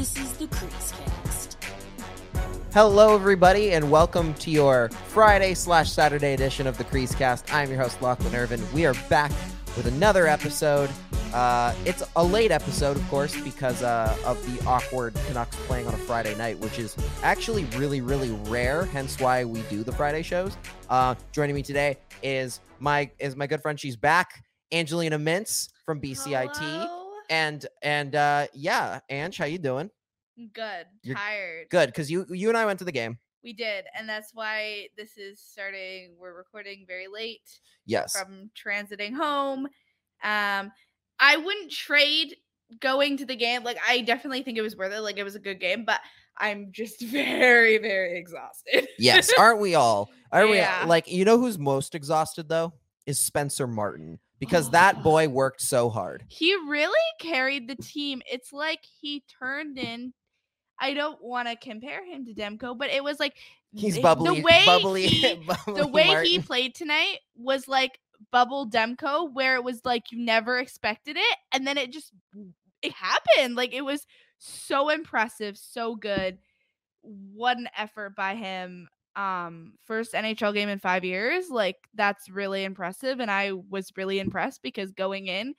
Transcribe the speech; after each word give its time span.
This 0.00 0.16
is 0.16 0.32
the 0.38 0.46
Crease 0.46 0.92
Cast. 0.92 1.58
Hello, 2.72 3.14
everybody, 3.14 3.72
and 3.72 3.90
welcome 3.90 4.32
to 4.36 4.50
your 4.50 4.88
Friday 5.08 5.52
slash 5.52 5.92
Saturday 5.92 6.32
edition 6.32 6.66
of 6.66 6.78
the 6.78 6.84
Crease 6.84 7.14
Cast. 7.14 7.52
I'm 7.52 7.68
your 7.68 7.78
host, 7.78 8.00
Lachlan 8.00 8.34
Irvin. 8.34 8.62
We 8.72 8.86
are 8.86 8.94
back 9.10 9.30
with 9.76 9.84
another 9.84 10.26
episode. 10.26 10.88
Uh, 11.34 11.74
it's 11.84 12.02
a 12.16 12.24
late 12.24 12.50
episode, 12.50 12.96
of 12.96 13.06
course, 13.10 13.38
because 13.42 13.82
uh, 13.82 14.16
of 14.24 14.42
the 14.46 14.66
awkward 14.66 15.12
Canucks 15.26 15.54
playing 15.66 15.86
on 15.86 15.92
a 15.92 15.98
Friday 15.98 16.34
night, 16.34 16.58
which 16.60 16.78
is 16.78 16.96
actually 17.22 17.66
really, 17.76 18.00
really 18.00 18.30
rare. 18.48 18.86
Hence 18.86 19.20
why 19.20 19.44
we 19.44 19.60
do 19.68 19.84
the 19.84 19.92
Friday 19.92 20.22
shows. 20.22 20.56
Uh, 20.88 21.14
joining 21.30 21.54
me 21.54 21.62
today 21.62 21.98
is 22.22 22.60
my 22.78 23.10
is 23.18 23.36
my 23.36 23.46
good 23.46 23.60
friend. 23.60 23.78
She's 23.78 23.96
back, 23.96 24.44
Angelina 24.72 25.18
Mintz 25.18 25.68
from 25.84 26.00
BCIT, 26.00 26.56
Hello? 26.56 26.99
And 27.30 27.64
and 27.82 28.14
uh, 28.14 28.48
yeah, 28.52 29.00
Ange, 29.08 29.38
how 29.38 29.46
you 29.46 29.58
doing? 29.58 29.90
Good. 30.52 30.86
You're 31.02 31.16
tired. 31.16 31.68
Good, 31.70 31.86
because 31.86 32.10
you 32.10 32.26
you 32.28 32.48
and 32.48 32.58
I 32.58 32.66
went 32.66 32.78
to 32.80 32.84
the 32.84 32.92
game. 32.92 33.18
We 33.42 33.54
did, 33.54 33.86
and 33.98 34.06
that's 34.06 34.34
why 34.34 34.88
this 34.98 35.16
is 35.16 35.40
starting. 35.40 36.16
We're 36.20 36.34
recording 36.34 36.84
very 36.86 37.06
late 37.08 37.48
Yes. 37.86 38.12
from 38.12 38.50
transiting 38.54 39.14
home. 39.14 39.66
Um, 40.22 40.70
I 41.18 41.38
wouldn't 41.38 41.70
trade 41.70 42.36
going 42.80 43.16
to 43.16 43.24
the 43.24 43.36
game. 43.36 43.64
Like, 43.64 43.78
I 43.86 44.02
definitely 44.02 44.42
think 44.42 44.58
it 44.58 44.62
was 44.62 44.76
worth 44.76 44.92
it. 44.92 45.00
Like, 45.00 45.16
it 45.16 45.24
was 45.24 45.36
a 45.36 45.40
good 45.40 45.58
game, 45.58 45.84
but 45.86 46.00
I'm 46.36 46.68
just 46.70 47.00
very, 47.06 47.78
very 47.78 48.18
exhausted. 48.18 48.88
Yes, 48.98 49.30
aren't 49.38 49.60
we 49.60 49.74
all? 49.74 50.10
Are 50.32 50.46
we 50.46 50.62
like 50.86 51.10
you 51.10 51.24
know 51.24 51.38
who's 51.38 51.58
most 51.58 51.94
exhausted 51.94 52.48
though? 52.48 52.72
Is 53.06 53.18
Spencer 53.18 53.66
Martin 53.66 54.18
because 54.40 54.68
oh. 54.68 54.72
that 54.72 55.02
boy 55.02 55.28
worked 55.28 55.60
so 55.60 55.88
hard. 55.88 56.24
he 56.28 56.54
really 56.66 56.98
carried 57.20 57.68
the 57.68 57.76
team. 57.76 58.22
It's 58.30 58.52
like 58.52 58.80
he 59.00 59.22
turned 59.38 59.78
in. 59.78 60.12
I 60.80 60.94
don't 60.94 61.22
want 61.22 61.46
to 61.46 61.56
compare 61.56 62.04
him 62.04 62.24
to 62.24 62.32
Demko, 62.34 62.76
but 62.76 62.90
it 62.90 63.04
was 63.04 63.20
like 63.20 63.34
He's 63.72 64.00
bubbly, 64.00 64.40
The 64.40 64.42
way 64.42 64.62
bubbly, 64.66 65.06
he, 65.06 65.34
bubbly 65.46 65.80
the 65.80 65.86
way 65.86 66.26
he 66.26 66.40
played 66.40 66.74
tonight 66.74 67.18
was 67.36 67.68
like 67.68 68.00
bubble 68.32 68.68
Demko, 68.68 69.32
where 69.32 69.54
it 69.54 69.62
was 69.62 69.82
like 69.84 70.10
you 70.10 70.24
never 70.24 70.58
expected 70.58 71.16
it 71.16 71.36
and 71.52 71.66
then 71.66 71.78
it 71.78 71.92
just 71.92 72.12
it 72.82 72.92
happened 72.92 73.54
like 73.56 73.74
it 73.74 73.84
was 73.84 74.06
so 74.38 74.88
impressive 74.88 75.56
so 75.56 75.94
good 75.94 76.38
what 77.02 77.58
an 77.58 77.68
effort 77.76 78.16
by 78.16 78.34
him 78.34 78.88
um 79.16 79.72
first 79.84 80.12
nhl 80.14 80.54
game 80.54 80.68
in 80.68 80.78
five 80.78 81.04
years 81.04 81.50
like 81.50 81.76
that's 81.94 82.28
really 82.30 82.64
impressive 82.64 83.20
and 83.20 83.30
i 83.30 83.52
was 83.70 83.90
really 83.96 84.20
impressed 84.20 84.62
because 84.62 84.92
going 84.92 85.26
in 85.26 85.54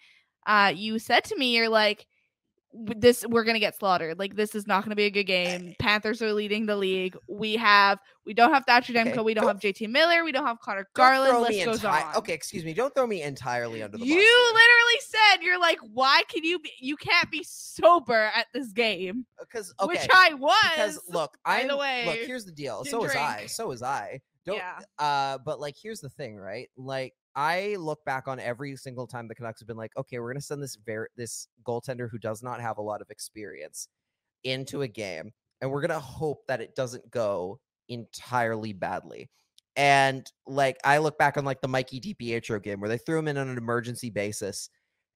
uh 0.48 0.72
you 0.76 0.98
said 1.00 1.24
to 1.24 1.36
me 1.38 1.56
you're 1.56 1.70
like 1.70 2.00
"W- 2.00 2.11
this 2.74 3.26
we're 3.28 3.44
gonna 3.44 3.60
get 3.60 3.78
slaughtered 3.78 4.18
like 4.18 4.36
this 4.36 4.56
is 4.56 4.66
not 4.66 4.84
gonna 4.84 4.96
be 4.96 5.04
a 5.04 5.10
good 5.10 5.26
game 5.26 5.76
panthers 5.80 6.22
are 6.22 6.32
leading 6.32 6.66
the 6.66 6.76
league 6.76 7.18
we 7.28 7.56
have 7.56 8.00
we 8.26 8.34
don't 8.34 8.54
have 8.54 8.64
thatcher 8.66 8.94
demko 8.94 9.12
Okay, 9.12 9.22
we 9.22 9.34
don't 9.34 9.48
have 9.48 9.60
jt 9.60 9.90
miller 9.90 10.24
we 10.24 10.32
don't 10.32 10.46
have 10.46 10.60
conor 10.60 10.88
garland 10.94 11.42
list 11.42 11.66
goes 11.66 11.80
enti- 11.82 12.08
on 12.10 12.16
Okay, 12.16 12.34
excuse 12.34 12.64
me. 12.64 12.74
Don't 12.74 12.94
throw 12.96 13.08
me 13.08 13.22
entirely 13.24 13.84
under 13.84 13.98
the 13.98 14.06
you 14.06 14.16
bus. 14.16 14.24
here. 14.24 14.54
literally 14.54 15.00
said 15.02 15.44
you're 15.44 15.60
like 15.60 15.80
why 15.94 16.22
can 16.30 16.44
you 16.44 16.60
be 16.60 16.72
you 16.80 16.96
can't 16.96 17.30
be 17.30 17.44
sober 17.44 18.32
at 18.36 18.48
this 18.54 18.72
game 18.72 19.26
because 19.40 19.74
okay, 19.80 19.88
which 19.88 20.08
i 20.14 20.34
was 20.34 20.56
because 20.76 21.00
look, 21.10 21.38
I'm 21.46 21.68
the 21.68 21.76
look. 21.76 22.16
Here's 22.26 22.46
the 22.46 22.52
deal. 22.52 22.86
So 22.86 23.02
was 23.02 23.16
I. 23.16 23.46
So 23.48 23.68
was 23.68 23.84
I. 23.84 24.22
Don't. 24.46 24.58
yeah 24.58 24.80
Uh, 24.98 25.38
but 25.44 25.60
like, 25.60 25.76
here's 25.82 26.00
the 26.00 26.10
thing, 26.10 26.38
right? 26.38 26.70
Like, 26.78 27.14
I 27.36 27.76
look 27.80 28.04
back 28.06 28.28
on 28.28 28.40
every 28.40 28.76
single 28.76 29.08
time 29.08 29.28
the 29.28 29.36
Canucks 29.36 29.62
have 29.62 29.68
been 29.68 29.78
like, 29.78 29.96
okay, 29.98 30.20
we're 30.20 30.32
gonna 30.32 30.42
send 30.42 30.62
this 30.62 30.78
very 30.86 31.08
this 31.16 31.48
goaltender 31.66 32.10
who 32.10 32.18
does 32.18 32.44
not 32.44 32.62
have 32.62 32.78
a 32.78 32.82
lot 32.82 33.02
of 33.02 33.10
experience 33.10 33.88
into 34.44 34.82
a 34.82 34.88
game, 34.88 35.32
and 35.62 35.72
we're 35.72 35.82
gonna 35.82 36.00
hope 36.00 36.46
that 36.48 36.62
it 36.62 36.76
doesn't 36.76 37.10
go 37.12 37.60
entirely 37.90 38.74
badly. 38.74 39.30
And 39.76 40.30
like, 40.48 40.78
I 40.84 40.98
look 41.00 41.18
back 41.18 41.38
on 41.38 41.46
like 41.46 41.62
the 41.62 41.68
Mikey 41.68 42.02
DiPietro 42.02 42.62
game 42.62 42.80
where 42.82 42.90
they 42.90 42.98
threw 42.98 43.20
him 43.20 43.28
in 43.28 43.38
on 43.38 43.50
an 43.50 43.58
emergency 43.58 44.10
basis, 44.10 44.70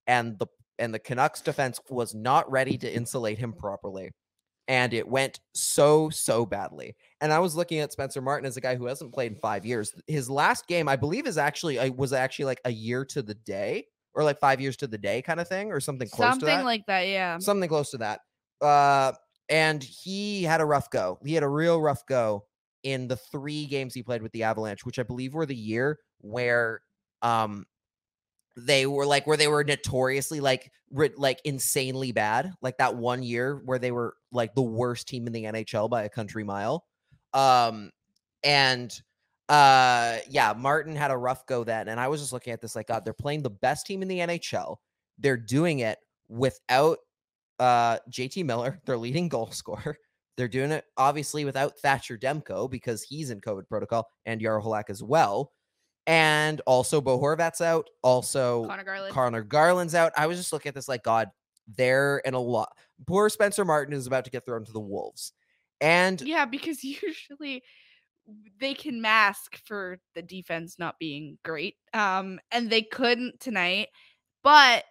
and 0.08 0.40
the 0.40 0.48
and 0.80 0.94
the 0.94 1.00
Canucks 1.00 1.42
defense 1.42 1.80
was 1.90 2.14
not 2.16 2.50
ready 2.52 2.78
to 2.78 2.94
insulate 2.94 3.40
him 3.40 3.54
properly. 3.54 4.12
And 4.68 4.94
it 4.94 5.08
went 5.08 5.40
so, 5.54 6.10
so 6.10 6.46
badly. 6.46 6.96
And 7.22 7.32
I 7.32 7.40
was 7.40 7.56
looking 7.56 7.80
at 7.80 7.92
Spencer 7.92 8.22
Martin 8.22 8.48
as 8.48 8.58
a 8.58 8.62
guy 8.62 8.76
who 8.76 8.86
hasn't 8.86 9.14
played 9.14 9.34
in 9.34 9.38
five 9.38 9.66
years. 9.66 9.94
His 10.08 10.30
last 10.30 10.68
game, 10.68 10.90
I 10.90 10.96
believe, 10.96 11.28
is 11.28 11.38
actually 11.38 11.90
was 11.92 12.14
actually 12.14 12.46
like 12.46 12.62
a 12.66 12.72
year 12.72 13.06
to 13.06 13.22
the 13.22 13.36
day, 13.36 13.86
or 14.16 14.24
like 14.24 14.40
five 14.40 14.60
years 14.60 14.76
to 14.78 14.88
the 14.88 14.98
day 14.98 15.22
kind 15.22 15.40
of 15.40 15.48
thing, 15.48 15.72
or 15.72 15.80
something 15.80 16.10
close 16.10 16.28
to 16.28 16.32
something 16.32 16.48
that. 16.48 16.66
like 16.66 16.86
that 16.88 17.08
yeah 17.08 17.38
something 17.38 17.70
close 17.70 17.92
to 17.92 17.98
that. 17.98 18.22
Uh, 18.62 19.12
and 19.50 19.84
he 19.84 20.44
had 20.44 20.62
a 20.62 20.66
rough 20.66 20.90
go. 20.90 21.20
He 21.24 21.34
had 21.34 21.44
a 21.44 21.48
real 21.48 21.80
rough 21.80 22.06
go 22.08 22.46
in 22.84 23.08
the 23.08 23.18
three 23.18 23.66
games 23.66 23.94
he 23.94 24.04
played 24.04 24.22
with 24.22 24.32
the 24.32 24.44
Avalanche, 24.44 24.86
which 24.86 25.00
I 25.00 25.04
believe 25.04 25.34
were 25.34 25.46
the 25.46 25.56
year 25.56 26.00
where 26.22 26.82
um 27.22 27.66
they 28.58 28.86
were 28.86 29.06
like 29.06 29.28
where 29.28 29.38
they 29.38 29.48
were 29.48 29.64
notoriously 29.64 30.40
like 30.40 30.72
like 31.18 31.42
insanely 31.44 32.12
bad 32.12 32.54
like 32.62 32.78
that 32.78 32.96
one 32.96 33.22
year 33.22 33.62
where 33.66 33.80
they 33.80 33.92
were 33.92 34.16
like 34.32 34.56
the 34.56 34.62
worst 34.62 35.08
team 35.08 35.28
in 35.28 35.34
the 35.34 35.44
NHL 35.44 35.90
by 35.90 36.04
a 36.04 36.10
country 36.10 36.44
mile. 36.44 36.86
Um 37.34 37.92
and 38.44 38.92
uh 39.50 40.18
yeah 40.30 40.54
Martin 40.58 40.96
had 40.96 41.12
a 41.12 41.18
rough 41.18 41.46
go 41.48 41.64
then 41.64 41.90
and 41.90 42.00
I 42.00 42.08
was 42.08 42.22
just 42.22 42.34
looking 42.34 42.54
at 42.54 42.62
this 42.62 42.76
like 42.76 42.88
god 42.88 43.04
they're 43.06 43.14
playing 43.14 43.44
the 43.44 43.50
best 43.50 43.86
team 43.86 44.02
in 44.02 44.08
the 44.08 44.20
NHL 44.20 44.78
they're 45.20 45.38
doing 45.38 45.80
it 45.80 46.00
without 46.30 46.98
uh 47.60 47.98
JT 48.10 48.46
Miller 48.46 48.80
their 48.86 48.98
leading 48.98 49.28
goal 49.28 49.52
scorer. 49.52 49.98
They're 50.38 50.48
doing 50.48 50.72
it 50.72 50.86
obviously 50.98 51.46
without 51.46 51.78
Thatcher 51.80 52.18
Demko 52.18 52.70
because 52.70 53.04
he's 53.04 53.30
in 53.30 53.42
COVID 53.42 53.68
protocol 53.68 54.08
and 54.26 54.42
Jaro 54.42 54.84
as 54.90 55.04
well 55.04 55.52
and 56.08 56.62
also 56.66 57.02
Bo 57.02 57.20
Horvat's 57.20 57.62
out 57.62 57.90
also 58.02 58.66
conor 58.66 58.84
garland 58.84 59.14
Conor 59.14 59.42
Garland's 59.42 59.96
out. 59.96 60.12
I 60.18 60.28
was 60.28 60.38
just 60.38 60.54
looking 60.54 60.70
at 60.70 60.76
this 60.76 60.88
like, 60.88 61.04
God, 61.04 61.30
they're 61.68 62.20
in 62.20 62.34
a 62.34 62.40
lot. 62.40 62.78
Poor 63.08 63.30
Spencer 63.30 63.66
Martin 63.66 63.94
is 63.94 64.08
about 64.08 64.26
to 64.26 64.32
get 64.32 64.46
thrown 64.46 64.64
to 64.66 64.72
the 64.72 64.80
Wolves. 64.80 65.34
And 65.82 66.22
yeah 66.22 66.46
because 66.46 66.84
usually 66.84 67.64
they 68.60 68.74
can 68.74 69.02
mask 69.02 69.58
for 69.66 70.00
the 70.16 70.22
defense 70.22 70.78
not 70.80 70.98
being 70.98 71.38
great 71.44 71.76
um 71.94 72.40
and 72.52 72.72
they 72.72 72.82
couldn't 72.82 73.40
tonight 73.40 73.90
but 74.42 74.84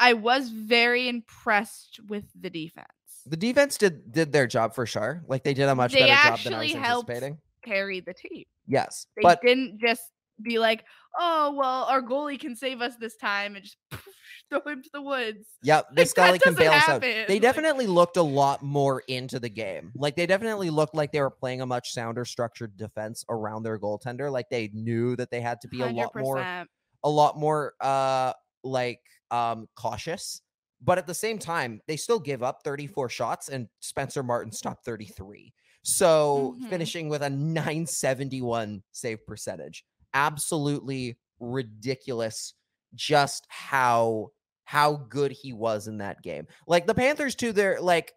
i 0.00 0.14
was 0.14 0.48
very 0.48 1.06
impressed 1.06 2.00
with 2.08 2.24
the 2.40 2.48
defense 2.48 2.88
the 3.28 3.36
defense 3.36 3.76
did 3.76 4.10
did 4.10 4.32
their 4.32 4.46
job 4.46 4.74
for 4.74 4.86
sure. 4.86 5.22
Like 5.26 5.44
they 5.44 5.54
did 5.54 5.68
a 5.68 5.74
much 5.74 5.92
They 5.92 6.00
better 6.00 6.12
job 6.14 6.40
than 6.40 6.54
I 6.54 6.58
was 6.60 6.74
actually 6.74 6.76
anticipating. 6.76 7.38
carry 7.62 8.00
the 8.00 8.14
team 8.14 8.44
Yes. 8.66 9.06
They 9.16 9.22
but 9.22 9.40
didn't 9.42 9.80
just 9.80 10.02
be 10.42 10.58
like, 10.58 10.84
"Oh, 11.18 11.52
well, 11.56 11.84
our 11.84 12.02
goalie 12.02 12.38
can 12.38 12.54
save 12.56 12.80
us 12.80 12.96
this 12.96 13.16
time," 13.16 13.56
and 13.56 13.64
just 13.64 13.76
throw 14.50 14.60
him 14.66 14.82
to 14.82 14.90
the 14.92 15.02
woods. 15.02 15.46
Yep, 15.62 15.88
this 15.94 16.12
that 16.14 16.22
Scully 16.24 16.38
can 16.38 16.54
bail 16.54 16.72
us 16.72 16.88
out. 16.88 17.00
They 17.00 17.26
like- 17.28 17.42
definitely 17.42 17.86
looked 17.86 18.16
a 18.16 18.22
lot 18.22 18.62
more 18.62 19.02
into 19.08 19.38
the 19.38 19.48
game. 19.50 19.92
Like 19.94 20.16
they 20.16 20.26
definitely 20.26 20.70
looked 20.70 20.94
like 20.94 21.12
they 21.12 21.20
were 21.20 21.30
playing 21.30 21.60
a 21.60 21.66
much 21.66 21.92
sounder 21.92 22.24
structured 22.24 22.76
defense 22.76 23.24
around 23.28 23.62
their 23.64 23.78
goaltender. 23.78 24.30
Like 24.30 24.48
they 24.50 24.70
knew 24.72 25.16
that 25.16 25.30
they 25.30 25.40
had 25.40 25.60
to 25.62 25.68
be 25.68 25.80
a 25.80 25.86
lot 25.86 26.14
more 26.14 26.66
a 27.04 27.08
lot 27.10 27.36
more 27.36 27.74
uh 27.80 28.32
like 28.64 29.00
um 29.30 29.68
cautious 29.76 30.42
but 30.80 30.98
at 30.98 31.06
the 31.06 31.14
same 31.14 31.38
time 31.38 31.80
they 31.86 31.96
still 31.96 32.18
give 32.18 32.42
up 32.42 32.60
34 32.64 33.08
shots 33.08 33.48
and 33.48 33.68
spencer 33.78 34.22
martin 34.24 34.50
stopped 34.50 34.84
33 34.84 35.52
so 35.84 36.56
Mhm. 36.60 36.68
finishing 36.70 37.08
with 37.08 37.22
a 37.22 37.30
971 37.30 38.82
save 38.90 39.24
percentage 39.26 39.84
absolutely 40.14 41.18
ridiculous 41.40 42.54
just 42.94 43.46
how 43.48 44.30
how 44.64 44.96
good 45.08 45.32
he 45.32 45.52
was 45.52 45.88
in 45.88 45.98
that 45.98 46.22
game. 46.22 46.46
Like 46.66 46.86
the 46.86 46.94
panthers 46.94 47.34
too 47.34 47.52
they're 47.52 47.80
like 47.80 48.12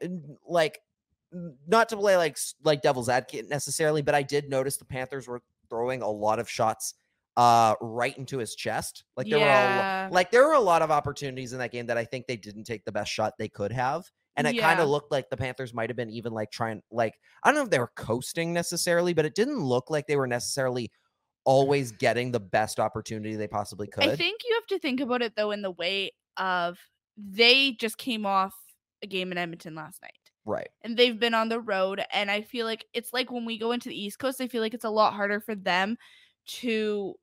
like 0.46 0.80
not 1.68 1.90
to 1.90 1.98
play 1.98 2.18
like 2.18 2.38
like 2.64 2.82
devil's 2.82 3.08
advocate 3.08 3.50
necessarily 3.50 4.02
but 4.02 4.14
i 4.14 4.22
did 4.22 4.50
notice 4.50 4.76
the 4.76 4.84
panthers 4.84 5.30
were 5.30 5.42
throwing 5.70 6.02
a 6.02 6.10
lot 6.10 6.40
of 6.40 6.50
shots 6.50 6.96
uh 7.38 7.74
right 7.80 8.18
into 8.18 8.38
his 8.38 8.56
chest. 8.56 9.06
Like 9.16 9.28
there 9.30 9.40
were 9.40 9.46
a 9.46 9.48
lot 9.48 10.12
like 10.12 10.32
there 10.32 10.46
were 10.46 10.54
a 10.54 10.60
lot 10.60 10.82
of 10.82 10.92
opportunities 10.92 11.54
in 11.54 11.60
that 11.60 11.72
game 11.72 11.86
that 11.86 11.98
i 11.98 12.04
think 12.04 12.28
they 12.28 12.36
didn't 12.36 12.66
take 12.66 12.84
the 12.84 12.92
best 12.92 13.12
shot 13.12 13.34
they 13.38 13.48
could 13.48 13.72
have 13.72 14.04
and 14.36 14.46
it 14.48 14.60
kind 14.60 14.80
of 14.80 14.90
looked 14.90 15.12
like 15.12 15.30
the 15.30 15.38
panthers 15.38 15.74
might 15.74 15.90
have 15.90 15.96
been 15.96 16.10
even 16.10 16.34
like 16.34 16.52
trying 16.52 16.82
like 16.92 17.18
i 17.44 17.50
don't 17.50 17.56
know 17.56 17.64
if 17.64 17.70
they 17.70 17.80
were 17.80 17.92
coasting 17.96 18.52
necessarily 18.52 19.14
but 19.14 19.26
it 19.26 19.36
didn't 19.36 19.60
look 19.60 19.90
like 19.90 20.08
they 20.08 20.18
were 20.18 20.28
necessarily 20.28 20.92
always 21.44 21.92
getting 21.92 22.32
the 22.32 22.40
best 22.40 22.80
opportunity 22.80 23.36
they 23.36 23.48
possibly 23.48 23.88
could 23.88 24.04
I 24.04 24.16
think 24.16 24.42
you 24.48 24.54
have 24.56 24.68
to 24.68 24.80
think 24.80 25.00
about 25.00 25.22
it 25.22 25.36
though 25.36 25.52
in 25.52 25.62
the 25.62 25.72
way 25.72 26.12
of 26.38 26.78
they 27.18 27.72
just 27.74 27.98
came 27.98 28.26
off 28.26 28.54
a 29.04 29.08
game 29.08 29.32
in 29.32 29.38
Edmonton 29.38 29.76
last 29.76 30.02
night. 30.02 30.12
right 30.46 30.70
and 30.84 30.96
they've 30.98 31.20
been 31.20 31.34
on 31.34 31.50
the 31.50 31.60
road 31.60 32.04
and 32.14 32.32
i 32.32 32.42
feel 32.42 32.66
like 32.66 32.86
it's 32.94 33.14
like 33.14 33.32
when 33.32 33.46
we 33.46 33.58
go 33.58 33.72
into 33.72 33.90
the 33.90 34.00
east 34.00 34.18
coast 34.18 34.42
i 34.42 34.48
feel 34.48 34.62
like 34.62 34.74
it's 34.74 34.86
a 34.86 34.90
lot 34.90 35.14
harder 35.14 35.40
for 35.40 35.56
them 35.56 35.98
to 36.48 37.16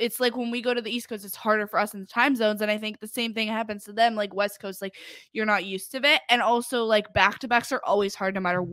it's 0.00 0.18
like 0.18 0.36
when 0.36 0.50
we 0.50 0.62
go 0.62 0.72
to 0.72 0.80
the 0.80 0.90
East 0.90 1.08
Coast, 1.08 1.24
it's 1.24 1.36
harder 1.36 1.66
for 1.66 1.78
us 1.78 1.94
in 1.94 2.00
the 2.00 2.06
time 2.06 2.34
zones. 2.34 2.62
And 2.62 2.70
I 2.70 2.78
think 2.78 2.98
the 2.98 3.06
same 3.06 3.34
thing 3.34 3.48
happens 3.48 3.84
to 3.84 3.92
them, 3.92 4.14
like 4.14 4.34
West 4.34 4.60
Coast, 4.60 4.80
like 4.80 4.96
you're 5.32 5.46
not 5.46 5.66
used 5.66 5.92
to 5.92 5.98
it. 5.98 6.22
And 6.28 6.40
also, 6.40 6.84
like 6.84 7.12
back 7.12 7.38
to 7.40 7.48
backs 7.48 7.70
are 7.70 7.82
always 7.84 8.14
hard 8.14 8.34
no 8.34 8.40
matter 8.40 8.64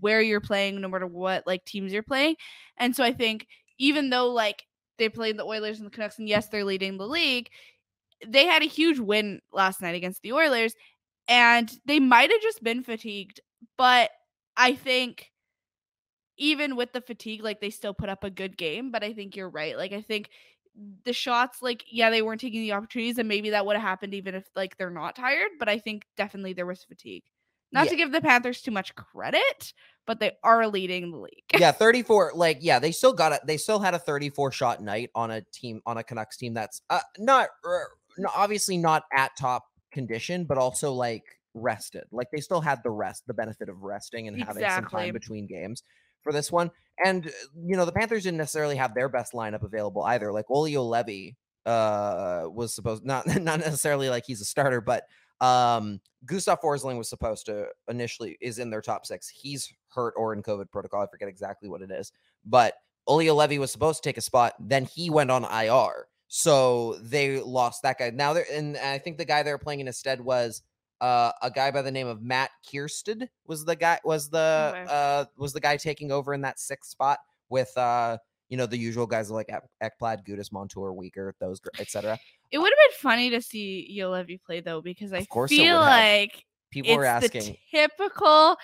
where 0.00 0.20
you're 0.20 0.40
playing, 0.40 0.80
no 0.80 0.88
matter 0.88 1.06
what 1.06 1.46
like 1.46 1.64
teams 1.64 1.92
you're 1.92 2.02
playing. 2.02 2.36
And 2.76 2.94
so 2.94 3.02
I 3.02 3.12
think 3.12 3.46
even 3.78 4.10
though 4.10 4.28
like 4.30 4.64
they 4.98 5.08
played 5.08 5.36
the 5.36 5.44
Oilers 5.44 5.78
and 5.78 5.86
the 5.86 5.90
Canucks, 5.90 6.18
and 6.18 6.28
yes, 6.28 6.48
they're 6.48 6.64
leading 6.64 6.96
the 6.96 7.06
league, 7.06 7.50
they 8.26 8.46
had 8.46 8.62
a 8.62 8.66
huge 8.66 8.98
win 8.98 9.40
last 9.52 9.82
night 9.82 9.94
against 9.94 10.22
the 10.22 10.32
Oilers. 10.32 10.74
And 11.28 11.70
they 11.84 11.98
might 11.98 12.30
have 12.30 12.40
just 12.40 12.62
been 12.62 12.84
fatigued. 12.84 13.40
But 13.76 14.10
I 14.56 14.74
think 14.74 15.30
even 16.38 16.76
with 16.76 16.92
the 16.92 17.00
fatigue, 17.00 17.42
like 17.42 17.60
they 17.60 17.70
still 17.70 17.94
put 17.94 18.08
up 18.08 18.24
a 18.24 18.30
good 18.30 18.56
game. 18.56 18.90
But 18.90 19.02
I 19.02 19.12
think 19.12 19.36
you're 19.36 19.50
right. 19.50 19.76
Like 19.76 19.92
I 19.92 20.02
think 20.02 20.30
the 21.04 21.12
shots, 21.12 21.62
like, 21.62 21.84
yeah, 21.90 22.10
they 22.10 22.22
weren't 22.22 22.40
taking 22.40 22.60
the 22.60 22.72
opportunities, 22.72 23.18
and 23.18 23.28
maybe 23.28 23.50
that 23.50 23.64
would 23.64 23.76
have 23.76 23.82
happened 23.82 24.14
even 24.14 24.34
if 24.34 24.44
like 24.54 24.76
they're 24.76 24.90
not 24.90 25.16
tired. 25.16 25.50
But 25.58 25.68
I 25.68 25.78
think 25.78 26.04
definitely 26.16 26.52
there 26.52 26.66
was 26.66 26.84
fatigue. 26.84 27.24
Not 27.72 27.86
Yeah. 27.86 27.90
to 27.90 27.96
give 27.96 28.12
the 28.12 28.20
Panthers 28.20 28.62
too 28.62 28.70
much 28.70 28.94
credit, 28.94 29.72
but 30.06 30.20
they 30.20 30.32
are 30.42 30.66
leading 30.68 31.10
the 31.10 31.18
league. 31.18 31.44
yeah, 31.58 31.72
34. 31.72 32.32
Like, 32.34 32.58
yeah, 32.60 32.78
they 32.78 32.92
still 32.92 33.12
got 33.12 33.32
it. 33.32 33.40
They 33.46 33.56
still 33.56 33.80
had 33.80 33.94
a 33.94 33.98
34 33.98 34.52
shot 34.52 34.82
night 34.82 35.10
on 35.14 35.30
a 35.30 35.42
team 35.52 35.82
on 35.86 35.98
a 35.98 36.04
Canucks 36.04 36.36
team 36.36 36.54
that's 36.54 36.80
uh, 36.90 37.00
not 37.18 37.48
no- 38.18 38.30
obviously 38.34 38.76
not 38.76 39.04
at 39.12 39.36
top 39.36 39.64
condition, 39.92 40.44
but 40.44 40.58
also 40.58 40.92
like 40.92 41.24
rested. 41.54 42.04
Like 42.12 42.28
they 42.32 42.40
still 42.40 42.60
had 42.60 42.82
the 42.82 42.90
rest, 42.90 43.24
the 43.26 43.34
benefit 43.34 43.68
of 43.68 43.82
resting 43.82 44.28
and 44.28 44.42
having 44.42 44.62
some 44.68 44.86
time 44.86 45.12
between 45.12 45.46
games 45.46 45.82
for 46.22 46.32
this 46.32 46.52
one. 46.52 46.70
And 47.04 47.26
uh, 47.26 47.30
you 47.64 47.76
know, 47.76 47.84
the 47.84 47.92
Panthers 47.92 48.22
didn't 48.22 48.38
necessarily 48.38 48.76
have 48.76 48.94
their 48.94 49.08
best 49.08 49.32
lineup 49.32 49.62
available 49.62 50.02
either. 50.02 50.32
Like 50.32 50.46
Olli 50.50 50.72
Juolevi 50.72 51.34
uh 51.64 52.44
was 52.46 52.72
supposed 52.72 53.04
not 53.04 53.26
not 53.42 53.58
necessarily 53.58 54.08
like 54.08 54.24
he's 54.26 54.40
a 54.40 54.44
starter, 54.44 54.80
but 54.80 55.04
um 55.40 56.00
Gustav 56.24 56.60
Forsling 56.60 56.98
was 56.98 57.08
supposed 57.08 57.46
to 57.46 57.66
initially 57.88 58.36
is 58.40 58.58
in 58.58 58.70
their 58.70 58.80
top 58.82 59.06
six. 59.06 59.28
He's 59.28 59.72
hurt 59.88 60.14
or 60.16 60.32
in 60.32 60.42
COVID 60.42 60.70
protocol. 60.70 61.02
I 61.02 61.06
forget 61.06 61.28
exactly 61.28 61.68
what 61.68 61.82
it 61.82 61.90
is. 61.90 62.12
But 62.44 62.74
Olli 63.06 63.26
Juolevi 63.26 63.58
was 63.58 63.70
supposed 63.70 64.02
to 64.02 64.08
take 64.08 64.16
a 64.16 64.22
spot. 64.22 64.54
Then 64.58 64.84
he 64.84 65.10
went 65.10 65.30
on 65.30 65.44
IR. 65.44 66.08
So 66.28 66.94
they 67.00 67.40
lost 67.40 67.82
that 67.82 67.98
guy. 67.98 68.10
Now 68.10 68.32
they're 68.32 68.46
and 68.52 68.76
I 68.76 68.98
think 68.98 69.18
the 69.18 69.24
guy 69.24 69.42
they 69.44 69.52
were 69.52 69.58
playing 69.58 69.80
in 69.80 69.86
instead 69.86 70.20
was 70.20 70.62
uh, 71.00 71.30
a 71.42 71.50
guy 71.50 71.70
by 71.70 71.82
the 71.82 71.90
name 71.92 72.06
of 72.08 72.22
Matt 72.22 72.50
Kiersted 72.66 73.28
was 73.46 73.64
the 73.64 73.76
guy 73.76 74.00
was 74.04 74.30
the 74.30 74.72
Okay. 74.74 74.86
uh 74.90 75.26
was 75.36 75.52
the 75.52 75.60
guy 75.60 75.76
taking 75.76 76.10
over 76.10 76.34
in 76.34 76.40
that 76.40 76.58
sixth 76.58 76.90
spot 76.90 77.18
with 77.48 77.70
uh 77.76 78.16
you 78.48 78.56
know 78.56 78.66
the 78.66 78.76
usual 78.78 79.06
guys 79.06 79.30
like 79.30 79.48
Ek- 79.50 79.62
Ekblad, 80.00 80.26
Gudas, 80.26 80.52
Montour, 80.52 80.92
Weegar, 80.92 81.32
those 81.40 81.60
etc. 81.78 82.18
It 82.50 82.58
would 82.58 82.70
have 82.72 82.90
been 82.90 82.98
funny 83.00 83.30
to 83.30 83.42
see 83.42 83.96
Juolevi 83.98 84.40
play 84.42 84.60
though, 84.60 84.80
because 84.80 85.12
I 85.12 85.24
feel 85.48 85.76
like 85.76 86.44
People 86.70 86.92
it's 86.92 86.96
were 86.96 87.04
asking. 87.04 87.42
the 87.42 87.58
typical 87.70 88.56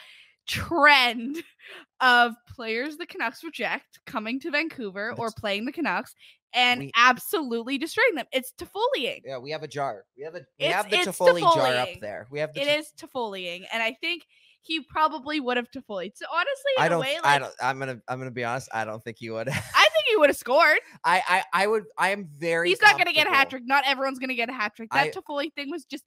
trend 0.47 1.43
of 2.01 2.35
players 2.55 2.97
the 2.97 3.07
Canucks 3.07 3.43
reject 3.45 4.01
coming 4.07 4.41
to 4.41 4.51
Vancouver 4.51 5.15
or 5.19 5.31
playing 5.37 5.65
the 5.67 5.73
Canucks 5.73 6.15
and 6.55 6.81
We- 6.81 6.93
absolutely 6.97 7.79
destroying 7.79 8.15
them. 8.15 8.27
It's 8.33 8.53
Toffoliing. 8.53 9.21
yeah, 9.25 9.39
we 9.39 9.51
have 9.53 9.63
a 9.63 9.69
jar. 9.69 10.05
We 10.17 10.25
have 10.25 10.35
a 10.35 10.41
we 10.59 10.67
It's- 10.67 10.75
have 10.75 10.91
the 10.91 10.97
Toffoli 10.99 11.41
jar 11.41 11.75
up 11.77 11.89
there. 12.01 12.27
We 12.31 12.41
have 12.41 12.53
the 12.53 12.61
It 12.61 12.67
Toff- 12.67 12.79
is 12.79 12.93
Toffoliing, 13.01 13.65
and 13.73 13.83
I 13.83 13.97
think 14.01 14.25
he 14.65 14.81
probably 14.81 15.41
would 15.41 15.57
have 15.57 15.71
Toffolied. 15.71 16.13
So 16.15 16.25
honestly, 16.33 16.73
in 16.79 16.83
I 16.83 16.87
a 16.87 16.89
don't. 16.91 17.01
way, 17.01 17.15
like 17.17 17.25
I 17.25 17.39
don't. 17.39 17.55
I'm 17.61 17.79
gonna. 17.79 18.01
I'm 18.09 18.19
gonna 18.19 18.31
be 18.31 18.45
honest. 18.45 18.69
I 18.73 18.85
don't 18.85 19.03
think 19.03 19.19
he 19.19 19.29
would. 19.31 19.49
I 19.49 19.53
think 19.53 20.07
he 20.09 20.17
would 20.17 20.31
have 20.31 20.37
scored. 20.37 20.79
I. 21.05 21.23
I. 21.29 21.43
I 21.53 21.67
would. 21.67 21.85
I 21.99 22.11
am 22.11 22.29
very. 22.39 22.69
He's 22.69 22.81
not 22.81 22.93
going 22.93 23.07
to 23.07 23.13
get 23.13 23.27
a 23.27 23.31
hat 23.31 23.51
trick. 23.51 23.65
Not 23.67 23.85
everyone's 23.87 24.19
going 24.19 24.29
to 24.31 24.35
get 24.37 24.49
a 24.49 24.53
hat 24.53 24.75
trick. 24.77 24.91
That 24.93 25.07
I- 25.07 25.11
Toffoli 25.11 25.53
thing 25.55 25.71
was 25.71 25.85
just. 25.85 26.05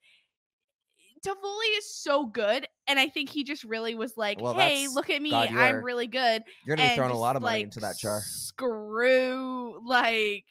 Toffoli 1.25 1.77
is 1.79 1.91
so 1.95 2.27
good, 2.27 2.67
and 2.87 2.99
I 2.99 3.09
think 3.09 3.29
he 3.29 3.43
just 3.43 3.63
really 3.63 3.95
was 3.95 4.15
like, 4.15 4.39
Well, 4.39 4.53
"Hey, 4.53 4.87
look 4.87 5.09
at 5.09 5.19
me! 5.21 5.31
God, 5.31 5.49
I'm 5.51 5.83
really 5.83 6.05
good." 6.05 6.43
You're 6.65 6.75
gonna 6.75 6.89
be 6.89 6.95
throwing 6.95 7.11
a 7.11 7.17
lot 7.17 7.35
of 7.35 7.41
money 7.41 7.57
like, 7.57 7.63
into 7.63 7.79
that 7.79 7.97
jar. 7.97 8.21
Screw, 8.23 9.81
like, 9.87 10.45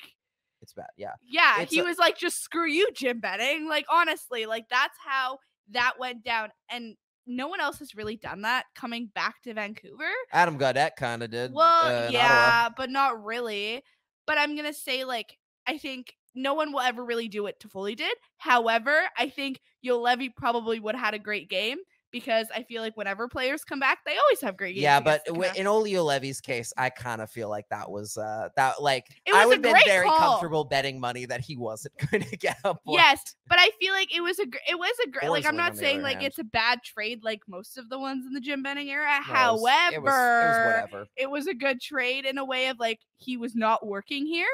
It's 0.62 0.72
bad. 0.72 0.86
Yeah. 0.96 1.12
yeah, 1.30 1.60
It's 1.60 1.72
he 1.72 1.78
a- 1.78 1.84
was 1.84 1.98
like, 1.98 2.18
"Just 2.18 2.42
screw 2.42 2.66
you, 2.66 2.88
Jim 2.92 3.20
Benning. 3.20 3.68
Like, 3.68 3.86
honestly, 3.88 4.46
like 4.46 4.64
that's 4.68 4.96
how 5.06 5.38
that 5.70 5.92
went 6.00 6.24
down, 6.24 6.50
and 6.70 6.96
no 7.26 7.48
one 7.48 7.60
else 7.60 7.78
has 7.78 7.94
really 7.94 8.16
done 8.16 8.42
that 8.42 8.64
coming 8.74 9.10
back 9.14 9.42
to 9.42 9.54
Vancouver. 9.54 10.10
Adam 10.32 10.58
Gaudette 10.58 10.96
kind 10.96 11.22
of 11.22 11.30
did. 11.30 11.52
Well, 11.52 12.06
uh, 12.06 12.10
yeah, 12.10 12.68
but 12.76 12.90
not 12.90 13.24
really. 13.24 13.82
But 14.26 14.38
I'm 14.38 14.56
gonna 14.56 14.74
say 14.74 15.04
like 15.04 15.36
I 15.66 15.78
think 15.78 16.14
no 16.34 16.54
one 16.54 16.72
will 16.72 16.80
ever 16.80 17.04
really 17.04 17.28
do 17.28 17.44
what 17.44 17.60
Toffoli 17.60 17.96
did. 17.96 18.16
However, 18.38 19.02
I 19.16 19.28
think 19.28 19.60
Juolevi 19.84 20.34
probably 20.34 20.80
would 20.80 20.94
have 20.94 21.04
had 21.04 21.14
a 21.14 21.18
great 21.18 21.48
game 21.48 21.78
because 22.14 22.46
I 22.54 22.62
feel 22.62 22.80
like 22.80 22.96
whenever 22.96 23.26
players 23.26 23.64
come 23.64 23.80
back, 23.80 23.98
they 24.06 24.16
always 24.16 24.40
have 24.40 24.56
great 24.56 24.74
games. 24.76 24.84
Yeah, 24.84 25.00
but 25.00 25.24
Canucks. 25.26 25.58
in 25.58 25.66
Olli 25.66 25.94
Juolevi's 25.94 26.40
case, 26.40 26.72
I 26.78 26.88
kind 26.88 27.20
of 27.20 27.28
feel 27.28 27.48
like 27.50 27.68
that 27.70 27.90
was 27.90 28.16
uh 28.16 28.50
that 28.54 28.80
like 28.80 29.06
I 29.34 29.44
was 29.44 29.56
a 29.56 29.58
would 29.58 29.66
have 29.66 29.74
been 29.74 29.82
very 29.84 30.06
call. 30.06 30.18
comfortable 30.18 30.64
betting 30.64 31.00
money 31.00 31.26
that 31.26 31.40
he 31.40 31.56
wasn't 31.56 31.94
going 32.10 32.22
to 32.22 32.36
get 32.36 32.56
a 32.62 32.72
point. 32.72 33.00
Yes, 33.00 33.34
but 33.48 33.58
I 33.58 33.70
feel 33.80 33.92
like 33.92 34.14
it 34.14 34.20
was 34.20 34.38
a 34.38 34.46
gr- 34.46 34.58
it 34.70 34.78
was 34.78 34.94
a 35.04 35.10
great 35.10 35.28
like 35.28 35.44
I'm 35.44 35.56
not 35.56 35.76
saying 35.76 36.02
like 36.02 36.18
hand. 36.18 36.26
it's 36.28 36.38
a 36.38 36.44
bad 36.44 36.84
trade 36.84 37.24
like 37.24 37.40
most 37.48 37.76
of 37.78 37.88
the 37.88 37.98
ones 37.98 38.24
in 38.24 38.32
the 38.32 38.40
Jim 38.40 38.62
Benning 38.62 38.88
era. 38.90 39.18
No, 39.26 39.34
However, 39.34 39.96
it 39.96 40.02
was, 40.02 40.14
it 40.14 40.16
was 40.16 40.66
whatever. 40.66 41.06
it 41.16 41.30
was 41.30 41.46
a 41.48 41.54
good 41.54 41.80
trade 41.80 42.26
in 42.26 42.38
a 42.38 42.44
way 42.44 42.68
of 42.68 42.78
like 42.78 43.00
he 43.16 43.36
was 43.36 43.56
not 43.56 43.84
working 43.84 44.24
here. 44.24 44.46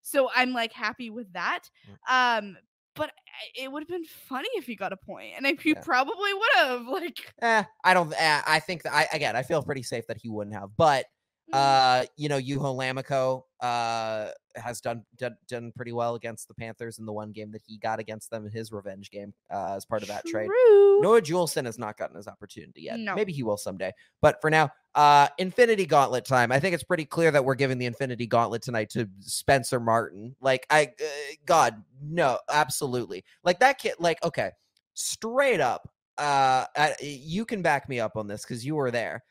So 0.00 0.30
I'm 0.34 0.52
like 0.54 0.72
happy 0.72 1.10
with 1.10 1.30
that. 1.34 1.68
Mm. 2.10 2.38
Um 2.48 2.56
but 2.94 3.12
it 3.54 3.70
would 3.70 3.82
have 3.82 3.88
been 3.88 4.04
funny 4.04 4.48
if 4.54 4.66
he 4.66 4.76
got 4.76 4.92
a 4.92 4.96
point 4.96 5.32
and 5.36 5.46
I 5.46 5.54
he 5.60 5.74
Yeah. 5.74 5.82
probably 5.82 6.34
would 6.34 6.50
have 6.56 6.86
like 6.88 7.34
Eh, 7.40 7.64
I 7.84 7.94
don't. 7.94 8.12
Eh, 8.12 8.42
I 8.46 8.60
think 8.60 8.82
that 8.82 8.92
I 8.94 9.08
again, 9.12 9.34
I 9.36 9.42
feel 9.42 9.62
pretty 9.62 9.82
safe 9.82 10.06
that 10.08 10.16
he 10.18 10.28
wouldn't 10.28 10.54
have. 10.54 10.70
But 10.76 11.06
mm, 11.52 11.54
uh, 11.54 12.06
you 12.16 12.28
know, 12.28 12.38
Juho 12.38 12.74
Lammikko 12.76 13.42
uh 13.62 14.28
has 14.56 14.80
done, 14.80 15.04
done 15.16 15.36
done 15.48 15.72
pretty 15.74 15.92
well 15.92 16.14
against 16.14 16.48
the 16.48 16.54
Panthers 16.54 16.98
in 16.98 17.06
the 17.06 17.12
one 17.12 17.30
game 17.32 17.50
that 17.52 17.62
he 17.64 17.78
got 17.78 18.00
against 18.00 18.30
them 18.30 18.44
in 18.44 18.50
his 18.50 18.72
revenge 18.72 19.10
game 19.10 19.32
uh, 19.50 19.74
as 19.76 19.86
part 19.86 20.02
of 20.02 20.08
that 20.08 20.26
trade. 20.26 20.46
true. 20.46 21.00
Noah 21.00 21.22
Juulsen 21.22 21.64
has 21.64 21.78
not 21.78 21.96
gotten 21.96 22.16
his 22.16 22.28
opportunity 22.28 22.82
yet. 22.82 22.98
No. 22.98 23.14
Maybe 23.14 23.32
he 23.32 23.42
will 23.42 23.56
someday. 23.56 23.92
But 24.20 24.40
for 24.40 24.50
now, 24.50 24.70
uh 24.94 25.28
Infinity 25.38 25.86
Gauntlet 25.86 26.24
time. 26.24 26.52
I 26.52 26.60
think 26.60 26.74
it's 26.74 26.82
pretty 26.82 27.04
clear 27.04 27.30
that 27.30 27.44
we're 27.44 27.54
giving 27.54 27.78
the 27.78 27.86
Infinity 27.86 28.26
Gauntlet 28.26 28.62
tonight 28.62 28.90
to 28.90 29.08
Spencer 29.20 29.80
Martin. 29.80 30.34
Like 30.40 30.66
I 30.68 30.90
uh, 31.00 31.34
god, 31.46 31.82
no, 32.02 32.38
absolutely. 32.50 33.24
Like 33.44 33.60
that 33.60 33.78
kid 33.78 33.94
like 34.00 34.22
okay, 34.24 34.50
straight 34.94 35.60
up 35.60 35.88
uh 36.18 36.66
I, 36.76 36.94
you 37.00 37.44
can 37.44 37.62
back 37.62 37.88
me 37.88 38.00
up 38.00 38.16
on 38.16 38.26
this 38.26 38.44
cuz 38.44 38.66
you 38.66 38.74
were 38.74 38.90
there. 38.90 39.22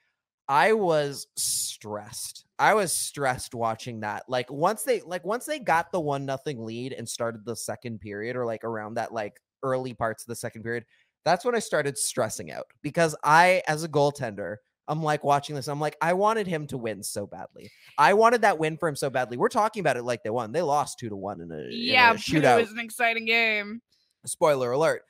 I 0.51 0.73
was 0.73 1.27
stressed. 1.37 2.43
I 2.59 2.73
was 2.73 2.91
stressed 2.91 3.55
watching 3.55 4.01
that. 4.01 4.25
Like 4.27 4.51
once 4.51 4.83
they 4.83 4.99
like 4.99 5.23
once 5.23 5.45
they 5.45 5.59
got 5.59 5.93
the 5.93 5.99
one 6.01 6.25
nothing 6.25 6.65
lead 6.65 6.91
and 6.91 7.07
started 7.07 7.45
the 7.45 7.55
second 7.55 8.01
period 8.01 8.35
or 8.35 8.45
like 8.45 8.65
around 8.65 8.95
that 8.95 9.13
like 9.13 9.39
early 9.63 9.93
parts 9.93 10.23
of 10.23 10.27
the 10.27 10.35
second 10.35 10.63
period, 10.63 10.83
that's 11.23 11.45
when 11.45 11.55
I 11.55 11.59
started 11.59 11.97
stressing 11.97 12.51
out 12.51 12.65
because 12.81 13.15
I 13.23 13.63
as 13.65 13.85
a 13.85 13.87
goaltender, 13.87 14.57
I'm 14.89 15.01
like 15.01 15.23
watching 15.23 15.55
this. 15.55 15.69
I'm 15.69 15.79
like, 15.79 15.95
I 16.01 16.11
wanted 16.11 16.47
him 16.47 16.67
to 16.67 16.77
win 16.77 17.01
so 17.01 17.25
badly. 17.25 17.71
I 17.97 18.13
wanted 18.13 18.41
that 18.41 18.59
win 18.59 18.75
for 18.75 18.89
him 18.89 18.97
so 18.97 19.09
badly. 19.09 19.37
We're 19.37 19.47
talking 19.47 19.79
about 19.79 19.95
it 19.95 20.03
like 20.03 20.21
they 20.21 20.31
won. 20.31 20.51
They 20.51 20.61
lost 20.61 20.99
two 20.99 21.07
to 21.07 21.15
one 21.15 21.39
in 21.39 21.49
a, 21.49 21.55
in 21.55 21.61
a 21.69 21.71
Yeah, 21.71 22.13
shootout 22.15 22.57
it 22.57 22.63
was 22.63 22.71
an 22.73 22.79
exciting 22.79 23.23
game. 23.23 23.81
spoiler 24.25 24.73
alert. 24.73 25.03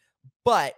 But 0.46 0.76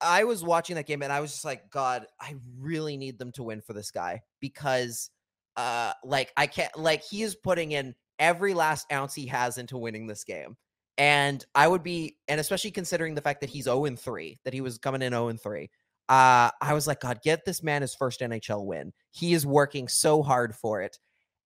I 0.00 0.24
was 0.24 0.44
watching 0.44 0.76
that 0.76 0.86
game 0.86 1.02
and 1.02 1.12
I 1.12 1.20
was 1.20 1.32
just 1.32 1.44
like, 1.44 1.70
God, 1.70 2.06
I 2.20 2.34
really 2.58 2.96
need 2.96 3.18
them 3.18 3.32
to 3.32 3.42
win 3.42 3.60
for 3.60 3.72
this 3.72 3.90
guy 3.90 4.22
because 4.40 5.10
uh 5.56 5.92
like 6.04 6.32
I 6.36 6.46
can't 6.46 6.76
like 6.78 7.02
he 7.02 7.22
is 7.22 7.34
putting 7.34 7.72
in 7.72 7.94
every 8.18 8.54
last 8.54 8.86
ounce 8.92 9.14
he 9.14 9.26
has 9.26 9.58
into 9.58 9.76
winning 9.78 10.06
this 10.06 10.24
game. 10.24 10.56
And 10.98 11.44
I 11.54 11.66
would 11.66 11.82
be, 11.82 12.18
and 12.28 12.38
especially 12.38 12.72
considering 12.72 13.14
the 13.14 13.22
fact 13.22 13.40
that 13.40 13.48
he's 13.48 13.64
0 13.64 13.86
and 13.86 13.98
3, 13.98 14.38
that 14.44 14.52
he 14.52 14.60
was 14.60 14.76
coming 14.76 15.00
in 15.00 15.12
0 15.12 15.28
and 15.28 15.40
3. 15.40 15.70
Uh, 16.10 16.50
I 16.60 16.74
was 16.74 16.86
like, 16.86 17.00
God, 17.00 17.20
get 17.22 17.44
this 17.46 17.62
man 17.62 17.82
his 17.82 17.94
first 17.94 18.20
NHL 18.20 18.66
win. 18.66 18.92
He 19.10 19.32
is 19.32 19.46
working 19.46 19.88
so 19.88 20.22
hard 20.22 20.54
for 20.54 20.82
it, 20.82 20.98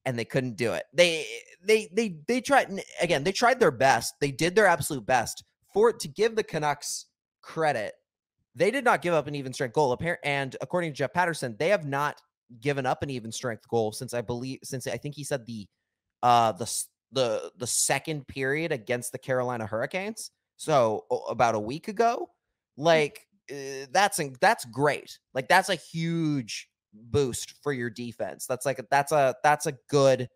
and 0.05 0.19
they 0.19 0.25
couldn't 0.25 0.57
do 0.57 0.73
it. 0.73 0.85
They 0.93 1.27
they 1.63 1.89
they 1.93 2.17
they 2.27 2.41
tried 2.41 2.81
again, 3.01 3.25
they 3.25 3.33
tried 3.33 3.61
their 3.61 3.71
best. 3.71 4.15
They 4.21 4.31
did 4.31 4.57
their 4.57 4.67
absolute 4.67 5.05
best 5.07 5.45
for 5.73 5.91
it 5.91 6.01
to 6.01 6.09
give 6.09 6.35
the 6.35 6.43
Canucks 6.43 7.07
credit. 7.43 7.93
They 8.55 8.71
did 8.71 8.85
not 8.85 9.03
give 9.03 9.15
up 9.15 9.27
an 9.27 9.35
even 9.35 9.53
strength 9.53 9.75
goal. 9.75 9.99
And 10.23 10.57
according 10.61 10.93
to 10.93 10.97
Jeff 10.97 11.13
Paterson, 11.13 11.57
they 11.59 11.71
have 11.71 11.87
not 11.87 12.21
given 12.61 12.87
up 12.87 13.03
an 13.03 13.11
even 13.11 13.33
strength 13.33 13.67
goal 13.69 13.93
since 13.93 14.15
I 14.15 14.21
believe 14.21 14.61
since 14.63 14.87
I 14.87 14.97
think 14.97 15.15
he 15.15 15.25
said 15.25 15.47
the 15.47 15.67
uh 16.23 16.53
the 16.53 16.71
the 17.13 17.53
the 17.57 17.67
second 17.67 18.27
period 18.29 18.73
against 18.73 19.13
the 19.13 19.19
Carolina 19.19 19.67
Hurricanes. 19.67 20.31
So 20.57 21.05
about 21.29 21.55
a 21.55 21.61
week 21.61 21.89
ago, 21.89 22.31
like 22.77 23.27
uh, 23.51 23.87
that's 23.91 24.21
that's 24.41 24.65
great. 24.67 25.19
Like 25.33 25.49
that's 25.49 25.69
a 25.69 25.75
huge 25.75 26.69
boost 26.93 27.55
for 27.63 27.73
your 27.73 27.91
defense. 27.91 28.47
That's 28.47 28.67
like 28.67 28.79
a, 28.79 28.85
that's 28.91 29.13
a 29.13 29.35
that's 29.43 29.67
a 29.67 29.77
good 29.89 30.29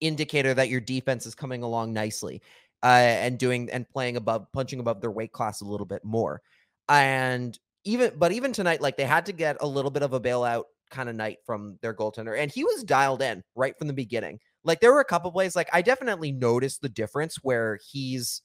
indicator 0.00 0.54
that 0.54 0.68
your 0.68 0.80
defense 0.80 1.26
is 1.26 1.34
coming 1.34 1.62
along 1.62 1.92
nicely 1.92 2.42
uh, 2.82 2.86
and 2.86 3.38
doing 3.38 3.70
and 3.70 3.88
playing 3.88 4.16
above, 4.16 4.46
punching 4.52 4.80
above 4.80 5.00
their 5.00 5.10
weight 5.10 5.32
class 5.32 5.60
a 5.60 5.64
little 5.64 5.86
bit 5.86 6.04
more. 6.04 6.42
And 6.88 7.58
even, 7.86 8.12
but 8.18 8.32
even 8.32 8.52
tonight, 8.52 8.82
like 8.82 8.96
they 8.96 9.04
had 9.04 9.26
to 9.26 9.32
get 9.32 9.56
a 9.60 9.66
little 9.66 9.90
bit 9.90 10.02
of 10.02 10.12
a 10.12 10.20
bailout 10.20 10.64
kind 10.90 11.08
of 11.08 11.14
night 11.14 11.38
from 11.46 11.78
their 11.80 11.94
goaltender, 11.94 12.38
and 12.38 12.50
he 12.50 12.64
was 12.64 12.84
dialed 12.84 13.22
in 13.22 13.42
right 13.54 13.78
from 13.78 13.86
the 13.86 13.94
beginning. 13.94 14.38
Like 14.64 14.80
there 14.80 14.92
were 14.92 15.00
a 15.00 15.04
couple 15.04 15.30
plays, 15.32 15.56
like 15.56 15.70
I 15.72 15.82
definitely 15.82 16.32
noticed 16.32 16.82
the 16.82 16.88
difference 16.88 17.36
where 17.42 17.78
he's 17.90 18.42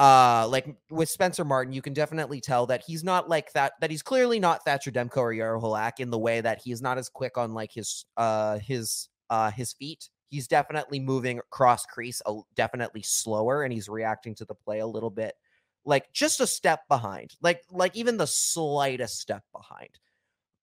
uh 0.00 0.48
like 0.50 0.66
with 0.90 1.08
Spencer 1.08 1.44
Martin, 1.44 1.72
you 1.72 1.80
can 1.80 1.94
definitely 1.94 2.40
tell 2.40 2.66
that 2.66 2.82
he's 2.84 3.04
not 3.04 3.28
like 3.28 3.52
that, 3.52 3.74
that 3.80 3.90
he's 3.90 4.02
clearly 4.02 4.40
not 4.40 4.64
Thatcher 4.64 4.90
Demko 4.90 5.18
or 5.18 5.32
Jaro 5.32 5.62
Halak 5.62 6.00
in 6.00 6.10
the 6.10 6.18
way 6.18 6.40
that 6.40 6.60
he's 6.62 6.82
not 6.82 6.98
as 6.98 7.08
quick 7.08 7.38
on 7.38 7.54
like 7.54 7.72
his 7.72 8.04
uh 8.16 8.58
his 8.58 9.08
uh 9.30 9.52
his 9.52 9.72
feet. 9.72 10.10
He's 10.30 10.48
definitely 10.48 10.98
moving 10.98 11.40
cross 11.50 11.86
crease, 11.86 12.20
a, 12.26 12.40
definitely 12.56 13.02
slower, 13.02 13.62
and 13.62 13.72
he's 13.72 13.88
reacting 13.88 14.34
to 14.36 14.44
the 14.44 14.54
play 14.54 14.80
a 14.80 14.86
little 14.86 15.10
bit 15.10 15.34
like 15.84 16.12
just 16.12 16.40
a 16.40 16.46
step 16.46 16.80
behind, 16.88 17.34
like 17.42 17.62
like 17.70 17.96
even 17.96 18.16
the 18.16 18.26
slightest 18.26 19.20
step 19.20 19.42
behind. 19.52 19.90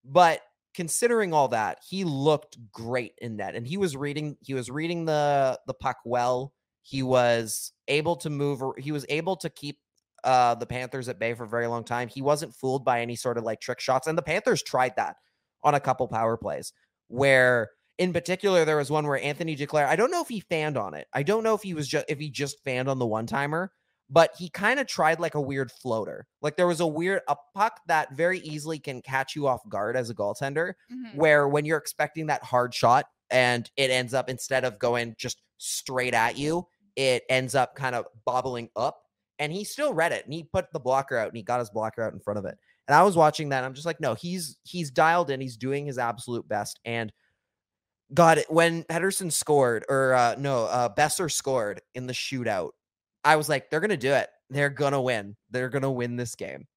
But 0.03 0.41
considering 0.73 1.33
all 1.33 1.49
that, 1.49 1.79
he 1.87 2.03
looked 2.03 2.57
great 2.71 3.13
in 3.19 3.37
that, 3.37 3.55
and 3.55 3.65
he 3.65 3.77
was 3.77 3.95
reading 3.95 4.37
he 4.41 4.53
was 4.53 4.69
reading 4.69 5.05
the 5.05 5.59
the 5.67 5.73
puck 5.73 5.97
well. 6.05 6.53
He 6.83 7.03
was 7.03 7.71
able 7.87 8.15
to 8.17 8.29
move. 8.29 8.61
He 8.77 8.91
was 8.91 9.05
able 9.09 9.35
to 9.37 9.49
keep 9.49 9.77
uh, 10.23 10.55
the 10.55 10.65
Panthers 10.65 11.09
at 11.09 11.19
bay 11.19 11.33
for 11.33 11.43
a 11.43 11.49
very 11.49 11.67
long 11.67 11.83
time. 11.83 12.07
He 12.07 12.21
wasn't 12.21 12.55
fooled 12.55 12.83
by 12.83 13.01
any 13.01 13.15
sort 13.15 13.37
of 13.37 13.43
like 13.43 13.61
trick 13.61 13.79
shots, 13.79 14.07
and 14.07 14.17
the 14.17 14.23
Panthers 14.23 14.63
tried 14.63 14.95
that 14.95 15.17
on 15.63 15.75
a 15.75 15.79
couple 15.79 16.07
power 16.07 16.37
plays 16.37 16.73
where. 17.07 17.69
In 17.97 18.13
particular, 18.13 18.65
there 18.65 18.77
was 18.77 18.89
one 18.89 19.05
where 19.05 19.21
Anthony 19.21 19.55
Duclair. 19.55 19.85
I 19.85 19.95
don't 19.95 20.09
know 20.09 20.23
if 20.23 20.27
he 20.27 20.39
fanned 20.39 20.75
on 20.75 20.95
it. 20.95 21.05
I 21.13 21.21
don't 21.21 21.43
know 21.43 21.53
if 21.53 21.61
he 21.61 21.75
was 21.75 21.87
just 21.87 22.05
if 22.09 22.17
he 22.17 22.31
just 22.31 22.63
fanned 22.63 22.89
on 22.89 22.97
the 22.97 23.05
one 23.05 23.27
timer, 23.27 23.71
but 24.13 24.31
he 24.37 24.49
kind 24.49 24.79
of 24.79 24.85
tried 24.85 25.19
like 25.19 25.33
a 25.35 25.41
weird 25.41 25.71
floater. 25.71 26.27
Like 26.41 26.57
there 26.57 26.67
was 26.67 26.81
a 26.81 26.85
weird 26.85 27.21
a 27.27 27.35
puck 27.55 27.79
that 27.87 28.11
very 28.13 28.39
easily 28.41 28.77
can 28.77 29.01
catch 29.01 29.35
you 29.35 29.47
off 29.47 29.61
guard 29.69 29.95
as 29.95 30.09
a 30.09 30.13
goaltender, 30.13 30.73
Mhm. 30.91 31.15
where 31.15 31.47
when 31.47 31.63
you're 31.65 31.77
expecting 31.79 32.27
that 32.27 32.43
hard 32.43 32.73
shot 32.75 33.05
and 33.29 33.71
it 33.77 33.89
ends 33.89 34.13
up 34.13 34.29
instead 34.29 34.65
of 34.65 34.77
going 34.77 35.15
just 35.17 35.41
straight 35.57 36.13
at 36.13 36.37
you, 36.37 36.67
it 36.97 37.23
ends 37.29 37.55
up 37.55 37.73
kind 37.75 37.95
of 37.95 38.05
bobbling 38.25 38.69
up. 38.75 39.05
And 39.39 39.51
he 39.53 39.63
still 39.63 39.93
read 39.93 40.11
it 40.11 40.25
and 40.25 40.33
he 40.33 40.43
put 40.43 40.71
the 40.73 40.79
blocker 40.79 41.17
out 41.17 41.29
and 41.29 41.37
he 41.37 41.41
got 41.41 41.59
his 41.59 41.69
blocker 41.71 42.03
out 42.03 42.13
in 42.13 42.19
front 42.19 42.37
of 42.37 42.45
it. 42.45 42.57
And 42.87 42.95
I 42.95 43.03
was 43.03 43.15
watching 43.15 43.49
that. 43.49 43.57
And 43.59 43.65
I'm 43.65 43.73
just 43.73 43.85
like, 43.85 44.01
no, 44.01 44.13
he's 44.13 44.57
he's 44.63 44.91
dialed 44.91 45.29
in. 45.31 45.39
He's 45.39 45.55
doing 45.57 45.85
his 45.85 45.97
absolute 45.97 46.47
best. 46.47 46.79
And 46.83 47.13
God, 48.13 48.39
it- 48.39 48.51
when 48.51 48.83
Pettersson 48.83 49.31
scored, 49.31 49.85
or 49.87 50.13
uh 50.13 50.35
no, 50.37 50.65
uh 50.65 50.93
Boeser 50.93 51.31
scored 51.31 51.81
in 51.95 52.07
the 52.07 52.13
shootout, 52.13 52.71
I 53.23 53.35
was 53.35 53.47
like, 53.49 53.69
they're 53.69 53.79
gonna 53.79 53.97
do 53.97 54.13
it. 54.13 54.29
They're 54.49 54.69
gonna 54.69 55.01
win. 55.01 55.35
They're 55.49 55.69
gonna 55.69 55.91
win 55.91 56.15
this 56.15 56.35
game. 56.35 56.67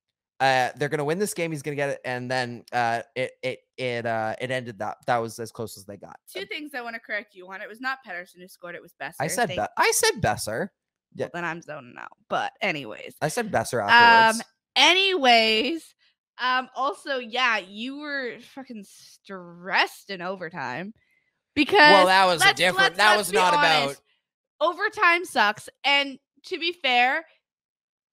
Uh, 0.40 0.70
they're 0.76 0.88
gonna 0.88 1.04
win 1.04 1.18
this 1.18 1.32
game. 1.32 1.52
He's 1.52 1.62
gonna 1.62 1.76
get 1.76 1.90
it, 1.90 2.00
and 2.04 2.30
then 2.30 2.64
uh, 2.72 3.02
it 3.14 3.32
it 3.42 3.58
it 3.78 4.04
uh 4.06 4.34
it 4.40 4.50
ended 4.50 4.78
that. 4.80 4.98
That 5.06 5.18
was 5.18 5.38
as 5.38 5.50
close 5.52 5.78
as 5.78 5.84
they 5.86 5.96
got. 5.96 6.16
Two 6.32 6.44
things 6.46 6.74
I 6.74 6.82
want 6.82 6.94
to 6.94 7.00
correct 7.00 7.34
you 7.34 7.48
on. 7.50 7.62
It 7.62 7.68
was 7.68 7.80
not 7.80 7.98
Pettersson 8.06 8.40
who 8.40 8.48
scored. 8.48 8.74
It 8.74 8.82
was 8.82 8.92
Boeser. 9.00 9.14
I 9.20 9.28
said 9.28 9.46
Thank- 9.48 9.60
Be- 9.60 9.66
I 9.76 9.90
said 9.94 10.20
Boeser. 10.20 10.68
well, 11.16 11.30
then 11.32 11.44
I'm 11.44 11.62
zoning 11.62 11.94
out. 11.98 12.08
But 12.28 12.52
anyways, 12.60 13.14
I 13.22 13.28
said 13.28 13.50
Boeser 13.52 13.82
um, 13.82 13.88
afterwards. 13.88 14.44
anyways, 14.76 15.94
um, 16.38 16.68
also 16.74 17.18
yeah, 17.18 17.58
you 17.58 17.98
were 18.00 18.34
fucking 18.54 18.84
stressed 18.86 20.10
in 20.10 20.20
overtime 20.20 20.92
because 21.54 21.76
well, 21.78 22.06
that 22.06 22.26
was 22.26 22.42
a 22.44 22.52
different. 22.54 22.78
let's- 22.78 22.96
that 22.98 23.16
let's 23.16 23.28
was 23.28 23.32
not 23.32 23.54
about. 23.54 23.96
overtime 24.60 25.24
sucks. 25.24 25.68
And 25.84 26.18
to 26.46 26.58
be 26.58 26.72
fair, 26.72 27.24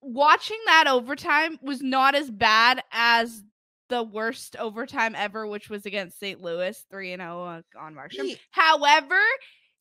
watching 0.01 0.57
that 0.65 0.85
overtime 0.87 1.57
was 1.61 1.81
not 1.81 2.15
as 2.15 2.29
bad 2.31 2.81
as 2.91 3.43
the 3.89 4.03
worst 4.03 4.55
overtime 4.57 5.15
ever, 5.15 5.45
which 5.45 5.69
was 5.69 5.85
against 5.85 6.19
St. 6.19 6.41
Louis, 6.41 6.81
3 6.89 7.13
and 7.13 7.21
0 7.21 7.61
on 7.79 7.95
Marshall. 7.95 8.25
Ye- 8.25 8.39
However, 8.51 9.19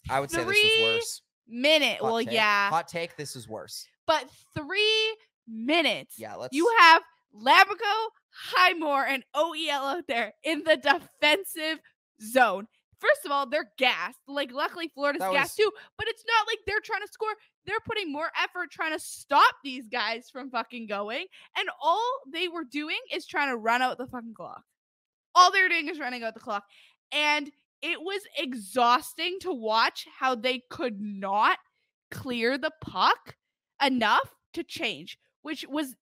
I 0.09 0.21
would 0.21 0.31
say 0.31 0.39
this 0.39 0.47
three 0.47 0.83
was 0.83 0.95
worse. 0.97 1.23
minute, 1.47 1.99
Hot 1.99 2.03
well, 2.05 2.19
take. 2.19 2.33
yeah, 2.33 2.71
Hot 2.71 2.89
take. 2.89 3.17
This 3.17 3.37
is 3.37 3.49
worse. 3.49 3.87
but 4.07 4.25
three 4.55 5.17
minutes. 5.47 6.15
Yeah. 6.19 6.35
Let's. 6.35 6.57
You 6.57 6.69
have 6.81 7.03
Lammikko, 7.35 8.09
Highmore, 8.33 9.07
and 9.07 9.23
OEL 9.37 9.97
out 9.99 10.07
there 10.09 10.33
in 10.43 10.65
the 10.65 10.77
defensive 10.77 11.79
zone. 12.21 12.67
First 12.99 13.25
of 13.25 13.31
all, 13.31 13.47
they're 13.49 13.71
gassed. 13.79 14.19
Like, 14.27 14.53
luckily, 14.53 14.89
Florida's 14.89 15.21
That 15.21 15.33
gassed 15.33 15.57
too, 15.57 15.71
but 15.97 16.07
it's 16.09 16.25
not 16.27 16.47
like 16.47 16.59
they're 16.67 16.81
trying 16.85 17.01
to 17.01 17.09
score. 17.13 17.33
They're 17.71 17.79
putting 17.87 18.11
more 18.11 18.33
effort 18.43 18.73
trying 18.73 18.93
to 18.93 18.99
stop 18.99 19.55
these 19.63 19.87
guys 19.87 20.29
from 20.29 20.51
fucking 20.51 20.89
going. 20.89 21.27
And 21.57 21.69
all 21.81 22.21
they 22.33 22.49
were 22.49 22.65
doing 22.65 22.99
is 23.15 23.27
trying 23.27 23.49
to 23.51 23.57
run 23.57 23.81
out 23.81 23.97
the 23.97 24.09
fucking 24.09 24.35
clock. 24.35 24.65
All 25.37 25.53
they 25.53 25.63
were 25.63 25.69
doing 25.69 25.89
is 25.89 26.01
running 26.01 26.25
out 26.25 26.35
the 26.35 26.41
clock. 26.41 26.65
And 27.13 27.49
it 27.81 28.01
was 28.01 28.23
exhausting 28.37 29.39
to 29.43 29.53
watch 29.53 30.09
how 30.19 30.35
they 30.35 30.65
could 30.69 31.01
not 31.01 31.59
clear 32.11 32.59
the 32.59 32.73
puck 32.81 33.37
enough 33.81 34.35
to 34.55 34.65
change, 34.65 35.17
which 35.43 35.65
was 35.69 35.95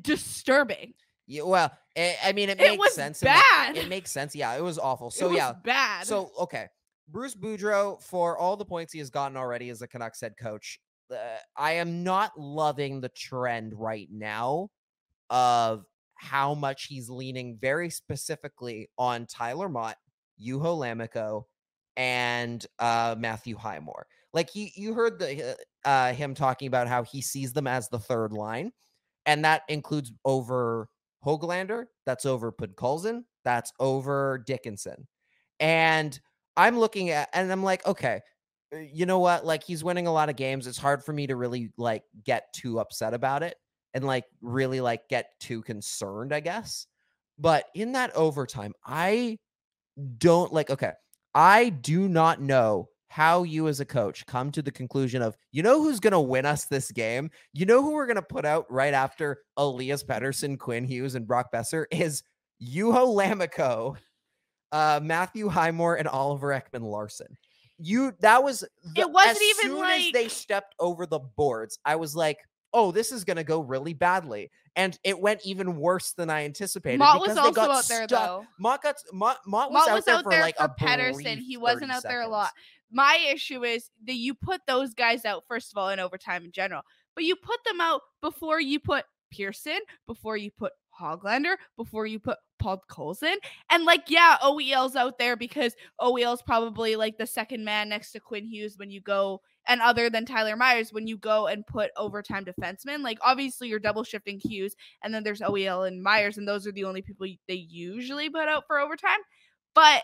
disturbing. 0.00 0.94
Yeah, 1.26 1.42
well, 1.42 1.72
I, 1.96 2.16
I 2.26 2.32
mean, 2.32 2.48
it 2.48 2.60
It 2.60 2.70
makes 2.70 2.78
was 2.78 2.94
sense. 2.94 3.20
Bad. 3.20 3.76
It 3.76 3.88
makes 3.88 4.12
sense. 4.12 4.36
Yeah, 4.36 4.54
it 4.54 4.62
was 4.62 4.78
awful. 4.78 5.08
it 5.08 5.14
So 5.14 5.30
was 5.30 5.36
yeah, 5.36 5.52
bad. 5.64 6.06
So 6.06 6.30
okay, 6.38 6.68
Bruce 7.08 7.34
Boudreau 7.34 8.00
for 8.00 8.38
all 8.38 8.56
the 8.56 8.64
points 8.64 8.92
he 8.92 9.00
has 9.00 9.10
gotten 9.10 9.36
already 9.36 9.68
as 9.70 9.82
a 9.82 9.88
Canucks 9.88 10.20
head 10.20 10.34
coach. 10.40 10.78
I 11.56 11.72
am 11.72 12.02
not 12.02 12.32
loving 12.38 13.00
the 13.00 13.08
trend 13.10 13.74
right 13.74 14.08
now 14.10 14.70
of 15.30 15.84
how 16.14 16.54
much 16.54 16.84
he's 16.84 17.10
leaning 17.10 17.58
very 17.60 17.90
specifically 17.90 18.88
on 18.96 19.26
Tyler 19.26 19.68
Motte, 19.68 19.96
Juho 20.40 20.78
Lammikko, 20.78 21.44
and 21.96 22.64
uh, 22.78 23.16
Matthew 23.18 23.56
Highmore. 23.56 24.06
Like 24.32 24.50
he, 24.50 24.72
you 24.76 24.94
heard 24.94 25.18
the 25.18 25.56
uh, 25.84 25.88
uh, 25.88 26.12
him 26.12 26.34
talking 26.34 26.68
about 26.68 26.88
how 26.88 27.02
he 27.02 27.20
sees 27.20 27.52
them 27.52 27.66
as 27.66 27.88
the 27.88 27.98
third 27.98 28.32
line, 28.32 28.72
and 29.26 29.44
that 29.44 29.62
includes 29.68 30.12
over 30.24 30.88
Hoglander, 31.24 31.86
that's 32.06 32.24
over 32.24 32.52
Podkolzin, 32.52 33.24
that's 33.44 33.72
over 33.78 34.42
Dickinson. 34.46 35.06
And 35.60 36.18
I'm 36.56 36.78
looking 36.78 37.10
at 37.10 37.28
and 37.32 37.50
I'm 37.50 37.62
like, 37.62 37.86
okay, 37.86 38.20
you 38.72 39.06
know 39.06 39.18
what? 39.18 39.44
Like 39.44 39.64
he's 39.64 39.84
winning 39.84 40.06
a 40.06 40.12
lot 40.12 40.28
of 40.28 40.36
games. 40.36 40.66
It's 40.66 40.78
hard 40.78 41.04
for 41.04 41.12
me 41.12 41.26
to 41.26 41.36
really 41.36 41.70
like 41.76 42.04
get 42.24 42.52
too 42.52 42.80
upset 42.80 43.14
about 43.14 43.42
it 43.42 43.56
and 43.94 44.04
like 44.04 44.24
really 44.40 44.80
like 44.80 45.08
get 45.08 45.30
too 45.40 45.62
concerned, 45.62 46.32
I 46.32 46.40
guess. 46.40 46.86
But 47.38 47.66
in 47.74 47.92
that 47.92 48.14
overtime, 48.14 48.72
I 48.84 49.38
don't 50.18 50.52
like 50.52 50.70
okay, 50.70 50.92
I 51.34 51.70
do 51.70 52.08
not 52.08 52.40
know 52.40 52.88
how 53.12 53.42
you 53.42 53.68
as 53.68 53.78
a 53.78 53.84
coach 53.84 54.24
come 54.24 54.50
to 54.50 54.62
the 54.62 54.70
conclusion 54.70 55.20
of 55.20 55.36
you 55.50 55.62
know 55.62 55.82
who's 55.82 56.00
going 56.00 56.12
to 56.14 56.20
win 56.20 56.46
us 56.46 56.64
this 56.64 56.90
game 56.90 57.30
you 57.52 57.66
know 57.66 57.82
who 57.82 57.92
we're 57.92 58.06
going 58.06 58.16
to 58.16 58.22
put 58.22 58.46
out 58.46 58.64
right 58.70 58.94
after 58.94 59.42
elias 59.58 60.02
Pettersson, 60.02 60.58
quinn 60.58 60.82
hughes 60.82 61.14
and 61.14 61.26
brock 61.26 61.52
boeser 61.52 61.84
is 61.90 62.22
juho 62.62 63.14
lammikko 63.14 63.94
uh 64.72 64.98
matthew 65.02 65.46
highmore 65.46 65.96
and 65.96 66.08
oliver 66.08 66.48
ekman 66.48 66.80
larsson 66.80 67.36
you 67.82 68.12
that 68.20 68.42
was 68.42 68.64
the, 68.94 69.08
wasn't 69.08 69.36
as 69.36 69.42
even 69.42 69.76
soon 69.76 69.84
as 69.84 70.12
they 70.12 70.28
stepped 70.28 70.74
over 70.78 71.06
the 71.06 71.18
boards 71.18 71.78
i 71.84 71.96
was 71.96 72.14
like 72.14 72.38
oh 72.72 72.90
this 72.90 73.12
is 73.12 73.24
going 73.24 73.36
to 73.36 73.44
go 73.44 73.60
really 73.60 73.92
badly 73.92 74.50
and 74.76 74.98
it 75.04 75.18
went 75.18 75.40
even 75.44 75.76
worse 75.76 76.12
than 76.12 76.30
i 76.30 76.44
anticipated 76.44 76.98
Motte 76.98 77.20
was 77.20 77.36
also 77.36 77.52
got 77.52 77.70
out 77.70 77.88
there 77.88 78.04
stuck. 78.04 78.26
though. 78.26 78.46
Motte 78.58 78.82
got 78.82 78.96
Motte, 79.12 79.38
Motte 79.46 79.70
was 79.70 79.80
Motte 79.80 79.88
out 79.88 79.94
was 79.96 80.04
there 80.04 80.14
out 80.14 80.24
for 80.24 80.30
there 80.30 80.42
like 80.42 80.56
for 80.56 80.64
a 80.64 80.68
Pettersson. 80.68 81.38
He 81.38 81.56
wasn't 81.56 81.90
out 81.90 82.02
there 82.02 82.22
a 82.22 82.28
lot. 82.28 82.50
My 82.90 83.18
issue 83.32 83.64
is 83.64 83.90
that 84.06 84.14
you 84.14 84.34
put 84.34 84.60
those 84.66 84.94
guys 84.94 85.24
out 85.24 85.44
first 85.48 85.72
of 85.72 85.78
all 85.78 85.88
in 85.90 85.98
overtime 85.98 86.44
in 86.44 86.52
general, 86.52 86.82
but 87.14 87.24
you 87.24 87.36
put 87.36 87.58
them 87.64 87.80
out 87.80 88.02
before 88.20 88.60
you 88.60 88.78
put 88.80 89.04
Pearson, 89.30 89.78
before 90.06 90.36
you 90.36 90.50
put 90.50 90.72
Hoglander, 90.98 91.56
before 91.76 92.06
you 92.06 92.18
put 92.18 92.38
Podkolzin. 92.62 93.36
And 93.70 93.84
like, 93.84 94.04
yeah, 94.08 94.36
OEL's 94.42 94.96
out 94.96 95.18
there 95.18 95.36
because 95.36 95.74
OEL's 96.00 96.42
probably 96.42 96.96
like 96.96 97.18
the 97.18 97.26
second 97.26 97.64
man 97.64 97.88
next 97.88 98.12
to 98.12 98.20
Quinn 98.20 98.46
Hughes 98.46 98.78
when 98.78 98.90
you 98.90 99.00
go 99.00 99.40
and 99.66 99.80
other 99.80 100.10
than 100.10 100.26
Tyler 100.26 100.56
Myers 100.56 100.92
when 100.92 101.06
you 101.06 101.16
go 101.16 101.46
and 101.46 101.66
put 101.66 101.90
overtime 101.96 102.44
defensemen. 102.44 103.02
Like 103.02 103.18
obviously 103.22 103.68
you're 103.68 103.78
double 103.78 104.04
shifting 104.04 104.40
Hughes 104.42 104.74
and 105.02 105.12
then 105.14 105.22
there's 105.24 105.40
OEL 105.40 105.86
and 105.86 106.02
Myers 106.02 106.38
and 106.38 106.46
those 106.46 106.66
are 106.66 106.72
the 106.72 106.84
only 106.84 107.02
people 107.02 107.26
they 107.48 107.54
usually 107.54 108.28
put 108.30 108.48
out 108.48 108.64
for 108.66 108.78
overtime. 108.78 109.20
But 109.74 110.02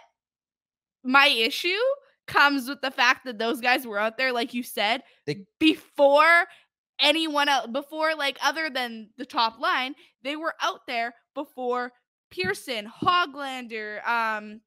my 1.04 1.28
issue 1.28 1.68
comes 2.26 2.68
with 2.68 2.80
the 2.82 2.90
fact 2.90 3.24
that 3.24 3.38
those 3.38 3.60
guys 3.60 3.86
were 3.86 3.98
out 3.98 4.18
there 4.18 4.32
like 4.32 4.52
you 4.52 4.62
said 4.62 5.02
They- 5.26 5.46
before 5.58 6.44
anyone 7.00 7.48
else 7.48 7.68
before 7.68 8.14
like 8.14 8.38
other 8.44 8.68
than 8.68 9.08
the 9.16 9.24
top 9.24 9.58
line 9.58 9.94
they 10.22 10.36
were 10.36 10.54
out 10.60 10.80
there 10.86 11.14
before 11.34 11.92
pearson 12.30 12.90
hoglander 13.02 14.06
um 14.06 14.60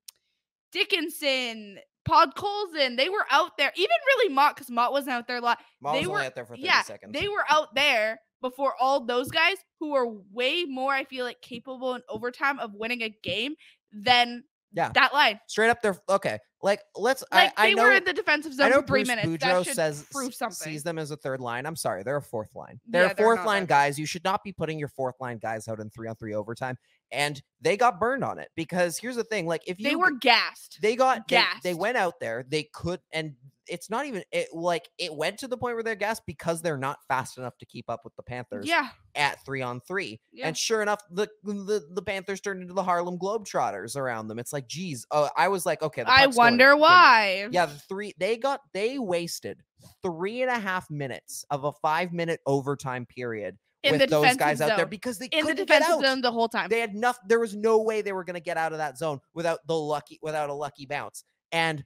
dickinson 0.71 1.77
Podkolzin, 2.09 2.97
they 2.97 3.09
were 3.09 3.25
out 3.29 3.57
there. 3.59 3.71
Even 3.75 3.95
really 4.07 4.33
Motte, 4.33 4.55
because 4.55 4.71
Motte 4.71 4.91
wasn't 4.91 5.11
out 5.13 5.27
there 5.27 5.37
a 5.37 5.41
lot. 5.41 5.59
Mom 5.81 5.93
they 5.93 5.99
was 5.99 6.07
only 6.07 6.19
were- 6.21 6.25
out 6.25 6.33
there 6.35 6.45
for 6.47 6.55
30 6.55 6.63
yeah, 6.65 6.81
seconds. 6.81 7.13
They 7.13 7.27
were 7.27 7.45
out 7.47 7.75
there 7.75 8.19
before 8.41 8.73
all 8.79 9.05
those 9.05 9.29
guys 9.29 9.57
who 9.79 9.93
are 9.93 10.07
way 10.07 10.65
more, 10.65 10.91
I 10.91 11.03
feel 11.03 11.25
like, 11.25 11.41
capable 11.41 11.93
in 11.93 12.01
overtime 12.09 12.57
of 12.57 12.73
winning 12.73 13.03
a 13.03 13.09
game 13.21 13.53
than 13.93 14.45
Yeah. 14.73 14.89
that 14.95 15.13
line. 15.13 15.39
Straight 15.47 15.69
up 15.69 15.83
there. 15.83 15.95
Okay. 16.09 16.39
Like 16.63 16.81
let's 16.95 17.23
Like 17.31 17.53
I, 17.57 17.65
I 17.65 17.69
they 17.69 17.75
know 17.75 17.83
were 17.83 17.91
in 17.93 18.03
the 18.03 18.13
defensive 18.13 18.51
I 18.53 18.55
zone 18.55 18.69
know 18.69 18.81
for 18.81 18.87
three 18.87 18.99
Bruce 19.03 19.07
minutes. 19.07 19.27
Boudreau 19.27 19.39
that 19.39 19.65
should 19.65 19.75
says 19.75 20.05
prove 20.11 20.33
something. 20.33 20.55
sees 20.55 20.83
them 20.83 20.99
as 20.99 21.11
a 21.11 21.17
third 21.17 21.39
line. 21.41 21.65
I'm 21.65 21.75
sorry, 21.75 22.03
they're 22.03 22.17
a 22.17 22.21
fourth 22.21 22.53
line. 22.55 22.79
They're 22.87 23.05
Yeah, 23.05 23.11
a 23.11 23.15
they're 23.15 23.25
fourth 23.25 23.45
line 23.45 23.63
that 23.63 23.69
guys. 23.69 23.97
You 23.99 24.05
should 24.05 24.23
not 24.23 24.43
be 24.43 24.51
putting 24.51 24.77
your 24.77 24.89
fourth 24.89 25.15
line 25.19 25.37
guys 25.39 25.67
out 25.67 25.79
in 25.79 25.89
three 25.89 26.07
on 26.07 26.15
three 26.15 26.33
overtime. 26.33 26.77
And 27.11 27.41
they 27.61 27.77
got 27.77 27.99
burned 27.99 28.23
on 28.23 28.39
it 28.39 28.49
because 28.55 28.97
here's 28.97 29.15
the 29.15 29.23
thing: 29.23 29.47
like 29.47 29.63
if 29.67 29.79
you 29.79 29.89
they 29.89 29.95
were 29.95 30.11
gassed. 30.11 30.79
they 30.81 30.95
got 30.95 31.27
they, 31.27 31.43
they 31.63 31.73
went 31.73 31.97
out 31.97 32.19
there, 32.21 32.45
they 32.47 32.69
could, 32.73 32.99
and 33.11 33.33
it's 33.71 33.89
not 33.89 34.05
even 34.05 34.23
it 34.31 34.49
like 34.53 34.89
it 34.97 35.15
went 35.15 35.39
to 35.39 35.47
the 35.47 35.57
point 35.57 35.75
where 35.75 35.83
they're 35.83 35.95
gassed 35.95 36.23
because 36.27 36.61
they're 36.61 36.77
not 36.77 36.99
fast 37.07 37.37
enough 37.37 37.57
to 37.59 37.65
keep 37.65 37.89
up 37.89 38.01
with 38.03 38.15
the 38.17 38.23
Panthers 38.23 38.67
yeah, 38.67 38.89
at 39.15 39.43
three 39.45 39.61
on 39.61 39.79
three. 39.79 40.19
Yeah. 40.33 40.47
And 40.47 40.57
sure 40.57 40.81
enough, 40.81 41.01
the, 41.09 41.29
the 41.43 41.81
the 41.89 42.01
Panthers 42.01 42.41
turned 42.41 42.61
into 42.61 42.73
the 42.73 42.83
Harlem 42.83 43.17
Globetrotters 43.17 43.95
around 43.95 44.27
them. 44.27 44.37
It's 44.39 44.51
like, 44.51 44.67
geez, 44.67 45.05
oh, 45.09 45.29
I 45.37 45.47
was 45.47 45.65
like, 45.65 45.81
okay, 45.81 46.03
I 46.05 46.27
wonder 46.27 46.71
going- 46.71 46.81
why. 46.81 47.47
yeah, 47.51 47.65
the 47.65 47.79
three 47.87 48.13
they 48.19 48.37
got 48.37 48.59
they 48.73 48.99
wasted 48.99 49.63
three 50.03 50.41
and 50.41 50.51
a 50.51 50.59
half 50.59 50.91
minutes 50.91 51.45
of 51.49 51.63
a 51.63 51.71
five 51.71 52.11
minute 52.11 52.41
overtime 52.45 53.05
period 53.05 53.57
in 53.83 53.93
with 53.93 54.01
the 54.01 54.07
those 54.07 54.35
guys 54.35 54.61
out 54.61 54.67
there 54.67 54.79
zone. 54.79 54.89
because 54.89 55.17
they 55.17 55.25
in 55.31 55.45
the 55.45 55.51
couldn't 55.51 55.67
get 55.67 55.79
defensive 55.79 56.03
out. 56.03 56.09
zone 56.09 56.21
the 56.21 56.31
whole 56.31 56.49
time. 56.49 56.69
They 56.69 56.79
had 56.81 56.91
enough. 56.91 57.17
There 57.27 57.39
was 57.39 57.55
no 57.55 57.81
way 57.81 58.01
they 58.01 58.11
were 58.11 58.23
going 58.23 58.35
to 58.35 58.41
get 58.41 58.57
out 58.57 58.73
of 58.73 58.77
that 58.79 58.97
zone 58.97 59.19
without 59.33 59.59
the 59.65 59.75
lucky 59.75 60.19
without 60.21 60.49
a 60.49 60.53
lucky 60.53 60.85
bounce. 60.85 61.23
And 61.51 61.83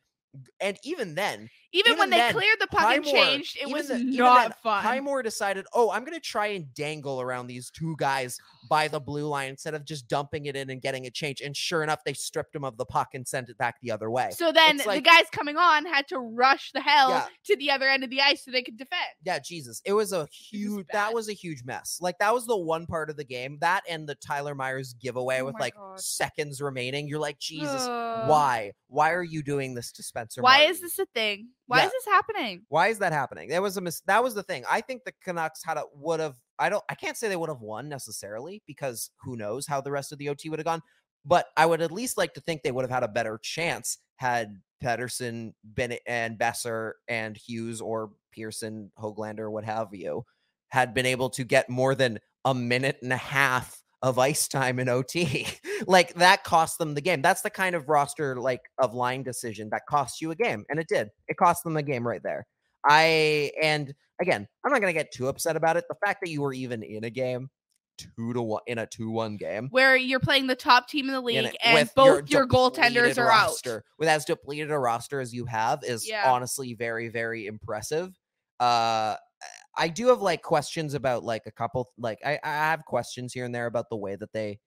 and 0.60 0.77
even 0.84 1.15
then, 1.15 1.50
even, 1.72 1.92
even 1.94 2.00
when 2.00 2.10
they 2.10 2.18
then, 2.18 2.34
cleared 2.34 2.58
the 2.60 2.68
puck 2.68 2.96
and 2.96 3.04
changed, 3.06 3.58
it 3.62 3.70
was 3.70 3.88
the- 3.90 3.98
not 4.04 4.42
then, 4.42 4.52
fun. 4.64 4.84
Highmore 4.84 5.24
decided, 5.24 5.66
oh, 5.74 5.92
I'm 5.92 6.02
going 6.02 6.14
to 6.14 6.20
try 6.20 6.48
and 6.48 6.74
dangle 6.74 7.22
around 7.22 7.48
these 7.48 7.70
two 7.70 7.96
guys 7.98 8.38
by 8.70 8.88
the 8.88 9.00
blue 9.00 9.28
line 9.28 9.50
instead 9.50 9.74
of 9.76 9.86
just 9.86 10.08
dumping 10.08 10.46
it 10.48 10.56
in 10.56 10.70
and 10.70 10.82
getting 10.82 11.06
it 11.06 11.14
changed. 11.14 11.42
And 11.42 11.56
sure 11.56 11.84
enough, 11.84 12.04
they 12.06 12.14
stripped 12.14 12.56
him 12.56 12.64
of 12.64 12.78
the 12.78 12.86
puck 12.86 13.10
and 13.14 13.28
sent 13.28 13.50
it 13.50 13.58
back 13.58 13.76
the 13.82 13.92
other 13.92 14.10
way. 14.10 14.30
so 14.32 14.52
then 14.52 14.76
It's 14.78 14.86
the 14.86 15.02
guys 15.02 15.26
coming 15.32 15.58
on 15.58 15.86
had 15.86 16.08
to 16.10 16.20
rush 16.20 16.72
the 16.74 16.82
hell 16.82 17.10
Yeah. 17.10 17.26
to 17.46 17.56
the 17.58 17.72
other 17.72 17.88
end 17.88 18.04
of 18.04 18.10
the 18.10 18.22
ice 18.22 18.44
so 18.46 18.52
they 18.52 18.64
could 18.64 18.78
defend. 18.78 19.02
yeah, 19.24 19.40
Jesus, 19.40 19.82
it 19.86 19.94
was 19.94 20.14
a 20.14 20.28
huge. 20.32 20.88
That 20.94 21.14
was 21.14 21.30
a 21.30 21.34
huge 21.34 21.64
mess. 21.64 21.98
Like 22.02 22.18
that 22.20 22.34
was 22.34 22.46
the 22.46 22.58
one 22.58 22.86
part 22.88 23.10
of 23.10 23.18
the 23.18 23.24
game. 23.24 23.58
That 23.62 23.84
and 23.90 24.08
the 24.08 24.16
Tyler 24.16 24.56
Myers 24.56 24.94
giveaway 24.94 25.42
Oh 25.42 25.46
with 25.46 25.60
like 25.60 25.76
God. 25.76 26.00
seconds 26.00 26.62
remaining. 26.62 27.08
You're 27.08 27.20
like, 27.20 27.38
Jesus, 27.40 27.82
Ugh. 27.84 28.30
why? 28.30 28.72
Why 28.88 29.12
are 29.14 29.24
you 29.24 29.44
doing 29.44 29.74
this 29.76 29.92
to 29.94 30.04
Spencer? 30.04 30.42
Why 30.42 30.58
Martin? 30.60 30.72
is 30.72 30.82
this 30.82 31.00
a 31.00 31.06
thing? 31.14 31.50
Why 31.68 31.80
Yeah. 31.80 31.86
is 31.88 31.92
this 31.92 32.06
happening? 32.06 32.66
Why 32.70 32.88
is 32.88 33.00
that 33.00 33.12
happening? 33.14 33.50
That 33.50 33.62
was 33.62 33.78
a 33.78 33.82
mis- 33.82 34.02
that 34.02 34.24
was 34.24 34.34
the 34.36 34.44
thing. 34.44 34.64
I 34.70 34.82
think 34.82 35.04
the 35.04 35.14
Canucks 35.24 35.64
had 35.64 35.78
a 35.78 35.84
would 35.94 36.20
have 36.20 36.36
I 36.60 36.70
don't 36.70 36.84
I 36.90 36.96
can't 36.96 37.18
say 37.18 37.28
they 37.28 37.36
would 37.36 37.50
have 37.50 37.62
won 37.62 37.90
necessarily 37.90 38.62
because 38.68 39.10
who 39.22 39.36
knows 39.36 39.66
how 39.68 39.82
the 39.82 39.92
rest 39.92 40.12
of 40.12 40.18
the 40.20 40.30
OT 40.30 40.50
would 40.50 40.60
have 40.60 40.66
gone, 40.66 40.82
but 41.26 41.48
I 41.58 41.66
would 41.66 41.82
at 41.82 41.92
least 41.92 42.18
like 42.18 42.34
to 42.36 42.42
think 42.42 42.62
they 42.64 42.72
would 42.72 42.84
have 42.84 42.92
had 42.92 43.04
a 43.04 43.08
better 43.08 43.40
chance 43.42 43.98
had 44.18 44.62
Pettersson, 44.84 45.54
Bennett 45.64 46.02
and 46.06 46.38
Boeser 46.38 46.94
and 47.08 47.36
Hughes 47.36 47.82
or 47.82 48.12
Pearson, 48.32 48.92
Hoglander, 49.00 49.50
what 49.52 49.64
have 49.66 49.94
you, 49.94 50.24
had 50.70 50.94
been 50.94 51.06
able 51.06 51.30
to 51.32 51.44
get 51.44 51.70
more 51.70 51.96
than 51.96 52.20
a 52.46 52.54
minute 52.54 53.00
and 53.02 53.12
a 53.12 53.18
half 53.18 53.82
of 54.06 54.20
ice 54.20 54.48
time 54.48 54.78
in 54.78 54.88
OT. 54.88 55.48
like 55.88 56.14
that 56.14 56.44
cost 56.44 56.78
them 56.78 56.94
the 56.94 57.02
game. 57.02 57.24
That's 57.24 57.42
the 57.42 57.50
kind 57.50 57.76
of 57.76 57.90
roster 57.90 58.40
like 58.40 58.62
of 58.78 58.94
line 58.94 59.24
decision 59.24 59.70
that 59.72 59.88
costs 59.90 60.22
you 60.22 60.30
a 60.30 60.36
game. 60.36 60.64
And 60.70 60.80
it 60.80 60.88
did. 60.88 61.10
It 61.28 61.38
cost 61.38 61.64
them 61.64 61.76
a 61.76 61.82
game 61.82 62.08
right 62.08 62.22
there. 62.24 62.46
I 62.88 63.52
and 63.62 63.92
again, 64.22 64.48
I'm 64.64 64.72
not 64.72 64.80
gonna 64.80 64.94
get 64.94 65.12
too 65.12 65.28
upset 65.28 65.56
about 65.56 65.76
it. 65.76 65.86
The 65.90 65.96
fact 66.06 66.20
that 66.22 66.30
you 66.30 66.44
were 66.44 66.54
even 66.54 66.84
in 66.84 67.04
a 67.04 67.10
game, 67.10 67.50
two 67.98 68.32
to 68.34 68.44
one 68.44 68.62
in 68.68 68.78
a 68.78 68.86
two-one 68.86 69.38
game. 69.38 69.70
Where 69.72 69.96
you're 69.98 70.20
playing 70.20 70.46
the 70.46 70.56
top 70.56 70.88
team 70.88 71.08
in 71.08 71.14
the 71.14 71.20
in 71.20 71.25
league 71.25 71.46
it 71.46 71.58
and 71.64 71.90
both 71.96 72.29
your, 72.29 72.48
goaltenders 72.48 73.18
are 73.18 73.25
roster, 73.25 73.77
out. 73.77 73.84
With 73.98 74.08
as 74.08 74.25
depleted 74.25 74.70
a 74.70 74.77
roster 74.77 75.20
as 75.20 75.34
you 75.34 75.46
have 75.46 75.84
is 75.84 76.08
Yeah. 76.08 76.32
honestly 76.32 76.75
very, 76.75 77.10
very 77.10 77.48
impressive. 77.48 78.14
Uh 78.60 79.16
I 79.77 79.88
do 79.90 80.07
have 80.07 80.22
like 80.22 80.42
questions 80.42 80.94
about 80.94 81.24
like 81.24 81.44
a 81.46 81.51
couple 81.51 81.92
like 81.98 82.20
I, 82.25 82.40
I 82.44 82.50
have 82.50 82.85
questions 82.85 83.33
here 83.33 83.46
and 83.46 83.53
there 83.53 83.66
about 83.66 83.90
the 83.90 83.98
way 83.98 84.16
that 84.16 84.31
they 84.33 84.59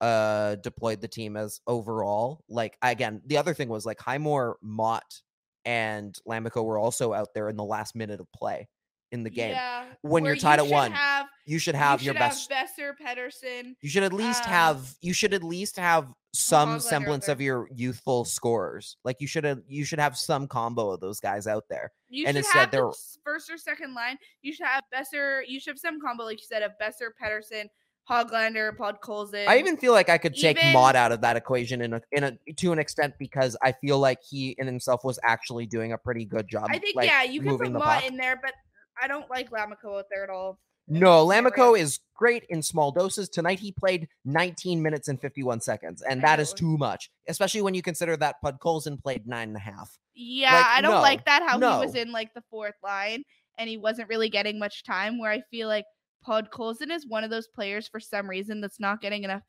uh 0.00 0.56
deployed 0.56 1.00
the 1.00 1.08
team 1.08 1.36
as 1.36 1.60
overall. 1.66 2.42
Like 2.48 2.76
again, 2.82 3.22
the 3.26 3.36
other 3.36 3.54
thing 3.54 3.68
was 3.68 3.84
like 3.86 4.00
Highmore, 4.00 4.56
Motte, 4.62 5.22
and 5.64 6.16
Lammikko 6.28 6.64
were 6.64 6.78
also 6.78 7.12
out 7.12 7.28
there 7.34 7.48
in 7.48 7.56
the 7.56 7.64
last 7.64 7.94
minute 7.94 8.20
of 8.20 8.26
play 8.32 8.68
in 9.12 9.22
the 9.24 9.30
game. 9.30 9.50
Yeah, 9.50 9.84
When 10.02 10.24
you're 10.24 10.36
tied 10.36 10.60
you 10.60 10.66
at 10.66 10.70
one, 10.70 10.92
have, 10.92 11.26
You 11.44 11.58
should 11.58 11.74
you 11.74 11.80
have 11.80 12.02
your 12.02 12.14
should 12.14 12.18
best 12.18 12.50
Boeser, 12.50 12.92
Pettersson. 12.96 13.74
you 13.82 13.88
should 13.90 14.04
at 14.04 14.12
least 14.12 14.44
Um, 14.44 14.50
have 14.50 14.94
you 15.00 15.12
should 15.12 15.34
at 15.34 15.42
least 15.42 15.76
have 15.76 16.06
some 16.32 16.76
Hoglander 16.78 16.82
semblance 16.82 17.28
of 17.28 17.40
your 17.40 17.68
youthful 17.74 18.24
scorers. 18.24 18.96
Like 19.04 19.16
you 19.20 19.26
should 19.26 19.44
have 19.44 19.60
you 19.66 19.84
should 19.84 19.98
have 19.98 20.16
some 20.16 20.46
combo 20.46 20.90
of 20.90 21.00
those 21.00 21.20
guys 21.20 21.46
out 21.46 21.64
there. 21.68 21.92
You 22.08 22.26
And 22.26 22.36
should 22.36 22.44
instead 22.44 22.70
they're- 22.70 22.90
first 23.24 23.50
or 23.50 23.56
second 23.58 23.94
line. 23.94 24.16
You 24.42 24.52
should 24.52 24.66
have 24.66 24.84
Boeser. 24.94 25.42
You 25.46 25.58
should 25.60 25.72
have 25.72 25.78
some 25.78 26.00
combo, 26.00 26.24
like 26.24 26.38
you 26.40 26.46
said, 26.46 26.62
of 26.62 26.72
Boeser, 26.80 27.10
Pettersson, 27.22 27.64
Hoglander, 28.08 28.76
Podkolzin. 28.76 29.46
I 29.46 29.58
even 29.58 29.76
feel 29.76 29.92
like 29.92 30.08
I 30.08 30.18
could 30.18 30.34
take 30.34 30.56
even- 30.58 30.72
Motte 30.72 30.96
out 30.96 31.12
of 31.12 31.20
that 31.20 31.36
equation 31.36 31.80
in 31.82 31.94
a 31.94 32.02
in 32.12 32.24
a 32.24 32.38
to 32.58 32.72
an 32.72 32.78
extent 32.78 33.14
because 33.18 33.56
I 33.62 33.72
feel 33.72 33.98
like 33.98 34.18
he 34.22 34.54
in 34.58 34.66
himself 34.66 35.04
was 35.04 35.18
actually 35.22 35.66
doing 35.66 35.92
a 35.92 35.98
pretty 35.98 36.24
good 36.24 36.48
job. 36.48 36.66
I 36.70 36.78
think 36.78 36.96
like, 36.96 37.08
yeah, 37.08 37.22
you 37.24 37.40
can 37.40 37.50
put 37.50 37.58
moving 37.60 37.72
the 37.72 37.78
Motte 37.80 38.02
puck. 38.02 38.06
in 38.06 38.16
there, 38.16 38.38
but 38.42 38.52
I 39.00 39.06
don't 39.08 39.28
like 39.30 39.50
Lammikko 39.50 39.98
out 39.98 40.06
there 40.10 40.24
at 40.24 40.30
all. 40.30 40.58
No. 40.90 41.26
Lammikko 41.26 41.78
is 41.78 42.00
great 42.14 42.44
in 42.50 42.62
small 42.62 42.90
doses. 42.92 43.28
Tonight 43.28 43.60
he 43.60 43.72
played 43.72 44.08
19 44.24 44.82
minutes 44.82 45.08
and 45.08 45.20
51 45.20 45.60
seconds, 45.60 46.02
and 46.02 46.22
that 46.22 46.40
is 46.40 46.52
too 46.52 46.76
much, 46.76 47.10
especially 47.28 47.62
when 47.62 47.74
you 47.74 47.82
consider 47.82 48.16
that 48.18 48.36
Podkolzin 48.44 49.02
played 49.02 49.26
nine 49.26 49.48
and 49.48 49.56
a 49.56 49.60
half. 49.60 49.98
Yeah, 50.14 50.54
Like, 50.54 50.66
I 50.66 50.80
don't 50.82 50.92
no, 50.92 51.00
like 51.00 51.24
that 51.24 51.42
how 51.42 51.58
he 51.58 51.86
was 51.86 51.94
in 51.94 52.12
like 52.12 52.34
the 52.34 52.42
fourth 52.50 52.74
line 52.82 53.22
and 53.56 53.68
he 53.68 53.76
wasn't 53.76 54.08
really 54.08 54.28
getting 54.28 54.58
much 54.58 54.82
time. 54.84 55.18
Where 55.18 55.30
I 55.30 55.42
feel 55.50 55.68
like 55.68 55.84
Podkolzin 56.26 56.90
is 56.90 57.06
one 57.06 57.24
of 57.24 57.30
those 57.30 57.48
players 57.48 57.88
for 57.88 58.00
some 58.00 58.28
reason 58.28 58.60
that's 58.60 58.80
not 58.80 59.00
getting 59.00 59.24
enough 59.24 59.42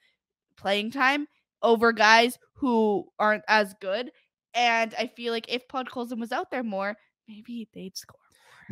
playing 0.57 0.91
time 0.91 1.27
over 1.61 1.91
guys 1.91 2.37
who 2.55 3.07
aren't 3.19 3.43
as 3.47 3.73
good. 3.81 4.11
And 4.53 4.93
I 4.97 5.07
feel 5.07 5.33
like 5.33 5.45
if 5.49 5.67
Podkolzin 5.67 6.19
was 6.19 6.31
out 6.31 6.51
there 6.51 6.63
more, 6.63 6.95
maybe 7.27 7.67
they'd 7.73 7.97
score. 7.97 8.19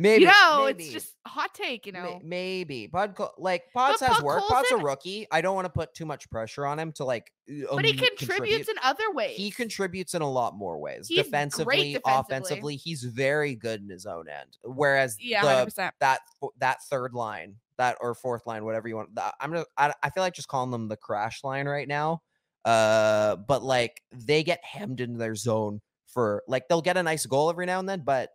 Maybe 0.00 0.22
you 0.22 0.30
know, 0.30 0.64
maybe. 0.64 0.84
it's 0.84 0.92
just 0.92 1.14
hot 1.26 1.52
take. 1.54 1.84
You 1.84 1.92
know, 1.92 2.20
maybe 2.24 2.88
Pod 2.88 3.14
Col- 3.14 3.34
like 3.36 3.64
Pods 3.74 4.00
But 4.00 4.06
has 4.06 4.16
Pod 4.16 4.24
work. 4.24 4.42
Pod's 4.48 4.70
a 4.70 4.78
rookie. 4.78 5.26
I 5.30 5.42
don't 5.42 5.54
want 5.54 5.66
to 5.66 5.70
put 5.70 5.92
too 5.92 6.06
much 6.06 6.30
pressure 6.30 6.64
on 6.64 6.78
him 6.78 6.92
to 6.92 7.04
like. 7.04 7.30
uh, 7.50 7.76
but 7.76 7.84
he 7.84 7.92
um, 7.92 7.98
contributes 8.16 8.70
in 8.70 8.76
other 8.82 9.12
ways. 9.12 9.36
He 9.36 9.50
contributes 9.50 10.14
in 10.14 10.22
a 10.22 10.30
lot 10.30 10.56
more 10.56 10.78
ways. 10.78 11.06
He's 11.06 11.18
defensively, 11.18 11.92
defensively. 11.92 12.12
offensively, 12.12 12.76
he's 12.76 13.04
very 13.04 13.54
good 13.54 13.82
in 13.82 13.90
his 13.90 14.06
own 14.06 14.26
end. 14.26 14.56
Whereas 14.64 15.18
yeah, 15.20 15.66
the 15.66 15.92
that 16.00 16.20
that 16.58 16.82
third 16.84 17.12
line, 17.12 17.56
that 17.76 17.98
or 18.00 18.14
fourth 18.14 18.46
line, 18.46 18.64
whatever 18.64 18.88
you 18.88 18.96
want. 18.96 19.10
I'm 19.38 19.50
gonna. 19.50 19.66
I, 19.76 19.92
I 20.02 20.08
feel 20.08 20.22
like 20.22 20.34
just 20.34 20.48
calling 20.48 20.70
them 20.70 20.88
the 20.88 20.96
crash 20.96 21.44
line 21.44 21.68
right 21.68 21.86
now. 21.86 22.22
Uh, 22.64 23.36
but 23.36 23.62
like 23.62 24.02
they 24.12 24.42
get 24.42 24.64
hemmed 24.64 25.02
in 25.02 25.18
their 25.18 25.34
zone 25.34 25.82
for 26.06 26.42
like 26.48 26.68
they'll 26.68 26.80
get 26.80 26.96
a 26.96 27.02
nice 27.02 27.26
goal 27.26 27.50
every 27.50 27.66
now 27.66 27.78
and 27.78 27.88
then, 27.88 28.00
but 28.02 28.30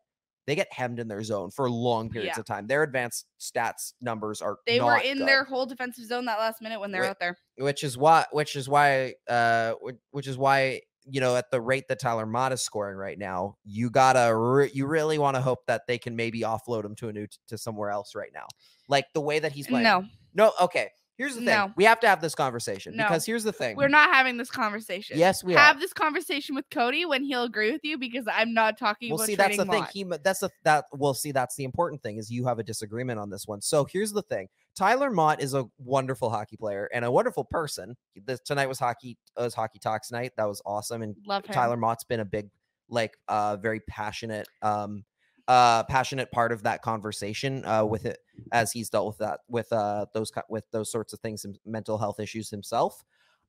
they 0.48 0.56
get 0.56 0.72
hemmed 0.72 1.00
in 1.00 1.08
their 1.08 1.24
zone 1.24 1.50
for 1.52 1.70
long 1.70 2.10
periods 2.10 2.34
Yeah. 2.38 2.40
of 2.42 2.46
time. 2.46 2.68
Their 2.68 2.84
advanced 2.84 3.26
stats 3.40 3.94
numbers 4.02 4.42
are 4.42 4.58
They 4.68 4.80
were 4.80 4.98
in 4.98 5.18
good, 5.20 5.28
their 5.28 5.44
whole 5.44 5.66
defensive 5.66 6.06
zone 6.06 6.26
that 6.26 6.38
last 6.40 6.62
minute 6.62 6.80
when 6.80 6.92
they're 6.92 7.06
out 7.06 7.20
there. 7.20 7.38
which 7.58 7.84
is 7.84 7.98
why 7.98 8.26
which 8.32 8.56
is 8.56 8.70
why 8.70 9.16
uh 9.28 9.74
which 10.12 10.28
is 10.28 10.38
why 10.38 10.82
you 11.08 11.20
know 11.22 11.36
at 11.36 11.50
the 11.52 11.62
rate 11.62 11.88
that 11.90 12.00
Tyler 12.00 12.26
Motte 12.26 12.54
is 12.54 12.62
scoring 12.62 12.98
right 12.98 13.18
now, 13.18 13.58
you 13.64 13.90
gotta 13.90 14.36
re- 14.36 14.72
you 14.74 14.88
really 14.88 15.18
want 15.20 15.36
to 15.36 15.42
hope 15.42 15.60
that 15.68 15.84
they 15.88 15.98
can 15.98 16.16
maybe 16.16 16.42
offload 16.42 16.84
him 16.86 16.96
to 16.96 17.10
a 17.10 17.14
new 17.14 17.28
to 17.48 17.58
somewhere 17.58 17.90
else 17.90 18.16
right 18.16 18.32
now. 18.34 18.48
Like 18.88 19.06
the 19.14 19.22
way 19.22 19.40
that 19.40 19.52
he's 19.52 19.68
playing. 19.68 19.84
No, 19.84 20.04
No, 20.34 20.52
okay. 20.62 20.90
Here's 21.18 21.34
the 21.36 21.40
thing. 21.40 21.46
No. 21.46 21.72
We 21.78 21.86
have 21.86 22.00
to 22.02 22.08
have 22.08 22.22
this 22.22 22.36
conversation 22.36 22.96
No. 22.98 23.06
because 23.06 23.26
here's 23.26 23.44
the 23.44 23.54
thing. 23.54 23.78
we're 23.78 23.88
not 23.88 24.14
having 24.14 24.36
this 24.38 24.52
conversation. 24.52 25.18
Yes, 25.18 25.44
we 25.44 25.54
have 25.54 25.78
are. 25.78 25.80
this 25.80 25.94
conversation 25.94 26.56
with 26.56 26.66
Cody 26.70 27.06
when 27.06 27.24
he'll 27.24 27.44
agree 27.44 27.72
with 27.72 27.84
you 27.84 27.98
because 27.98 28.26
I'm 28.32 28.54
not 28.54 28.78
talking 28.78 29.10
Well, 29.10 29.18
about 29.18 29.28
see, 29.28 29.36
that's 29.36 29.58
the 29.58 29.66
trading 29.66 29.84
thing. 29.86 29.92
He 30.12 30.18
that's 30.24 30.40
the 30.40 30.50
that 30.64 30.86
well, 30.92 31.14
see, 31.14 31.32
that's 31.32 31.56
the 31.56 31.64
important 31.64 32.04
thing 32.04 32.18
is 32.18 32.30
you 32.30 32.46
have 32.48 32.60
a 32.60 32.64
disagreement 32.64 33.20
on 33.20 33.30
this 33.30 33.48
one. 33.48 33.62
So 33.62 33.86
here's 33.86 34.12
the 34.12 34.24
thing: 34.24 34.48
Tyler 34.76 35.10
Motte 35.10 35.42
is 35.42 35.54
a 35.54 35.66
wonderful 35.78 36.30
hockey 36.30 36.58
player 36.58 36.90
and 36.94 37.06
a 37.06 37.12
wonderful 37.12 37.46
person. 37.46 37.96
This 38.26 38.42
tonight 38.42 38.68
was 38.68 38.78
hockey 38.80 39.18
was 39.38 39.54
hockey 39.54 39.80
talks 39.80 40.12
night. 40.12 40.34
That 40.36 40.50
was 40.50 40.62
awesome, 40.66 41.02
and 41.02 41.16
Love 41.26 41.46
him. 41.46 41.54
Tyler 41.54 41.78
Motte's 41.78 42.04
been 42.04 42.20
a 42.20 42.26
big, 42.26 42.50
like, 42.90 43.16
uh, 43.30 43.56
very 43.58 43.80
passionate, 43.80 44.48
um, 44.62 45.06
uh, 45.48 45.84
passionate 45.84 46.32
part 46.32 46.52
of 46.52 46.64
that 46.64 46.82
conversation, 46.82 47.64
uh, 47.66 47.86
with 47.86 48.06
it 48.06 48.20
as 48.52 48.72
he's 48.72 48.90
dealt 48.90 49.08
with 49.08 49.18
that 49.20 49.40
with 49.48 49.72
uh 49.72 50.06
those 50.14 50.32
with 50.50 50.64
those 50.72 50.92
sorts 50.92 51.14
of 51.14 51.20
things 51.20 51.46
and 51.46 51.58
mental 51.66 51.98
health 51.98 52.20
issues 52.20 52.50
himself. 52.50 53.04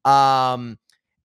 Um, 0.05 0.79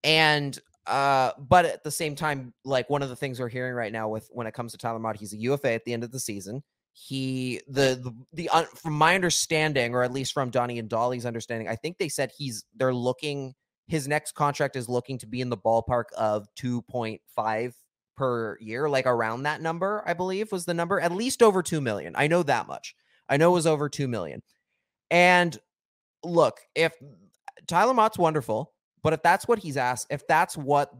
and 0.03 0.57
uh, 0.87 1.31
but 1.37 1.65
at 1.65 1.83
the 1.83 1.91
same 1.91 2.15
time, 2.15 2.53
like 2.65 2.89
one 2.89 3.03
of 3.03 3.09
the 3.09 3.15
things 3.15 3.39
we're 3.39 3.49
hearing 3.49 3.73
right 3.73 3.91
now 3.91 4.09
with 4.09 4.29
when 4.31 4.47
it 4.47 4.53
comes 4.53 4.71
to 4.71 4.77
Tyler 4.77 4.99
Motte, 4.99 5.17
he's 5.17 5.33
a 5.33 5.37
UFA 5.37 5.73
at 5.73 5.85
the 5.85 5.93
end 5.93 6.03
of 6.03 6.11
the 6.11 6.19
season. 6.19 6.63
He 6.93 7.61
the 7.67 7.99
the, 8.03 8.13
the 8.33 8.49
un, 8.49 8.65
from 8.75 8.93
my 8.93 9.15
understanding, 9.15 9.93
or 9.93 10.03
at 10.03 10.11
least 10.11 10.33
from 10.33 10.49
Donnie 10.49 10.79
and 10.79 10.89
Dhali's 10.89 11.25
understanding, 11.25 11.67
I 11.67 11.75
think 11.75 11.97
they 11.97 12.09
said 12.09 12.31
he's 12.35 12.65
they're 12.75 12.93
looking 12.93 13.53
his 13.87 14.07
next 14.07 14.33
contract 14.35 14.75
is 14.75 14.87
looking 14.87 15.17
to 15.19 15.27
be 15.27 15.41
in 15.41 15.49
the 15.49 15.57
ballpark 15.57 16.05
of 16.17 16.47
two 16.55 16.81
point 16.83 17.21
five 17.35 17.75
per 18.15 18.57
year, 18.59 18.89
like 18.89 19.05
around 19.05 19.43
that 19.43 19.61
number, 19.61 20.03
I 20.05 20.13
believe 20.13 20.51
was 20.51 20.65
the 20.65 20.73
number, 20.73 20.99
at 20.99 21.11
least 21.11 21.41
over 21.41 21.63
two 21.63 21.81
million. 21.81 22.13
I 22.15 22.27
know 22.27 22.43
that 22.43 22.67
much. 22.67 22.95
I 23.29 23.37
know 23.37 23.51
it 23.51 23.55
was 23.55 23.67
over 23.67 23.89
two 23.89 24.07
million. 24.07 24.41
And 25.09 25.57
look, 26.23 26.59
if 26.75 26.93
Tyler 27.67 27.93
Motte's 27.93 28.17
wonderful, 28.17 28.73
but 29.03 29.13
if 29.13 29.23
that's 29.23 29.47
what 29.47 29.59
he's 29.59 29.77
asked, 29.77 30.07
if 30.09 30.27
that's 30.27 30.55
what 30.55 30.91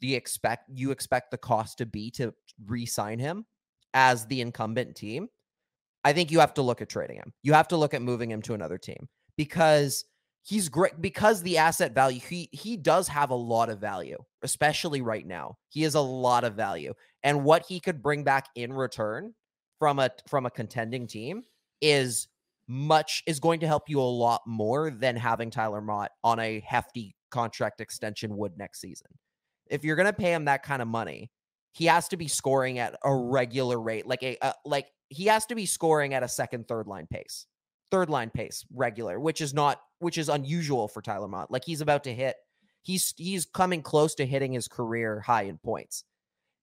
the 0.00 0.14
expect 0.14 0.68
you 0.74 0.90
expect 0.90 1.30
the 1.30 1.38
cost 1.38 1.78
to 1.78 1.86
be 1.86 2.10
to 2.12 2.34
re-sign 2.66 3.18
him 3.18 3.46
as 3.94 4.26
the 4.26 4.40
incumbent 4.40 4.96
team, 4.96 5.28
I 6.04 6.12
think 6.12 6.30
you 6.30 6.40
have 6.40 6.54
to 6.54 6.62
look 6.62 6.82
at 6.82 6.88
trading 6.88 7.16
him. 7.16 7.32
You 7.42 7.52
have 7.52 7.68
to 7.68 7.76
look 7.76 7.94
at 7.94 8.02
moving 8.02 8.30
him 8.30 8.42
to 8.42 8.54
another 8.54 8.78
team 8.78 9.08
because 9.36 10.04
he's 10.46 10.68
great 10.68 11.00
because 11.00 11.42
the 11.42 11.58
asset 11.58 11.92
value 11.92 12.20
he 12.20 12.48
he 12.52 12.76
does 12.76 13.08
have 13.08 13.30
a 13.30 13.34
lot 13.34 13.68
of 13.68 13.78
value, 13.78 14.18
especially 14.42 15.02
right 15.02 15.26
now. 15.26 15.56
He 15.68 15.82
has 15.82 15.94
a 15.94 16.00
lot 16.00 16.44
of 16.44 16.54
value. 16.54 16.94
And 17.22 17.44
what 17.44 17.66
he 17.66 17.80
could 17.80 18.02
bring 18.02 18.22
back 18.24 18.48
in 18.54 18.72
return 18.72 19.34
from 19.78 19.98
a 19.98 20.10
from 20.28 20.46
a 20.46 20.50
contending 20.50 21.06
team 21.06 21.42
is 21.80 22.28
much 22.68 23.22
is 23.26 23.40
going 23.40 23.60
to 23.60 23.66
help 23.66 23.88
you 23.88 24.00
a 24.00 24.02
lot 24.02 24.42
more 24.46 24.90
than 24.90 25.16
having 25.16 25.50
Tyler 25.50 25.80
Motte 25.80 26.12
on 26.24 26.38
a 26.38 26.60
hefty 26.60 27.14
contract 27.30 27.80
extension 27.80 28.36
would 28.36 28.56
next 28.56 28.80
season. 28.80 29.08
If 29.68 29.84
you're 29.84 29.96
going 29.96 30.06
to 30.06 30.12
pay 30.12 30.32
him 30.32 30.44
that 30.44 30.62
kind 30.62 30.80
of 30.80 30.88
money, 30.88 31.30
he 31.72 31.86
has 31.86 32.08
to 32.08 32.16
be 32.16 32.28
scoring 32.28 32.78
at 32.78 32.96
a 33.04 33.14
regular 33.14 33.80
rate, 33.80 34.06
like 34.06 34.22
a 34.22 34.38
uh, 34.40 34.52
like 34.64 34.86
he 35.08 35.26
has 35.26 35.44
to 35.46 35.54
be 35.54 35.66
scoring 35.66 36.14
at 36.14 36.22
a 36.22 36.28
second, 36.28 36.68
third 36.68 36.86
line 36.86 37.06
pace, 37.08 37.46
third 37.90 38.10
line 38.10 38.30
pace, 38.30 38.64
regular, 38.72 39.18
which 39.18 39.40
is 39.40 39.54
not 39.54 39.80
which 39.98 40.18
is 40.18 40.28
unusual 40.28 40.88
for 40.88 41.02
Tyler 41.02 41.28
Motte. 41.28 41.50
Like 41.50 41.64
he's 41.64 41.80
about 41.80 42.04
to 42.04 42.14
hit, 42.14 42.36
he's 42.82 43.14
he's 43.16 43.46
coming 43.46 43.82
close 43.82 44.14
to 44.16 44.26
hitting 44.26 44.52
his 44.52 44.68
career 44.68 45.20
high 45.20 45.42
in 45.42 45.58
points. 45.58 46.04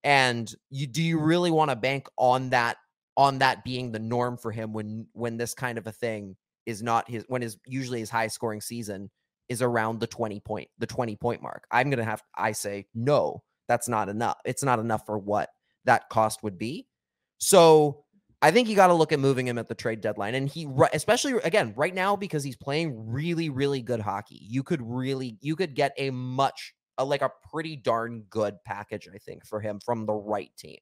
And 0.04 0.54
you 0.70 0.88
do 0.88 1.02
you 1.02 1.20
really 1.20 1.52
want 1.52 1.72
to 1.72 1.76
bank 1.76 2.08
on 2.18 2.50
that 2.50 2.78
on 3.16 3.40
that 3.40 3.64
being 3.64 3.92
the 3.92 4.00
norm 4.00 4.38
for 4.38 4.52
him 4.52 4.74
when 4.74 5.08
when 5.14 5.38
this 5.38 5.54
kind 5.54 5.78
of 5.78 5.88
a 5.88 5.92
thing 5.92 6.36
is 6.66 6.82
not 6.82 7.10
his 7.10 7.24
when 7.28 7.42
his 7.42 7.58
usually 7.66 8.00
his 8.00 8.10
high 8.10 8.28
scoring 8.28 8.62
season 8.62 9.10
is 9.50 9.62
around 9.62 10.00
the 10.00 10.08
20 10.08 10.40
point 10.40 10.68
the 10.80 10.88
20 10.88 11.16
point 11.18 11.42
mark 11.42 11.66
i'm 11.72 11.90
gonna 11.90 12.04
have 12.04 12.24
i 12.36 12.52
say 12.52 12.86
no 12.96 13.44
that's 13.68 13.88
not 13.88 14.10
enough 14.10 14.38
it's 14.46 14.64
not 14.64 14.80
enough 14.80 15.06
for 15.06 15.18
what 15.18 15.50
that 15.86 16.10
cost 16.10 16.42
would 16.44 16.58
be 16.58 16.88
so 17.38 18.04
i 18.44 18.52
think 18.52 18.70
you 18.70 18.76
got 18.76 18.88
to 18.88 18.94
look 18.94 19.12
at 19.12 19.20
moving 19.20 19.48
him 19.48 19.58
at 19.58 19.68
the 19.68 19.74
trade 19.74 20.02
deadline 20.02 20.36
and 20.36 20.48
he 20.48 20.68
especially 20.94 21.34
again 21.44 21.74
right 21.76 21.96
now 21.96 22.16
because 22.16 22.44
he's 22.44 22.56
playing 22.56 22.94
really 23.12 23.50
really 23.50 23.82
good 23.82 24.00
hockey 24.00 24.40
you 24.40 24.62
could 24.62 24.82
really 24.84 25.38
you 25.42 25.56
could 25.56 25.74
get 25.74 25.94
a 25.98 26.12
much 26.12 26.76
a, 27.00 27.04
like 27.04 27.24
a 27.24 27.32
pretty 27.52 27.76
darn 27.76 28.24
good 28.30 28.56
package 28.64 29.08
i 29.12 29.18
think 29.18 29.44
for 29.44 29.60
him 29.60 29.80
from 29.84 30.06
the 30.06 30.14
right 30.14 30.52
team 30.58 30.78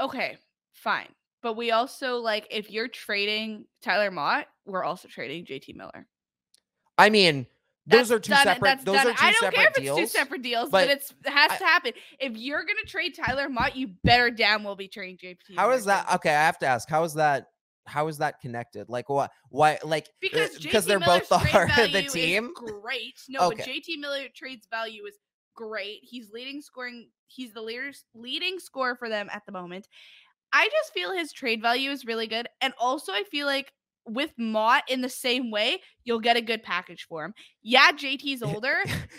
Okay, 0.00 0.36
fine. 0.72 1.08
But 1.42 1.56
we 1.56 1.70
also 1.70 2.16
like 2.16 2.46
if 2.50 2.70
you're 2.70 2.88
trading 2.88 3.66
Tyler 3.82 4.10
Motte, 4.10 4.46
we're 4.66 4.82
also 4.84 5.08
trading 5.08 5.44
JT 5.44 5.76
Miller. 5.76 6.06
i 6.96 7.10
mean 7.10 7.46
those 7.86 8.10
are 8.12 8.18
two 8.18 8.32
done- 8.32 8.44
separate 8.44 8.84
those 8.84 8.94
done. 8.96 9.06
are 9.08 9.12
two 9.12 9.16
I 9.20 9.32
don't 9.32 9.40
separate 9.40 9.56
care 9.56 9.68
if 9.68 9.74
deals 9.74 9.98
it's 10.00 10.12
two 10.12 10.18
separate 10.18 10.42
deals, 10.42 10.70
but, 10.70 10.86
but 10.86 10.90
it's 10.90 11.10
it 11.24 11.30
has 11.30 11.52
I- 11.52 11.56
to 11.58 11.64
happen. 11.64 11.92
If 12.18 12.36
you're 12.36 12.64
gonna 12.64 12.86
trade 12.86 13.14
Tyler 13.14 13.48
Motte, 13.48 13.76
you 13.76 13.88
better 14.04 14.30
damn 14.30 14.64
well 14.64 14.76
be 14.76 14.88
trading 14.88 15.18
JT. 15.18 15.56
how 15.56 15.64
Miller 15.68 15.76
is 15.78 15.84
that 15.86 16.10
okay 16.14 16.30
i 16.30 16.42
have 16.44 16.58
to 16.60 16.66
ask 16.66 16.88
how 16.88 17.04
is 17.04 17.14
that 17.14 17.46
how 17.86 18.08
is 18.08 18.16
that 18.18 18.40
connected 18.40 18.88
like 18.88 19.08
what 19.10 19.30
why 19.50 19.78
like 19.84 20.04
uh, 20.06 20.12
Because 20.22 20.58
because 20.58 20.86
they're 20.86 20.98
both 21.00 21.28
the 21.28 21.36
heart 21.38 21.70
of 21.78 21.92
the 21.92 22.02
team 22.02 22.52
Great. 22.54 23.20
No, 23.28 23.50
but 23.50 23.58
JT 23.58 23.98
Miller 23.98 24.26
trades 24.34 24.66
value 24.70 25.04
is 25.06 25.14
great. 25.54 25.98
He's 26.02 26.30
leading 26.32 26.62
scoring. 26.62 27.08
He's 27.26 27.52
the 27.52 27.60
leaders 27.62 28.04
leading 28.14 28.58
scorer 28.58 28.96
for 28.96 29.08
them 29.08 29.28
at 29.32 29.42
the 29.46 29.52
moment. 29.52 29.86
I 30.52 30.68
just 30.68 30.92
feel 30.92 31.12
his 31.12 31.32
trade 31.32 31.60
value 31.60 31.90
is 31.90 32.04
really 32.06 32.26
good, 32.26 32.48
and 32.60 32.72
also 32.78 33.12
I 33.12 33.24
feel 33.24 33.46
like 33.46 33.72
with 34.06 34.32
Motte 34.36 34.84
in 34.88 35.00
the 35.00 35.08
same 35.08 35.50
way, 35.50 35.80
you'll 36.04 36.20
get 36.20 36.36
a 36.36 36.42
good 36.42 36.62
package 36.62 37.06
for 37.08 37.24
him. 37.24 37.34
Yeah, 37.62 37.90
JT's 37.92 38.42
older. 38.42 38.76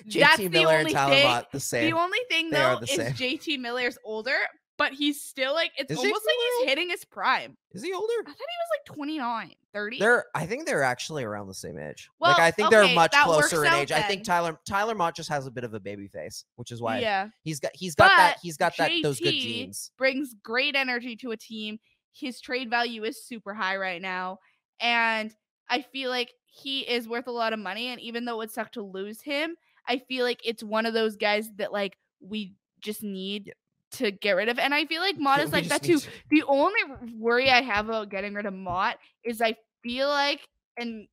JT 0.07 0.19
That's 0.19 0.37
the 0.37 0.49
Miller 0.49 0.73
and 0.73 0.79
only 0.81 0.93
Tyler 0.93 1.15
thing- 1.15 1.27
Motte 1.27 1.51
the 1.51 1.59
same. 1.59 1.91
The 1.91 1.97
only 1.97 2.19
thing 2.29 2.49
They 2.49 2.57
though 2.57 2.79
is 2.83 2.89
same. 2.89 3.13
JT 3.13 3.59
Miller's 3.59 3.97
older, 4.03 4.37
but 4.77 4.93
he's 4.93 5.21
still 5.21 5.53
like 5.53 5.71
it's 5.77 5.91
Is 5.91 5.97
almost 5.97 6.25
like 6.25 6.35
he's 6.59 6.69
hitting 6.69 6.89
his 6.89 7.05
prime. 7.05 7.57
Is 7.71 7.83
he 7.83 7.93
older? 7.93 8.13
I 8.21 8.23
thought 8.23 8.35
he 8.37 8.43
was 8.43 8.79
like 8.89 8.95
29, 8.95 9.51
30. 9.73 9.99
They're 9.99 10.25
I 10.35 10.45
think 10.45 10.65
they're 10.65 10.83
actually 10.83 11.23
around 11.23 11.47
the 11.47 11.53
same 11.53 11.77
age. 11.77 12.09
like 12.19 12.37
Well, 12.37 12.45
I 12.45 12.51
think 12.51 12.69
they're 12.69 12.83
okay, 12.83 12.95
much 12.95 13.11
that 13.11 13.27
works 13.27 13.49
closer 13.49 13.65
in 13.65 13.73
age. 13.73 13.91
I 13.91 14.01
think. 14.01 14.23
Tyler 14.23 14.59
Tyler 14.67 14.95
Motte 14.95 15.15
just 15.15 15.29
has 15.29 15.47
a 15.47 15.51
bit 15.51 15.63
of 15.63 15.73
a 15.73 15.79
baby 15.79 16.07
face, 16.07 16.45
which 16.55 16.71
is 16.71 16.81
why 16.81 16.99
yeah. 16.99 17.29
he's 17.43 17.59
got 17.59 17.71
he's 17.73 17.95
got 17.95 18.11
that 18.17 18.37
he's 18.41 18.57
got 18.57 18.75
that 18.77 18.91
those 19.01 19.19
good 19.19 19.31
genes. 19.31 19.91
brings 19.97 20.35
great 20.43 20.75
energy 20.75 21.15
to 21.17 21.31
a 21.31 21.37
team. 21.37 21.79
His 22.13 22.39
trade 22.39 22.69
value 22.69 23.03
is 23.03 23.25
super 23.25 23.53
high 23.53 23.75
right 23.77 24.01
now. 24.01 24.39
And 24.79 25.33
I 25.69 25.81
feel 25.81 26.09
like 26.09 26.33
he 26.45 26.81
is 26.81 27.07
worth 27.07 27.27
a 27.27 27.31
lot 27.31 27.53
of 27.53 27.59
money. 27.59 27.87
And 27.87 27.99
even 28.01 28.25
though 28.25 28.35
it 28.35 28.37
would 28.37 28.51
suck 28.51 28.71
to 28.73 28.81
lose 28.81 29.21
him, 29.21 29.55
I 29.87 29.99
feel 30.07 30.25
like 30.25 30.41
it's 30.43 30.63
one 30.63 30.85
of 30.85 30.93
those 30.93 31.15
guys 31.15 31.49
that 31.57 31.71
like 31.71 31.97
we 32.19 32.55
just 32.81 33.03
need 33.03 33.53
to 33.91 34.11
get 34.11 34.33
rid 34.33 34.49
of. 34.49 34.59
And 34.59 34.73
I 34.73 34.85
feel 34.85 35.01
like 35.01 35.17
Motte 35.17 35.41
is 35.41 35.53
like 35.53 35.67
that 35.69 35.83
too. 35.83 35.95
need 35.95 36.07
The 36.29 36.43
only 36.43 36.79
worry 37.17 37.49
I 37.49 37.61
have 37.61 37.87
about 37.87 38.09
getting 38.09 38.33
rid 38.33 38.45
of 38.45 38.53
Motte 38.53 38.97
is 39.23 39.41
I 39.41 39.55
feel 39.83 40.07
like, 40.07 40.41
and 40.77 41.07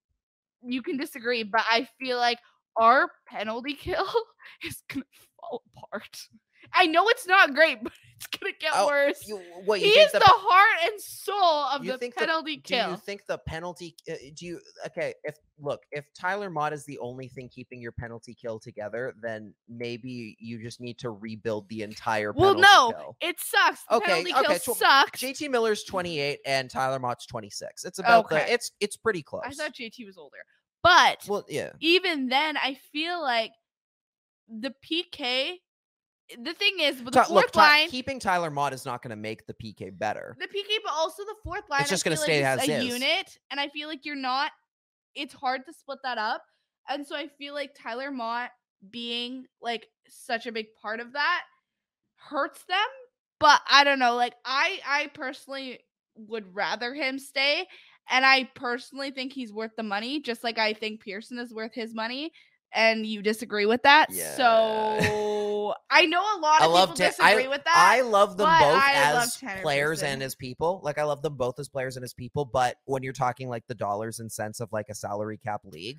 you 0.62 0.82
can 0.82 0.96
disagree, 0.96 1.42
but 1.42 1.62
I 1.70 1.88
feel 1.98 2.18
like 2.18 2.38
our 2.76 3.10
penalty 3.28 3.74
kill 3.74 4.06
is 4.64 4.82
gonna 4.88 5.04
fall 5.40 5.62
apart. 5.76 6.18
I 6.74 6.86
know 6.86 7.08
it's 7.08 7.26
not 7.26 7.54
great, 7.54 7.78
but 7.82 7.92
it's 8.16 8.38
gonna 8.38 8.52
get 8.60 8.70
Oh, 8.74 8.86
worse. 8.86 9.26
You, 9.26 9.40
what 9.64 9.80
you 9.80 9.86
he 9.86 9.92
is 9.94 10.12
the, 10.12 10.20
the, 10.20 10.24
heart 10.26 10.92
and 10.92 11.00
soul 11.00 11.66
of 11.72 11.84
the 11.84 11.98
think 11.98 12.14
the- 12.14 12.20
penalty 12.20 12.56
do 12.58 12.76
you 12.76 12.96
think 12.96 13.26
the 13.26 13.38
penalty 13.38 13.96
uh, 14.10 14.14
do 14.36 14.46
you 14.46 14.60
okay 14.86 15.14
if 15.24 15.36
look 15.58 15.80
if 15.90 16.04
Tyler 16.14 16.48
Motte 16.48 16.72
is 16.72 16.84
the 16.84 16.98
only 17.00 17.26
thing 17.28 17.48
keeping 17.48 17.80
your 17.80 17.92
penalty 17.92 18.34
kill 18.34 18.58
together 18.60 19.14
then 19.20 19.52
maybe 19.68 20.36
you 20.38 20.62
just 20.62 20.80
need 20.80 20.98
to 20.98 21.10
rebuild 21.10 21.68
the 21.68 21.82
entire 21.82 22.32
well, 22.32 22.54
penalty 22.54 22.68
no, 22.72 22.92
kill. 22.92 23.16
it 23.20 23.40
sucks. 23.40 23.82
The 23.88 23.96
Okay, 23.96 24.06
penalty 24.06 24.34
okay, 24.34 24.58
kill 24.64 24.74
tw- 24.74 24.78
sucks. 24.78 25.20
JT 25.20 25.50
Miller's 25.50 25.82
28 25.84 26.38
and 26.46 26.70
Tyler 26.70 26.98
Motte's 27.00 27.26
26. 27.26 27.84
It's 27.84 27.98
about 27.98 28.26
Okay. 28.26 28.36
the 28.46 28.52
it's 28.52 28.70
it's 28.80 28.96
pretty 28.96 29.22
close. 29.22 29.42
I 29.44 29.50
thought 29.50 29.74
JT 29.74 30.06
was 30.06 30.16
older, 30.16 30.38
but 30.82 31.24
well, 31.28 31.44
yeah. 31.48 31.70
even 31.80 32.28
then, 32.28 32.56
I 32.56 32.78
feel 32.92 33.20
like 33.20 33.52
the 34.48 34.72
PK. 34.84 35.56
The 36.38 36.54
thing 36.54 36.80
is, 36.80 37.02
with 37.02 37.14
the 37.14 37.24
fourth 37.24 37.30
look, 37.30 37.56
line, 37.56 37.88
keeping 37.88 38.18
Tyler 38.18 38.50
Motte 38.50 38.72
is 38.72 38.84
not 38.84 39.02
going 39.02 39.10
to 39.10 39.16
make 39.16 39.46
the 39.46 39.54
PK 39.54 39.96
better. 39.96 40.36
the 40.38 40.46
PK, 40.46 40.76
but 40.84 40.92
also 40.92 41.24
the 41.24 41.34
fourth 41.42 41.68
line. 41.70 41.80
It's 41.82 41.90
just 41.90 42.04
gonna 42.04 42.16
feel 42.16 42.24
stay 42.24 42.42
like 42.44 42.60
as 42.60 42.68
a 42.68 42.78
is. 42.78 42.84
unit, 42.84 43.38
and 43.50 43.58
I 43.60 43.68
feel 43.68 43.88
like 43.88 44.04
you're 44.04 44.16
not. 44.16 44.50
It's 45.14 45.34
hard 45.34 45.66
to 45.66 45.72
split 45.72 45.98
that 46.04 46.18
up, 46.18 46.42
and 46.88 47.06
so 47.06 47.16
I 47.16 47.28
feel 47.38 47.54
like 47.54 47.74
Tyler 47.74 48.10
Motte 48.10 48.50
being 48.90 49.46
like 49.60 49.86
such 50.08 50.46
a 50.46 50.52
big 50.52 50.66
part 50.80 51.00
of 51.00 51.12
that 51.12 51.42
hurts 52.16 52.64
them. 52.64 52.78
But 53.38 53.60
I 53.68 53.84
don't 53.84 53.98
know. 53.98 54.14
Like 54.14 54.34
I, 54.44 54.80
I 54.86 55.06
personally 55.14 55.80
would 56.16 56.54
rather 56.54 56.94
him 56.94 57.18
stay, 57.18 57.66
and 58.08 58.24
I 58.24 58.48
personally 58.54 59.10
think 59.10 59.32
he's 59.32 59.52
worth 59.52 59.72
the 59.76 59.82
money, 59.82 60.20
just 60.20 60.44
like 60.44 60.58
I 60.58 60.74
think 60.74 61.00
Pearson 61.00 61.38
is 61.38 61.52
worth 61.52 61.74
his 61.74 61.94
money. 61.94 62.32
And 62.74 63.06
you 63.06 63.22
disagree 63.22 63.66
with 63.66 63.82
that, 63.82 64.10
Yeah. 64.10 64.36
so 64.36 65.74
I 65.90 66.06
know 66.06 66.20
a 66.20 66.40
lot 66.40 66.62
I 66.62 66.66
of 66.66 66.72
love 66.72 66.88
people 66.90 67.06
disagree 67.06 67.48
with 67.48 67.64
that. 67.64 67.74
I 67.76 68.00
love 68.00 68.36
them 68.36 68.48
both 68.58 68.82
I 68.82 68.94
as 68.94 69.36
players 69.60 70.02
and 70.02 70.22
as 70.22 70.34
people. 70.34 70.80
Like 70.82 70.98
I 70.98 71.04
love 71.04 71.22
them 71.22 71.36
both 71.36 71.58
as 71.58 71.68
players 71.68 71.96
and 71.96 72.04
as 72.04 72.14
people, 72.14 72.44
but 72.44 72.76
when 72.86 73.02
you're 73.02 73.12
talking 73.12 73.48
like 73.48 73.66
the 73.66 73.74
dollars 73.74 74.20
and 74.20 74.32
cents 74.32 74.60
of 74.60 74.72
like 74.72 74.86
a 74.88 74.94
salary 74.94 75.36
cap 75.36 75.60
league, 75.64 75.98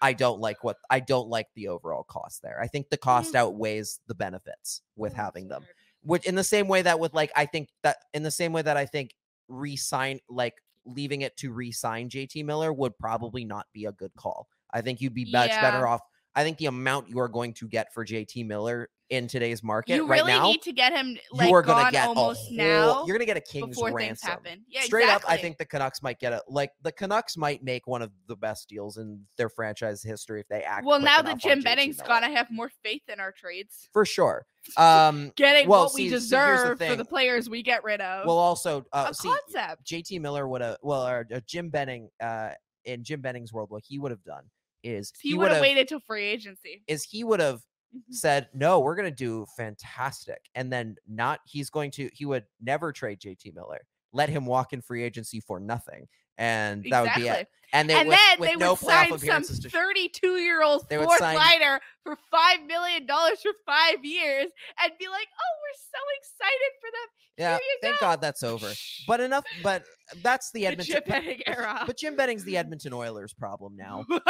I 0.00 0.12
don't 0.12 0.40
like 0.40 0.64
what 0.64 0.76
I 0.90 1.00
don't 1.00 1.28
like 1.28 1.48
the 1.54 1.68
overall 1.68 2.04
cost 2.04 2.42
there. 2.42 2.60
I 2.60 2.66
think 2.66 2.88
the 2.90 2.96
cost 2.98 3.34
Mm. 3.34 3.38
outweighs 3.38 4.00
the 4.06 4.14
benefits 4.14 4.82
with 4.96 5.12
Oh, 5.12 5.16
having 5.16 5.48
them. 5.48 5.66
Which 6.02 6.26
in 6.26 6.34
the 6.34 6.44
same 6.44 6.68
way 6.68 6.82
that 6.82 6.98
with 6.98 7.14
like 7.14 7.32
I 7.36 7.46
think 7.46 7.68
that 7.82 7.98
in 8.14 8.22
the 8.22 8.30
same 8.30 8.52
way 8.52 8.62
that 8.62 8.76
I 8.76 8.86
think 8.86 9.14
re-sign 9.48 10.20
like 10.28 10.54
leaving 10.84 11.22
it 11.22 11.36
to 11.38 11.52
re-sign 11.52 12.08
JT 12.08 12.44
Miller 12.44 12.72
would 12.72 12.96
probably 12.98 13.44
not 13.44 13.66
be 13.72 13.84
a 13.86 13.92
good 13.92 14.12
call. 14.16 14.48
I 14.76 14.82
think 14.82 15.00
you'd 15.00 15.14
be 15.14 15.24
much 15.32 15.50
better 15.50 15.86
off. 15.86 16.02
I 16.34 16.44
think 16.44 16.58
the 16.58 16.66
amount 16.66 17.08
you 17.08 17.18
are 17.18 17.28
going 17.28 17.54
to 17.54 17.66
get 17.66 17.94
for 17.94 18.04
JT 18.04 18.46
Miller 18.46 18.90
in 19.08 19.26
today's 19.26 19.62
market 19.62 19.94
you 19.94 20.06
right 20.06 20.20
really 20.20 20.32
now, 20.32 20.48
need 20.50 20.60
to 20.62 20.72
get 20.72 20.92
him 20.92 21.16
like 21.32 21.48
you 21.48 21.54
are 21.54 21.62
going 21.62 21.86
to 21.86 21.92
get 21.92 22.08
almost 22.08 22.48
whole, 22.48 22.56
now 22.56 23.06
You're 23.06 23.16
going 23.16 23.20
to 23.20 23.24
get 23.24 23.36
a 23.36 23.40
king's 23.40 23.68
before 23.76 23.88
things 23.90 23.98
ransom. 23.98 24.28
happen. 24.30 24.64
Yeah, 24.68 24.82
Straight 24.82 25.04
exactly. 25.04 25.32
up, 25.32 25.32
I 25.32 25.40
think 25.40 25.58
the 25.58 25.64
Canucks 25.64 26.02
might 26.02 26.18
get 26.18 26.32
it. 26.32 26.42
like 26.48 26.72
the 26.82 26.92
Canucks 26.92 27.36
might 27.38 27.62
make 27.62 27.86
one 27.86 28.02
of 28.02 28.10
the 28.26 28.36
best 28.36 28.68
deals 28.68 28.98
in 28.98 29.22
their 29.38 29.48
franchise 29.48 30.02
history 30.02 30.40
if 30.40 30.48
they 30.48 30.62
act. 30.62 30.84
Well, 30.84 31.00
now 31.00 31.22
that 31.22 31.38
Jim 31.38 31.62
Benning's 31.62 32.02
gone, 32.02 32.22
I 32.22 32.30
have 32.30 32.50
more 32.50 32.70
faith 32.82 33.02
in 33.08 33.18
our 33.20 33.32
trades. 33.32 33.88
for 33.92 34.04
sure. 34.04 34.44
Um, 34.76 35.30
Getting 35.36 35.68
Well, 35.68 35.84
what 35.84 35.92
see- 35.92 36.02
we 36.02 36.08
here's 36.10 36.28
the 36.28 36.36
deserve 36.36 36.78
for 36.80 36.96
the 36.96 37.04
players 37.04 37.48
we 37.48 37.62
get 37.62 37.84
rid 37.84 38.00
of. 38.00 38.26
well, 38.26 38.36
also 38.36 38.84
uh, 38.92 39.06
a 39.10 39.14
see, 39.14 39.28
concept. 39.28 39.86
JT 39.86 40.20
Miller 40.20 40.48
would 40.48 40.60
have 40.60 40.76
well, 40.82 41.06
or, 41.06 41.24
uh, 41.32 41.38
Jim 41.46 41.70
Benning 41.70 42.08
uh, 42.20 42.50
in 42.84 43.04
Jim 43.04 43.20
Benning's 43.20 43.52
world, 43.52 43.70
what 43.70 43.84
he 43.86 44.00
would 44.00 44.10
have 44.10 44.24
done 44.24 44.42
is 44.86 45.12
He, 45.20 45.34
would 45.34 45.50
have 45.52 45.60
waited 45.60 45.88
till 45.88 46.00
free 46.00 46.24
agency. 46.24 46.82
is 46.86 47.04
he 47.04 47.24
would 47.24 47.40
have 47.40 47.62
Mhm. 47.94 48.02
said 48.14 48.48
no 48.52 48.80
we're 48.80 48.96
going 48.96 49.08
to 49.08 49.14
do 49.14 49.46
fantastic 49.56 50.48
and 50.54 50.72
then 50.72 50.96
not 51.06 51.40
he's 51.46 51.70
going 51.70 51.90
to 51.92 52.10
he 52.12 52.24
would 52.26 52.44
never 52.60 52.92
trade 52.92 53.20
jt 53.20 53.54
miller 53.54 53.86
let 54.12 54.28
him 54.28 54.44
walk 54.44 54.72
in 54.72 54.82
free 54.82 55.02
agency 55.04 55.40
for 55.40 55.60
nothing 55.60 56.08
and 56.36 56.84
that 56.90 57.02
would 57.02 57.14
be 57.14 57.28
it 57.28 57.48
and, 57.72 57.88
they, 57.90 57.94
and 57.94 58.08
with, 58.08 58.18
then 58.18 58.40
with 58.40 58.48
they 58.50 58.56
no 58.56 58.70
would 58.72 58.78
sign 58.78 59.08
some 59.08 59.16
appearances 59.18 59.58
to 59.60 59.68
sh- 59.68 59.72
32 59.72 60.36
year 60.36 60.62
old 60.62 60.88
fourth 60.88 61.18
sign- 61.18 61.36
liner 61.36 61.80
for 62.04 62.16
five 62.30 62.62
million 62.66 63.06
dollars 63.06 63.40
for 63.42 63.52
five 63.66 64.04
years 64.04 64.46
and 64.82 64.92
be 64.98 65.08
like, 65.08 65.26
"Oh, 65.32 65.54
we're 65.62 65.78
so 65.90 65.98
excited 66.18 66.72
for 66.80 66.86
them." 66.92 67.08
yeah 67.38 67.58
thank 67.82 68.00
go. 68.00 68.06
god 68.06 68.18
that's 68.22 68.42
over 68.42 68.72
but 69.06 69.20
enough 69.20 69.44
but 69.62 69.84
that's 70.22 70.50
the 70.52 70.60
The 70.60 70.66
edmonton 70.68 70.94
Jim 70.94 71.02
Benning 71.06 71.40
era. 71.46 71.82
but 71.86 71.98
jim 71.98 72.16
benning's 72.16 72.44
the 72.44 72.56
edmonton 72.56 72.94
oilers 72.94 73.34
problem 73.34 73.76
now 73.76 74.06
the 74.08 74.14
Or 74.16 74.22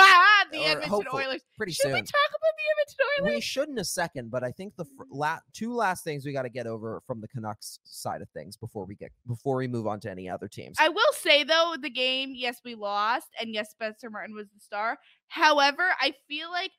Edmonton 0.65 1.05
Oilers. 1.15 1.43
pretty 1.57 1.71
Should 1.73 1.87
we 1.87 1.99
soon 1.99 2.05
talk 2.05 2.31
about 2.31 2.41
the 2.57 2.65
Edmonton 2.73 3.07
Oilers? 3.29 3.35
we 3.37 3.41
should 3.41 3.69
in 3.69 3.79
a 3.79 3.85
second, 3.85 4.31
but 4.33 4.43
I 4.43 4.51
think 4.51 4.75
the 4.77 4.87
la- 5.11 5.39
two 5.53 5.73
last 5.73 6.03
things 6.03 6.27
we 6.27 6.33
got 6.33 6.43
to 6.43 6.49
get 6.49 6.67
over 6.67 7.01
from 7.07 7.21
the 7.21 7.29
Canucks 7.29 7.79
side 7.85 8.23
of 8.23 8.29
things 8.31 8.57
before 8.57 8.85
we 8.87 8.97
get 8.97 9.13
before 9.29 9.57
we 9.57 9.69
move 9.69 9.87
on 9.87 10.01
to 10.01 10.11
any 10.11 10.29
other 10.29 10.49
teams. 10.49 10.77
I 10.81 10.89
will 10.89 11.13
say 11.13 11.45
though, 11.45 11.77
the 11.81 11.91
game, 11.91 12.33
yes, 12.35 12.61
we 12.65 12.75
lost, 12.75 13.26
and 13.41 13.53
yes, 13.53 13.71
Spencer 13.71 14.11
Martin 14.11 14.35
was 14.35 14.49
the 14.49 14.61
star. 14.61 14.99
However, 15.29 15.85
I 16.01 16.15
feel 16.29 16.51
like 16.51 16.73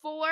for 0.00 0.28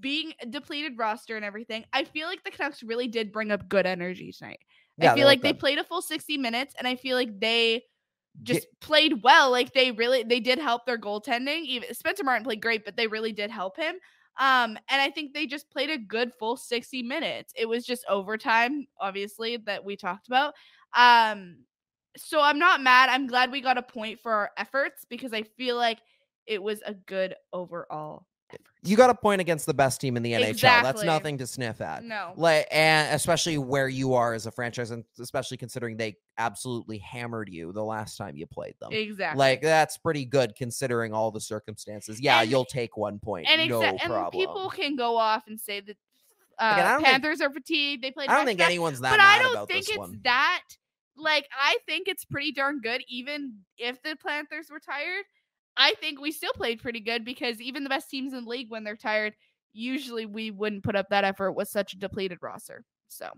being 0.00 0.32
depleted 0.50 0.98
roster 0.98 1.36
and 1.36 1.44
everything, 1.44 1.84
I 1.92 2.04
feel 2.04 2.26
like 2.26 2.42
the 2.44 2.50
Canucks 2.50 2.82
really 2.82 3.08
did 3.08 3.32
bring 3.32 3.50
up 3.50 3.68
good 3.68 3.86
energy 3.86 4.32
tonight. 4.32 4.60
Yeah, 4.96 5.12
I 5.12 5.14
feel 5.14 5.26
like 5.26 5.42
they 5.42 5.52
good. 5.52 5.60
played 5.60 5.78
a 5.78 5.84
full 5.84 6.02
60 6.02 6.38
minutes, 6.38 6.74
and 6.78 6.88
I 6.88 6.96
feel 6.96 7.16
like 7.16 7.38
they 7.38 7.82
just 8.42 8.66
played 8.80 9.22
well. 9.22 9.50
Like 9.50 9.72
they 9.72 9.92
really 9.92 10.22
they 10.22 10.40
did 10.40 10.58
help 10.58 10.86
their 10.86 10.98
goaltending. 10.98 11.64
Even 11.64 11.94
Spencer 11.94 12.24
Martin 12.24 12.44
played 12.44 12.62
great, 12.62 12.84
but 12.84 12.96
they 12.96 13.06
really 13.06 13.32
did 13.32 13.50
help 13.50 13.76
him. 13.76 13.96
Um, 14.38 14.78
and 14.88 15.02
I 15.02 15.10
think 15.10 15.34
they 15.34 15.46
just 15.46 15.70
played 15.70 15.90
a 15.90 15.98
good 15.98 16.32
full 16.38 16.56
60 16.56 17.02
minutes. 17.02 17.52
It 17.56 17.68
was 17.68 17.84
just 17.84 18.04
overtime, 18.08 18.86
obviously, 19.00 19.56
that 19.66 19.84
we 19.84 19.96
talked 19.96 20.28
about. 20.28 20.54
Um, 20.96 21.64
so 22.16 22.40
I'm 22.40 22.58
not 22.58 22.80
mad. 22.80 23.08
I'm 23.10 23.26
glad 23.26 23.50
we 23.52 23.60
got 23.60 23.78
a 23.78 23.82
point 23.82 24.20
for 24.20 24.32
our 24.32 24.50
efforts 24.56 25.04
because 25.08 25.32
I 25.32 25.42
feel 25.42 25.76
like 25.76 25.98
it 26.46 26.62
was 26.62 26.80
a 26.86 26.94
good 26.94 27.34
overall 27.52 28.24
effort. 28.50 28.62
you 28.82 28.96
got 28.96 29.10
a 29.10 29.14
point 29.14 29.40
against 29.42 29.66
the 29.66 29.74
best 29.74 30.00
team 30.00 30.16
in 30.16 30.22
the 30.22 30.32
NHL. 30.32 30.60
That's 30.82 31.02
nothing 31.02 31.36
to 31.38 31.46
sniff 31.46 31.82
at. 31.82 32.02
no. 32.02 32.32
Like, 32.36 32.66
and 32.70 33.14
especially 33.14 33.58
where 33.58 33.88
you 33.88 34.14
are 34.14 34.32
as 34.32 34.46
a 34.46 34.50
franchise, 34.50 34.90
and 34.90 35.04
especially 35.20 35.58
considering 35.58 35.98
they 35.98 36.16
absolutely 36.38 36.96
hammered 36.98 37.50
you 37.50 37.72
the 37.72 37.84
last 37.84 38.16
time 38.16 38.36
you 38.36 38.46
played 38.46 38.74
them. 38.80 38.90
Exactly. 38.92 39.38
Like 39.38 39.60
that's 39.60 39.98
pretty 39.98 40.24
good 40.24 40.54
considering 40.56 41.12
all 41.12 41.30
the 41.30 41.40
circumstances. 41.42 42.18
Yeah, 42.20 42.40
And- 42.40 42.50
you'll 42.50 42.64
take 42.64 42.96
one 42.96 43.18
point, 43.18 43.46
and, 43.50 43.68
no 43.68 43.80
exa- 43.80 43.98
and 44.02 44.32
people 44.32 44.70
can 44.70 44.96
go 44.96 45.18
off 45.18 45.46
and 45.46 45.60
say 45.60 45.80
that 45.80 45.96
uh, 46.58 46.72
Again, 46.72 46.84
don't 46.86 46.96
think- 47.02 47.06
Panthers 47.12 47.40
are 47.42 47.50
fatigued. 47.52 48.02
They 48.02 48.10
played. 48.10 48.30
I 48.30 48.36
don't 48.36 48.46
think 48.46 48.60
anyone's 48.60 49.00
that 49.00 49.10
but 49.10 49.18
mad 49.18 49.38
I 49.40 49.42
don't 49.42 49.52
about 49.52 49.68
think 49.68 49.88
it's 49.88 49.98
one. 49.98 50.20
that. 50.24 50.62
Like 51.18 51.46
I 51.58 51.78
think 51.86 52.08
it's 52.08 52.24
pretty 52.24 52.52
darn 52.52 52.80
good, 52.80 53.02
even 53.08 53.54
if 53.76 54.02
the 54.02 54.16
Panthers 54.24 54.68
were 54.70 54.80
tired. 54.80 55.24
I 55.76 55.94
think 56.00 56.20
we 56.20 56.32
still 56.32 56.52
played 56.54 56.80
pretty 56.80 57.00
good 57.00 57.24
because 57.24 57.60
even 57.60 57.84
the 57.84 57.90
best 57.90 58.10
teams 58.10 58.32
in 58.32 58.44
the 58.44 58.50
league, 58.50 58.68
when 58.68 58.82
they're 58.82 58.96
tired, 58.96 59.34
usually 59.72 60.26
we 60.26 60.50
wouldn't 60.50 60.82
put 60.82 60.96
up 60.96 61.06
that 61.10 61.24
effort 61.24 61.52
with 61.52 61.68
such 61.68 61.92
a 61.92 61.98
depleted 61.98 62.38
roster. 62.42 62.84
So 63.06 63.28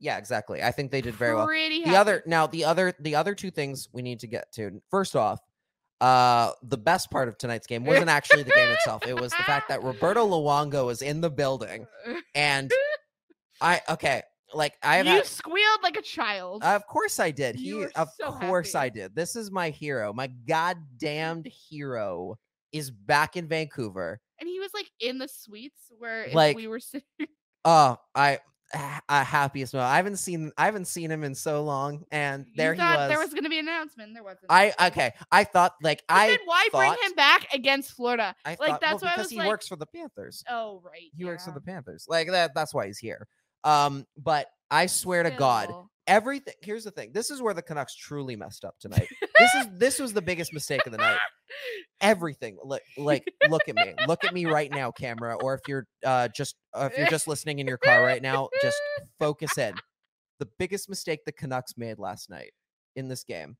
yeah, 0.00 0.18
exactly. 0.18 0.62
I 0.62 0.70
think 0.70 0.90
they 0.90 1.00
did 1.00 1.14
very 1.14 1.34
well. 1.34 1.46
Pretty 1.46 1.80
the 1.80 1.86
happy. 1.86 1.96
other 1.96 2.22
now 2.26 2.46
the 2.46 2.64
other 2.64 2.94
the 3.00 3.14
other 3.14 3.34
two 3.34 3.50
things 3.50 3.88
we 3.92 4.02
need 4.02 4.20
to 4.20 4.26
get 4.26 4.52
to 4.52 4.82
first 4.90 5.16
off 5.16 5.40
uh 6.00 6.50
the 6.62 6.76
best 6.76 7.10
part 7.10 7.28
of 7.28 7.38
tonight's 7.38 7.66
game 7.66 7.84
wasn't 7.84 8.08
actually 8.08 8.42
the 8.42 8.50
game 8.50 8.68
itself 8.70 9.06
it 9.06 9.18
was 9.18 9.30
the 9.32 9.42
fact 9.44 9.68
that 9.68 9.82
roberto 9.84 10.26
luongo 10.26 10.84
was 10.86 11.02
in 11.02 11.20
the 11.20 11.30
building 11.30 11.86
and 12.34 12.72
i 13.60 13.80
okay 13.88 14.22
like 14.54 14.74
i 14.82 14.96
have 14.96 15.06
you 15.06 15.12
had, 15.12 15.26
squealed 15.26 15.80
like 15.82 15.96
a 15.96 16.02
child. 16.02 16.62
of 16.64 16.86
course 16.86 17.18
i 17.20 17.30
did 17.30 17.58
You 17.58 17.80
he 17.80 17.86
of 17.94 18.08
so 18.20 18.32
course 18.32 18.74
i 18.74 18.88
did 18.88 19.14
this 19.14 19.36
is 19.36 19.50
my 19.50 19.70
hero 19.70 20.12
my 20.12 20.28
goddamned 20.28 21.46
hero 21.46 22.38
is 22.72 22.90
back 22.90 23.36
in 23.36 23.46
vancouver 23.48 24.20
and 24.40 24.48
he 24.48 24.58
was 24.60 24.70
like 24.74 24.90
in 25.00 25.18
the 25.18 25.28
suites 25.28 25.92
where 25.98 26.26
Like, 26.32 26.56
we 26.56 26.66
were 26.66 26.80
sitting. 26.80 27.06
oh 27.64 27.96
I 28.14 28.38
i 28.74 29.00
a 29.08 29.22
happiest 29.22 29.72
moment. 29.74 29.92
I 29.92 29.96
haven't 29.96 30.16
seen 30.16 30.50
I 30.58 30.64
haven't 30.64 30.86
seen 30.86 31.08
him 31.08 31.22
in 31.22 31.36
so 31.36 31.62
long, 31.62 32.04
and 32.10 32.44
there 32.56 32.74
he 32.74 32.80
was. 32.80 33.08
there 33.08 33.20
was 33.20 33.30
going 33.30 33.44
to 33.44 33.48
be 33.50 33.60
an 33.60 33.68
announcement. 33.68 34.14
There 34.14 34.24
wasn't. 34.24 34.46
I 34.50 34.72
okay. 34.88 35.12
I 35.30 35.44
thought 35.44 35.74
like 35.82 36.02
But 36.08 36.14
I 36.16 36.26
then 36.28 36.38
why 36.46 36.66
bring 36.72 36.90
him 36.90 37.12
back 37.14 37.46
against 37.54 37.92
Florida? 37.92 38.34
I 38.44 38.56
Like, 38.58 38.70
thought, 38.70 38.80
that's 38.80 39.02
well, 39.02 39.02
why 39.02 39.08
I 39.10 39.16
because 39.16 39.24
was 39.26 39.30
he 39.30 39.38
like- 39.38 39.48
works 39.48 39.68
for 39.68 39.76
the 39.76 39.86
Panthers. 39.86 40.42
Oh 40.50 40.80
right, 40.84 41.10
He 41.14 41.24
works 41.24 41.44
for 41.44 41.52
the 41.52 41.60
Panthers. 41.60 42.06
Like 42.08 42.28
that. 42.32 42.52
That's 42.54 42.74
why 42.74 42.86
he's 42.86 42.98
here. 42.98 43.28
Um, 43.64 44.06
but 44.16 44.46
I 44.70 44.86
swear 44.86 45.22
to 45.22 45.30
God, 45.30 45.72
everything. 46.06 46.54
Here's 46.62 46.84
the 46.84 46.90
thing. 46.90 47.10
This 47.12 47.30
is 47.30 47.40
where 47.40 47.54
the 47.54 47.62
Canucks 47.62 47.94
truly 47.94 48.36
messed 48.36 48.64
up 48.64 48.76
tonight. 48.78 49.08
this 49.38 49.54
is 49.54 49.66
this 49.78 49.98
was 49.98 50.12
the 50.12 50.22
biggest 50.22 50.52
mistake 50.52 50.84
of 50.86 50.92
the 50.92 50.98
night. 50.98 51.18
Everything. 52.00 52.58
Look, 52.62 52.82
like, 52.98 53.24
look 53.48 53.68
at 53.68 53.76
me. 53.76 53.94
Look 54.06 54.24
at 54.24 54.34
me 54.34 54.46
right 54.46 54.70
now, 54.70 54.90
camera. 54.90 55.36
Or 55.36 55.54
if 55.54 55.60
you're 55.66 55.86
uh 56.04 56.28
just 56.28 56.56
uh, 56.74 56.88
if 56.92 56.98
you're 56.98 57.08
just 57.08 57.28
listening 57.28 57.58
in 57.58 57.66
your 57.66 57.78
car 57.78 58.02
right 58.02 58.22
now, 58.22 58.48
just 58.60 58.76
focus 59.18 59.56
in. 59.58 59.74
The 60.40 60.48
biggest 60.58 60.88
mistake 60.88 61.20
the 61.24 61.32
Canucks 61.32 61.74
made 61.76 61.98
last 61.98 62.28
night 62.28 62.52
in 62.96 63.08
this 63.08 63.24
game 63.24 63.56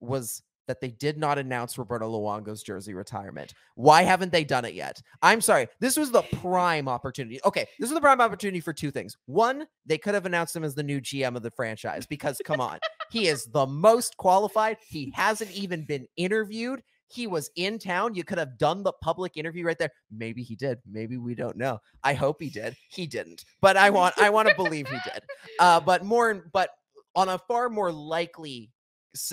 was 0.00 0.42
that 0.70 0.80
they 0.80 0.92
did 0.92 1.18
not 1.18 1.36
announce 1.36 1.76
Roberto 1.76 2.08
Luongo's 2.08 2.62
jersey 2.62 2.94
retirement. 2.94 3.54
Why 3.74 4.04
haven't 4.04 4.30
they 4.30 4.44
done 4.44 4.64
it 4.64 4.74
yet? 4.74 5.02
I'm 5.20 5.40
sorry. 5.40 5.66
This 5.80 5.96
was 5.96 6.12
the 6.12 6.22
prime 6.22 6.86
opportunity. 6.86 7.40
Okay, 7.44 7.66
this 7.80 7.90
was 7.90 7.96
the 7.96 8.00
prime 8.00 8.20
opportunity 8.20 8.60
for 8.60 8.72
two 8.72 8.92
things. 8.92 9.16
One, 9.26 9.66
they 9.84 9.98
could 9.98 10.14
have 10.14 10.26
announced 10.26 10.54
him 10.54 10.62
as 10.62 10.76
the 10.76 10.84
new 10.84 11.00
GM 11.00 11.34
of 11.34 11.42
the 11.42 11.50
franchise 11.50 12.06
because 12.06 12.40
come 12.44 12.60
on, 12.60 12.78
he 13.10 13.26
is 13.26 13.46
the 13.46 13.66
most 13.66 14.16
qualified. 14.16 14.76
He 14.86 15.12
hasn't 15.12 15.50
even 15.50 15.84
been 15.84 16.06
interviewed. 16.16 16.82
He 17.08 17.26
was 17.26 17.50
in 17.56 17.80
town. 17.80 18.14
You 18.14 18.22
could 18.22 18.38
have 18.38 18.56
done 18.56 18.84
the 18.84 18.92
public 19.02 19.36
interview 19.36 19.64
right 19.66 19.76
there. 19.76 19.90
Maybe 20.12 20.44
he 20.44 20.54
did. 20.54 20.78
Maybe 20.88 21.16
we 21.16 21.34
don't 21.34 21.56
know. 21.56 21.80
I 22.04 22.14
hope 22.14 22.40
he 22.40 22.48
did. 22.48 22.76
He 22.90 23.08
didn't. 23.08 23.44
But 23.60 23.76
I 23.76 23.90
want 23.90 24.14
I 24.18 24.30
want 24.30 24.48
to 24.48 24.54
believe 24.54 24.86
he 24.86 24.98
did. 25.04 25.24
Uh, 25.58 25.80
but 25.80 26.04
more 26.04 26.48
but 26.52 26.70
on 27.16 27.28
a 27.28 27.38
far 27.38 27.68
more 27.68 27.90
likely 27.90 28.70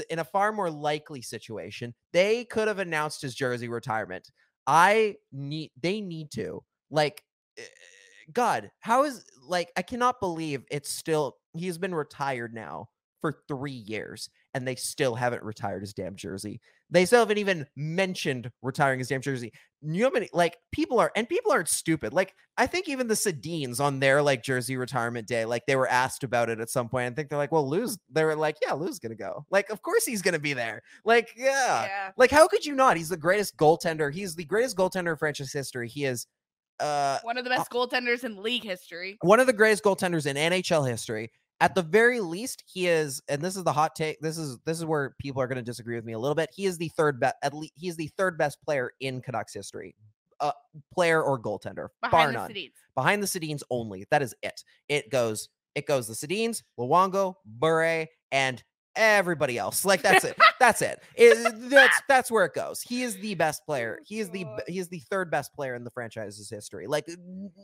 in 0.10 0.20
a 0.20 0.24
far 0.24 0.52
more 0.52 0.70
likely 0.70 1.22
situation, 1.22 1.94
they 2.14 2.46
could 2.46 2.68
have 2.68 2.80
announced 2.80 3.22
his 3.22 3.36
jersey 3.36 3.68
retirement. 3.68 4.30
I 4.66 5.16
need 5.32 5.72
they 5.82 6.02
need 6.02 6.32
to. 6.32 6.64
Like 6.90 7.24
eh, 7.58 7.64
God, 8.34 8.72
how 8.80 9.04
is 9.06 9.26
like 9.42 9.72
I 9.78 9.82
cannot 9.82 10.20
believe 10.20 10.66
it's 10.72 10.90
still 10.90 11.38
he's 11.54 11.78
been 11.78 11.96
retired 11.96 12.54
now 12.54 12.90
for 13.22 13.42
3 13.48 13.72
years 13.72 14.30
and 14.58 14.68
they 14.68 14.76
still 14.76 15.14
haven't 15.14 15.44
retired 15.44 15.82
his 15.82 15.94
damn 15.94 16.16
jersey. 16.16 16.60
They 16.90 17.06
still 17.06 17.20
haven't 17.20 17.38
even 17.38 17.68
mentioned 17.76 18.50
retiring 18.62 19.00
his 19.00 19.08
damn 19.08 19.22
jersey. 19.22 19.54
You 19.82 20.04
know 20.04 20.10
many 20.10 20.30
like 20.34 20.58
people 20.72 21.00
are 21.00 21.12
and 21.16 21.30
people 21.30 21.52
aren't 21.52 21.70
stupid. 21.70 22.12
Like 22.12 22.34
I 22.58 22.66
think 22.66 22.90
even 22.90 23.08
the 23.08 23.14
Sedins 23.14 23.80
on 23.80 24.00
their 24.00 24.24
like 24.24 24.42
jersey 24.42 24.78
retirement 24.78 25.28
day, 25.28 25.46
like 25.46 25.64
they 25.68 25.76
were 25.76 25.88
asked 25.88 26.24
about 26.24 26.50
it 26.50 26.60
at 26.60 26.72
some 26.72 26.90
point. 26.90 27.12
I 27.12 27.16
think 27.16 27.30
they're 27.30 27.38
like, 27.38 27.52
well, 27.52 27.70
Lou's 27.70 28.00
they 28.10 28.24
were 28.24 28.36
like, 28.36 28.56
yeah, 28.66 28.74
Lou's 28.74 28.98
gonna 28.98 29.16
go. 29.16 29.46
Like, 29.52 29.70
of 29.70 29.82
course 29.84 30.06
he's 30.06 30.24
gonna 30.24 30.40
be 30.40 30.54
there. 30.54 30.82
Like, 31.06 31.30
yeah. 31.38 31.84
yeah. 31.84 32.12
Like, 32.18 32.32
how 32.32 32.48
could 32.48 32.66
you 32.66 32.74
not? 32.74 32.98
He's 32.98 33.10
the 33.10 33.18
greatest 33.18 33.56
goaltender. 33.58 34.12
He's 34.12 34.34
the 34.34 34.46
greatest 34.46 34.76
goaltender 34.76 35.12
in 35.12 35.18
franchise 35.18 35.54
history. 35.54 35.88
He 35.88 36.06
is 36.06 36.26
uh 36.80 37.20
One 37.22 37.38
of 37.38 37.44
the 37.44 37.50
best 37.52 37.70
goaltenders 37.70 38.24
in 38.24 38.42
league 38.42 38.64
history. 38.64 39.18
one 39.22 39.40
of 39.40 39.46
the 39.48 39.54
greatest 39.54 39.84
goaltenders 39.84 40.26
in 40.26 40.36
NHL 40.36 40.88
history. 40.88 41.32
At 41.60 41.74
the 41.74 41.82
very 41.82 42.20
least, 42.20 42.64
he 42.68 42.88
is, 42.88 43.22
and 43.28 43.42
this 43.42 43.56
is 43.56 43.64
the 43.64 43.74
hot 43.74 43.96
take. 43.96 44.20
This 44.22 44.38
is 44.38 44.60
this 44.66 44.78
is 44.78 44.86
where 44.86 45.16
people 45.20 45.42
are 45.42 45.48
going 45.48 45.56
to 45.58 45.64
disagree 45.64 45.96
with 45.96 46.06
me 46.06 46.14
a 46.14 46.20
little 46.20 46.36
bit. 46.36 46.50
He 46.54 46.66
is 46.66 46.78
the 46.78 46.90
third 46.90 47.20
best. 47.20 47.36
At 47.44 47.54
least 47.54 47.74
he 47.76 47.88
is 47.88 47.96
the 47.96 48.10
third 48.18 48.38
best 48.38 48.62
player 48.64 48.92
in 49.00 49.22
Canucks 49.22 49.54
history, 49.56 49.96
uh, 50.40 50.52
player 50.94 51.22
or 51.24 51.42
goaltender, 51.42 51.88
bar 52.04 52.12
Behind 52.12 52.30
the 52.36 52.40
none. 52.40 52.52
Sedins. 52.52 52.72
Behind 52.96 53.24
the 53.24 53.28
Sedins 53.28 53.64
only. 53.72 54.06
That 54.12 54.22
is 54.22 54.36
it. 54.44 54.64
It 54.88 55.10
goes. 55.10 55.50
It 55.74 55.88
goes 55.88 56.08
the 56.08 56.14
Sedins, 56.28 56.62
Luongo, 56.80 57.36
Bure, 57.46 58.06
and 58.32 58.64
everybody 58.96 59.58
else. 59.58 59.84
Like 59.86 60.02
that's 60.02 60.26
it. 60.26 60.36
That's 60.60 60.82
it. 60.82 61.04
It- 61.16 61.70
That's 61.70 62.02
that's 62.08 62.32
where 62.32 62.44
it 62.46 62.56
goes. 62.56 62.82
He 62.82 63.04
is 63.04 63.16
the 63.18 63.36
best 63.36 63.64
player. 63.66 64.00
Oh, 64.02 64.04
He 64.08 64.20
is 64.20 64.30
the 64.32 64.46
he 64.68 64.80
is 64.80 64.90
the 64.90 65.00
third 65.12 65.30
best 65.30 65.54
player 65.54 65.76
in 65.76 65.84
the 65.84 65.92
franchise's 65.92 66.50
history. 66.50 66.88
Like 66.88 67.06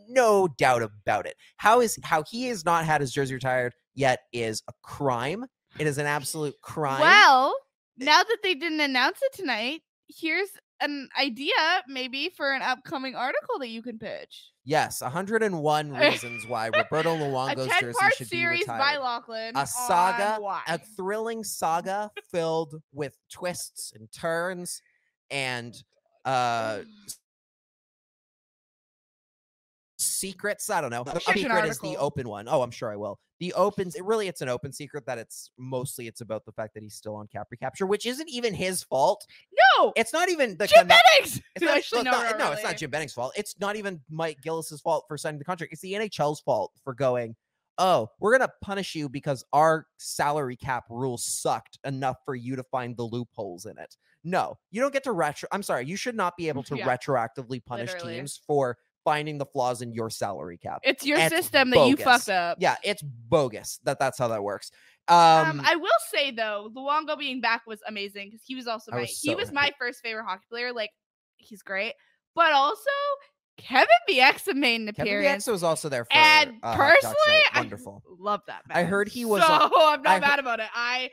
no 0.10 0.48
doubt 0.60 0.84
about 0.84 1.26
it. 1.26 1.36
How 1.58 1.82
is 1.82 1.98
how 2.04 2.24
he 2.30 2.46
has 2.50 2.64
not 2.66 2.86
had 2.86 3.02
his 3.02 3.12
jersey 3.12 3.34
retired 3.34 3.74
yet 3.96 4.22
is 4.32 4.64
a 4.68 4.74
crime. 4.82 5.46
It 5.80 5.88
is 5.88 5.98
an 5.98 6.06
absolute 6.06 6.56
crime. 6.62 7.02
Well, 7.02 7.56
now 7.98 8.24
that 8.24 8.38
they 8.44 8.54
didn't 8.54 8.82
announce 8.82 9.20
it 9.22 9.34
tonight, 9.34 9.82
here's 10.08 10.50
an 10.82 11.10
idea 11.20 11.54
maybe 11.88 12.30
for 12.36 12.52
an 12.52 12.62
upcoming 12.62 13.16
article 13.16 13.58
that 13.60 13.70
you 13.70 13.82
can 13.82 13.98
pitch. 13.98 14.52
Yes, 14.66 15.02
101 15.02 15.92
reasons 15.92 16.48
why 16.48 16.68
Roberto 16.68 17.14
A 17.16 17.18
Luongo's 17.18 17.68
10 17.68 17.82
jersey 17.82 17.98
should 18.18 18.30
be 18.30 18.38
series 18.38 18.66
by 18.66 18.76
retired. 18.78 19.02
Lachlan. 19.02 19.52
A 19.56 19.66
saga, 19.68 20.40
a 20.68 20.78
thrilling 20.96 21.44
saga 21.44 22.12
filled 22.32 22.82
with 22.94 23.18
twists 23.32 23.94
and 23.94 24.12
turns 24.12 24.82
and 25.32 25.76
uh 26.26 26.80
secrets. 29.98 30.70
I 30.70 30.82
don't 30.82 30.92
know. 30.92 31.04
The 31.04 31.20
secret 31.20 31.66
is 31.66 31.80
the 31.80 31.98
open 31.98 32.28
one. 32.28 32.48
Oh, 32.48 32.62
I'm 32.62 32.72
sure 32.72 32.92
I 32.92 32.96
will. 32.96 33.20
The 33.44 33.52
opens 33.56 33.96
it 33.96 34.06
really, 34.06 34.30
it's 34.30 34.40
an 34.40 34.48
open 34.48 34.72
secret 34.72 35.06
that 35.06 35.18
it's 35.18 35.52
mostly 35.58 36.08
it's 36.08 36.22
about 36.22 36.46
the 36.46 36.54
fact 36.54 36.74
that 36.76 36.82
he's 36.82 36.96
still 36.96 37.16
on 37.16 37.28
cap 37.28 37.48
recapture, 37.52 37.86
which 37.86 38.06
isn't 38.06 38.30
even 38.30 38.54
his 38.54 38.84
fault. 38.84 39.28
no, 39.78 39.92
It's 39.98 40.14
not 40.14 40.30
even 40.30 40.56
the 40.56 40.66
Jim 40.66 40.88
Canuck- 40.88 41.02
Bennings. 41.18 41.42
It's 41.54 41.66
not, 41.66 41.76
Actually, 41.78 42.04
no, 42.04 42.12
not- 42.12 42.38
no, 42.40 42.52
it's 42.54 42.64
not. 42.64 42.78
Jim 42.78 42.90
Benning's 42.90 43.12
fault. 43.12 43.34
It's 43.36 43.60
not 43.60 43.76
even 43.76 44.00
Mike 44.10 44.38
Gillis's 44.42 44.80
fault 44.80 45.04
for 45.10 45.18
signing 45.18 45.40
the 45.40 45.44
contract. 45.44 45.74
It's 45.74 45.82
the 45.82 45.92
NHL's 45.94 46.40
fault 46.40 46.72
for 46.86 46.94
going, 46.94 47.36
oh, 47.78 48.08
we're 48.22 48.32
gonna 48.38 48.50
punish 48.62 48.96
you 48.96 49.10
because 49.10 49.44
our 49.52 49.88
salary 49.98 50.56
cap 50.56 50.86
rules 50.90 51.26
sucked 51.26 51.78
enough 51.84 52.16
for 52.24 52.36
you 52.36 52.56
to 52.56 52.64
find 52.64 52.96
the 52.96 53.04
loopholes 53.04 53.66
in 53.66 53.78
it. 53.78 53.98
No, 54.24 54.58
you 54.72 54.80
don't 54.80 54.94
get 54.94 55.04
to 55.04 55.12
retro. 55.12 55.50
I'm 55.52 55.64
sorry, 55.64 55.86
you 55.86 55.98
should 55.98 56.16
not 56.16 56.38
be 56.38 56.48
able 56.48 56.64
to 56.64 56.78
Yeah. 56.78 56.88
retroactively 56.88 57.66
punish 57.66 57.92
Literally. 57.92 58.16
teams 58.16 58.40
for 58.48 58.78
finding 59.04 59.38
the 59.38 59.46
flaws 59.46 59.82
in 59.82 59.92
your 59.94 60.10
salary 60.10 60.58
cap. 60.58 60.80
It's 60.84 61.06
your 61.06 61.18
It's 61.20 61.30
system 61.36 61.70
that 61.72 61.88
you 61.88 61.96
bogus. 61.98 62.04
fucked 62.04 62.30
up. 62.30 62.58
Yeah, 62.62 62.76
it's 62.84 63.02
bogus. 63.02 63.80
That 63.84 64.00
that's 64.00 64.18
how 64.18 64.28
that 64.30 64.44
works. 64.44 64.72
Um, 65.08 65.16
Um, 65.18 65.62
I 65.66 65.76
will 65.76 65.90
say 66.12 66.32
though, 66.32 66.70
Luongo 66.76 67.18
being 67.18 67.42
back 67.42 67.64
was 67.68 67.80
amazing 67.88 68.30
because 68.30 68.42
he 68.46 68.56
was 68.56 68.68
also 68.68 68.92
my 68.92 69.02
was 69.02 69.20
he 69.20 69.36
was 69.36 69.46
happy. 69.50 69.56
my 69.56 69.72
first 69.78 70.02
favorite 70.02 70.24
hockey 70.26 70.46
player. 70.50 70.72
Like 70.72 70.92
he's 71.38 71.62
great, 71.62 71.94
but 72.36 72.54
also 72.54 72.90
Kevin 73.58 73.88
Bieksa 74.10 74.56
made 74.56 74.82
an 74.82 74.88
Kevin 74.94 75.02
appearance. 75.14 75.46
Bieksa 75.46 75.52
was 75.52 75.64
also 75.64 75.90
there 75.90 76.06
for 76.06 76.14
and 76.16 76.56
uh, 76.64 76.76
personally, 76.76 77.16
Night. 77.28 77.44
I 77.54 77.60
wonderful. 77.60 78.02
love 78.18 78.42
that. 78.48 78.62
I 78.70 78.84
heard 78.84 79.08
he 79.10 79.26
was 79.26 79.44
So 79.44 79.52
on- 79.52 79.72
I'm 79.76 80.02
not 80.02 80.08
I 80.08 80.14
heard- 80.14 80.22
mad 80.22 80.40
about 80.40 80.60
it. 80.60 80.68
I 80.74 81.10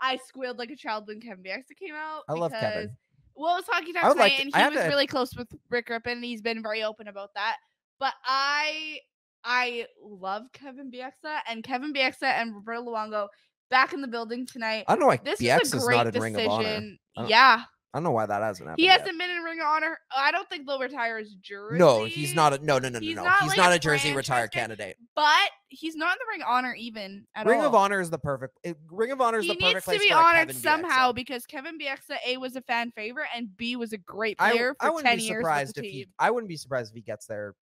I 0.00 0.18
squealed 0.26 0.58
like 0.58 0.70
a 0.70 0.76
child 0.76 1.06
when 1.06 1.20
Kevin 1.20 1.44
Bieksa 1.44 1.76
came 1.78 1.94
out. 1.94 2.22
I 2.28 2.32
love 2.32 2.50
Kevin. 2.52 2.96
Well, 3.36 3.54
it 3.54 3.58
was 3.58 3.64
hockey 3.68 3.92
talks 3.92 4.16
like 4.16 4.36
to- 4.36 4.42
and 4.42 4.54
he 4.54 4.62
was 4.76 4.84
to- 4.84 4.88
really 4.88 5.06
close 5.06 5.34
with 5.36 5.48
Rick 5.70 5.88
Rypien, 5.88 6.12
and 6.12 6.24
he's 6.24 6.42
been 6.42 6.62
very 6.62 6.82
open 6.82 7.08
about 7.08 7.34
that. 7.34 7.56
But 7.98 8.14
I 8.24 9.00
I 9.44 9.86
love 10.02 10.44
Kevin 10.52 10.90
Bieksa 10.90 11.40
and 11.48 11.62
Kevin 11.62 11.92
Bieksa 11.92 12.22
and 12.24 12.54
Roberto 12.54 12.82
Luongo 12.86 13.28
back 13.70 13.92
in 13.92 14.00
the 14.00 14.08
building 14.08 14.46
tonight. 14.46 14.84
I 14.88 14.92
don't 14.94 15.00
know 15.00 15.06
why 15.06 15.18
This 15.22 15.40
Bieksa 15.40 15.62
is 15.62 15.74
a 15.74 15.78
great 15.78 15.96
not 15.96 16.14
in 16.14 16.22
Ring 16.22 16.34
of 16.36 16.46
Honor. 16.48 16.62
decision. 16.64 16.98
Yeah, 17.26 17.64
I 17.94 17.98
don't 17.98 18.02
know 18.04 18.10
why 18.10 18.26
that 18.26 18.42
hasn't 18.42 18.68
happened. 18.68 18.80
he 18.82 18.88
hasn't 18.88 19.16
been 19.16 19.30
in 19.30 19.38
Ring 19.44 19.60
of 19.60 19.66
Honor. 19.66 19.96
Oh, 20.12 20.20
I 20.20 20.32
don't 20.32 20.48
think 20.50 20.66
they'll 20.66 20.80
retire 20.80 21.16
his 21.20 21.32
jersey. 21.36 21.78
No, 21.78 22.04
he's 22.04 22.34
not. 22.34 22.52
A, 22.52 22.58
no, 22.58 22.80
no, 22.80 22.88
no, 22.88 22.98
no, 22.98 23.00
He's 23.00 23.14
no. 23.14 23.22
not 23.22 23.38
he's 23.42 23.50
like 23.50 23.56
not 23.56 23.70
a 23.70 23.76
a 23.76 23.78
jersey 23.78 24.12
retired 24.12 24.50
candidate. 24.50 24.96
But 25.14 25.48
he's 25.68 25.94
not 25.94 26.08
in 26.14 26.18
the 26.18 26.32
Ring 26.32 26.42
of 26.42 26.48
Honor 26.48 26.74
even 26.76 27.24
at 27.36 27.46
Ring 27.46 27.60
all. 27.60 27.66
of 27.68 27.74
Honor 27.76 28.00
is 28.00 28.10
the 28.10 28.18
perfect. 28.18 28.58
it- 28.64 28.76
Ring 28.90 29.12
of 29.12 29.20
Honor 29.20 29.38
is 29.38 29.44
He 29.44 29.50
the 29.54 29.60
perfect 29.60 29.86
He 29.86 29.92
needs 29.92 30.02
to 30.04 30.08
be 30.08 30.12
honored 30.12 30.54
somehow 30.56 31.12
Bieksa. 31.12 31.14
because 31.14 31.46
Kevin 31.46 31.78
Bieksa 31.78 32.16
A 32.26 32.36
was 32.36 32.56
a 32.56 32.62
fan 32.62 32.90
favorite 32.96 33.28
and 33.34 33.56
B 33.56 33.76
was 33.76 33.92
a 33.92 33.98
great 33.98 34.36
I, 34.40 34.50
player 34.50 34.74
I 34.80 34.86
for 34.88 34.94
wouldn't 34.94 35.16
be 35.16 35.28
surprised 35.28 35.78
if 35.78 35.84
he. 35.84 36.08
I 36.18 36.32
wouldn't 36.32 36.48
be 36.48 36.56
surprised 36.56 36.90
if 36.90 36.96
he 36.96 37.02
gets 37.02 37.26
there, 37.26 37.54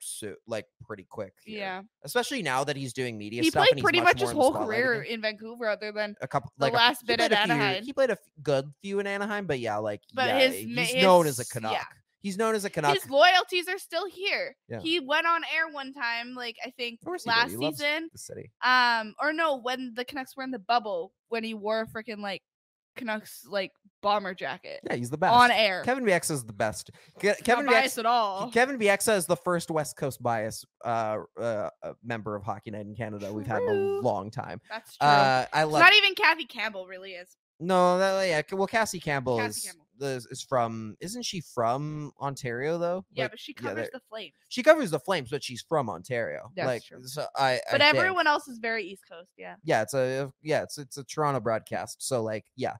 so, 0.00 0.34
like 0.46 0.66
pretty 0.86 1.04
quick. 1.04 1.34
here. 1.44 1.58
Yeah, 1.58 1.82
especially 2.02 2.42
now 2.42 2.64
that 2.64 2.76
he's 2.76 2.92
doing 2.92 3.16
media 3.18 3.42
he 3.42 3.50
stuff. 3.50 3.62
played 3.66 3.72
and 3.74 3.82
pretty 3.82 4.00
much 4.00 4.16
much 4.16 4.20
his 4.22 4.30
whole 4.32 4.52
career 4.52 5.02
in 5.02 5.20
Vancouver, 5.20 5.68
other 5.68 5.92
than 5.92 6.16
A 6.20 6.26
couple, 6.28 6.52
like 6.58 6.72
a- 6.72 6.76
last 6.76 7.02
he 7.02 7.06
bit 7.06 7.18
played 7.18 7.32
at 7.32 7.42
a 7.42 7.44
few- 7.44 7.54
Anaheim. 7.54 7.84
He 7.84 7.92
played 7.92 8.10
a 8.10 8.14
f- 8.14 8.18
good 8.42 8.72
few 8.82 8.98
in 9.00 9.06
Anaheim, 9.06 9.46
but 9.46 9.60
yeah, 9.60 9.76
like 9.76 10.00
But 10.14 10.26
yeah, 10.28 10.38
his 10.48 10.54
he's 10.90 11.02
known 11.02 11.26
as 11.26 11.38
a 11.38 11.44
Canuck. 11.46 11.72
yeah. 11.72 11.84
He's 12.22 12.36
known 12.36 12.54
as 12.54 12.66
a 12.66 12.70
Canuck. 12.70 12.92
his 12.94 13.08
loyalties 13.08 13.66
are 13.66 13.78
still 13.78 14.06
here. 14.06 14.54
Yeah. 14.68 14.80
He 14.80 15.00
went 15.00 15.26
on 15.26 15.42
air 15.54 15.68
one 15.70 15.94
time, 15.94 16.34
like 16.34 16.56
I 16.64 16.70
think 16.70 17.00
Of 17.00 17.06
course 17.06 17.24
he 17.24 17.30
did. 17.30 17.36
last 17.36 17.58
season. 17.78 18.10
the 18.12 18.18
city. 18.18 18.50
Um, 18.62 19.14
or 19.18 19.32
no, 19.32 19.56
when 19.56 19.94
the 19.94 20.04
Canucks 20.04 20.36
were 20.36 20.42
in 20.42 20.50
the 20.50 20.58
bubble, 20.58 21.12
when 21.28 21.44
he 21.44 21.54
wore 21.54 21.80
a 21.80 21.86
freaking 21.86 22.18
like 22.18 22.42
Canucks 22.96 23.46
like 23.48 23.72
bomber 24.02 24.34
jacket 24.34 24.80
Yeah, 24.84 24.96
he's 24.96 25.10
the 25.10 25.16
best. 25.18 25.32
on 25.34 25.50
air. 25.50 25.82
Kevin 25.84 26.04
Bieksa 26.04 26.32
is 26.32 26.44
the 26.44 26.52
best. 26.52 26.90
Ke- 27.18 27.24
Not 27.24 27.38
Kevin 27.44 27.66
Bieksa, 27.66 27.98
at 27.98 28.06
all. 28.06 28.50
Kevin 28.50 28.78
Bieksa 28.78 29.16
is 29.16 29.26
the 29.26 29.36
first 29.36 29.70
West 29.70 29.96
Coast 29.96 30.22
bias 30.22 30.64
uh, 30.84 31.18
uh, 31.40 31.70
member 32.02 32.34
of 32.36 32.42
Hockey 32.42 32.70
Night 32.70 32.86
in 32.86 32.94
Canada 32.94 33.32
we've 33.32 33.46
had 33.46 33.62
in 33.62 33.68
a 33.68 34.00
long 34.00 34.30
time. 34.30 34.60
That's 34.68 34.96
true. 34.96 35.06
Uh, 35.08 35.46
I 35.52 35.62
It's 35.64 35.72
love. 35.72 35.80
not 35.80 35.94
even 35.94 36.14
Cassie 36.14 36.46
Campbell, 36.46 36.86
really 36.86 37.12
is. 37.12 37.28
no, 37.60 37.98
that, 37.98 38.26
yeah. 38.26 38.42
Well, 38.56 38.66
Cassie 38.66 39.00
Campbell 39.00 39.38
Cassie 39.38 39.48
is 39.58 39.64
Campbell. 39.66 39.79
Is 40.08 40.26
is 40.26 40.42
from. 40.42 40.96
Isn't 41.00 41.22
she 41.24 41.40
from 41.40 42.12
Ontario 42.20 42.78
though? 42.78 43.04
Yeah, 43.12 43.24
Like, 43.24 43.32
but 43.32 43.40
she 43.40 43.52
covers 43.54 43.74
they're- 43.76 43.90
the 43.92 44.00
Flames. 44.08 44.32
she 44.48 44.62
covers 44.62 44.90
the 44.90 45.00
Flames, 45.00 45.30
but 45.30 45.42
she's 45.44 45.62
from 45.62 45.88
Ontario. 45.90 46.50
That's 46.56 46.66
like, 46.66 46.84
true. 46.84 47.04
so 47.06 47.26
I. 47.36 47.54
I 47.54 47.60
But 47.72 47.80
think- 47.80 47.94
everyone 47.96 48.26
else 48.26 48.48
is 48.48 48.58
very 48.58 48.84
East 48.84 49.04
Coast. 49.10 49.30
Yeah. 49.36 49.56
yeah, 49.64 49.82
it's 49.82 49.94
a 49.94 50.32
yeah, 50.42 50.62
it's 50.62 50.78
it's 50.78 50.96
a 50.96 51.04
Toronto 51.04 51.40
broadcast. 51.40 52.02
So 52.06 52.22
like, 52.22 52.44
yeah, 52.56 52.74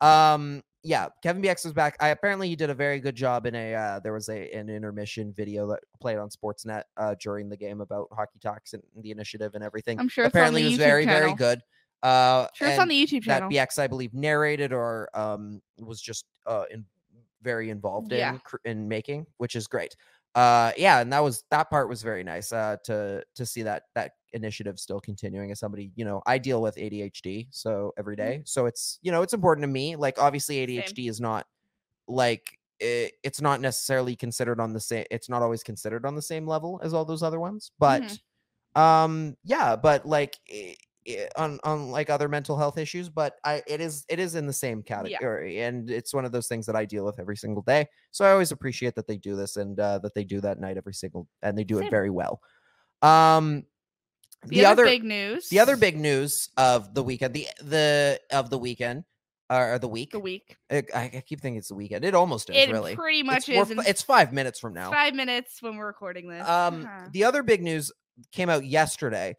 um, 0.00 0.62
yeah, 0.82 1.08
Kevin 1.22 1.42
Bieksa 1.42 1.66
is 1.66 1.72
back. 1.72 1.96
I 2.00 2.08
apparently 2.08 2.48
he 2.48 2.56
did 2.56 2.70
a 2.70 2.74
very 2.74 3.00
good 3.00 3.16
job 3.16 3.46
in 3.46 3.54
a 3.54 3.74
uh, 3.74 4.00
there 4.00 4.12
was 4.12 4.28
a 4.28 4.50
an 4.52 4.68
intermission 4.68 5.32
video 5.32 5.66
that 5.68 5.80
played 6.00 6.18
on 6.18 6.28
Sportsnet 6.28 6.82
uh, 6.96 7.14
during 7.20 7.48
the 7.48 7.56
game 7.56 7.80
about 7.80 8.08
hockey 8.12 8.38
talks 8.40 8.72
and 8.72 8.82
the 9.00 9.10
initiative 9.10 9.54
and 9.54 9.64
everything. 9.64 9.98
I'm 9.98 10.08
sure 10.08 10.24
apparently 10.26 10.62
it 10.62 10.64
the 10.64 10.70
was 10.72 10.78
YouTube 10.78 10.84
very 10.84 11.04
very 11.06 11.34
good. 11.34 11.60
Uh, 12.02 12.46
Sure, 12.54 12.68
it's 12.68 12.78
on 12.78 12.88
the 12.88 12.94
YouTube 13.06 13.22
channel. 13.22 13.48
that. 13.50 13.54
Bieksa 13.68 13.80
I 13.80 13.86
believe 13.88 14.14
narrated 14.14 14.72
or 14.72 15.08
um 15.18 15.60
was 15.78 16.00
just 16.00 16.24
uh 16.46 16.64
in, 16.70 16.84
very 17.42 17.70
involved 17.70 18.12
Yeah. 18.12 18.32
in 18.34 18.38
cr- 18.40 18.56
in 18.64 18.88
making, 18.88 19.26
which 19.38 19.56
is 19.56 19.66
great. 19.66 19.96
Uh, 20.34 20.72
yeah, 20.76 21.00
and 21.00 21.10
that 21.12 21.20
was 21.20 21.44
that 21.50 21.70
part 21.70 21.88
was 21.88 22.02
very 22.02 22.22
nice. 22.24 22.52
Uh, 22.52 22.76
to 22.84 23.24
to 23.34 23.46
see 23.46 23.62
that 23.62 23.84
that 23.94 24.12
initiative 24.32 24.78
still 24.78 25.00
continuing 25.00 25.50
as 25.50 25.58
somebody 25.60 25.92
you 25.96 26.04
know 26.04 26.22
I 26.26 26.36
deal 26.38 26.60
with 26.60 26.76
ADHD 26.76 27.48
so 27.50 27.94
every 27.96 28.16
Mhm. 28.16 28.46
so 28.46 28.66
it's 28.66 28.98
you 29.02 29.10
know 29.12 29.22
it's 29.22 29.32
important 29.32 29.62
to 29.62 29.68
me. 29.68 29.96
Like 29.96 30.18
obviously 30.18 30.56
Same. 30.56 30.68
ADHD 30.82 31.08
is 31.08 31.20
not 31.20 31.46
like 32.08 32.58
it, 32.80 33.14
it's 33.22 33.40
not 33.40 33.60
necessarily 33.62 34.14
considered 34.16 34.60
on 34.60 34.72
the 34.74 34.80
same. 34.80 35.06
It's 35.10 35.28
not 35.30 35.40
always 35.42 35.62
considered 35.62 36.04
on 36.04 36.14
the 36.14 36.22
same 36.22 36.46
level 36.46 36.78
as 36.82 36.92
all 36.92 37.04
those 37.06 37.22
other 37.22 37.40
ones, 37.40 37.72
but 37.78 38.02
Mhm. 38.02 38.20
um 38.80 39.36
yeah 39.42 39.74
but 39.76 40.04
like 40.04 40.38
on 41.36 41.58
on 41.64 41.90
like 41.90 42.10
other 42.10 42.28
mental 42.28 42.56
health 42.56 42.78
issues 42.78 43.08
but 43.08 43.34
i 43.44 43.62
it 43.66 43.80
is 43.80 44.04
it 44.08 44.18
is 44.18 44.34
in 44.34 44.46
the 44.46 44.52
same 44.52 44.82
category 44.82 45.60
and 45.60 45.90
it's 45.90 46.12
one 46.12 46.24
of 46.24 46.32
those 46.32 46.48
things 46.48 46.66
that 46.66 46.74
i 46.76 46.84
deal 46.84 47.04
with 47.04 47.18
every 47.20 47.36
single 47.36 47.62
day 47.62 47.86
so 48.10 48.24
i 48.24 48.30
always 48.32 48.50
appreciate 48.52 48.94
that 48.94 49.06
they 49.06 49.16
do 49.16 49.36
this 49.36 49.56
and 49.56 49.78
uh 49.78 49.98
that 50.00 50.14
they 50.14 50.24
do 50.24 50.40
that 50.40 50.58
night 50.58 50.76
every 50.76 50.94
single 50.94 51.28
and 51.42 51.56
they 51.56 51.64
do 51.64 51.76
Same. 51.76 51.84
it 51.86 51.90
very 51.90 52.10
well 52.10 52.40
um 53.02 53.64
The, 54.46 54.64
other, 54.64 54.84
big 54.84 55.04
news. 55.04 55.48
the 55.48 55.58
other 55.60 55.76
big 55.76 55.96
news 55.96 56.48
of 56.56 56.94
the 56.94 57.02
weekend 57.02 57.34
the 57.34 57.46
the 57.62 58.20
of 58.30 58.50
the 58.50 58.58
weekend 58.58 59.04
or 59.48 59.78
the 59.78 59.86
week 59.88 60.10
the 60.10 60.18
week. 60.18 60.56
I, 60.70 60.82
I 60.92 61.22
keep 61.24 61.40
thinking 61.40 61.58
it's 61.58 61.68
the 61.68 61.74
weekend 61.76 62.04
it 62.04 62.14
almost 62.14 62.50
is 62.50 62.56
It 62.56 62.72
really 62.72 62.96
pretty 62.96 63.22
much 63.22 63.48
it's, 63.48 63.70
is. 63.70 63.86
it's 63.86 64.02
five 64.02 64.32
minutes 64.32 64.58
from 64.58 64.74
now 64.74 64.90
five 64.90 65.14
minutes 65.14 65.62
when 65.62 65.76
we're 65.76 65.86
recording 65.86 66.28
this. 66.28 66.46
um, 66.48 66.84
Uh-huh. 66.84 67.08
the 67.12 67.22
other 67.24 67.42
big 67.44 67.62
news 67.62 67.92
came 68.32 68.48
out 68.48 68.64
yesterday 68.64 69.36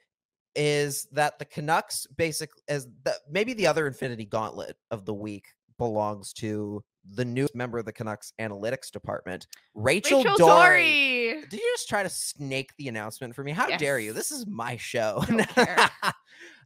is 0.58 1.08
that 1.12 1.40
the 1.40 1.46
Canucks 1.46 2.06
basic 2.18 2.50
as 2.68 2.88
the, 3.04 3.14
maybe 3.30 3.54
the 3.54 3.68
other 3.68 3.88
Infinity 3.88 4.26
Gauntlet 4.26 4.76
of 4.92 5.06
the 5.06 5.14
week 5.14 5.46
belongs 5.78 6.34
to 6.34 6.84
the 7.14 7.24
new 7.24 7.48
member 7.54 7.78
of 7.78 7.86
the 7.86 7.94
Canucks 7.94 8.34
analytics 8.40 8.92
department, 8.92 9.48
Rachel, 9.76 10.24
Rachel 10.24 10.38
Doerrie. 10.38 11.32
Doerrie. 11.32 11.50
Did 11.50 11.60
you 11.60 11.74
just 11.76 11.88
try 11.88 12.04
to 12.04 12.10
snake 12.10 12.72
the 12.78 12.88
announcement 12.90 13.36
for 13.36 13.44
me? 13.44 13.52
How 13.52 13.68
dare 13.78 14.00
you? 14.00 14.12
This 14.12 14.32
is 14.32 14.46
my 14.48 14.76
show. 14.78 15.24
Don't 15.28 15.48
care. 15.50 15.78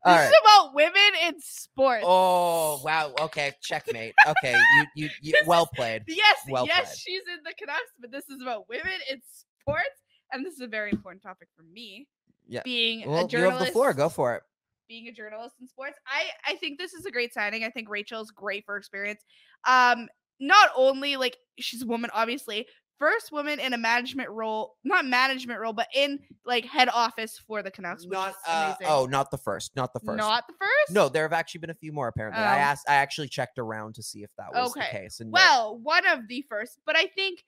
All 0.04 0.16
this 0.16 0.24
right. 0.24 0.26
is 0.26 0.34
about 0.42 0.74
women 0.74 1.12
in 1.28 1.36
oh, 1.36 1.42
sports. 1.44 2.04
Oh 2.08 2.82
wow. 2.84 3.14
Okay. 3.22 3.52
Checkmate. 3.62 4.16
Okay. 4.28 4.54
You 4.54 4.86
you, 4.96 5.10
you 5.22 5.32
This 5.34 5.46
well 5.46 5.64
is- 5.64 5.70
played. 5.76 6.04
Yes, 6.08 6.40
Well 6.50 6.66
yes, 6.66 6.86
played. 6.86 6.98
she's 6.98 7.22
in 7.28 7.44
the 7.44 7.54
Canucks, 7.60 7.92
but 8.00 8.12
this 8.12 8.28
is 8.30 8.42
about 8.42 8.68
women 8.68 8.94
in 9.12 9.22
sports, 9.62 10.02
and 10.32 10.44
this 10.44 10.56
is 10.56 10.62
a 10.62 10.68
very 10.68 10.90
important 10.92 11.22
topic 11.22 11.50
for 11.56 11.64
me. 11.72 12.08
Yeah. 12.52 12.62
Being 12.64 13.08
Well, 13.10 13.20
a 13.20 13.22
you 13.24 13.28
journalist, 13.30 13.60
have 13.60 13.68
the 13.68 13.72
floor. 13.74 13.94
Go 13.94 14.10
for 14.10 14.36
it. 14.36 14.44
being 14.88 15.08
a 15.08 15.12
journalist 15.14 15.56
in 15.62 15.68
sports, 15.68 15.98
I 16.06 16.52
I 16.52 16.56
think 16.58 16.78
this 16.78 16.94
is 16.94 17.06
a 17.06 17.12
great 17.12 17.34
signing. 17.34 17.64
I 17.64 17.70
think 17.70 17.90
Rachel's 17.90 18.30
great 18.32 18.66
for 18.66 18.76
experience. 18.78 19.24
Um, 19.66 20.08
not 20.40 20.70
only 20.76 21.16
like 21.16 21.38
she's 21.60 21.82
a 21.82 21.86
woman, 21.86 22.10
obviously. 22.14 22.68
first 23.00 23.32
woman 23.32 23.60
in 23.60 23.74
a 23.74 23.78
management 23.80 24.30
role, 24.30 24.76
not 24.84 25.06
management 25.06 25.60
role, 25.60 25.74
but 25.74 25.88
in 25.96 26.20
like 26.46 26.66
head 26.66 26.88
office 26.94 27.40
for 27.48 27.64
the 27.64 27.72
Canucks. 27.72 28.06
Not 28.06 28.36
uh, 28.48 28.76
oh, 28.86 29.06
not 29.10 29.32
the 29.32 29.38
first, 29.40 29.76
not 29.76 29.92
the 29.94 30.00
first. 30.02 30.18
not 30.18 30.46
the 30.48 30.54
first. 30.60 30.92
no, 30.92 31.10
there 31.10 31.24
have 31.24 31.34
actually 31.34 31.60
been 31.62 31.70
a 31.72 31.76
few 31.76 31.92
more. 31.94 32.08
Apparently, 32.10 32.44
I 32.44 32.58
Oh. 32.58 32.60
asked. 32.60 32.88
I 32.90 32.96
actually 32.96 33.30
checked 33.30 33.58
around 33.58 33.96
to 33.96 34.04
see 34.04 34.22
if 34.24 34.30
that 34.38 34.54
was 34.54 34.74
the 34.74 34.82
Okay. 34.82 34.92
case. 34.92 35.20
And 35.20 35.32
no. 35.32 35.36
Well, 35.36 35.78
one 35.80 36.06
of 36.06 36.28
the 36.28 36.44
first, 36.50 36.80
but 36.86 36.96
I 36.96 37.08
think 37.16 37.44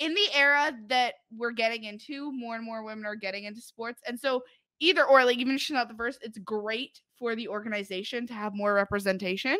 in 0.00 0.14
the 0.14 0.28
era 0.34 0.72
that 0.88 1.14
we're 1.36 1.52
getting 1.52 1.84
into, 1.84 2.32
more 2.32 2.56
and 2.56 2.64
more 2.64 2.82
women 2.82 3.06
are 3.06 3.16
getting 3.16 3.44
into 3.44 3.60
sports, 3.60 4.02
and 4.06 4.18
so 4.18 4.42
either 4.80 5.04
or, 5.04 5.24
like 5.24 5.38
even 5.38 5.54
if 5.54 5.60
she's 5.60 5.74
not 5.74 5.88
the 5.88 5.94
first, 5.94 6.20
it's 6.22 6.38
great 6.38 7.00
for 7.18 7.36
the 7.36 7.48
organization 7.48 8.26
to 8.26 8.32
have 8.34 8.54
more 8.54 8.74
representation. 8.74 9.58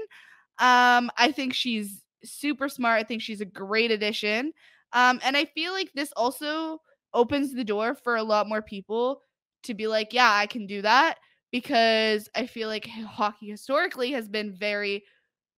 Um, 0.59 1.11
I 1.17 1.33
think 1.35 1.55
she's 1.55 2.03
super 2.25 2.69
smart. 2.69 3.01
I 3.01 3.05
think 3.05 3.23
she's 3.23 3.41
a 3.41 3.47
great 3.47 3.91
addition. 3.91 4.53
Um, 4.93 5.21
and 5.23 5.37
I 5.37 5.45
feel 5.47 5.73
like 5.73 5.93
this 5.95 6.13
also 6.17 6.81
opens 7.15 7.53
the 7.55 7.65
door 7.65 7.95
for 7.95 8.17
a 8.17 8.23
lot 8.23 8.49
more 8.49 8.63
people 8.63 9.21
to 9.65 9.75
be 9.75 9.87
like, 9.87 10.13
yeah, 10.13 10.33
I 10.33 10.47
can 10.47 10.67
do 10.67 10.83
that 10.83 11.19
because 11.53 12.29
I 12.35 12.47
feel 12.47 12.69
like 12.69 12.87
hockey 12.87 13.49
historically 13.49 14.13
has 14.13 14.29
been 14.29 14.55
very 14.55 15.05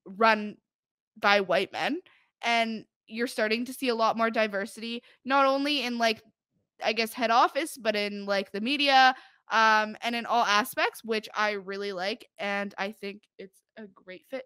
run 0.06 0.58
by 1.20 1.42
white 1.42 1.72
men 1.72 2.00
and 2.44 2.86
you're 3.12 3.28
starting 3.28 3.66
to 3.66 3.74
see 3.74 3.90
a 3.90 3.96
lot 3.96 4.18
more 4.18 4.30
diversity 4.30 5.04
not 5.26 5.46
only 5.46 5.84
in 5.84 5.98
like 5.98 6.22
I 6.84 6.94
guess 6.94 7.14
head 7.14 7.32
office 7.32 7.78
but 7.78 7.96
in 7.96 8.26
like 8.26 8.52
the 8.52 8.62
media 8.62 9.14
um 9.52 9.96
and 10.02 10.16
in 10.16 10.26
all 10.26 10.44
aspects 10.46 11.04
which 11.04 11.28
I 11.36 11.52
really 11.52 11.92
like 11.94 12.28
and 12.40 12.74
I 12.78 12.92
think 12.92 13.24
it's 13.38 13.58
a 13.78 13.84
great 13.88 14.24
fit. 14.30 14.44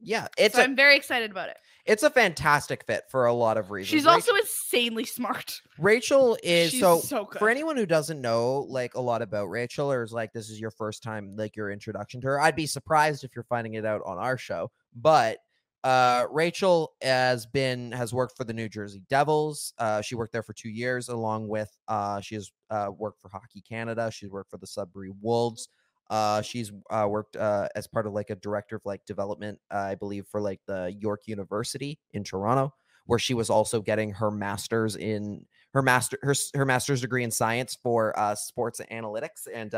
yeah, 0.00 0.26
it's 0.36 0.56
so 0.56 0.62
I'm 0.62 0.74
very 0.76 0.96
excited 0.96 1.30
about 1.30 1.48
it. 1.48 1.56
it's 1.86 2.02
a 2.02 2.10
fantastic 2.10 2.84
fit 2.86 3.04
for 3.10 3.26
a 3.26 3.32
lot 3.32 3.56
of 3.56 3.70
reasons. 3.70 3.90
She's 3.90 4.04
Rach- 4.06 4.14
also 4.14 4.34
insanely 4.34 5.04
smart. 5.04 5.60
Rachel 5.78 6.36
is 6.42 6.70
She's 6.70 6.80
so, 6.80 6.98
so 7.00 7.24
good. 7.24 7.38
for 7.38 7.48
anyone 7.48 7.76
who 7.76 7.86
doesn't 7.86 8.20
know 8.20 8.66
like 8.68 8.94
a 8.94 9.00
lot 9.00 9.22
about 9.22 9.46
Rachel 9.48 9.90
or 9.92 10.02
is 10.02 10.12
like 10.12 10.32
this 10.32 10.50
is 10.50 10.60
your 10.60 10.70
first 10.72 11.02
time 11.02 11.36
like 11.36 11.54
your 11.56 11.70
introduction 11.70 12.20
to 12.22 12.26
her. 12.28 12.40
I'd 12.40 12.56
be 12.56 12.66
surprised 12.66 13.22
if 13.24 13.34
you're 13.36 13.44
finding 13.44 13.74
it 13.74 13.84
out 13.84 14.00
on 14.04 14.18
our 14.18 14.36
show. 14.36 14.70
But 14.94 15.38
uh 15.84 16.26
Rachel 16.30 16.92
has 17.02 17.46
been 17.46 17.92
has 17.92 18.12
worked 18.14 18.36
for 18.36 18.44
the 18.44 18.52
New 18.52 18.68
Jersey 18.68 19.02
Devils. 19.08 19.72
Uh 19.78 20.00
she 20.00 20.14
worked 20.14 20.32
there 20.32 20.42
for 20.42 20.52
2 20.52 20.68
years 20.68 21.08
along 21.08 21.48
with 21.48 21.70
uh 21.88 22.20
she 22.20 22.34
has 22.36 22.50
uh 22.70 22.90
worked 22.96 23.20
for 23.20 23.28
Hockey 23.28 23.62
Canada. 23.62 24.10
She's 24.10 24.30
worked 24.30 24.50
for 24.50 24.58
the 24.58 24.66
Sudbury 24.66 25.10
Wolves. 25.20 25.68
Uh 26.10 26.42
she's 26.42 26.72
uh 26.90 27.06
worked 27.08 27.36
as 27.36 27.86
part 27.86 28.06
of 28.06 28.12
like 28.12 28.30
a 28.30 28.36
director 28.36 28.76
of 28.76 28.82
like 28.84 29.04
development 29.06 29.58
I 29.70 29.94
believe 29.96 30.26
for 30.30 30.40
like 30.40 30.60
the 30.66 30.94
York 30.98 31.22
University 31.26 31.98
in 32.12 32.24
Toronto 32.24 32.72
where 33.06 33.18
she 33.18 33.34
was 33.34 33.50
also 33.50 33.80
getting 33.80 34.12
her 34.12 34.30
masters 34.30 34.94
in 34.96 35.44
her 35.74 35.82
master 35.82 36.18
her 36.22 36.34
her 36.54 36.64
master's 36.64 37.00
degree 37.00 37.24
in 37.24 37.30
science 37.30 37.76
for 37.82 38.16
uh 38.18 38.34
sports 38.34 38.80
analytics 38.90 39.48
and 39.52 39.74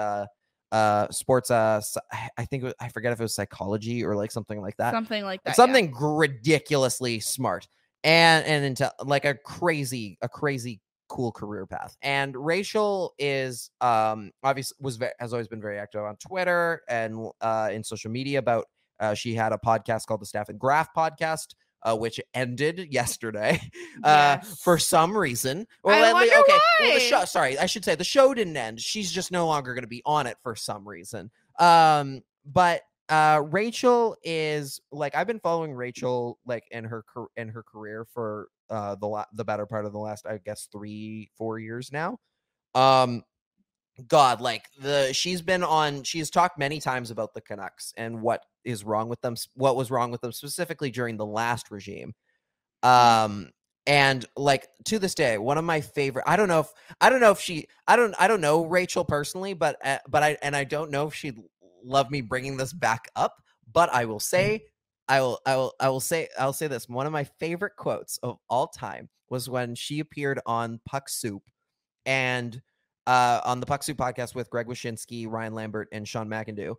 uh 0.72 1.08
sports 1.10 1.50
uh 1.50 1.80
i 2.38 2.44
think 2.44 2.64
was, 2.64 2.74
I 2.80 2.88
forget 2.88 3.12
if 3.12 3.20
it 3.20 3.22
was 3.22 3.34
psychology 3.34 4.04
or 4.04 4.16
like 4.16 4.32
something 4.32 4.60
like 4.60 4.76
that. 4.78 4.92
Something 4.92 5.24
like 5.24 5.42
that. 5.44 5.56
something 5.56 5.90
gr- 5.90 6.16
ridiculously 6.16 7.20
smart 7.20 7.68
and 8.02 8.44
and 8.46 8.64
into 8.64 8.92
like 9.04 9.24
a 9.24 9.34
crazy 9.34 10.18
a 10.22 10.28
crazy 10.28 10.80
cool 11.08 11.32
career 11.32 11.66
path. 11.66 11.96
And 12.02 12.34
Rachel 12.36 13.14
is 13.18 13.70
um 13.80 14.32
obviously 14.42 14.76
was 14.80 14.96
ve- 14.96 15.12
has 15.18 15.32
always 15.32 15.48
been 15.48 15.60
very 15.60 15.78
active 15.78 16.02
on 16.02 16.16
Twitter 16.16 16.82
and 16.88 17.30
uh 17.40 17.70
in 17.72 17.84
social 17.84 18.10
media 18.10 18.38
about 18.38 18.66
uh 19.00 19.14
she 19.14 19.34
had 19.34 19.52
a 19.52 19.58
podcast 19.58 20.06
called 20.06 20.20
the 20.20 20.26
Staff 20.26 20.48
and 20.48 20.58
Graph 20.58 20.88
podcast 20.94 21.54
uh, 21.84 21.96
which 21.96 22.20
ended 22.32 22.88
yesterday 22.90 23.60
uh, 24.04 24.38
for 24.38 24.78
some 24.78 25.16
reason. 25.16 25.66
I 25.84 25.92
at 25.92 26.06
lea- 26.06 26.12
wonder 26.12 26.34
okay, 26.40 26.58
well, 26.80 26.94
the 26.94 27.00
show. 27.00 27.24
Sorry, 27.24 27.58
I 27.58 27.66
should 27.66 27.84
say 27.84 27.94
the 27.94 28.04
show 28.04 28.34
didn't 28.34 28.56
end. 28.56 28.80
She's 28.80 29.12
just 29.12 29.30
no 29.30 29.46
longer 29.46 29.74
going 29.74 29.84
to 29.84 29.88
be 29.88 30.02
on 30.06 30.26
it 30.26 30.36
for 30.42 30.56
some 30.56 30.86
reason. 30.86 31.30
Um, 31.58 32.22
but 32.44 32.82
uh, 33.08 33.42
Rachel 33.44 34.16
is 34.22 34.80
like 34.90 35.14
I've 35.14 35.26
been 35.26 35.40
following 35.40 35.74
Rachel 35.74 36.38
like 36.46 36.64
in 36.70 36.84
her 36.84 37.04
in 37.36 37.48
her 37.48 37.62
career 37.62 38.06
for 38.12 38.48
uh 38.70 38.94
the 38.94 39.06
la- 39.06 39.26
the 39.34 39.44
better 39.44 39.66
part 39.66 39.84
of 39.84 39.92
the 39.92 39.98
last 39.98 40.26
I 40.26 40.38
guess 40.38 40.68
three 40.72 41.30
four 41.36 41.58
years 41.58 41.92
now. 41.92 42.18
Um, 42.74 43.22
God, 44.08 44.40
like 44.40 44.64
the 44.80 45.12
she's 45.12 45.40
been 45.40 45.62
on. 45.62 46.02
She's 46.02 46.30
talked 46.30 46.58
many 46.58 46.80
times 46.80 47.10
about 47.10 47.32
the 47.34 47.40
Canucks 47.40 47.92
and 47.96 48.22
what 48.22 48.44
is 48.64 48.84
wrong 48.84 49.08
with 49.08 49.20
them. 49.20 49.36
What 49.54 49.76
was 49.76 49.90
wrong 49.90 50.10
with 50.10 50.20
them 50.20 50.32
specifically 50.32 50.90
during 50.90 51.16
the 51.16 51.26
last 51.26 51.70
regime. 51.70 52.14
Um, 52.82 53.50
and 53.86 54.24
like 54.36 54.68
to 54.86 54.98
this 54.98 55.14
day, 55.14 55.38
one 55.38 55.58
of 55.58 55.64
my 55.64 55.80
favorite. 55.80 56.24
I 56.26 56.36
don't 56.36 56.48
know 56.48 56.60
if 56.60 56.72
I 57.00 57.10
don't 57.10 57.20
know 57.20 57.30
if 57.30 57.40
she. 57.40 57.66
I 57.86 57.96
don't. 57.96 58.14
I 58.18 58.28
don't 58.28 58.40
know 58.40 58.64
Rachel 58.64 59.04
personally, 59.04 59.54
but 59.54 59.76
uh, 59.84 59.98
but 60.08 60.22
I 60.22 60.36
and 60.42 60.56
I 60.56 60.64
don't 60.64 60.90
know 60.90 61.06
if 61.06 61.14
she'd 61.14 61.38
love 61.84 62.10
me 62.10 62.20
bringing 62.20 62.56
this 62.56 62.72
back 62.72 63.08
up. 63.14 63.42
But 63.72 63.92
I 63.92 64.06
will 64.06 64.20
say, 64.20 64.64
I 65.08 65.20
will. 65.20 65.38
I 65.46 65.56
will. 65.56 65.74
I 65.80 65.88
will 65.88 66.00
say. 66.00 66.28
I'll 66.38 66.52
say 66.52 66.66
this. 66.66 66.88
One 66.88 67.06
of 67.06 67.12
my 67.12 67.24
favorite 67.24 67.76
quotes 67.76 68.18
of 68.18 68.38
all 68.48 68.68
time 68.68 69.08
was 69.28 69.48
when 69.48 69.74
she 69.74 70.00
appeared 70.00 70.40
on 70.46 70.80
Puck 70.86 71.08
Soup, 71.08 71.42
and 72.06 72.60
uh, 73.06 73.40
on 73.44 73.60
the 73.60 73.66
Puck 73.66 73.82
Soup 73.82 73.96
podcast 73.96 74.34
with 74.34 74.50
Greg 74.50 74.66
Wyshynski, 74.66 75.30
Ryan 75.30 75.54
Lambert, 75.54 75.88
and 75.92 76.06
Sean 76.06 76.28
McIndoe. 76.28 76.76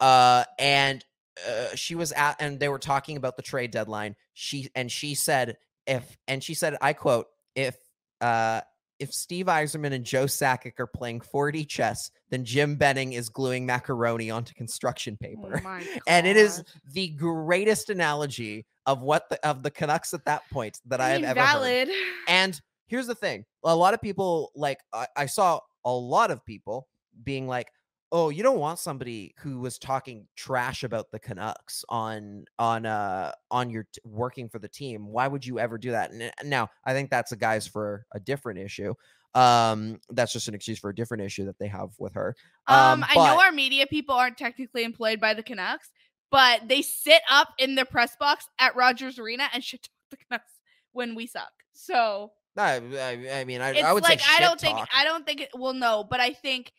Uh, 0.00 0.44
and 0.58 1.04
uh, 1.48 1.74
she 1.74 1.94
was 1.94 2.12
at, 2.12 2.36
and 2.40 2.58
they 2.60 2.68
were 2.68 2.78
talking 2.78 3.16
about 3.16 3.36
the 3.36 3.42
trade 3.42 3.70
deadline. 3.70 4.16
She 4.34 4.68
and 4.74 4.90
she 4.90 5.14
said, 5.14 5.56
if 5.86 6.16
and 6.28 6.42
she 6.42 6.54
said, 6.54 6.76
I 6.80 6.92
quote, 6.92 7.26
if 7.54 7.76
uh, 8.20 8.62
if 8.98 9.12
Steve 9.12 9.46
Yzerman 9.46 9.92
and 9.92 10.04
Joe 10.04 10.26
Sakic 10.26 10.78
are 10.78 10.86
playing 10.86 11.20
4D 11.20 11.68
chess, 11.68 12.10
then 12.30 12.44
Jim 12.44 12.76
Benning 12.76 13.14
is 13.14 13.28
gluing 13.30 13.66
macaroni 13.66 14.30
onto 14.30 14.54
construction 14.54 15.18
Oh 15.20 15.26
paper. 15.26 15.60
my 15.64 15.84
and 16.06 16.26
it 16.26 16.36
is 16.36 16.62
the 16.92 17.08
greatest 17.08 17.90
analogy 17.90 18.64
of 18.86 19.02
what 19.02 19.28
the 19.28 19.44
of 19.46 19.62
the 19.62 19.70
Canucks 19.70 20.14
at 20.14 20.24
that 20.26 20.42
point 20.50 20.78
that 20.86 21.00
I, 21.00 21.06
I 21.06 21.08
have 21.10 21.20
mean, 21.20 21.30
ever 21.30 21.40
heard. 21.40 21.88
And 22.28 22.60
here's 22.92 23.06
the 23.06 23.14
thing: 23.14 23.44
a 23.64 23.74
lot 23.74 23.94
of 23.94 24.02
people 24.02 24.52
like 24.54 24.78
I, 24.92 25.06
I 25.16 25.26
saw 25.26 25.60
a 25.84 25.90
lot 25.90 26.30
of 26.30 26.44
people 26.44 26.86
being 27.24 27.48
like, 27.48 27.68
"Oh, 28.12 28.28
you 28.28 28.42
don't 28.42 28.58
want 28.58 28.78
somebody 28.78 29.34
who 29.38 29.60
was 29.60 29.78
talking 29.78 30.28
trash 30.36 30.84
about 30.84 31.10
the 31.10 31.18
Canucks 31.18 31.84
on 31.88 32.44
on 32.58 32.84
uh 32.86 33.32
on 33.50 33.70
your 33.70 33.84
t- 33.90 34.00
working 34.04 34.48
for 34.48 34.58
the 34.58 34.68
team. 34.68 35.06
Why 35.06 35.26
would 35.26 35.44
you 35.44 35.58
ever 35.58 35.78
do 35.78 35.90
that?" 35.92 36.12
And 36.12 36.30
now 36.44 36.68
I 36.84 36.92
think 36.92 37.10
that's 37.10 37.32
a 37.32 37.36
guys 37.36 37.66
for 37.66 38.06
a 38.12 38.20
different 38.20 38.60
issue. 38.60 38.94
Um, 39.34 39.98
that's 40.10 40.34
just 40.34 40.48
an 40.48 40.54
excuse 40.54 40.78
for 40.78 40.90
a 40.90 40.94
different 40.94 41.22
issue 41.22 41.46
that 41.46 41.58
they 41.58 41.68
have 41.68 41.88
with 41.98 42.12
her. 42.12 42.36
Um, 42.66 43.02
Um, 43.02 43.06
I 43.08 43.14
know 43.14 43.40
our 43.40 43.50
media 43.50 43.86
people 43.86 44.14
aren't 44.14 44.36
technically 44.36 44.84
employed 44.84 45.18
by 45.20 45.32
the 45.32 45.42
Canucks, 45.42 45.88
but 46.30 46.68
they 46.68 46.82
sit 46.82 47.22
up 47.30 47.48
in 47.58 47.74
the 47.74 47.86
press 47.86 48.14
box 48.16 48.46
at 48.58 48.76
Rogers 48.76 49.18
Arena 49.18 49.48
and 49.54 49.64
shit 49.64 49.82
talk 49.84 49.90
the 50.10 50.18
Canucks 50.18 50.52
when 50.92 51.14
we 51.14 51.26
suck. 51.26 51.52
So 51.72 52.32
I, 52.56 52.74
I, 52.74 53.40
I 53.40 53.44
mean, 53.44 53.60
I, 53.60 53.70
it's 53.70 53.82
I 53.82 53.92
would 53.92 54.02
like 54.02 54.20
say 54.20 54.26
I 54.36 54.40
don't 54.40 54.60
think. 54.60 54.78
I 54.94 55.04
don't 55.04 55.24
think 55.24 55.40
it. 55.40 55.50
Well, 55.54 55.72
no, 55.72 56.04
but 56.08 56.20
I 56.20 56.32
think 56.32 56.72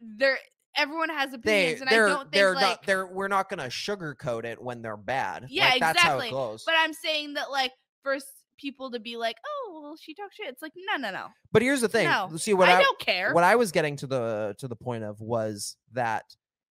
there 0.00 0.38
everyone 0.76 1.08
has 1.10 1.30
they 1.30 1.36
opinions, 1.36 1.80
and 1.80 1.90
I 1.90 1.94
don't 1.94 2.18
think 2.22 2.32
they're 2.32 2.54
like. 2.54 2.62
not 2.62 2.86
they're 2.86 3.06
we're 3.06 3.28
not 3.28 3.48
gonna 3.48 3.66
sugarcoat 3.66 4.44
it 4.44 4.60
when 4.60 4.82
they're 4.82 4.96
bad. 4.96 5.46
Yeah, 5.48 5.68
like, 5.68 5.80
that's 5.80 6.00
how 6.00 6.18
exactly. 6.18 6.58
but 6.66 6.74
I'm 6.76 6.92
saying 6.92 7.34
that 7.34 7.50
like 7.50 7.72
for 8.02 8.18
people 8.58 8.90
to 8.90 9.00
be 9.00 9.16
like, 9.16 9.36
oh, 9.46 9.80
well, 9.82 9.96
she 10.00 10.14
talks 10.14 10.36
shit. 10.36 10.48
It's 10.48 10.62
like 10.62 10.72
no, 10.76 10.96
no, 10.96 11.12
no. 11.12 11.26
But 11.52 11.62
here's 11.62 11.80
the 11.80 11.88
thing. 11.88 12.08
No, 12.08 12.30
See 12.36 12.54
what 12.54 12.68
I, 12.68 12.78
I, 12.78 12.82
don't 12.82 12.98
care. 12.98 13.32
what 13.32 13.44
I 13.44 13.56
was 13.56 13.72
getting 13.72 13.96
to 13.96 14.06
the 14.06 14.54
to 14.58 14.68
the 14.68 14.76
point 14.76 15.04
of 15.04 15.20
was 15.20 15.76
that 15.92 16.24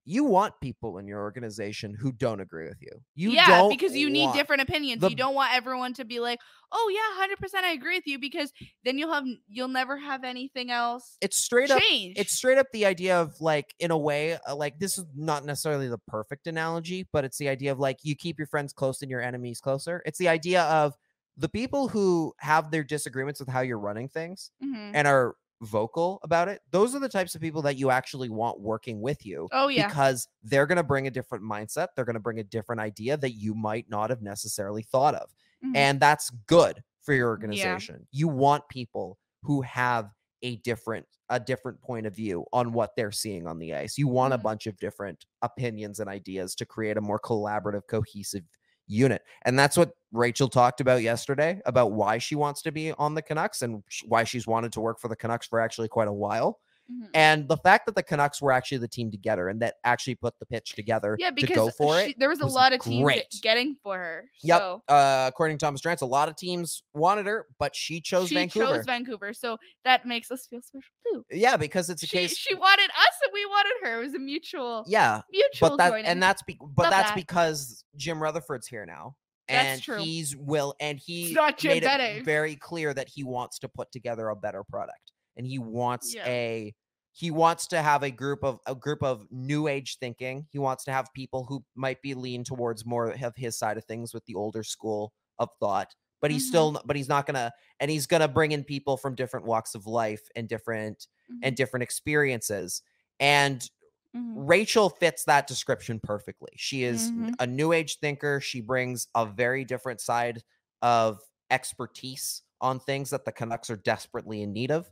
you 0.05 0.24
want 0.24 0.61
people 0.61 0.98
in 0.98 1.07
your 1.07 1.20
organization 1.20 1.94
who 1.94 2.12
don't 2.12 2.40
agree 2.40 2.68
with 2.68 2.80
you. 2.80 2.90
You 3.14 3.36
yeah, 3.36 3.44
don't 3.44 3.78
because 3.78 3.94
you 3.96 4.11
need 4.11 4.32
different 4.32 4.62
opinions. 4.62 5.05
the- 5.05 5.09
you 5.09 5.14
don't 5.14 5.34
want 5.34 5.55
everyone 5.55 5.94
to 5.94 6.05
be 6.05 6.18
like, 6.20 6.40
"Oh 6.72 6.90
yeah, 6.92 7.16
hundred 7.20 7.38
percent, 7.38 7.64
I 7.64 7.72
agree 7.72 7.96
with 7.96 8.07
you," 8.07 8.18
because 8.18 8.53
then 8.84 8.98
you'll 8.98 9.12
have 9.12 9.24
you'll 9.48 9.68
never 9.68 9.98
have 9.98 10.24
anything 10.24 10.70
else 10.70 11.20
It's 11.20 11.42
straight 11.42 11.70
up. 11.70 11.84
It's 12.14 12.34
straight 12.36 12.59
up 12.59 12.66
the 12.72 12.84
idea 12.84 13.20
of 13.20 13.40
like, 13.40 13.74
in 13.78 13.90
a 13.90 13.96
way, 13.98 14.38
uh, 14.46 14.55
like 14.57 14.78
this 14.78 14.98
is 14.98 15.07
not 15.14 15.44
necessarily 15.44 15.88
the 15.88 15.98
perfect 15.98 16.46
analogy, 16.46 17.09
but 17.12 17.24
it's 17.24 17.38
the 17.38 17.48
idea 17.48 17.72
of 17.72 17.78
like 17.78 17.98
you 18.03 18.16
keep 18.16 18.38
your 18.38 18.46
friends 18.48 18.72
close 18.72 19.00
and 19.03 19.11
your 19.11 19.20
enemies 19.22 19.61
closer. 19.61 20.03
It's 20.05 20.18
the 20.18 20.28
idea 20.28 20.62
of 20.64 20.94
the 21.36 21.48
people 21.48 21.88
who 21.88 22.34
have 22.40 22.70
their 22.70 22.84
disagreements 22.84 23.40
with 23.40 23.48
how 23.48 23.61
you're 23.61 23.78
running 23.78 24.09
things 24.09 24.50
Mhm. 24.61 24.92
and 24.92 25.09
are 25.09 25.36
vocal 25.62 26.20
about 26.22 26.48
it. 26.48 26.60
Those 26.70 26.94
are 26.94 26.98
the 27.00 27.08
types 27.08 27.34
of 27.34 27.40
people 27.40 27.62
that 27.62 27.76
you 27.76 27.90
actually 27.90 28.28
want 28.28 28.60
working 28.60 29.00
with 29.00 29.24
you. 29.24 29.50
Oh 29.52 29.68
yeah, 29.68 29.86
because 29.86 30.28
they're 30.42 30.66
going 30.66 30.76
to 30.76 30.82
bring 30.82 31.06
a 31.06 31.10
different 31.10 31.44
mindset. 31.44 31.88
They're 31.96 32.04
going 32.04 32.14
to 32.14 32.20
bring 32.20 32.38
a 32.40 32.44
different 32.44 32.80
idea 32.80 33.16
that 33.16 33.32
you 33.32 33.54
might 33.54 33.88
not 33.88 34.10
have 34.10 34.22
necessarily 34.22 34.82
thought 34.82 35.14
of. 35.14 35.30
Mhm. 35.62 35.74
And 35.74 36.00
that's 36.00 36.30
good 36.46 36.82
for 37.00 37.14
your 37.14 37.28
organization. 37.28 38.06
You 38.10 38.28
want 38.28 38.68
people 38.68 39.18
who 39.42 39.62
have 39.62 40.10
a 40.42 40.56
different 40.56 41.06
a 41.28 41.40
different 41.40 41.80
point 41.80 42.04
of 42.06 42.14
view 42.14 42.44
on 42.52 42.72
what 42.72 42.94
they're 42.94 43.12
seeing 43.12 43.46
on 43.46 43.58
the 43.58 43.72
ice. 43.74 43.96
You 43.96 44.06
want 44.08 44.34
a 44.34 44.38
Mhm. 44.38 44.42
bunch 44.42 44.66
of 44.66 44.76
different 44.78 45.24
opinions 45.40 45.98
and 45.98 46.10
ideas 46.10 46.54
to 46.56 46.66
create 46.66 46.98
a 46.98 47.00
more 47.00 47.18
collaborative, 47.20 47.86
cohesive 47.88 48.44
unit. 48.87 49.22
And 49.45 49.59
that's 49.59 49.76
what 49.76 49.93
Rachel 50.12 50.49
talked 50.49 50.80
about 50.80 51.03
yesterday 51.03 51.61
about 51.64 51.93
why 51.93 52.18
she 52.18 52.35
wants 52.35 52.62
to 52.62 52.72
be 52.72 52.93
on 52.93 53.14
the 53.14 53.22
Canucks 53.22 53.62
and 53.62 53.83
why 54.07 54.24
she's 54.24 54.47
wanted 54.47 54.72
to 54.72 54.80
work 54.80 55.01
for 55.01 55.09
the 55.09 55.16
Canucks 55.16 55.47
for 55.47 55.61
actually 55.61 55.89
quite 55.89 56.09
a 56.09 56.12
while. 56.12 56.61
Mhm. 56.93 57.09
And 57.14 57.49
the 57.49 57.57
fact 57.57 57.86
that 57.86 57.95
the 57.95 58.03
Canucks 58.03 58.43
were 58.43 58.53
actually 58.53 58.78
the 58.78 58.88
team 58.88 59.11
together 59.11 59.49
and 59.49 59.61
that 59.62 59.76
actually 59.84 60.14
put 60.16 60.38
the 60.38 60.47
pitch 60.47 60.74
together 60.74 61.16
Yeah, 61.18 61.30
to 61.30 61.34
because 61.34 61.57
go 61.57 61.70
for 61.70 61.99
she- 62.01 62.11
it. 62.11 62.18
there 62.18 62.28
was 62.28 62.40
a 62.40 62.45
was 62.45 62.55
lot 62.55 62.72
of 62.72 62.80
teams 62.80 63.03
great. 63.05 63.38
getting 63.43 63.76
for 63.82 63.97
her. 63.99 64.30
Yep. 64.43 64.61
So 64.61 64.82
Uh, 64.88 65.26
according 65.28 65.59
to 65.59 65.64
Thomas 65.64 65.80
Drance, 65.80 66.03
a 66.03 66.07
lot 66.07 66.28
of 66.28 66.36
teams 66.36 66.82
wanted 66.95 67.26
her, 67.26 67.47
but 67.59 67.74
she 67.74 68.01
chose 68.01 68.28
she 68.28 68.34
Vancouver. 68.34 68.66
She 68.66 68.72
chose 68.78 68.84
Vancouver. 68.86 69.32
So 69.32 69.59
that 69.84 70.07
makes 70.07 70.30
us 70.30 70.47
feel 70.47 70.61
special 70.62 70.93
too. 71.07 71.24
yeah, 71.30 71.57
because 71.57 71.88
it's 71.90 72.03
a 72.03 72.07
She, 72.07 72.16
case. 72.18 72.36
she 72.36 72.55
wanted 72.55 72.90
us 72.90 73.14
and 73.24 73.32
we 73.32 73.47
wanted 73.47 73.72
her. 73.82 74.01
It 74.01 74.05
was 74.05 74.14
a 74.14 74.18
mutual 74.18 74.84
yeah, 74.86 75.22
mutual 75.30 75.70
but 75.70 75.76
that 75.78 75.90
joining. 75.90 76.07
and 76.07 76.22
that's 76.22 76.43
be, 76.43 76.59
but 76.61 76.84
Love 76.84 76.90
that's 76.90 77.11
that. 77.11 77.16
because 77.16 77.84
Jim 77.97 78.22
Rutherford's 78.22 78.66
here 78.66 78.84
now. 78.86 79.16
That's 79.49 79.66
And 79.68 79.82
true. 79.82 79.99
he's 79.99 80.36
will 80.36 80.74
and 80.80 80.99
he 80.99 81.32
not 81.34 81.62
made 81.64 81.82
it 81.84 82.24
very 82.24 82.57
clear 82.57 82.95
that 82.95 83.09
he 83.09 83.24
wants 83.24 83.59
to 83.61 83.68
put 83.68 83.90
together 83.93 84.28
a 84.28 84.36
better 84.36 84.62
product. 84.64 85.12
And 85.36 85.47
he 85.47 85.59
wants 85.59 86.14
Yeah. 86.14 86.26
a 86.26 86.74
he 87.12 87.30
wants 87.30 87.66
to 87.68 87.82
have 87.82 88.02
a 88.02 88.10
group 88.10 88.42
of 88.42 88.60
a 88.66 88.74
group 88.74 89.02
of 89.02 89.26
new 89.30 89.68
age 89.68 89.98
thinking. 89.98 90.46
He 90.50 90.58
wants 90.58 90.84
to 90.84 90.92
have 90.92 91.08
people 91.14 91.44
who 91.44 91.64
might 91.74 92.02
be 92.02 92.14
lean 92.14 92.44
towards 92.44 92.86
more 92.86 93.10
of 93.10 93.36
his 93.36 93.58
side 93.58 93.76
of 93.78 93.84
things 93.84 94.14
with 94.14 94.24
the 94.26 94.34
older 94.34 94.64
school 94.64 95.12
of 95.38 95.50
thought. 95.60 95.94
But 96.20 96.30
he's 96.30 96.44
Mhm. 96.44 96.46
still 96.46 96.80
but 96.86 96.96
he's 96.96 97.08
not 97.08 97.26
gonna 97.26 97.52
and 97.80 97.90
he's 97.90 98.06
gonna 98.06 98.28
bring 98.28 98.52
in 98.52 98.64
people 98.64 98.96
from 98.96 99.14
different 99.14 99.46
walks 99.46 99.74
of 99.74 99.86
life 99.86 100.22
and 100.36 100.48
different 100.48 101.06
and 101.42 101.56
different 101.56 101.82
experiences. 101.82 102.82
And 103.20 103.68
Mhm. 104.14 104.36
Rachel 104.36 104.88
fits 104.90 105.24
that 105.24 105.46
description 105.46 106.00
perfectly. 106.00 106.52
She 106.56 106.84
is 106.84 107.12
Mhm. 107.12 107.34
a 107.38 107.46
new 107.46 107.72
age 107.72 107.98
thinker. 108.00 108.40
She 108.40 108.60
brings 108.60 109.08
a 109.14 109.26
very 109.26 109.64
different 109.64 110.00
side 110.00 110.42
of 110.80 111.20
expertise 111.50 112.42
on 112.60 112.80
things 112.80 113.10
that 113.10 113.24
the 113.24 113.32
Canucks 113.32 113.68
are 113.70 113.76
desperately 113.76 114.42
in 114.42 114.52
need 114.52 114.70
of. 114.70 114.90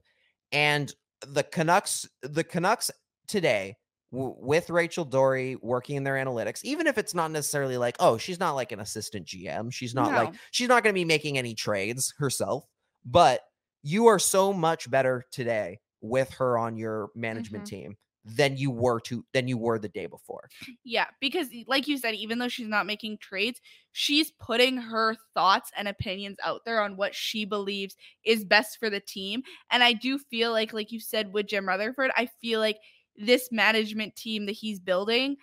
And 0.52 0.94
the 1.26 1.42
Canucks, 1.42 2.08
the 2.22 2.44
Canucks 2.44 2.90
today, 3.28 3.76
w- 4.12 4.34
with 4.38 4.70
Rachel 4.70 5.04
Doerrie 5.04 5.56
working 5.62 5.96
in 5.96 6.04
their 6.04 6.14
analytics, 6.14 6.60
even 6.64 6.86
if 6.86 6.98
it's 6.98 7.14
not 7.14 7.30
necessarily 7.30 7.76
like, 7.76 7.96
oh, 8.00 8.16
she's 8.18 8.40
not 8.40 8.52
like 8.52 8.72
an 8.72 8.80
assistant 8.80 9.26
GM. 9.26 9.72
She's 9.72 9.94
not 9.94 10.12
like, 10.24 10.34
she's 10.50 10.68
not 10.68 10.82
going 10.82 10.92
to 10.94 10.98
be 10.98 11.04
making 11.04 11.38
any 11.38 11.54
trades 11.54 12.12
herself, 12.18 12.64
but 13.04 13.40
you 13.82 14.06
are 14.06 14.18
so 14.18 14.52
much 14.52 14.90
better 14.90 15.24
today 15.32 15.78
with 16.00 16.30
her 16.34 16.56
on 16.58 16.76
your 16.76 17.10
management 17.14 17.64
Mhm. 17.64 17.68
team 17.68 17.96
than 18.36 18.56
you 18.56 18.70
were 18.70 19.00
to 19.00 19.24
than 19.32 19.48
you 19.48 19.56
were 19.56 19.78
the 19.78 19.88
day 19.88 20.06
before. 20.06 20.48
Yeah, 20.84 21.06
because 21.20 21.48
like 21.66 21.88
you 21.88 21.98
said, 21.98 22.14
even 22.14 22.38
though 22.38 22.48
she's 22.48 22.68
not 22.68 22.86
making 22.86 23.18
trades, 23.18 23.60
she's 23.92 24.30
putting 24.32 24.76
her 24.76 25.16
thoughts 25.34 25.70
and 25.76 25.88
opinions 25.88 26.38
out 26.44 26.64
there 26.64 26.80
on 26.80 26.96
what 26.96 27.14
she 27.14 27.44
believes 27.44 27.96
is 28.24 28.44
best 28.44 28.78
for 28.78 28.90
the 28.90 29.00
team. 29.00 29.42
And 29.70 29.82
I 29.82 29.92
do 29.92 30.18
feel 30.18 30.52
like, 30.52 30.72
like 30.72 30.92
you 30.92 31.00
said 31.00 31.32
with 31.32 31.46
Jim 31.46 31.66
Rutherford, 31.66 32.10
I 32.16 32.26
feel 32.40 32.60
like 32.60 32.78
this 33.16 33.50
management 33.50 34.16
team 34.16 34.46
that 34.46 34.52
he's 34.52 34.80
building 34.80 35.36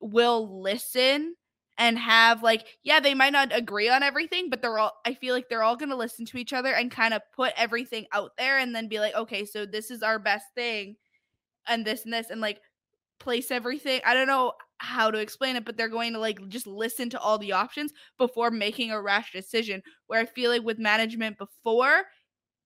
will 0.00 0.62
listen 0.62 1.34
and 1.78 1.98
have 1.98 2.42
like, 2.42 2.66
yeah, 2.82 3.00
they 3.00 3.14
might 3.14 3.32
not 3.32 3.54
agree 3.54 3.88
on 3.88 4.02
everything, 4.02 4.50
but 4.50 4.62
they're 4.62 4.78
all 4.78 4.92
I 5.04 5.14
feel 5.14 5.34
like 5.34 5.48
they're 5.48 5.62
all 5.62 5.76
gonna 5.76 5.96
listen 5.96 6.24
to 6.26 6.38
each 6.38 6.52
other 6.52 6.72
and 6.72 6.90
kind 6.90 7.14
of 7.14 7.22
put 7.34 7.52
everything 7.56 8.06
out 8.12 8.32
there 8.36 8.58
and 8.58 8.74
then 8.74 8.88
be 8.88 9.00
like, 9.00 9.14
okay, 9.14 9.44
so 9.44 9.66
this 9.66 9.90
is 9.90 10.02
our 10.02 10.18
best 10.18 10.46
thing 10.54 10.96
and 11.68 11.84
this 11.84 12.04
and 12.04 12.12
this 12.12 12.30
and 12.30 12.40
like 12.40 12.60
place 13.18 13.50
everything. 13.50 14.00
I 14.04 14.14
don't 14.14 14.26
know 14.26 14.52
how 14.78 15.10
to 15.10 15.18
explain 15.18 15.56
it, 15.56 15.64
but 15.64 15.76
they're 15.76 15.88
going 15.88 16.12
to 16.14 16.18
like 16.18 16.38
just 16.48 16.66
listen 16.66 17.08
to 17.10 17.20
all 17.20 17.38
the 17.38 17.52
options 17.52 17.92
before 18.18 18.50
making 18.50 18.90
a 18.90 19.00
rash 19.00 19.32
decision. 19.32 19.82
Where 20.06 20.20
I 20.20 20.26
feel 20.26 20.50
like 20.50 20.62
with 20.62 20.78
management 20.78 21.38
before, 21.38 22.02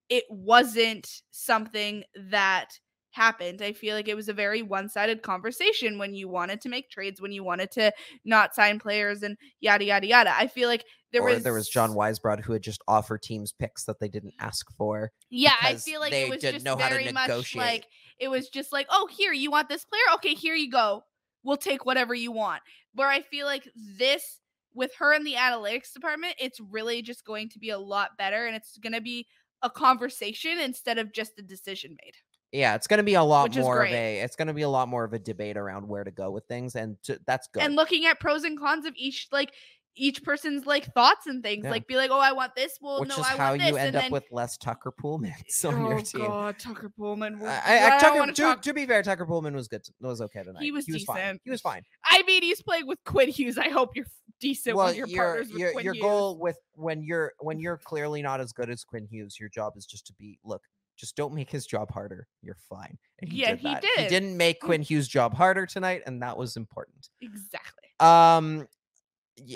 it 0.09 0.24
wasn't 0.30 1.09
something 1.30 2.05
that 2.30 2.70
happened. 3.16 3.62
I 3.62 3.72
feel 3.72 3.97
like 3.97 4.09
it 4.09 4.14
was 4.14 4.28
a 4.28 4.32
very 4.34 4.62
one 4.62 4.88
sided 4.88 5.22
conversation 5.22 5.99
when 5.99 6.14
you 6.14 6.28
wanted 6.28 6.61
to 6.62 6.68
make 6.68 6.90
trades, 6.90 7.20
when 7.20 7.32
you 7.32 7.42
wanted 7.42 7.70
to 7.72 7.92
not 8.24 8.55
sign 8.55 8.78
players 8.78 9.22
and 9.22 9.36
yada, 9.61 9.84
yada, 9.84 10.07
yada. 10.07 10.34
I 10.36 10.47
feel 10.47 10.68
like 10.68 10.84
there 11.12 11.22
or 11.22 11.30
was. 11.30 11.42
there 11.42 11.55
was 11.55 11.68
John 11.68 11.94
Weisbrod 11.94 12.40
who 12.40 12.53
had 12.53 12.62
just 12.62 12.82
offered 12.86 13.22
teams 13.22 13.53
picks 13.53 13.84
that 13.84 14.01
they 14.01 14.09
didn't 14.09 14.34
ask 14.38 14.66
for. 14.76 15.12
Yeah, 15.30 15.55
I 15.62 15.76
feel 15.76 16.01
like 16.01 16.12
they 16.12 16.24
it 16.24 16.30
was 16.30 16.40
didn't 16.40 16.57
just 16.57 16.64
know 16.64 16.76
how 16.76 16.88
to 16.88 16.94
very 16.94 17.12
much 17.12 17.28
negotiate. 17.28 17.64
like 17.64 17.86
it 18.18 18.28
was 18.28 18.48
just 18.48 18.72
like, 18.72 18.86
oh, 18.90 19.08
here 19.10 19.32
you 19.32 19.50
want 19.50 19.68
this 19.68 19.84
player? 19.84 20.14
Okay, 20.14 20.34
here 20.34 20.54
you 20.54 20.70
go. 20.70 21.04
We'll 21.42 21.56
take 21.56 21.84
whatever 21.86 22.14
you 22.14 22.32
want. 22.32 22.62
Where 22.94 23.08
I 23.08 23.20
feel 23.20 23.46
like 23.46 23.68
this 23.98 24.40
with 24.74 24.92
her 24.98 25.14
in 25.14 25.24
the 25.24 25.34
analytics 25.34 25.92
department, 25.92 26.34
it's 26.38 26.60
really 26.60 27.02
just 27.02 27.24
going 27.24 27.48
to 27.50 27.58
be 27.58 27.70
a 27.70 27.78
lot 27.78 28.10
better, 28.18 28.46
and 28.46 28.56
it's 28.56 28.76
going 28.78 28.92
to 28.92 29.00
be 29.00 29.26
a 29.62 29.70
conversation 29.70 30.58
instead 30.58 30.98
of 30.98 31.12
just 31.12 31.38
a 31.38 31.42
decision 31.42 31.96
made. 32.04 32.14
Yeah, 32.52 32.74
it's 32.74 32.86
going 32.86 32.98
to 32.98 33.04
be 33.04 33.14
a 33.14 33.22
lot 33.22 33.50
Which 33.50 33.58
more 33.58 33.84
of 33.84 33.90
a 33.90 34.20
it's 34.20 34.36
going 34.36 34.48
to 34.48 34.54
be 34.54 34.62
a 34.62 34.68
lot 34.68 34.88
more 34.88 35.04
of 35.04 35.12
a 35.12 35.18
debate 35.18 35.56
around 35.56 35.88
where 35.88 36.04
to 36.04 36.10
go 36.10 36.30
with 36.30 36.44
things 36.46 36.76
and 36.76 36.96
to, 37.02 37.18
that's 37.26 37.48
good. 37.52 37.62
And 37.62 37.74
looking 37.74 38.06
at 38.06 38.20
pros 38.20 38.44
and 38.44 38.58
cons 38.58 38.86
of 38.86 38.94
each 38.96 39.28
like 39.32 39.52
each 39.97 40.22
person's 40.22 40.66
like 40.66 40.92
thoughts 40.92 41.26
and 41.26 41.42
things. 41.42 41.64
Yeah. 41.64 41.70
Like 41.70 41.86
be 41.86 41.97
like, 41.97 42.11
oh, 42.11 42.20
I 42.20 42.32
want 42.32 42.55
this. 42.55 42.78
Well, 42.80 43.01
which 43.01 43.09
no, 43.09 43.16
is 43.16 43.20
I 43.26 43.36
how 43.36 43.49
want 43.51 43.61
this. 43.62 43.70
you 43.70 43.76
end 43.76 43.86
and 43.88 43.97
up 43.97 44.03
then, 44.03 44.12
with 44.12 44.24
less 44.30 44.57
Tucker 44.57 44.90
Poolmans 44.92 45.64
on 45.64 45.80
your 45.80 45.94
oh 45.94 46.01
team. 46.01 46.20
god, 46.26 46.59
Tucker 46.59 46.92
Poolman. 46.99 47.36
I, 47.40 47.42
was- 47.42 47.62
I, 47.66 47.97
I 47.97 47.99
Tucker, 48.01 48.18
wanna 48.18 48.32
talk- 48.32 48.62
to 48.62 48.74
be 48.74 48.84
fair, 48.86 49.03
Tucker 49.03 49.26
Poolman 49.26 49.55
was 49.55 49.68
good. 49.68 49.82
Was 50.01 50.20
okay 50.20 50.42
tonight. 50.42 50.62
He 50.62 50.70
was 50.72 50.84
fine. 50.86 50.94
decent. 50.94 51.40
He 51.44 51.51
was 51.51 51.61
fine. 51.61 51.82
I 52.05 52.22
mean, 52.26 52.42
he's 52.42 52.62
playing 52.62 52.86
with 52.86 52.99
Quinn 53.05 53.28
Hughes. 53.30 53.59
I 53.59 53.68
hope 53.68 53.90
you're 53.97 54.07
decent 54.40 54.76
well, 54.76 54.92
your 54.92 55.07
partners 55.07 55.49
with 55.49 55.59
your, 55.59 55.72
Quinn 55.72 55.84
your 55.84 55.94
Hughes. 55.94 56.03
goal 56.03 56.38
with 56.38 56.57
when 56.74 57.03
you're 57.03 57.32
when 57.40 57.59
you're 57.59 57.78
clearly 57.78 58.20
not 58.22 58.40
as 58.40 58.53
good 58.53 58.68
as 58.70 58.84
Quinn 58.84 59.07
Hughes, 59.11 59.38
your 59.40 59.49
job 59.49 59.72
is 59.76 59.86
just 59.86 60.07
to 60.09 60.12
be 60.14 60.38
look. 60.44 60.62
Just 60.99 61.14
don't 61.14 61.34
make 61.34 61.51
his 61.51 61.66
job 61.66 61.90
harder. 61.90 62.26
You're 62.42 62.57
fine. 62.70 62.97
And 63.20 63.30
Yeah, 63.30 63.51
did 63.51 63.59
he 63.61 63.74
did. 63.74 63.99
He 63.99 64.09
didn't 64.09 64.34
make 64.34 64.61
Quinn 64.61 64.80
Hughes' 64.80 65.09
job 65.09 65.34
harder 65.34 65.66
tonight, 65.66 66.03
and 66.07 66.22
that 66.22 66.36
was 66.38 66.57
important. 66.57 67.11
Exactly. 67.20 67.90
Um, 68.01 68.66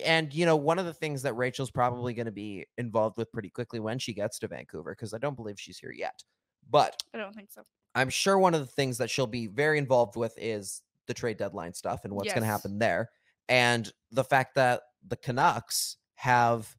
and 0.05 0.33
you 0.35 0.47
know, 0.47 0.57
one 0.57 0.79
of 0.79 0.85
the 0.87 0.95
things 0.95 1.23
that 1.23 1.35
Rachel's 1.35 1.71
probably 1.71 2.15
going 2.15 2.27
to 2.27 2.33
be 2.33 2.67
involved 2.79 3.17
with 3.17 3.31
pretty 3.33 3.51
quickly 3.51 3.81
when 3.81 3.99
she 3.99 4.13
gets 4.13 4.39
to 4.41 4.49
Vancouver, 4.49 4.93
because 4.93 5.15
I 5.15 5.19
don't 5.19 5.37
believe 5.37 5.59
she's 5.59 5.79
here 5.79 5.93
yet, 5.93 6.23
but 6.71 7.03
I 7.15 7.19
don't 7.19 7.35
think 7.35 7.51
so. 7.51 7.63
I'm 7.95 8.11
sure 8.11 8.39
one 8.39 8.55
of 8.55 8.61
the 8.61 8.67
things 8.67 8.99
that 8.99 9.11
she'll 9.11 9.27
be 9.27 9.47
very 9.47 9.79
involved 9.79 10.17
with 10.17 10.35
is 10.37 10.83
the 11.07 11.15
trade 11.15 11.39
deadline 11.39 11.75
stuff 11.75 12.05
and 12.05 12.13
what's 12.13 12.29
going 12.33 12.43
to 12.43 12.53
happen 12.53 12.79
there, 12.79 13.11
and 13.49 13.91
the 14.13 14.25
fact 14.25 14.55
that 14.57 14.83
the 15.07 15.17
Canucks 15.17 15.97
have. 16.15 16.77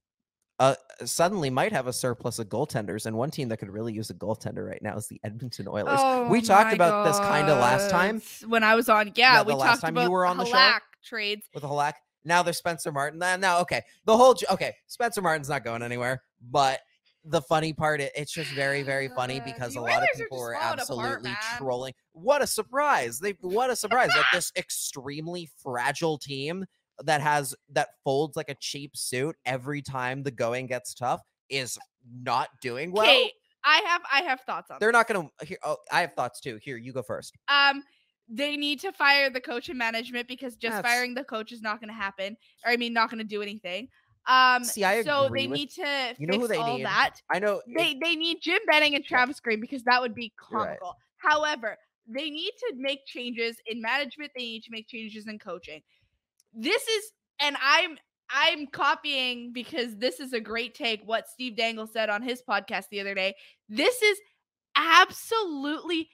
Uh, 0.59 0.75
suddenly 1.05 1.49
might 1.49 1.71
have 1.71 1.87
a 1.87 1.93
surplus 1.93 2.37
of 2.37 2.47
goaltenders, 2.47 3.07
and 3.07 3.17
one 3.17 3.31
team 3.31 3.49
that 3.49 3.57
could 3.57 3.71
really 3.71 3.91
use 3.91 4.11
a 4.11 4.13
goaltender 4.13 4.63
right 4.69 4.83
now 4.83 4.95
is 4.95 5.07
the 5.07 5.19
Edmonton 5.23 5.67
Oilers. 5.67 6.29
we 6.29 6.39
talked 6.39 6.71
about 6.71 7.03
this 7.03 7.17
kind 7.17 7.49
of 7.49 7.57
last 7.57 7.89
time 7.89 8.21
when 8.47 8.63
I 8.63 8.75
was 8.75 8.87
on. 8.87 9.07
Yeah, 9.15 9.37
Yeah, 9.37 9.41
we 9.41 9.53
the 9.53 9.57
last 9.57 9.69
talked 9.69 9.81
time 9.81 9.95
you 9.95 10.01
about 10.03 10.11
were 10.11 10.23
on 10.23 10.37
the 10.37 10.45
show. 10.45 10.51
Halak 10.51 10.81
trades. 11.03 11.47
with 11.55 11.63
a 11.63 11.67
Halak. 11.67 11.93
Now 12.23 12.43
there's 12.43 12.57
Spencer 12.57 12.91
Martin. 12.91 13.19
Now, 13.19 13.59
okay, 13.61 13.81
the 14.05 14.15
whole 14.15 14.35
okay, 14.51 14.75
Spencer 14.87 15.21
Martin's 15.21 15.49
not 15.49 15.63
going 15.63 15.81
anywhere. 15.81 16.21
But 16.49 16.79
the 17.23 17.41
funny 17.41 17.73
part, 17.73 18.01
it, 18.01 18.11
it's 18.15 18.31
just 18.31 18.51
very, 18.51 18.83
very 18.83 19.09
funny 19.09 19.39
Uh, 19.39 19.45
because 19.45 19.75
a 19.75 19.81
lot 19.81 20.03
of 20.03 20.09
people 20.15 20.37
were 20.37 20.55
falling 20.55 20.79
apart, 20.79 20.79
absolutely 20.79 21.31
trolling. 21.57 21.93
What 22.13 22.41
a 22.41 22.47
surprise! 22.47 23.19
They 23.19 23.35
what 23.41 23.69
a 23.69 23.75
surprise 23.75 24.09
that 24.09 24.25
this 24.33 24.51
extremely 24.55 25.49
fragile 25.61 26.17
team 26.17 26.65
that 27.03 27.21
has 27.21 27.55
that 27.73 27.89
folds 28.03 28.35
like 28.35 28.49
a 28.49 28.55
cheap 28.55 28.95
suit 28.95 29.35
every 29.45 29.81
time 29.81 30.23
the 30.23 30.31
going 30.31 30.67
gets 30.67 30.93
tough 30.93 31.21
is 31.49 31.77
not 32.23 32.49
doing 32.61 32.91
well. 32.91 33.05
Okay, 33.05 33.31
I 33.63 33.81
have 33.85 34.01
I 34.11 34.21
have 34.21 34.41
thoughts 34.41 34.71
on. 34.71 34.77
They're 34.79 34.89
this. 34.89 34.93
not 34.93 35.07
going 35.07 35.29
to. 35.47 35.57
Oh, 35.63 35.77
I 35.91 36.01
have 36.01 36.13
thoughts 36.13 36.39
too. 36.39 36.59
Here, 36.61 36.77
you 36.77 36.93
go 36.93 37.01
first. 37.01 37.35
Um, 37.47 37.83
they 38.29 38.55
need 38.57 38.79
to 38.81 38.91
fire 38.91 39.29
the 39.29 39.41
coach 39.41 39.69
and 39.69 39.77
management 39.77 40.27
because 40.27 40.55
just 40.55 40.75
That's- 40.75 40.91
firing 40.93 41.13
the 41.13 41.23
coach 41.23 41.51
is 41.51 41.61
not 41.61 41.79
going 41.81 41.89
to 41.89 41.93
happen. 41.95 42.37
Or 42.65 42.71
I 42.71 42.77
mean, 42.77 42.93
not 42.93 43.09
going 43.09 43.19
to 43.19 43.23
do 43.27 43.41
anything. 43.41 43.89
Um, 44.27 44.63
See, 44.63 44.83
I 44.83 45.01
so 45.03 45.29
they 45.33 45.47
with- 45.47 45.57
need 45.57 45.69
to 45.71 46.15
you 46.19 46.27
know 46.27 46.37
who 46.39 46.47
they 46.47 46.57
all 46.57 46.77
need? 46.77 46.85
that. 46.85 47.15
I 47.31 47.39
know 47.39 47.61
They 47.75 47.97
they 48.01 48.15
need 48.15 48.37
Jim 48.41 48.59
Benning 48.67 48.93
and 48.95 49.03
Travis 49.03 49.39
Green 49.39 49.59
because 49.59 49.83
that 49.83 49.99
would 50.01 50.13
be 50.13 50.31
You're 50.51 50.59
right. 50.59 50.67
comical. 50.79 50.95
However, 51.17 51.77
they 52.07 52.29
need 52.29 52.51
to 52.59 52.73
make 52.77 53.05
changes 53.05 53.57
in 53.65 53.81
management. 53.81 54.31
They 54.35 54.43
need 54.43 54.63
to 54.63 54.71
make 54.71 54.87
changes 54.87 55.27
in 55.27 55.39
coaching. 55.39 55.81
This 56.53 56.87
is, 56.87 57.11
and 57.39 57.55
I'm 57.61 57.97
I'm 58.29 58.67
copying 58.67 59.51
because 59.53 59.97
this 59.97 60.19
is 60.19 60.33
a 60.33 60.39
great 60.39 60.75
take. 60.75 61.01
What 61.03 61.27
Steve 61.27 61.55
Dangle 61.57 61.87
said 61.87 62.09
on 62.09 62.21
his 62.21 62.41
podcast 62.47 62.85
the 62.91 62.99
other 63.01 63.15
day. 63.15 63.33
This 63.69 64.01
is 64.03 64.19
absolutely 64.75 66.09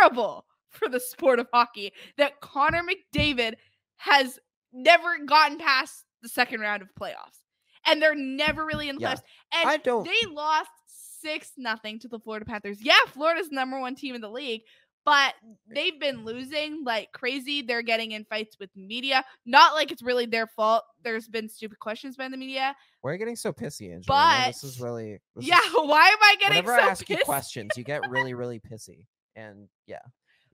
terrible 0.00 0.44
for 0.74 0.88
the 0.88 1.00
sport 1.00 1.38
of 1.38 1.46
hockey 1.52 1.92
that 2.18 2.40
Connor 2.40 2.82
McDavid 2.82 3.54
has 3.96 4.38
never 4.72 5.18
gotten 5.24 5.58
past 5.58 6.04
the 6.22 6.28
second 6.28 6.60
round 6.60 6.82
of 6.82 6.88
playoffs. 7.00 7.38
And 7.86 8.00
they're 8.00 8.14
never 8.14 8.64
really 8.64 8.88
in 8.88 8.96
the 8.96 9.02
Yeah. 9.02 9.14
playoffs. 9.14 9.22
And 9.52 9.68
I 9.70 9.76
don't- 9.78 10.04
they 10.04 10.26
lost 10.30 10.70
six 10.86 11.52
nothing 11.56 11.98
to 12.00 12.08
the 12.08 12.18
Florida 12.18 12.44
Panthers. 12.44 12.82
Yeah, 12.82 12.98
Florida's 13.08 13.50
number 13.50 13.78
one 13.80 13.94
team 13.94 14.14
in 14.14 14.20
the 14.20 14.28
league, 14.30 14.62
but 15.04 15.34
eh 15.42 15.54
they've 15.68 15.98
been 16.00 16.24
losing 16.24 16.82
like 16.84 17.12
crazy. 17.12 17.62
They're 17.62 17.82
getting 17.82 18.12
in 18.12 18.24
fights 18.24 18.58
with 18.58 18.70
media. 18.74 19.24
Not 19.46 19.74
like 19.74 19.90
it's 19.92 20.02
really 20.02 20.26
their 20.26 20.46
fault. 20.46 20.84
There's 21.02 21.28
been 21.28 21.48
stupid 21.48 21.78
questions 21.78 22.16
by 22.16 22.28
the 22.28 22.36
media. 22.36 22.74
Why 23.02 23.10
are 23.10 23.12
you 23.14 23.18
getting 23.18 23.36
so 23.36 23.52
pissy, 23.52 23.92
Angelina? 23.94 24.46
this 24.48 24.64
is 24.64 24.80
really 24.80 25.20
this 25.36 25.46
yeah, 25.46 25.58
is- 25.60 25.72
why 25.74 26.08
am 26.08 26.18
I 26.22 26.36
getting 26.40 26.56
whenever 26.64 26.76
so 26.78 26.86
I 26.86 26.90
ask 26.90 27.08
you 27.08 27.18
questions, 27.24 27.70
you 27.76 27.84
get 27.84 28.08
really, 28.10 28.34
really 28.34 28.60
pissy. 28.60 29.06
And 29.36 29.68
yeah. 29.86 30.00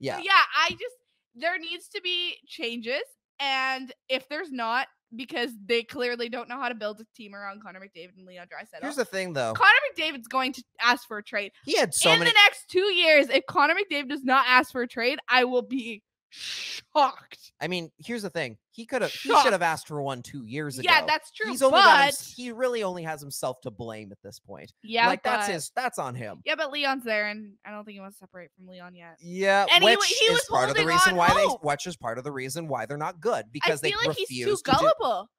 Yeah. 0.01 0.17
yeah, 0.17 0.41
I 0.57 0.71
just 0.71 0.95
there 1.35 1.57
needs 1.57 1.87
to 1.89 2.01
be 2.01 2.37
changes, 2.47 3.03
and 3.39 3.93
if 4.09 4.27
there's 4.27 4.51
not, 4.51 4.87
because 5.15 5.51
they 5.65 5.83
clearly 5.83 6.29
don't 6.29 6.49
know 6.49 6.59
how 6.59 6.69
to 6.69 6.75
build 6.75 6.99
a 6.99 7.05
team 7.15 7.35
around 7.35 7.61
Connor 7.61 7.79
McDavid 7.79 8.17
and 8.17 8.25
Leon 8.25 8.47
Draisaitl. 8.47 8.81
Here's 8.81 8.95
the 8.95 9.05
thing 9.05 9.33
though. 9.33 9.53
Connor 9.53 9.69
McDavid's 9.95 10.27
going 10.27 10.53
to 10.53 10.63
ask 10.79 11.07
for 11.07 11.17
a 11.17 11.23
trade. 11.23 11.51
He 11.65 11.77
had 11.77 11.93
so 11.93 12.11
in 12.11 12.19
many 12.19 12.31
the 12.31 12.37
next 12.45 12.67
two 12.69 12.93
years, 12.93 13.29
if 13.29 13.45
Connor 13.47 13.75
McDavid 13.75 14.09
does 14.09 14.23
not 14.23 14.45
ask 14.47 14.71
for 14.71 14.81
a 14.81 14.87
trade, 14.87 15.19
I 15.29 15.43
will 15.43 15.61
be 15.61 16.01
shocked. 16.31 17.51
I 17.61 17.67
mean, 17.67 17.91
here's 17.97 18.21
the 18.23 18.29
thing. 18.29 18.57
He 18.71 18.85
could 18.85 19.01
have 19.01 19.11
he 19.11 19.29
should 19.41 19.51
have 19.51 19.61
asked 19.61 19.87
for 19.87 20.01
one 20.01 20.21
two 20.21 20.45
years 20.45 20.79
ago. 20.79 20.87
Yeah, 20.89 21.05
that's 21.05 21.31
true. 21.31 21.51
He's 21.51 21.61
only 21.61 21.79
but 21.79 22.05
hims- 22.05 22.33
he 22.35 22.51
really 22.51 22.83
only 22.83 23.03
has 23.03 23.19
himself 23.21 23.59
to 23.61 23.71
blame 23.71 24.11
at 24.11 24.17
this 24.23 24.39
point. 24.39 24.71
yeah, 24.83 25.07
like 25.07 25.23
that's 25.23 25.47
his 25.47 25.71
that's 25.75 25.99
on 25.99 26.15
him. 26.15 26.41
Yeah, 26.45 26.55
but 26.55 26.71
Leon's 26.71 27.03
there, 27.03 27.27
and 27.27 27.53
I 27.65 27.71
don't 27.71 27.83
think 27.83 27.95
he 27.95 27.99
wants 27.99 28.17
to 28.17 28.23
separate 28.23 28.49
from 28.55 28.67
Leon 28.67 28.95
yet. 28.95 29.17
Yeah, 29.19 29.65
And 29.73 29.83
which 29.83 29.97
wa- 29.97 30.05
he 30.05 30.25
is 30.25 30.33
was 30.33 30.45
part 30.49 30.69
of 30.69 30.75
the 30.75 30.85
reason 30.85 31.15
why 31.15 31.27
hope. 31.29 31.61
they 31.61 31.67
which 31.67 31.85
is 31.85 31.97
part 31.97 32.17
of 32.17 32.23
the 32.23 32.31
reason 32.31 32.67
why 32.67 32.85
they're 32.85 32.97
not 32.97 33.19
good 33.19 33.45
because 33.51 33.83
I 33.83 33.89
they 33.89 33.95
like 34.07 34.15
he's 34.17 34.29
too 34.29 34.35
refuse 34.45 34.61
to 34.63 34.71
do- 34.71 34.77
gullible. 34.77 35.29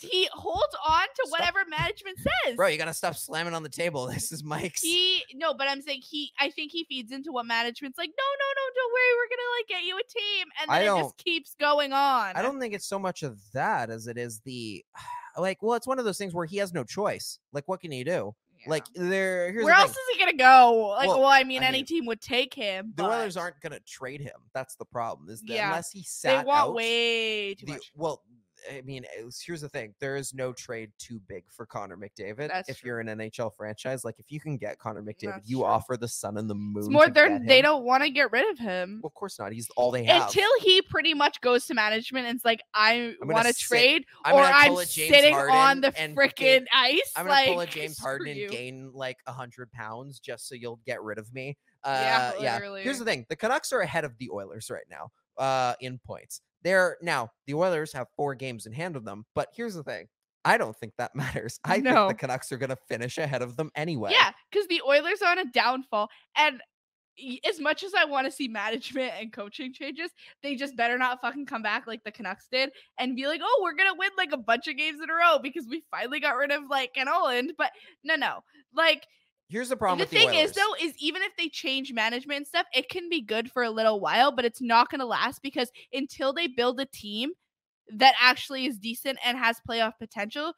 He 0.00 0.28
holds 0.32 0.76
on 0.86 1.02
to 1.02 1.22
Stop. 1.26 1.30
whatever 1.30 1.58
management 1.68 2.18
says. 2.18 2.56
Bro, 2.56 2.68
you 2.68 2.78
gotta 2.78 2.94
stop 2.94 3.16
slamming 3.16 3.54
on 3.54 3.62
the 3.62 3.68
table. 3.68 4.06
This 4.12 4.30
is 4.32 4.44
Mike's. 4.44 4.82
He 4.82 5.22
no, 5.34 5.54
but 5.54 5.68
I'm 5.68 5.82
saying 5.82 6.02
he. 6.08 6.32
I 6.38 6.50
think 6.50 6.72
he 6.72 6.84
feeds 6.84 7.12
into 7.12 7.32
what 7.32 7.46
management's 7.46 7.98
like. 7.98 8.10
No, 8.10 8.24
no, 8.38 8.46
no, 8.56 8.62
don't 8.74 8.92
worry. 8.92 9.16
We're 9.16 9.36
gonna 9.36 9.58
like 9.58 9.68
get 9.68 9.82
you 9.84 9.98
a 9.98 10.02
team, 10.08 10.46
and 10.60 10.70
then 10.70 10.96
it 10.96 11.02
just 11.02 11.16
keeps 11.18 11.54
going 11.58 11.92
on. 11.92 12.36
I 12.36 12.42
don't 12.42 12.60
think 12.60 12.74
it's 12.74 12.86
so 12.86 12.98
much 12.98 13.22
of 13.22 13.38
that 13.54 13.90
as 13.90 14.06
it 14.06 14.16
is 14.18 14.40
the 14.40 14.84
like. 15.36 15.62
Well, 15.62 15.74
it's 15.74 15.86
one 15.86 15.98
of 15.98 16.04
those 16.04 16.18
things 16.18 16.34
where 16.34 16.46
he 16.46 16.58
has 16.58 16.72
no 16.72 16.84
choice. 16.84 17.38
Like, 17.52 17.66
what 17.66 17.80
can 17.80 17.90
he 17.90 18.04
do? 18.04 18.34
Yeah. 18.60 18.70
Like, 18.70 18.84
there. 18.94 19.52
Here's 19.52 19.64
where 19.64 19.74
the 19.74 19.80
else 19.80 19.90
thing. 19.92 20.02
is 20.10 20.16
he 20.16 20.24
gonna 20.24 20.36
go? 20.36 20.94
Like, 20.96 21.06
Well, 21.08 21.20
well, 21.20 21.28
I 21.28 21.44
mean, 21.44 21.62
I 21.62 21.66
any 21.66 21.78
mean, 21.78 21.86
team 21.86 22.06
would 22.06 22.20
take 22.20 22.52
him. 22.54 22.92
the 22.96 23.04
Oilers 23.04 23.36
aren't 23.36 23.60
gonna 23.60 23.78
trade 23.80 24.20
him. 24.20 24.34
That's 24.52 24.74
the 24.76 24.84
problem. 24.84 25.28
Is 25.30 25.40
that 25.42 25.48
Yeah, 25.48 25.68
unless 25.68 25.90
he 25.92 26.00
They 26.00 26.04
sat 26.04 26.44
want 26.46 26.60
out, 26.70 26.74
way 26.74 27.54
too 27.54 27.66
the- 27.66 27.72
much. 27.74 27.92
well, 27.94 28.22
I 28.70 28.80
mean, 28.82 29.04
here's 29.44 29.60
the 29.60 29.68
thing: 29.68 29.94
there 30.00 30.16
is 30.16 30.34
no 30.34 30.52
trade 30.52 30.90
too 30.98 31.20
big 31.28 31.44
for 31.50 31.66
Connor 31.66 31.96
McDavid. 31.96 32.48
That's 32.48 32.68
if 32.68 32.80
true. 32.80 32.88
you're 32.88 33.00
an 33.00 33.06
NHL 33.06 33.54
franchise, 33.56 34.04
like 34.04 34.18
if 34.18 34.30
you 34.30 34.40
can 34.40 34.56
get 34.56 34.78
Connor 34.78 35.02
McDavid, 35.02 35.34
That's 35.34 35.50
you 35.50 35.58
true. 35.58 35.66
offer 35.66 35.96
the 35.96 36.08
sun 36.08 36.36
and 36.36 36.48
the 36.48 36.54
moon. 36.54 36.78
It's 36.78 36.88
more 36.88 37.06
to 37.06 37.12
they're 37.12 37.38
they 37.38 37.62
don't 37.62 37.84
want 37.84 38.02
to 38.02 38.10
get 38.10 38.32
rid 38.32 38.50
of 38.50 38.58
him. 38.58 39.00
Well, 39.02 39.08
of 39.08 39.14
course 39.14 39.38
not. 39.38 39.52
He's 39.52 39.68
all 39.76 39.90
they 39.90 40.04
have. 40.04 40.28
Until 40.28 40.50
he 40.60 40.82
pretty 40.82 41.14
much 41.14 41.40
goes 41.40 41.66
to 41.66 41.74
management 41.74 42.26
and 42.26 42.36
it's 42.36 42.44
like, 42.44 42.60
I 42.74 43.14
want 43.22 43.46
to 43.46 43.54
trade, 43.54 44.04
I'm 44.24 44.34
or 44.34 44.42
I'm 44.42 44.68
pull 44.68 44.80
a 44.80 44.86
James 44.86 45.14
sitting 45.14 45.34
on 45.34 45.80
the 45.80 45.92
freaking 45.92 46.64
ice. 46.72 47.12
I'm 47.16 47.26
gonna 47.26 47.46
pull 47.46 47.60
a 47.60 47.66
James 47.78 47.98
Harden 47.98 48.28
and 48.28 48.50
gain 48.50 48.90
like 48.92 49.18
a 49.26 49.32
hundred 49.32 49.70
pounds 49.72 50.18
just 50.18 50.48
so 50.48 50.54
you'll 50.54 50.80
get 50.86 51.02
rid 51.02 51.18
of 51.18 51.32
me. 51.32 51.56
Uh, 51.84 52.32
Yeah, 52.40 52.58
yeah. 52.60 52.82
Here's 52.82 52.98
the 52.98 53.04
thing: 53.04 53.26
the 53.28 53.36
Canucks 53.36 53.72
are 53.72 53.80
ahead 53.80 54.04
of 54.04 54.16
the 54.18 54.30
Oilers 54.30 54.70
right 54.70 54.86
now, 54.90 55.10
uh, 55.36 55.74
in 55.80 55.98
points. 55.98 56.42
They're 56.62 56.96
now 57.02 57.30
the 57.46 57.54
Oilers 57.54 57.92
have 57.92 58.08
four 58.16 58.34
games 58.34 58.66
in 58.66 58.72
hand 58.72 58.96
of 58.96 59.04
them, 59.04 59.24
but 59.34 59.48
here's 59.54 59.74
the 59.74 59.82
thing: 59.84 60.08
I 60.44 60.58
don't 60.58 60.76
think 60.76 60.94
that 60.98 61.14
matters. 61.16 61.60
I 61.64 61.78
No. 61.78 62.08
think 62.08 62.18
the 62.18 62.26
Canucks 62.26 62.50
are 62.52 62.58
gonna 62.58 62.76
finish 62.88 63.18
ahead 63.18 63.42
of 63.42 63.56
them 63.56 63.70
anyway. 63.74 64.10
Yeah, 64.12 64.32
because 64.50 64.66
the 64.68 64.82
Oilers 64.86 65.22
are 65.22 65.30
on 65.32 65.38
a 65.38 65.44
downfall, 65.46 66.08
and 66.36 66.60
as 67.44 67.58
much 67.58 67.82
as 67.82 67.94
I 67.94 68.04
want 68.04 68.26
to 68.26 68.30
see 68.30 68.46
management 68.46 69.12
and 69.18 69.32
coaching 69.32 69.72
changes, 69.72 70.10
they 70.44 70.54
just 70.54 70.76
better 70.76 70.96
not 70.96 71.20
fucking 71.20 71.46
come 71.46 71.62
back 71.62 71.88
like 71.88 72.04
the 72.04 72.12
Canucks 72.12 72.46
did 72.50 72.70
and 72.98 73.16
be 73.16 73.26
like, 73.26 73.40
"Oh, 73.42 73.60
we're 73.62 73.74
gonna 73.74 73.94
win 73.96 74.10
like 74.16 74.30
a 74.32 74.36
bunch 74.36 74.68
of 74.68 74.76
games 74.76 75.00
in 75.02 75.10
a 75.10 75.14
row 75.14 75.38
because 75.42 75.66
we 75.68 75.82
finally 75.90 76.20
got 76.20 76.36
rid 76.36 76.52
of 76.52 76.64
like 76.70 76.94
Ken 76.94 77.08
Holland." 77.08 77.54
But 77.58 77.72
no, 78.04 78.14
no, 78.14 78.44
like 78.72 79.06
Here's 79.48 79.68
the 79.68 79.76
problem 79.76 79.98
the 79.98 80.02
with 80.02 80.10
thing 80.10 80.28
the 80.28 80.36
is 80.36 80.52
though 80.52 80.74
is 80.80 80.94
even 80.98 81.22
if 81.22 81.32
they 81.36 81.48
change 81.48 81.92
management 81.92 82.36
and 82.38 82.46
stuff 82.46 82.66
it 82.74 82.88
can 82.88 83.08
be 83.08 83.22
good 83.22 83.50
for 83.50 83.62
a 83.62 83.70
little 83.70 83.98
while 83.98 84.30
but 84.30 84.44
it's 84.44 84.60
not 84.60 84.90
going 84.90 85.00
to 85.00 85.06
last 85.06 85.42
because 85.42 85.70
until 85.92 86.32
they 86.32 86.46
build 86.46 86.78
a 86.80 86.86
team 86.86 87.30
that 87.94 88.14
actually 88.20 88.66
is 88.66 88.78
decent 88.78 89.18
and 89.24 89.38
has 89.38 89.56
playoff 89.66 89.92
potential 89.98 90.52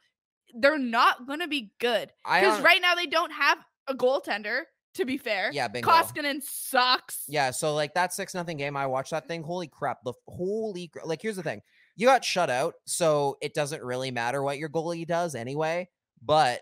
they're 0.54 0.78
not 0.78 1.26
going 1.26 1.38
to 1.38 1.46
be 1.46 1.70
good 1.78 2.10
because 2.24 2.60
right 2.62 2.82
now 2.82 2.94
they 2.96 3.06
don't 3.06 3.32
have 3.32 3.58
a 3.86 3.94
goaltender 3.94 4.62
to 4.94 5.04
be 5.04 5.16
fair 5.16 5.50
yeah, 5.52 5.68
bingo. 5.68 5.88
koskinen 5.88 6.42
sucks 6.42 7.24
Yeah, 7.28 7.50
so 7.50 7.74
like 7.74 7.94
that 7.94 8.12
six 8.12 8.34
nothing 8.34 8.56
game, 8.56 8.76
I 8.76 8.86
watched 8.86 9.12
that 9.12 9.28
thing. 9.28 9.42
Holy 9.42 9.68
crap! 9.68 9.98
The 10.04 10.12
holy 10.26 10.90
like 11.04 11.22
here's 11.22 11.36
the 11.36 11.42
thing: 11.42 11.60
you 11.96 12.06
got 12.06 12.24
shut 12.24 12.50
out, 12.50 12.74
so 12.86 13.36
it 13.40 13.54
doesn't 13.54 13.82
really 13.82 14.10
matter 14.10 14.42
what 14.42 14.58
your 14.58 14.68
goalie 14.68 15.06
does 15.06 15.34
anyway. 15.34 15.88
But 16.22 16.60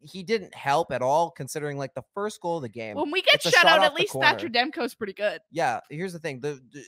he 0.00 0.22
didn't 0.22 0.54
help 0.54 0.92
at 0.92 1.02
all, 1.02 1.30
considering 1.30 1.78
like 1.78 1.94
the 1.94 2.04
first 2.14 2.40
goal 2.40 2.56
of 2.56 2.62
the 2.62 2.68
game. 2.68 2.96
when 2.96 3.10
we 3.10 3.22
get 3.22 3.42
shut 3.42 3.54
shot 3.54 3.66
out 3.66 3.82
at 3.82 3.94
least 3.94 4.12
thatcher 4.12 4.48
demko's 4.48 4.94
pretty 4.94 5.12
good 5.12 5.40
yeah, 5.50 5.80
here's 5.90 6.12
the 6.12 6.18
thing: 6.18 6.40
the, 6.40 6.60
the 6.72 6.84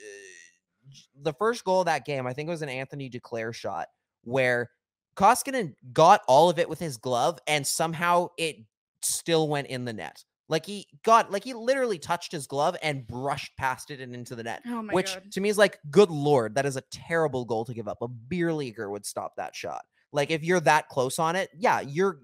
the 1.23 1.33
first 1.35 1.65
goal 1.65 1.81
of 1.81 1.87
that 1.87 2.05
game, 2.05 2.27
I 2.27 2.33
think 2.33 2.49
it 2.49 2.51
was 2.51 2.63
an 2.63 2.69
Anthony 2.69 3.11
Duclair 3.11 3.55
shot 3.55 3.89
where 4.23 4.71
Koskinen 5.17 5.75
got 5.93 6.23
all 6.29 6.51
of 6.51 6.59
it 6.59 6.69
with 6.69 6.79
his 6.79 6.97
glove, 6.97 7.39
and 7.47 7.67
somehow 7.67 8.29
it 8.39 8.57
still 9.03 9.49
went 9.49 9.69
in 9.69 9.85
the 9.85 9.93
net. 9.93 10.25
Like 10.49 10.65
he 10.65 10.87
got, 11.03 11.33
like 11.33 11.43
he 11.43 11.55
literally 11.55 11.99
touched 11.99 12.31
his 12.31 12.47
glove 12.47 12.77
and 12.83 13.07
brushed 13.07 13.57
past 13.57 13.91
it 13.91 14.01
and 14.01 14.15
into 14.15 14.37
the 14.37 14.45
net. 14.45 14.63
oh 14.67 14.83
my 14.83 14.93
which 14.93 15.15
god 15.15 15.33
to 15.33 15.41
me 15.41 15.49
is 15.49 15.59
like, 15.59 15.81
good 15.91 16.11
lord, 16.11 16.55
that 16.55 16.67
is 16.67 16.77
a 16.77 16.83
terrible 16.93 17.45
goal 17.45 17.65
to 17.65 17.75
give 17.75 17.89
up. 17.89 17.99
A 18.01 18.09
beer 18.09 18.53
leaguer 18.53 18.89
would 18.91 19.05
stop 19.05 19.35
that 19.37 19.57
shot. 19.57 19.85
Like 20.17 20.31
if 20.31 20.43
you're 20.43 20.61
that 20.61 20.89
close 20.89 21.19
on 21.19 21.37
it, 21.37 21.51
yeah, 21.55 21.83
you're 21.83 22.19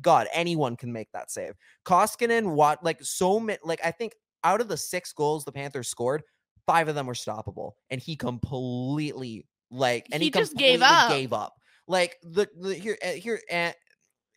God. 0.00 0.28
Anyone 0.32 0.76
can 0.76 0.90
make 0.92 1.12
that 1.12 1.30
save. 1.30 1.52
Koskinen, 1.84 2.54
what 2.54 2.82
like 2.82 2.98
so 3.02 3.38
many? 3.38 3.58
Like 3.62 3.80
I 3.84 3.90
think 3.90 4.14
out 4.42 4.62
of 4.62 4.68
the 4.68 4.78
six 4.78 5.12
goals 5.12 5.44
the 5.44 5.52
Panthers 5.52 5.88
scored, 5.88 6.22
five 6.66 6.88
of 6.88 6.94
them 6.94 7.06
were 7.06 7.12
stoppable, 7.12 7.72
and 7.90 8.00
he 8.00 8.16
completely 8.16 9.46
like 9.70 10.06
and 10.10 10.22
he, 10.22 10.28
He 10.28 10.30
just 10.30 10.56
gave 10.56 10.80
up. 10.80 11.10
Gave 11.10 11.34
up. 11.34 11.52
Like 11.86 12.16
the, 12.22 12.48
the 12.58 12.74
here 12.74 12.96
uh, 13.04 13.08
here 13.08 13.38
uh, 13.52 13.72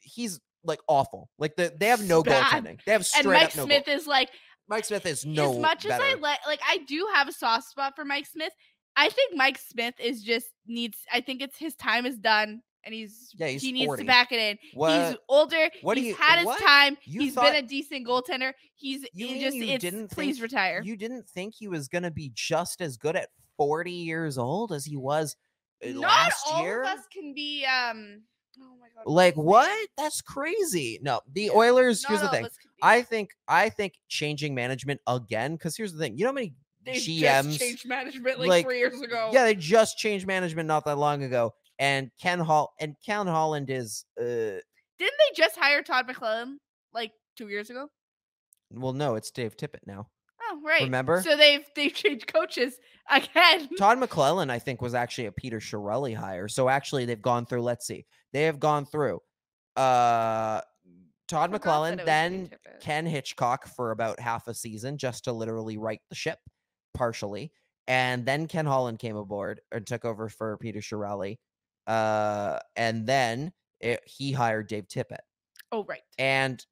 he's 0.01 0.41
like 0.65 0.81
awful. 0.89 1.29
Like 1.39 1.55
the 1.55 1.73
they 1.79 1.87
have 1.87 2.05
no 2.05 2.21
Bad. 2.21 2.43
goaltending. 2.43 2.83
They 2.85 2.91
have 2.91 3.05
straight 3.05 3.23
and 3.23 3.33
mike 3.33 3.55
no 3.55 3.65
smith 3.65 3.85
goal. 3.85 3.95
is 3.95 4.05
like 4.05 4.29
Mike 4.67 4.83
Smith 4.83 5.05
is 5.05 5.25
no 5.25 5.53
as 5.53 5.59
much 5.59 5.85
as 5.85 5.93
I 5.93 5.97
better. 5.97 6.17
like, 6.19 6.39
like 6.45 6.59
I 6.67 6.79
do 6.79 7.07
have 7.13 7.29
a 7.29 7.31
soft 7.31 7.69
spot 7.69 7.93
for 7.95 8.03
Mike 8.03 8.25
Smith. 8.25 8.51
I 8.97 9.07
think 9.07 9.33
Mike 9.33 9.57
Smith 9.57 9.95
is 9.97 10.23
just 10.23 10.47
needs. 10.65 10.97
I 11.09 11.21
think 11.21 11.41
it's 11.41 11.57
his 11.57 11.73
time 11.75 12.05
is 12.05 12.17
done, 12.17 12.61
and 12.87 12.93
he's 12.95 13.31
Yeah, 13.37 13.47
he's 13.47 13.61
he 13.61 13.71
needs 13.71 13.95
to 13.97 14.03
back 14.05 14.31
it 14.31 14.39
in. 14.39 14.57
What? 14.73 15.09
He's 15.09 15.17
older. 15.29 15.69
what 15.81 15.97
he's 15.97 16.07
you- 16.07 16.15
had 16.15 16.37
his 16.39 16.45
what? 16.47 16.59
time. 16.59 16.97
You 17.05 17.21
He's 17.21 17.33
thought- 17.35 17.43
been 17.53 17.63
a 17.63 17.67
decent 17.67 18.07
goaltender. 18.07 18.53
He's 18.75 19.05
You 19.13 19.39
just 19.39 19.55
you 19.57 19.77
didn't 19.77 20.09
please 20.09 20.37
think- 20.39 20.51
retire. 20.51 20.81
You 20.83 20.95
didn't 20.95 21.27
think 21.29 21.53
he 21.55 21.67
was 21.67 21.87
going 21.87 22.03
to 22.03 22.11
be 22.11 22.31
just 22.33 22.81
as 22.81 22.97
good 22.97 23.15
at 23.15 23.29
40 23.57 23.91
years 23.91 24.37
old 24.39 24.71
as 24.71 24.85
he 24.85 24.95
was 24.97 25.35
uh, 25.85 25.89
Not 25.89 26.01
last 26.01 26.43
all 26.49 26.63
year? 26.63 26.81
of 26.83 26.87
us 26.89 26.99
can 27.13 27.33
be. 27.35 27.63
Um. 27.65 28.23
Oh 28.59 28.75
my 28.81 28.87
god. 28.95 29.03
Like 29.11 29.35
what? 29.35 29.89
That's 29.97 30.21
crazy. 30.21 30.97
No, 31.03 31.21
the 31.31 31.43
Yeah, 31.43 31.51
Oilers. 31.51 32.01
Not 32.03 32.09
here's 32.09 32.21
the 32.21 32.29
thing. 32.29 32.45
us 32.45 32.57
can 32.57 32.69
be. 32.75 32.79
I 32.81 33.01
think 33.03 33.29
I 33.47 33.69
think 33.69 33.93
changing 34.07 34.55
management 34.55 34.99
again. 35.05 35.53
Because 35.53 35.77
here's 35.77 35.93
the 35.93 35.99
thing. 35.99 36.17
You 36.17 36.23
know 36.23 36.29
how 36.29 36.33
many 36.33 36.53
They 36.83 36.93
GMs? 36.93 37.43
just 37.49 37.59
changed 37.59 37.87
management 37.87 38.39
like, 38.39 38.47
like, 38.49 38.65
three 38.65 38.79
years 38.79 38.99
ago. 39.01 39.29
Yeah, 39.33 39.43
they 39.43 39.53
just 39.53 39.97
changed 39.99 40.25
management 40.25 40.67
not 40.67 40.85
that 40.85 40.97
long 40.97 41.21
ago. 41.23 41.53
And 41.79 42.09
Ken 42.19 42.39
Hall 42.39 42.73
and 42.79 42.95
Ken 43.05 43.27
Holland 43.27 43.69
is 43.69 44.05
uh 44.19 44.23
Didn't 44.23 44.61
they 44.99 45.35
just 45.35 45.57
hire 45.57 45.83
Todd 45.83 46.07
McLellan 46.07 46.55
like 46.93 47.11
two 47.35 47.49
years 47.49 47.69
ago? 47.69 47.89
well, 48.71 48.93
no, 48.93 49.15
it's 49.15 49.31
Dave 49.31 49.55
Tippett 49.55 49.85
now. 49.85 50.07
Oh 50.41 50.61
right. 50.63 50.83
Remember? 50.83 51.21
So 51.21 51.35
they've 51.35 51.65
they've 51.75 51.93
changed 51.93 52.27
coaches 52.27 52.75
again. 53.09 53.69
Todd 53.77 53.97
McLellan, 53.99 54.49
I 54.49 54.59
think, 54.59 54.81
was 54.81 54.93
actually 54.93 55.27
a 55.27 55.31
Peter 55.31 55.59
Chiarelli 55.59 56.15
hire. 56.15 56.47
So 56.47 56.69
actually, 56.69 57.05
they've 57.05 57.21
gone 57.21 57.45
through. 57.45 57.61
Let's 57.61 57.85
see, 57.85 58.05
they 58.33 58.43
have 58.43 58.59
gone 58.59 58.85
through. 58.85 59.19
Uh, 59.75 60.61
Todd 61.27 61.51
McLellan, 61.51 61.93
it 61.93 61.97
was 61.97 61.97
Dave 61.97 62.05
then 62.05 62.49
Ken 62.79 63.05
Hitchcock 63.05 63.67
for 63.67 63.91
about 63.91 64.19
half 64.19 64.47
a 64.47 64.53
season, 64.53 64.97
just 64.97 65.25
to 65.25 65.33
literally 65.33 65.77
right 65.77 65.99
the 66.09 66.15
ship, 66.15 66.39
partially, 66.93 67.51
and 67.87 68.25
then 68.25 68.47
Ken 68.47 68.65
Holland 68.65 68.99
came 68.99 69.17
aboard 69.17 69.61
and 69.71 69.85
took 69.85 70.05
over 70.05 70.29
for 70.29 70.57
Peter 70.57 70.79
Chiarelli. 70.79 71.37
Uh, 71.87 72.59
and 72.75 73.07
then 73.07 73.51
it, 73.79 74.01
he 74.05 74.31
hired 74.31 74.67
Dave 74.67 74.87
Tippett. 74.87 75.19
Oh 75.71 75.83
right. 75.85 76.01
And 76.19 76.63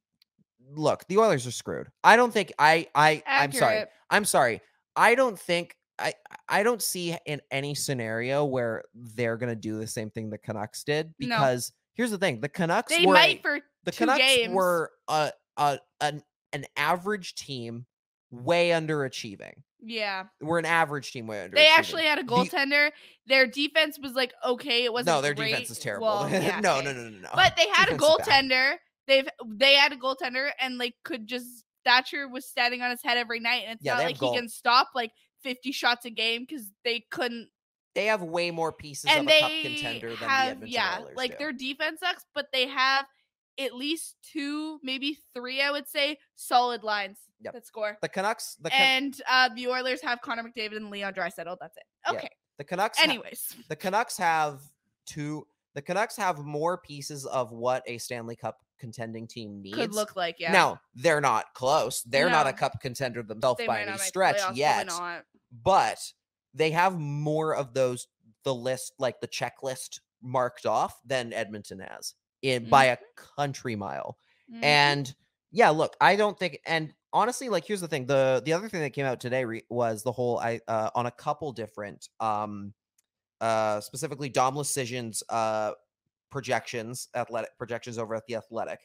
look, 0.76 1.08
the 1.08 1.18
Oilers 1.18 1.48
are 1.48 1.52
screwed. 1.52 1.88
I 2.04 2.16
don't 2.18 2.34
think 2.34 2.54
I 2.60 2.88
I 2.94 3.24
I'm 3.26 3.52
sorry. 3.52 3.86
I'm 4.10 4.26
sorry. 4.26 4.62
I 4.96 5.16
don't 5.16 5.40
think 5.40 5.76
I 6.00 6.14
I 6.50 6.64
don't 6.64 6.82
see 6.82 7.18
in 7.26 7.42
any 7.52 7.76
scenario 7.76 8.46
where 8.46 8.84
they're 8.94 9.38
gonna 9.38 9.56
do 9.56 9.78
the 9.80 9.88
same 9.88 10.10
thing 10.10 10.30
the 10.30 10.38
Canucks 10.38 10.84
did 10.84 11.14
No. 11.20 11.28
because 11.38 11.72
here's 11.94 12.12
the 12.12 12.18
thing: 12.18 12.42
the 12.42 12.50
Canucks 12.50 12.92
They 12.96 13.06
were 13.06 13.14
might 13.14 13.42
for 13.42 13.60
the 13.84 13.92
Canucks 13.92 14.20
games. 14.20 14.54
were 14.54 14.92
a, 15.08 15.32
a 15.58 15.80
an 16.02 16.22
an 16.54 16.66
average 16.76 17.36
team, 17.36 17.86
way 18.32 18.70
underachieving. 18.70 19.54
Yeah. 19.88 20.24
We're 20.42 20.60
an 20.60 20.66
average 20.66 21.12
team. 21.12 21.28
Way 21.28 21.48
They 21.54 21.68
actually 21.70 22.04
had 22.04 22.18
a 22.20 22.24
The- 22.24 22.32
goaltender. 22.32 22.92
Their 23.28 23.46
defense 23.48 23.98
was 24.02 24.14
like 24.14 24.34
okay. 24.46 24.84
It 24.84 24.92
wasn't 24.94 25.16
no, 25.16 25.22
their 25.22 25.34
great. 25.34 25.50
defense 25.52 25.70
is 25.70 25.80
terrible. 25.80 26.08
Well, 26.08 26.30
yeah, 26.32 26.60
no, 26.60 26.76
okay. 26.78 26.86
no, 26.86 26.94
no, 26.94 27.10
no, 27.10 27.20
no. 27.20 27.30
But 27.34 27.56
they 27.56 27.68
had 27.74 27.90
a 27.90 27.98
Defense 27.98 28.18
bad. 28.26 28.46
goaltender. 28.46 28.76
They've 29.08 29.28
they 29.48 29.76
had 29.76 29.92
a 29.94 29.98
goaltender 29.98 30.50
and 30.60 30.78
like 30.78 30.96
could 31.04 31.28
just 31.28 31.64
Thatcher 31.84 32.28
was 32.28 32.48
standing 32.48 32.82
on 32.82 32.90
his 32.90 33.04
head 33.04 33.18
every 33.18 33.40
night, 33.40 33.64
and 33.68 33.76
it's 33.76 33.86
Yeah, 33.86 33.94
not 33.96 34.04
like 34.04 34.18
goal- 34.18 34.34
he 34.34 34.40
can 34.40 34.50
stop 34.50 34.90
like 34.96 35.12
fifty 35.44 35.72
shots 35.72 36.06
a 36.06 36.10
game 36.10 36.46
because 36.48 36.66
they 36.84 37.06
couldn't. 37.12 37.50
They 37.94 38.06
have 38.08 38.22
way 38.24 38.52
more 38.52 38.72
pieces 38.74 39.06
And 39.10 39.28
of 39.28 39.34
a 39.34 39.40
cup 39.40 39.50
they 39.52 39.62
contender 39.62 40.10
than 40.10 40.20
the 40.20 40.26
have 40.28 40.48
Edmonton 40.50 40.74
yeah, 40.74 40.98
Oilers 41.02 41.16
like 41.16 41.32
do. 41.32 41.38
their 41.38 41.54
defense 41.54 42.00
sucks, 42.02 42.26
but 42.34 42.48
they 42.52 42.68
have 42.68 43.06
at 43.58 43.74
least 43.74 44.18
two, 44.34 44.80
maybe 44.84 45.18
three, 45.34 45.62
I 45.62 45.72
would 45.72 45.88
say, 45.88 46.18
solid 46.36 46.84
lines 46.84 47.20
Yep. 47.42 47.54
that 47.54 47.68
score. 47.68 47.98
the 48.02 48.10
Canucks. 48.10 48.56
The, 48.62 48.70
Can- 48.70 49.04
and 49.04 49.22
uh, 49.30 49.50
the 49.56 49.68
Oilers 49.68 50.02
have 50.02 50.22
Connor 50.22 50.44
McDavid 50.44 50.78
and 50.78 50.90
Leon 50.90 51.14
Draisaitl. 51.14 51.58
That's 51.60 51.78
it. 51.78 51.84
Yeah. 52.06 52.18
Okay. 52.18 52.30
the 52.58 52.64
Canucks. 52.64 52.98
ha- 52.98 53.04
Anyways, 53.04 53.56
the 53.70 53.76
Canucks 53.76 54.18
have 54.18 54.62
two. 55.06 55.46
The 55.74 55.82
Canucks 55.82 56.16
have 56.18 56.40
more 56.40 56.78
pieces 56.78 57.26
of 57.26 57.52
what 57.52 57.84
a 57.86 57.98
Stanley 57.98 58.36
Cup 58.38 58.60
contending 58.80 59.28
team 59.28 59.62
needs. 59.62 59.76
could 59.78 59.94
look 59.94 60.16
like 60.16 60.36
yeah. 60.40 60.52
Now 60.52 60.80
they're 60.96 61.22
not 61.22 61.54
close. 61.54 62.02
They're 62.04 62.30
not 62.30 62.46
a 62.48 62.54
cup 62.54 62.80
contender 62.82 63.24
themselves 63.24 63.58
they 63.58 63.68
by 63.68 63.82
any 63.84 63.98
stretch 63.98 64.40
yet, 64.54 64.90
but 65.64 65.98
they 66.54 66.72
have 66.72 66.98
more 67.00 67.56
of 67.56 67.74
those 67.74 68.08
the 68.44 68.54
list 68.54 68.94
like 69.00 69.20
the 69.22 69.28
checklist 69.28 70.00
marked 70.22 70.66
off 70.66 71.00
than 71.06 71.34
Edmonton 71.34 71.80
has 71.80 72.14
in 72.42 72.70
by 72.70 72.86
a 72.86 72.98
country 73.38 73.76
mile. 73.76 74.18
Mhm. 74.54 74.64
And 74.64 75.16
yeah, 75.52 75.70
look, 75.70 75.96
I 76.02 76.16
don't 76.16 76.38
think 76.38 76.60
and 76.66 76.94
honestly 77.16 77.50
like 77.50 77.66
here's 77.66 77.82
the 77.82 77.88
thing. 77.88 78.06
The 78.06 78.44
the 78.46 78.54
other 78.54 78.70
thing 78.70 78.82
that 78.82 78.92
came 78.92 79.06
out 79.06 79.20
today 79.20 79.46
re- 79.46 79.64
was 79.70 80.04
the 80.04 80.12
whole 80.12 80.38
I 80.38 80.60
uh 80.68 80.92
on 80.94 81.08
a 81.08 81.12
couple 81.12 81.52
different 81.54 82.10
um 82.20 82.74
uh 83.42 83.80
specifically 83.82 84.30
Dom 84.30 84.56
Luszczyszyn's 84.56 85.24
uh 85.30 85.72
projections, 86.30 87.08
athletic 87.16 87.58
projections 87.58 87.98
over 87.98 88.14
at 88.14 88.28
the 88.28 88.36
Athletic. 88.36 88.80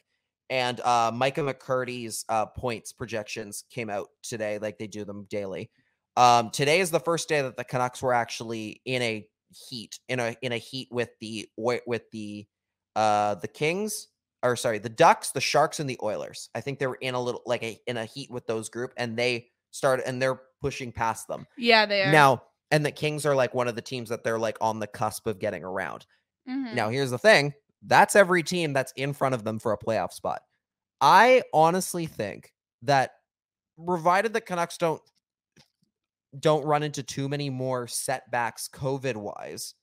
And 0.49 0.79
uh 0.79 1.11
Micah 1.13 1.41
McCurdy's 1.41 2.25
uh 2.29 2.47
points 2.47 2.93
projections 2.93 3.65
came 3.69 3.89
out 3.89 4.07
today, 4.23 4.57
like 4.57 4.79
they 4.79 4.87
do 4.87 5.03
them 5.03 5.27
daily. 5.29 5.69
Um 6.15 6.49
today 6.49 6.79
is 6.79 6.89
the 6.89 6.99
first 6.99 7.27
day 7.29 7.41
that 7.41 7.57
the 7.57 7.65
Canucks 7.65 8.01
were 8.01 8.13
actually 8.13 8.81
in 8.85 9.01
a 9.01 9.27
heat, 9.69 9.99
in 10.07 10.21
a 10.21 10.35
in 10.41 10.53
a 10.53 10.57
heat 10.57 10.87
with 10.89 11.09
the 11.19 11.49
with 11.57 12.09
the 12.11 12.47
uh 12.95 13.35
the 13.35 13.49
Kings 13.49 14.07
or 14.43 14.55
sorry, 14.55 14.79
the 14.79 14.89
Ducks, 14.89 15.31
the 15.31 15.41
Sharks, 15.41 15.79
and 15.79 15.89
the 15.89 15.99
Oilers. 16.01 16.49
I 16.55 16.61
think 16.61 16.79
they 16.79 16.87
were 16.87 16.97
in 17.01 17.13
a 17.13 17.21
little 17.21 17.41
like 17.45 17.63
a 17.63 17.79
in 17.87 17.97
a 17.97 18.05
heat 18.05 18.31
with 18.31 18.45
those 18.47 18.69
group, 18.69 18.93
and 18.97 19.17
they 19.17 19.47
started 19.71 20.07
and 20.07 20.21
they're 20.21 20.41
pushing 20.61 20.91
past 20.91 21.27
them 21.27 21.47
yeah, 21.57 21.85
they 21.85 22.03
are. 22.03 22.11
now. 22.11 22.43
And 22.71 22.85
the 22.85 22.91
Kings 22.91 23.25
are 23.25 23.35
like 23.35 23.53
one 23.53 23.67
of 23.67 23.75
the 23.75 23.81
teams 23.81 24.09
that 24.09 24.23
they're 24.23 24.39
like 24.39 24.57
on 24.61 24.79
the 24.79 24.87
cusp 24.87 25.27
of 25.27 25.39
getting 25.39 25.63
around. 25.63 26.05
Mhm. 26.47 26.73
Now, 26.73 26.89
here's 26.89 27.11
the 27.11 27.17
thing: 27.17 27.53
that's 27.81 28.15
every 28.15 28.43
team 28.43 28.73
that's 28.73 28.93
in 28.95 29.13
front 29.13 29.35
of 29.35 29.43
them 29.43 29.59
for 29.59 29.73
a 29.73 29.77
playoff 29.77 30.13
spot. 30.13 30.41
I 31.01 31.43
honestly 31.53 32.05
think 32.05 32.53
that, 32.83 33.11
provided 33.85 34.31
the 34.33 34.41
Canucks 34.41 34.77
don't 34.77 35.01
don't 36.39 36.63
run 36.65 36.83
into 36.83 37.03
too 37.03 37.27
many 37.27 37.49
more 37.49 37.87
setbacks 37.87 38.69
COVID 38.71 39.17
wise, 39.17 39.73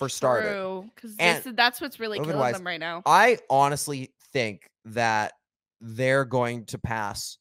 for 0.00 0.08
starter, 0.08 0.82
because 0.96 1.14
that's 1.54 1.80
what's 1.80 2.00
really 2.00 2.18
killing 2.18 2.32
COVID-wise, 2.32 2.54
them 2.54 2.66
right 2.66 2.80
now. 2.80 3.02
I 3.06 3.38
honestly 3.48 4.12
think 4.32 4.66
that 4.86 5.34
they're 5.80 6.24
going 6.24 6.64
to 6.66 6.78
pass 6.78 7.38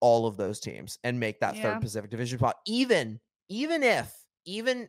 all 0.00 0.26
of 0.26 0.36
those 0.36 0.58
teams 0.58 0.98
and 1.04 1.20
make 1.20 1.38
that 1.40 1.54
Yeah. 1.54 1.74
third 1.74 1.82
Pacific 1.82 2.10
Division 2.10 2.38
spot. 2.38 2.56
Even 2.66 3.20
even 3.48 3.82
if 3.82 4.12
even 4.44 4.88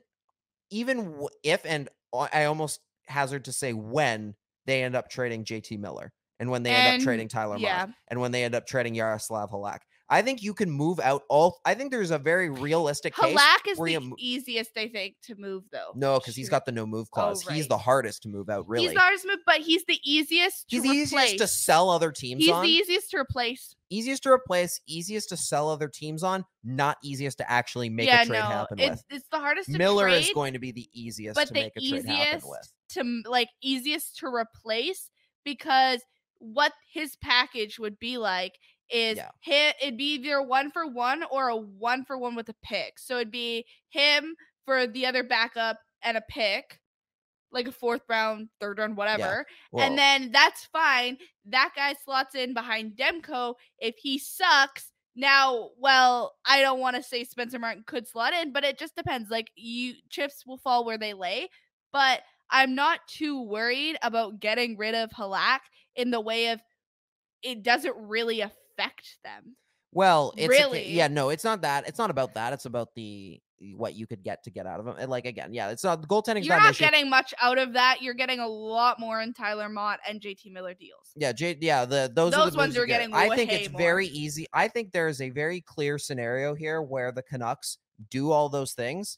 even 0.71 1.27
if 1.43 1.61
and 1.65 1.89
I 2.13 2.45
almost 2.45 2.79
hazard 3.07 3.45
to 3.45 3.51
say 3.51 3.73
when 3.73 4.33
they 4.65 4.83
end 4.83 4.95
up 4.95 5.09
trading 5.09 5.43
JT 5.43 5.77
Miller 5.79 6.11
and 6.39 6.49
when 6.49 6.63
they 6.63 6.71
end 6.71 7.01
up 7.01 7.03
trading 7.05 7.27
Tyler 7.27 7.57
yeah. 7.57 7.87
And 8.07 8.21
when 8.21 8.31
they 8.31 8.43
end 8.43 8.55
up 8.55 8.65
trading 8.65 8.95
Jaroslav 8.95 9.51
Halak. 9.51 9.79
I 10.11 10.23
think 10.23 10.41
you 10.41 10.55
can 10.55 10.71
move 10.71 10.99
out 10.99 11.21
all. 11.29 11.59
I 11.65 11.75
think 11.75 11.91
there's 11.91 12.09
a 12.09 12.17
very 12.17 12.49
realistic 12.49 13.15
case. 13.15 13.35
Halak 13.37 13.67
is 13.69 13.77
where 13.77 13.91
the 13.99 13.99
mo- 14.07 14.15
easiest, 14.17 14.71
I 14.75 14.87
think, 14.87 15.15
to 15.23 15.35
move 15.35 15.65
though. 15.71 15.91
No, 15.95 16.17
because 16.19 16.35
he's 16.35 16.49
got 16.49 16.65
the 16.65 16.71
no 16.71 16.87
move 16.87 17.07
oh, 17.11 17.15
clause. 17.15 17.41
He's 17.43 17.49
Oh, 17.49 17.53
right. 17.53 17.69
the 17.69 17.77
hardest 17.77 18.23
to 18.23 18.29
move 18.29 18.49
out. 18.49 18.67
Really, 18.67 18.87
He's 18.87 18.95
not 18.95 19.13
as 19.13 19.23
move, 19.23 19.37
but 19.45 19.57
he's 19.61 19.85
the 19.85 19.99
easiest 20.03 20.67
to 20.69 20.75
He's 20.77 20.83
the 20.83 20.89
replace. 20.89 21.13
easiest 21.13 21.37
to 21.37 21.47
sell 21.47 21.89
other 21.91 22.11
teams 22.11 22.43
He's 22.43 22.51
on. 22.53 22.63
the 22.63 22.69
easiest 22.69 23.11
to 23.11 23.17
replace. 23.17 23.75
easiest 23.91 24.23
to 24.23 24.31
replace, 24.31 24.81
easiest 24.87 25.29
to 25.29 25.37
sell 25.37 25.69
other 25.69 25.87
teams 25.87 26.23
on, 26.23 26.43
not 26.63 26.97
easiest 27.03 27.37
to 27.37 27.51
actually 27.51 27.89
make 27.89 28.07
yeah, 28.07 28.23
a 28.23 28.25
trade 28.25 28.39
no, 28.39 28.45
happen 28.45 28.79
it's 28.79 28.89
with. 28.89 29.03
it's 29.11 29.27
the 29.31 29.39
hardest 29.39 29.71
to 29.71 29.77
Miller 29.77 30.05
trade, 30.09 30.21
is 30.23 30.31
going 30.33 30.53
to 30.53 30.59
be 30.59 30.71
the 30.71 30.87
easiest 30.93 31.35
but 31.35 31.47
to 31.49 31.53
the 31.53 31.59
make 31.59 31.73
a 31.77 31.79
trade 31.81 32.05
happen 32.05 32.11
easiest 32.21 32.49
with. 32.49 32.71
to 32.89 33.21
like 33.29 33.49
easiest 33.61 34.17
to 34.17 34.27
replace 34.27 35.09
because 35.45 36.01
what 36.39 36.71
his 36.91 37.15
package 37.17 37.77
would 37.77 37.99
be 37.99 38.17
like 38.17 38.53
is 38.89 39.17
Yeah. 39.17 39.31
hit 39.41 39.75
it'd 39.81 39.97
be 39.97 40.15
either 40.15 40.41
one 40.41 40.71
for 40.71 40.87
one 40.87 41.23
or 41.31 41.49
a 41.49 41.55
one 41.55 42.05
for 42.05 42.17
one 42.17 42.35
with 42.35 42.49
a 42.49 42.55
pick. 42.61 42.99
So 42.99 43.15
it'd 43.15 43.31
be 43.31 43.65
him 43.89 44.35
for 44.65 44.87
the 44.87 45.05
other 45.05 45.23
backup 45.23 45.79
and 46.01 46.17
a 46.17 46.21
pick, 46.21 46.79
like 47.51 47.67
a 47.67 47.71
fourth 47.71 48.03
round, 48.07 48.49
third 48.59 48.79
round, 48.79 48.97
whatever. 48.97 49.45
Well, 49.71 49.85
and 49.85 49.97
then 49.97 50.31
that's 50.31 50.65
fine. 50.65 51.17
That 51.45 51.71
guy 51.75 51.93
slots 51.93 52.35
in 52.35 52.53
behind 52.53 52.95
Demko. 52.95 53.55
If 53.79 53.97
he 53.97 54.17
sucks, 54.19 54.91
now, 55.15 55.71
well, 55.77 56.35
I 56.45 56.61
don't 56.61 56.79
want 56.79 56.95
to 56.95 57.03
say 57.03 57.23
Spencer 57.23 57.59
Martin 57.59 57.83
could 57.85 58.07
slot 58.07 58.33
in, 58.33 58.53
but 58.53 58.63
it 58.63 58.77
just 58.77 58.95
depends. 58.95 59.29
Like 59.29 59.51
you 59.55 59.95
chips 60.09 60.45
will 60.45 60.57
fall 60.59 60.85
where 60.85 60.97
they 60.97 61.13
lay. 61.13 61.49
But 61.91 62.21
I'm 62.51 62.75
not 62.75 62.99
too 63.07 63.41
worried 63.41 63.97
about 64.01 64.39
getting 64.39 64.77
rid 64.77 64.95
of 64.95 65.09
Halak 65.11 65.59
in 65.95 66.11
the 66.11 66.21
way 66.21 66.49
of 66.49 66.61
it 67.41 67.63
doesn't 67.63 67.95
really 67.97 68.41
affect 68.41 68.58
them. 69.23 69.55
well, 69.91 70.33
it's 70.37 70.45
a 70.45 70.47
really- 70.49 70.89
yeah, 70.91 71.07
no, 71.07 71.29
it's 71.29 71.43
not 71.43 71.61
that. 71.61 71.87
It's 71.87 71.97
not 71.99 72.09
about 72.09 72.33
that. 72.35 72.53
It's 72.53 72.65
about 72.65 72.93
the 72.95 73.41
what 73.75 73.93
you 73.93 74.07
could 74.07 74.23
get 74.23 74.41
to 74.41 74.49
get 74.49 74.65
out 74.65 74.79
of 74.79 74.87
him. 74.87 74.95
And 74.97 75.11
like 75.11 75.25
again, 75.25 75.53
yeah, 75.53 75.69
it's 75.69 75.83
not 75.83 76.01
goaltending's 76.07 76.47
You're 76.47 76.55
not 76.57 76.77
getting 76.77 77.09
much 77.09 77.33
out 77.41 77.57
of 77.57 77.73
that. 77.73 77.97
You're 78.01 78.13
getting 78.13 78.39
a 78.39 78.47
lot 78.47 79.01
more 79.01 79.19
in 79.19 79.33
Tyler 79.33 79.67
Motte 79.67 79.99
and 80.07 80.21
JT 80.21 80.49
Miller 80.53 80.73
deals. 80.73 81.11
Yeah, 81.17 81.33
J- 81.33 81.57
yeah, 81.59 81.83
the 81.83 82.09
those, 82.13 82.33
are 82.33 82.45
Those 82.45 82.51
the 82.53 82.57
ones 82.57 82.67
moves 82.69 82.75
you 82.77 82.83
are 82.83 82.85
get. 82.85 82.99
getting 82.99 83.13
I 83.13 83.35
think 83.35 83.51
it's 83.51 83.69
more. 83.69 83.77
very 83.81 84.07
easy. 84.07 84.45
I 84.53 84.69
think 84.69 84.93
there 84.93 85.09
is 85.09 85.19
a 85.19 85.29
very 85.29 85.59
clear 85.59 85.97
scenario 85.97 86.55
here 86.55 86.81
where 86.81 87.11
the 87.11 87.21
Canucks 87.21 87.79
do 88.09 88.31
all 88.31 88.47
those 88.47 88.71
things, 88.71 89.17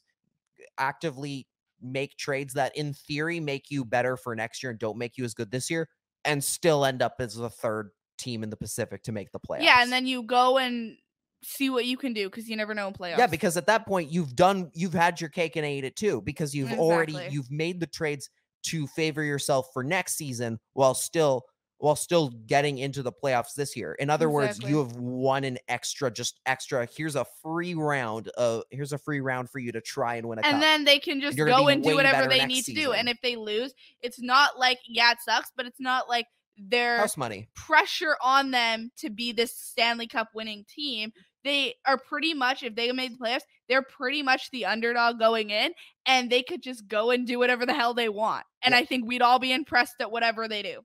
actively 0.78 1.46
make 1.80 2.16
trades 2.16 2.54
that 2.54 2.76
in 2.76 2.94
theory 2.94 3.40
make 3.40 3.70
you 3.70 3.84
better 3.84 4.16
for 4.16 4.34
next 4.34 4.62
year 4.62 4.70
and 4.70 4.78
don't 4.78 4.98
make 4.98 5.16
you 5.16 5.24
as 5.24 5.34
good 5.34 5.50
this 5.50 5.70
year, 5.70 5.88
and 6.24 6.42
still 6.42 6.84
end 6.84 7.02
up 7.02 7.16
as 7.20 7.34
the 7.36 7.50
third 7.50 7.90
team 8.18 8.42
in 8.42 8.50
the 8.50 8.56
Pacific 8.56 9.02
to 9.04 9.12
make 9.12 9.32
the 9.32 9.40
playoffs. 9.40 9.62
Yeah, 9.62 9.82
and 9.82 9.92
then 9.92 10.06
you 10.06 10.22
go 10.22 10.58
and 10.58 10.96
see 11.42 11.70
what 11.70 11.84
you 11.84 11.96
can 11.96 12.12
do 12.12 12.28
because 12.28 12.48
you 12.48 12.56
never 12.56 12.74
know 12.74 12.88
in 12.88 12.94
playoffs. 12.94 13.18
Yeah, 13.18 13.26
because 13.26 13.56
at 13.56 13.66
that 13.66 13.86
point 13.86 14.10
you've 14.10 14.34
done 14.36 14.70
you've 14.74 14.92
had 14.92 15.20
your 15.20 15.30
cake 15.30 15.56
and 15.56 15.66
ate 15.66 15.84
it 15.84 15.96
too 15.96 16.22
because 16.22 16.54
you've 16.54 16.72
already 16.78 17.16
you've 17.30 17.50
made 17.50 17.80
the 17.80 17.86
trades 17.86 18.30
to 18.64 18.86
favor 18.86 19.22
yourself 19.22 19.68
for 19.72 19.82
next 19.82 20.16
season 20.16 20.58
while 20.74 20.94
still 20.94 21.44
while 21.78 21.96
still 21.96 22.28
getting 22.46 22.78
into 22.78 23.02
the 23.02 23.10
playoffs 23.10 23.54
this 23.56 23.76
year. 23.76 23.94
In 23.94 24.08
other 24.08 24.30
words, 24.30 24.60
you 24.62 24.78
have 24.78 24.92
won 24.92 25.42
an 25.42 25.58
extra 25.66 26.12
just 26.12 26.38
extra 26.46 26.86
here's 26.96 27.16
a 27.16 27.26
free 27.42 27.74
round 27.74 28.28
of 28.28 28.62
here's 28.70 28.92
a 28.92 28.98
free 28.98 29.20
round 29.20 29.50
for 29.50 29.58
you 29.58 29.72
to 29.72 29.80
try 29.80 30.14
and 30.14 30.28
win 30.28 30.38
a 30.38 30.42
cup. 30.42 30.52
and 30.52 30.62
then 30.62 30.84
they 30.84 31.00
can 31.00 31.20
just 31.20 31.36
go 31.36 31.66
and 31.66 31.82
do 31.82 31.96
whatever 31.96 32.28
they 32.28 32.46
need 32.46 32.64
to 32.66 32.72
do. 32.72 32.92
And 32.92 33.08
if 33.08 33.20
they 33.20 33.34
lose, 33.34 33.74
it's 34.00 34.20
not 34.20 34.58
like 34.58 34.78
yeah, 34.86 35.10
it 35.10 35.18
sucks, 35.22 35.50
but 35.56 35.66
it's 35.66 35.80
not 35.80 36.08
like 36.08 36.26
they're 36.56 36.98
House 36.98 37.16
money. 37.16 37.48
pressure 37.54 38.16
on 38.22 38.50
them 38.50 38.90
to 38.98 39.10
be 39.10 39.32
this 39.32 39.56
Stanley 39.56 40.06
Cup 40.06 40.28
winning 40.34 40.64
team. 40.68 41.12
They 41.44 41.74
are 41.86 41.98
pretty 41.98 42.34
much, 42.34 42.62
if 42.62 42.76
they 42.76 42.92
made 42.92 43.14
the 43.14 43.18
playoffs, 43.18 43.42
they're 43.68 43.82
pretty 43.82 44.22
much 44.22 44.50
the 44.52 44.64
underdog 44.66 45.18
going 45.18 45.50
in, 45.50 45.72
and 46.06 46.30
they 46.30 46.42
could 46.42 46.62
just 46.62 46.86
go 46.86 47.10
and 47.10 47.26
do 47.26 47.38
whatever 47.38 47.66
the 47.66 47.74
hell 47.74 47.94
they 47.94 48.08
want. 48.08 48.44
And 48.62 48.72
Yeah. 48.72 48.78
I 48.78 48.84
think 48.84 49.06
we'd 49.06 49.22
all 49.22 49.38
be 49.40 49.52
impressed 49.52 49.96
at 50.00 50.10
whatever 50.12 50.46
they 50.46 50.62
do. 50.62 50.82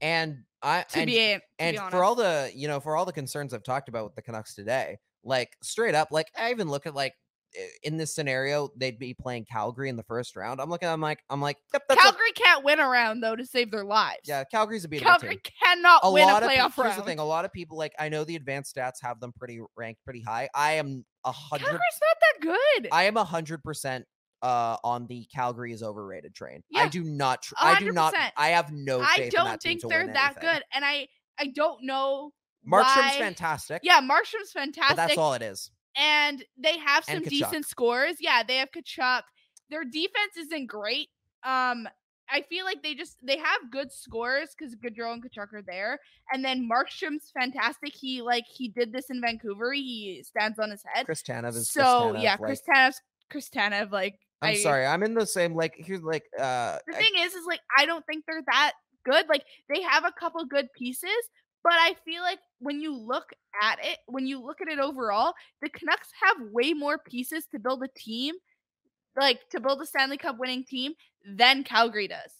And 0.00 0.44
I 0.62 0.84
To 0.90 0.98
and 1.00 1.06
be 1.06 1.16
to 1.16 1.40
and 1.58 1.76
be 1.76 1.82
for 1.90 2.02
all 2.04 2.14
the 2.14 2.50
you 2.54 2.66
know 2.68 2.80
for 2.80 2.96
all 2.96 3.04
the 3.04 3.12
concerns 3.12 3.54
i've 3.54 3.62
talked 3.62 3.88
about 3.88 4.04
with 4.04 4.14
the 4.16 4.22
canucks 4.22 4.54
today 4.56 4.98
like 5.22 5.56
straight 5.62 5.94
up 5.94 6.08
like 6.10 6.26
i 6.36 6.50
even 6.50 6.68
look 6.68 6.84
at 6.86 6.94
like 6.96 7.12
in 7.82 7.96
this 7.96 8.14
scenario 8.14 8.68
they'd 8.76 8.98
be 8.98 9.14
playing 9.14 9.44
calgary 9.44 9.88
in 9.88 9.96
the 9.96 10.02
first 10.02 10.36
round 10.36 10.60
i'm 10.60 10.68
looking 10.68 10.88
i'm 10.88 11.00
like 11.00 11.20
i'm 11.30 11.40
like 11.40 11.56
yep, 11.72 11.82
that's 11.88 11.98
a- 12.00 12.02
Calgary 12.02 12.32
can't 12.34 12.62
win 12.64 12.78
a 12.78 12.86
round 12.86 13.22
though 13.22 13.34
to 13.34 13.44
save 13.46 13.70
their 13.70 13.84
lives. 13.84 14.18
yeah 14.26 14.44
calgary's 14.44 14.84
a 14.84 14.88
beatable 14.88 15.00
Calgary 15.02 15.36
team 15.36 15.52
cannot 15.64 16.00
a 16.02 16.12
win 16.12 16.28
a 16.28 16.32
playoff 16.32 16.74
here's 16.74 16.78
round. 16.78 16.98
the 17.00 17.04
thing 17.04 17.18
a 17.18 17.24
lot 17.24 17.44
of 17.44 17.52
people 17.52 17.78
like 17.78 17.92
i 17.98 18.08
know 18.08 18.22
the 18.24 18.36
advanced 18.36 18.76
stats 18.76 18.96
have 19.02 19.18
them 19.20 19.32
pretty 19.38 19.60
ranked 19.76 20.04
pretty 20.04 20.20
high 20.22 20.48
i 20.54 20.72
am 20.72 21.04
a 21.24 21.32
hundred 21.32 21.64
Calgary's 21.64 21.80
not 22.02 22.16
that 22.20 22.40
good. 22.80 22.88
i 22.92 23.04
am 23.04 23.16
a 23.16 23.24
hundred 23.24 23.62
percent 23.64 24.04
uh 24.42 24.76
on 24.84 25.06
the 25.08 25.26
calgary 25.34 25.72
is 25.72 25.82
overrated 25.82 26.34
train 26.34 26.62
i 26.76 26.86
do 26.86 27.02
not 27.02 27.42
tr- 27.42 27.54
i 27.60 27.78
do 27.80 27.90
not 27.92 28.14
i 28.36 28.48
have 28.50 28.70
no 28.70 28.98
faith 29.02 29.08
I 29.26 29.28
don't 29.30 29.60
think 29.60 29.80
they're 29.88 30.06
that 30.06 30.36
anything. 30.36 30.42
good, 30.54 30.62
and 30.74 30.84
I 30.84 31.08
I 31.40 31.46
don't 31.46 31.84
know 31.84 32.30
markstrom's 32.70 33.14
why- 33.14 33.18
fantastic 33.18 33.80
Yeah, 33.82 34.00
Markstrom's 34.00 34.52
but 34.52 34.60
fantastic. 34.60 34.96
that's 34.96 35.18
all 35.18 35.32
it 35.34 35.42
is 35.42 35.70
and 35.98 36.44
they 36.56 36.78
have 36.78 37.04
some 37.04 37.22
decent 37.22 37.66
scores. 37.66 38.16
Yeah, 38.20 38.42
they 38.46 38.56
have 38.56 38.70
Tkachuk. 38.70 39.22
Their 39.70 39.84
defense 39.84 40.36
isn't 40.38 40.66
great. 40.66 41.08
Um, 41.44 41.88
I 42.30 42.42
feel 42.42 42.64
like 42.64 42.82
they 42.82 42.94
just 42.94 43.16
they 43.22 43.38
have 43.38 43.70
good 43.70 43.90
scores 43.90 44.50
because 44.56 44.74
Gaudreau 44.76 45.12
and 45.14 45.22
Tkachuk 45.22 45.52
are 45.54 45.62
there, 45.62 45.98
and 46.32 46.44
then 46.44 46.68
Markstrom's 46.70 47.30
fantastic. 47.38 47.94
He 47.94 48.22
like 48.22 48.44
he 48.46 48.68
did 48.68 48.92
this 48.92 49.10
in 49.10 49.20
Vancouver. 49.20 49.72
He 49.72 50.22
stands 50.26 50.58
on 50.58 50.70
his 50.70 50.82
head. 50.92 51.06
Chris 51.06 51.22
Tanev 51.22 51.56
is 51.56 51.70
so 51.70 51.80
Chris 51.80 52.20
Tanev, 52.20 52.22
yeah, 52.22 52.30
like- 52.32 52.40
Chris 52.40 52.62
Tanev's 52.68 53.00
Chris 53.30 53.48
Tanev. 53.48 53.90
Like 53.92 54.18
I'm 54.42 54.50
I- 54.50 54.54
sorry, 54.56 54.86
I'm 54.86 55.02
in 55.02 55.14
the 55.14 55.26
same 55.26 55.54
like 55.54 55.74
here's 55.78 56.02
like 56.02 56.24
uh 56.38 56.78
The 56.86 56.96
I- 56.96 56.98
thing 56.98 57.12
is, 57.18 57.32
is 57.34 57.46
like 57.46 57.60
I 57.78 57.86
don't 57.86 58.04
think 58.06 58.24
they're 58.26 58.42
that 58.52 58.72
good. 59.04 59.26
Like 59.28 59.44
they 59.74 59.80
have 59.82 60.04
a 60.04 60.12
couple 60.12 60.44
good 60.44 60.68
pieces, 60.74 61.10
but 61.68 61.76
I 61.76 61.94
feel 62.02 62.22
like 62.22 62.38
when 62.60 62.80
you 62.80 62.96
look 62.96 63.30
at 63.62 63.78
it, 63.82 63.98
when 64.06 64.26
you 64.26 64.42
look 64.42 64.62
at 64.62 64.68
it 64.68 64.78
overall, 64.78 65.34
the 65.60 65.68
Canucks 65.68 66.08
have 66.22 66.48
way 66.50 66.72
more 66.72 66.96
pieces 66.96 67.44
to 67.52 67.58
build 67.58 67.82
a 67.82 67.88
team, 67.94 68.36
like 69.20 69.40
to 69.50 69.60
build 69.60 69.82
a 69.82 69.86
Stanley 69.86 70.16
Cup 70.16 70.38
winning 70.38 70.64
team 70.64 70.94
than 71.26 71.64
Calgary 71.64 72.08
does. 72.08 72.32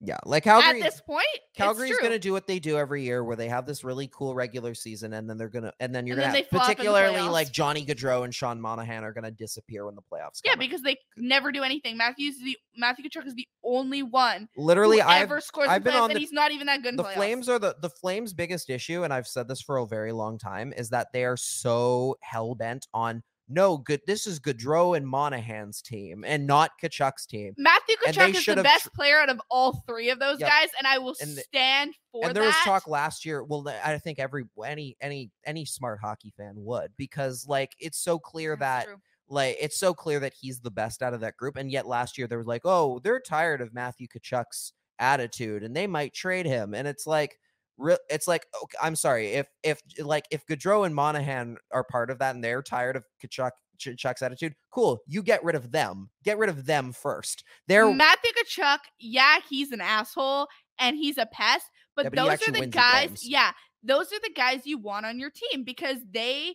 Yeah, 0.00 0.18
like 0.26 0.44
Calgary 0.44 0.82
at 0.82 0.84
this 0.84 1.00
point, 1.00 1.24
Calgary's 1.56 1.96
going 1.98 2.10
to 2.12 2.18
do 2.18 2.32
what 2.32 2.46
they 2.46 2.58
do 2.58 2.76
every 2.76 3.04
year, 3.04 3.24
where 3.24 3.36
they 3.36 3.48
have 3.48 3.64
this 3.64 3.84
really 3.84 4.10
cool 4.12 4.34
regular 4.34 4.74
season, 4.74 5.14
and 5.14 5.30
then 5.30 5.38
they're 5.38 5.48
gonna, 5.48 5.72
and 5.80 5.94
then 5.94 6.06
you're 6.06 6.16
gonna, 6.16 6.32
they 6.32 6.38
have, 6.40 6.48
flop 6.48 6.62
in 6.64 6.68
the 6.68 6.74
particularly 6.84 7.28
like. 7.28 7.50
Johnny 7.52 7.86
Gaudreau 7.86 8.24
and 8.24 8.34
Sean 8.34 8.60
Monahan 8.60 9.02
are 9.04 9.12
gonna 9.12 9.30
disappear 9.30 9.86
when 9.86 9.94
the 9.94 10.02
playoffs. 10.02 10.40
Yeah, 10.44 10.56
because 10.56 10.82
they 10.82 10.96
never 11.16 11.52
do 11.52 11.62
anything. 11.62 11.96
Matthews 11.96 12.36
the 12.44 12.58
Matthew 12.76 13.08
Tkachuk 13.08 13.26
is 13.26 13.34
the 13.34 13.48
only 13.64 14.02
one 14.02 14.48
literally, 14.56 15.00
I've 15.00 15.22
ever 15.22 15.40
scores 15.40 15.68
I've 15.68 15.84
been 15.84 15.94
on 15.94 16.10
and 16.10 16.16
the- 16.16 16.20
he's 16.20 16.32
not 16.32 16.50
even 16.50 16.66
that 16.66 16.82
good 16.82 16.90
in 16.90 16.96
the 16.96 17.04
playoffs. 17.04 17.14
Flames 17.14 17.48
are 17.48 17.58
the 17.58 17.76
the 17.80 17.90
Flames' 17.90 18.34
biggest 18.34 18.68
issue, 18.68 19.04
and 19.04 19.12
I've 19.12 19.28
said 19.28 19.48
this 19.48 19.62
for 19.62 19.78
a 19.78 19.86
very 19.86 20.12
long 20.12 20.38
time, 20.38 20.74
is 20.76 20.90
that 20.90 21.08
they 21.12 21.24
are 21.24 21.36
so 21.36 22.16
hell 22.20 22.54
bent 22.54 22.86
on 22.92 23.22
no 23.48 23.76
good. 23.76 24.00
This 24.06 24.26
is 24.26 24.40
Gaudreau 24.40 24.96
and 24.96 25.06
Monahan's 25.06 25.82
team, 25.82 26.24
and 26.26 26.46
not 26.46 26.72
Tkachuk's 26.82 27.26
team. 27.26 27.54
Matthew 27.58 27.96
Tkachuk 28.06 28.34
is 28.36 28.44
the 28.46 28.62
best 28.62 28.92
player 28.94 29.18
out 29.20 29.28
of 29.28 29.40
all 29.50 29.82
three 29.86 30.10
of 30.10 30.18
those 30.18 30.40
Yep. 30.40 30.48
guys, 30.48 30.68
and 30.78 30.86
I 30.86 30.98
will 30.98 31.14
And 31.20 31.36
the- 31.36 31.42
stand 31.42 31.94
for 32.10 32.26
and 32.26 32.34
there 32.36 32.42
was 32.44 32.54
talk 32.64 32.86
last 32.86 33.24
year. 33.24 33.44
Well, 33.44 33.68
I 33.68 33.98
think 33.98 34.18
every 34.18 34.44
any 34.64 34.96
any 35.00 35.30
any 35.44 35.64
smart 35.64 36.00
hockey 36.00 36.32
fan 36.36 36.54
would 36.56 36.92
because 36.96 37.46
like 37.46 37.72
it's 37.78 37.98
so 37.98 38.18
clear 38.18 38.56
That's 38.56 38.84
that 38.86 38.88
true. 38.90 39.00
like 39.28 39.56
it's 39.60 39.78
so 39.78 39.92
clear 39.94 40.20
that 40.20 40.32
he's 40.32 40.60
the 40.60 40.70
best 40.70 41.02
out 41.02 41.12
of 41.14 41.20
that 41.20 41.36
group 41.36 41.56
and 41.56 41.70
yet 41.70 41.86
last 41.86 42.16
year 42.18 42.26
there 42.26 42.38
was 42.38 42.46
like 42.46 42.62
oh 42.64 42.98
they're 43.00 43.20
tired 43.20 43.60
of 43.60 43.72
matthew 43.74 44.06
Tkachuk's 44.06 44.72
attitude 44.98 45.62
and 45.64 45.74
they 45.74 45.86
might 45.86 46.12
trade 46.14 46.46
him 46.46 46.74
and 46.74 46.86
it's 46.86 47.06
like 47.06 47.38
re- 47.78 47.96
it's 48.08 48.26
like 48.28 48.46
okay, 48.62 48.76
i'm 48.82 48.96
sorry 48.96 49.28
if 49.32 49.46
if 49.62 49.80
like 49.98 50.24
if 50.30 50.46
Gaudreau 50.46 50.86
and 50.86 50.94
monahan 50.94 51.56
are 51.72 51.84
part 51.84 52.10
of 52.10 52.18
that 52.18 52.34
and 52.34 52.42
they're 52.44 52.62
tired 52.62 52.96
of 52.96 53.04
Tkachuk 53.22 53.50
Tkachuk's 53.80 54.22
attitude 54.22 54.54
cool 54.70 55.00
you 55.06 55.22
get 55.22 55.42
rid 55.44 55.56
of 55.56 55.72
them 55.72 56.10
get 56.22 56.38
rid 56.38 56.48
of 56.50 56.66
them 56.66 56.92
first 56.92 57.44
they're 57.66 57.92
Matthew 57.92 58.30
Tkachuk, 58.32 58.78
yeah, 59.00 59.38
he's 59.48 59.72
an 59.72 59.80
asshole 59.80 60.46
and 60.78 60.96
he's 60.96 61.18
a 61.18 61.26
pest, 61.26 61.66
but 61.96 62.04
Yeah, 62.04 62.10
but 62.10 62.16
those 62.16 62.48
are 62.48 62.52
the 62.52 62.66
guys, 62.66 63.08
games. 63.08 63.28
yeah, 63.28 63.50
those 63.82 64.12
are 64.12 64.20
the 64.22 64.32
guys 64.34 64.62
you 64.64 64.78
want 64.78 65.06
on 65.06 65.18
your 65.18 65.30
team 65.30 65.64
because 65.64 65.98
they 66.12 66.54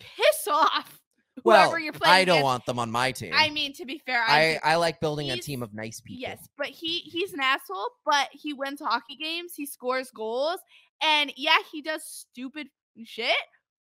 piss 0.00 0.48
off 0.50 1.00
whoever 1.42 1.70
well 1.72 1.78
you're 1.78 1.92
playing. 1.92 2.14
i 2.14 2.24
don't 2.24 2.36
against. 2.36 2.44
want 2.44 2.66
them 2.66 2.78
on 2.78 2.90
my 2.90 3.10
team 3.12 3.32
I 3.34 3.50
mean, 3.50 3.72
to 3.74 3.84
be 3.84 4.00
fair, 4.04 4.22
I, 4.26 4.58
I. 4.62 4.72
I 4.72 4.76
like 4.76 5.00
building 5.00 5.30
a 5.30 5.36
team 5.36 5.62
of 5.62 5.74
nice 5.74 6.00
people. 6.00 6.20
Yes, 6.20 6.48
but 6.56 6.68
he 6.68 6.98
he's 7.00 7.32
an 7.32 7.40
asshole, 7.40 7.88
but 8.04 8.28
he 8.32 8.52
wins 8.52 8.80
hockey 8.80 9.16
games, 9.16 9.52
he 9.56 9.66
scores 9.66 10.10
goals, 10.10 10.60
and 11.02 11.32
yeah, 11.36 11.56
he 11.72 11.82
does 11.82 12.04
stupid 12.04 12.68
shit, 13.04 13.34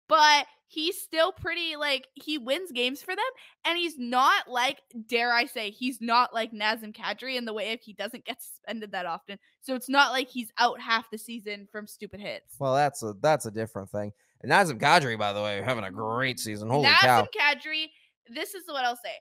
but 0.07 0.45
he's 0.67 0.99
still 0.99 1.31
pretty 1.31 1.75
like 1.75 2.07
he 2.15 2.37
wins 2.37 2.71
games 2.71 3.01
for 3.01 3.15
them, 3.15 3.23
and 3.65 3.77
he's 3.77 3.97
not 3.97 4.49
like 4.49 4.81
dare 5.07 5.31
I 5.31 5.45
say 5.45 5.69
he's 5.69 5.99
not 6.01 6.33
like 6.33 6.51
Nazem 6.51 6.95
Kadri 6.95 7.37
in 7.37 7.45
the 7.45 7.53
way 7.53 7.69
if 7.69 7.81
he 7.81 7.93
doesn't 7.93 8.25
get 8.25 8.41
suspended 8.41 8.91
that 8.91 9.05
often, 9.05 9.37
so 9.61 9.75
it's 9.75 9.89
not 9.89 10.11
like 10.11 10.29
he's 10.29 10.51
out 10.57 10.79
half 10.79 11.09
the 11.11 11.17
season 11.17 11.67
from 11.71 11.87
stupid 11.87 12.19
hits. 12.19 12.55
Well, 12.59 12.73
that's 12.73 13.03
a 13.03 13.13
that's 13.21 13.45
a 13.45 13.51
different 13.51 13.89
thing. 13.91 14.11
And 14.43 14.51
Nazem 14.51 14.79
Kadri, 14.79 15.17
by 15.17 15.33
the 15.33 15.41
way, 15.41 15.61
having 15.63 15.83
a 15.85 15.91
great 15.91 16.39
season. 16.39 16.69
Holy 16.69 16.87
Nazem 16.87 16.99
cow! 16.99 17.27
Kadri, 17.39 17.87
this 18.29 18.53
is 18.53 18.63
what 18.67 18.83
I'll 18.85 18.97
say. 18.97 19.15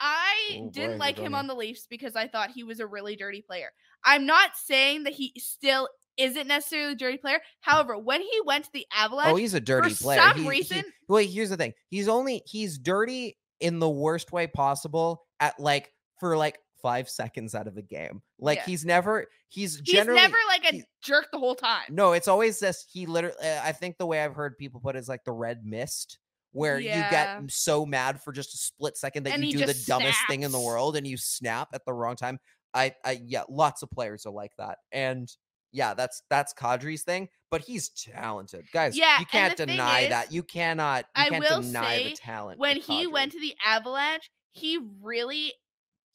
I 0.00 0.34
Oh, 0.62 0.70
didn't 0.72 0.92
boy, 0.98 1.04
like 1.04 1.18
him 1.18 1.34
on 1.34 1.46
the 1.46 1.54
Leafs 1.54 1.86
because 1.88 2.16
I 2.16 2.26
thought 2.26 2.50
he 2.50 2.64
was 2.64 2.80
a 2.80 2.86
really 2.86 3.14
dirty 3.14 3.40
player. 3.42 3.68
I'm 4.04 4.26
not 4.26 4.50
saying 4.56 5.04
that 5.04 5.12
he 5.12 5.32
still 5.38 5.88
isn't 6.16 6.48
necessarily 6.48 6.92
a 6.92 6.96
dirty 6.96 7.18
player. 7.18 7.38
However, 7.60 7.96
when 7.96 8.20
he 8.20 8.40
went 8.44 8.64
to 8.64 8.70
the 8.72 8.86
oh, 8.92 9.04
Avalanche, 9.04 9.32
Oh, 9.32 9.36
he's 9.36 9.54
a 9.54 9.60
dirty 9.60 9.90
for 9.94 10.02
player. 10.02 10.20
some 10.20 10.36
He- 10.38 10.42
he- 10.44 10.48
reason- 10.48 10.84
well, 11.08 11.22
here's 11.24 11.50
the 11.50 11.56
thing. 11.56 11.72
He's 11.88 12.08
only 12.08 12.42
he's 12.46 12.78
dirty 12.78 13.38
in 13.60 13.78
the 13.78 13.88
worst 13.90 14.32
way 14.32 14.46
possible 14.48 15.22
at 15.38 15.58
like 15.60 15.92
for 16.18 16.36
like 16.36 16.58
five 16.82 17.08
seconds 17.08 17.54
out 17.54 17.66
of 17.66 17.76
a 17.76 17.82
game. 17.82 18.20
Like 18.38 18.58
Yeah. 18.58 18.64
he's 18.66 18.84
never 18.84 19.26
he's 19.48 19.76
he's 19.76 19.94
generally 19.94 20.20
never 20.20 20.36
like 20.48 20.64
a 20.64 20.76
he- 20.76 20.84
jerk 21.02 21.28
the 21.32 21.38
whole 21.38 21.54
time. 21.54 21.84
no. 21.90 22.12
It's 22.12 22.28
always 22.28 22.58
this. 22.58 22.84
He 22.92 23.06
literally. 23.06 23.36
Uh, 23.42 23.60
I 23.62 23.72
think 23.72 23.96
the 23.98 24.06
way 24.06 24.22
I've 24.22 24.34
heard 24.34 24.58
people 24.58 24.80
put 24.80 24.96
it 24.96 24.98
is 24.98 25.08
like 25.08 25.24
the 25.24 25.32
red 25.32 25.64
mist. 25.64 26.18
Where 26.54 26.78
you 26.78 26.90
get 26.90 27.40
so 27.48 27.86
mad 27.86 28.20
for 28.20 28.30
just 28.30 28.52
a 28.52 28.58
split 28.58 28.98
second 28.98 29.22
that 29.22 29.32
And 29.32 29.42
you 29.42 29.56
do 29.56 29.64
the 29.64 29.84
dumbest 29.86 30.18
thing 30.28 30.42
in 30.42 30.52
the 30.52 30.60
world 30.60 30.96
and 30.96 31.06
you 31.06 31.16
snap 31.16 31.68
at 31.72 31.86
the 31.86 31.94
wrong 31.94 32.14
time. 32.14 32.38
I, 32.74 32.94
I, 33.04 33.22
yeah, 33.24 33.44
lots 33.48 33.82
of 33.82 33.90
players 33.90 34.26
are 34.26 34.32
like 34.32 34.52
that, 34.58 34.78
and 34.92 35.34
yeah, 35.72 35.94
that's 35.94 36.22
that's 36.28 36.52
Kadri's 36.54 37.02
thing. 37.02 37.28
But 37.50 37.62
he's 37.62 37.88
talented, 37.90 38.66
guys. 38.72 38.96
Yeah, 38.96 39.18
you 39.18 39.26
can't 39.26 39.56
deny 39.56 40.00
is, 40.00 40.08
that. 40.10 40.32
You 40.32 40.42
cannot. 40.42 41.04
You 41.16 41.22
I 41.22 41.28
can't 41.28 41.44
will 41.48 41.62
deny 41.62 41.96
say, 41.96 42.10
the 42.10 42.16
talent. 42.16 42.58
When 42.58 42.76
he 42.76 43.06
went 43.06 43.32
to 43.32 43.40
the 43.40 43.54
Avalanche, 43.64 44.30
he 44.52 44.78
really 45.02 45.52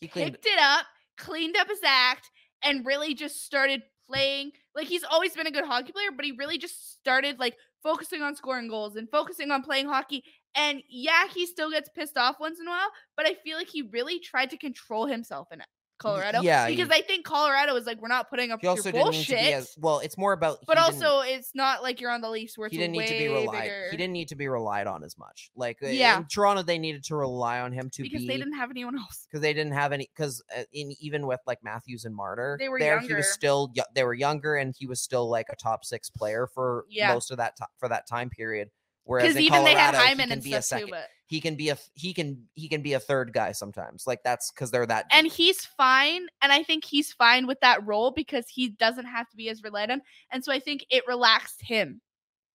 he 0.02 0.08
cleaned. 0.08 0.34
picked 0.34 0.46
it 0.46 0.60
up, 0.60 0.86
cleaned 1.18 1.58
up 1.58 1.68
his 1.68 1.80
act, 1.84 2.30
and 2.64 2.86
really 2.86 3.14
just 3.14 3.44
started 3.44 3.84
playing. 4.10 4.52
Like 4.76 4.88
he's 4.88 5.04
always 5.04 5.34
been 5.36 5.48
a 5.48 5.52
good 5.52 5.66
hockey 5.66 5.92
player, 5.92 6.12
but 6.16 6.26
he 6.26 6.32
really 6.32 6.58
just 6.58 6.98
started 6.98 7.40
like 7.40 7.56
focusing 7.84 8.22
on 8.22 8.36
scoring 8.36 8.68
goals 8.68 8.96
and 8.96 9.10
focusing 9.10 9.52
on 9.52 9.64
playing 9.64 9.88
hockey. 9.88 10.24
And 10.56 10.82
yeah, 10.90 11.28
he 11.34 11.46
still 11.46 11.72
gets 11.72 11.90
pissed 11.90 12.18
off 12.18 12.38
once 12.40 12.60
in 12.60 12.68
a 12.68 12.72
while, 12.72 12.92
but 13.16 13.28
I 13.28 13.36
feel 13.36 13.58
like 13.58 13.70
he 13.70 13.84
really 13.84 14.20
tried 14.20 14.50
to 14.52 14.58
control 14.58 15.06
himself 15.06 15.50
in 15.52 15.62
Colorado. 15.98 16.42
yeah, 16.42 16.68
because 16.68 16.88
he- 16.90 16.94
I 16.94 17.02
think 17.02 17.26
Colorado 17.26 17.76
is 17.76 17.86
like, 17.86 18.02
we're 18.02 18.08
not 18.08 18.30
putting 18.30 18.52
up 18.52 18.60
He 18.62 18.66
your 18.68 18.72
also 18.72 18.92
didn't 18.92 19.12
need 19.12 19.24
to 19.26 19.32
bullshit. 19.34 19.54
as 19.54 19.76
well. 19.80 20.00
It's 20.00 20.18
more 20.18 20.34
about. 20.34 20.60
but 20.68 20.78
also, 20.78 21.22
it's 21.22 21.54
not 21.56 21.82
like 21.84 22.00
you're 22.02 22.12
on 22.12 22.22
the 22.22 22.30
Leafs 22.30 22.58
where 22.58 22.70
he 22.70 22.78
didn't 22.78 22.94
need 22.94 23.08
to 23.08 23.18
be 23.18 23.28
relied. 23.28 23.62
bigger. 23.64 23.88
He 23.92 23.98
didn't 23.98 24.14
need 24.14 24.28
to 24.30 24.36
be 24.36 24.48
relied 24.48 24.88
on 24.88 25.04
as 25.04 25.18
much. 25.18 25.52
Like 25.56 25.78
uh, 25.84 25.88
Yeah. 25.88 26.18
in 26.20 26.26
Toronto, 26.26 26.62
they 26.64 26.78
needed 26.78 27.04
to 27.06 27.16
rely 27.16 27.60
on 27.62 27.72
him 27.72 27.90
to 27.92 28.04
because 28.04 28.22
be 28.22 28.28
they 28.28 28.38
didn't 28.38 28.54
have 28.56 28.70
anyone 28.72 28.98
else. 28.98 29.28
because 29.30 29.42
they 29.42 29.54
didn't 29.54 29.74
have 29.74 29.92
any 29.92 30.10
because 30.16 30.42
uh, 30.58 30.64
in 30.74 30.94
even 31.00 31.28
with 31.28 31.40
like 31.48 31.64
Matthews 31.64 32.06
and 32.06 32.16
Marner, 32.16 32.58
They 32.60 32.70
were 32.70 32.80
there 32.80 33.00
he 33.00 33.14
was 33.14 33.32
still 33.32 33.72
they 33.94 34.04
were 34.04 34.14
younger 34.14 34.56
and 34.56 34.76
he 34.78 34.86
was 34.88 35.02
still 35.02 35.30
like 35.30 35.48
a 35.52 35.56
top 35.56 35.84
six 35.86 36.10
player 36.10 36.48
for 36.54 36.86
Yeah. 36.90 37.14
most 37.14 37.32
of 37.32 37.38
that 37.38 37.58
time 37.58 37.68
for 37.78 37.90
that 37.90 38.08
time 38.08 38.30
period. 38.30 38.70
Whereas 39.08 39.24
Because 39.24 39.38
in 39.38 39.42
even 39.44 39.64
they 39.64 39.74
had 39.74 39.94
Colorado, 39.94 40.10
Hyman 40.10 40.32
and 40.32 40.44
be 40.44 40.54
a 40.54 40.62
second. 40.62 40.88
too, 40.88 40.92
but 40.92 41.08
He 41.26 41.42
can 41.42 41.56
be 41.56 41.70
a 41.70 41.78
he 41.96 42.14
can 42.14 42.48
he 42.54 42.68
can 42.70 42.82
be 42.82 42.94
a 42.94 43.00
third 43.00 43.34
guy 43.34 43.54
sometimes. 43.54 44.06
Like 44.06 44.22
that's 44.24 44.52
because 44.52 44.70
they're 44.70 44.86
that. 44.86 45.06
and 45.12 45.28
he's 45.28 45.66
fine 45.66 46.28
and 46.42 46.52
i 46.52 46.62
think 46.64 46.84
he's 46.86 47.12
fine 47.14 47.48
with 47.48 47.60
that 47.62 47.86
role 47.86 48.12
because 48.12 48.46
he 48.48 48.70
doesn't 48.70 49.06
have 49.06 49.30
to 49.30 49.38
be 49.38 49.50
as 49.50 49.64
relied 49.64 49.90
on 49.90 50.02
and 50.32 50.44
so 50.44 50.52
i 50.52 50.60
think 50.60 50.86
it 50.90 51.04
relaxed 51.08 51.62
him 51.62 52.02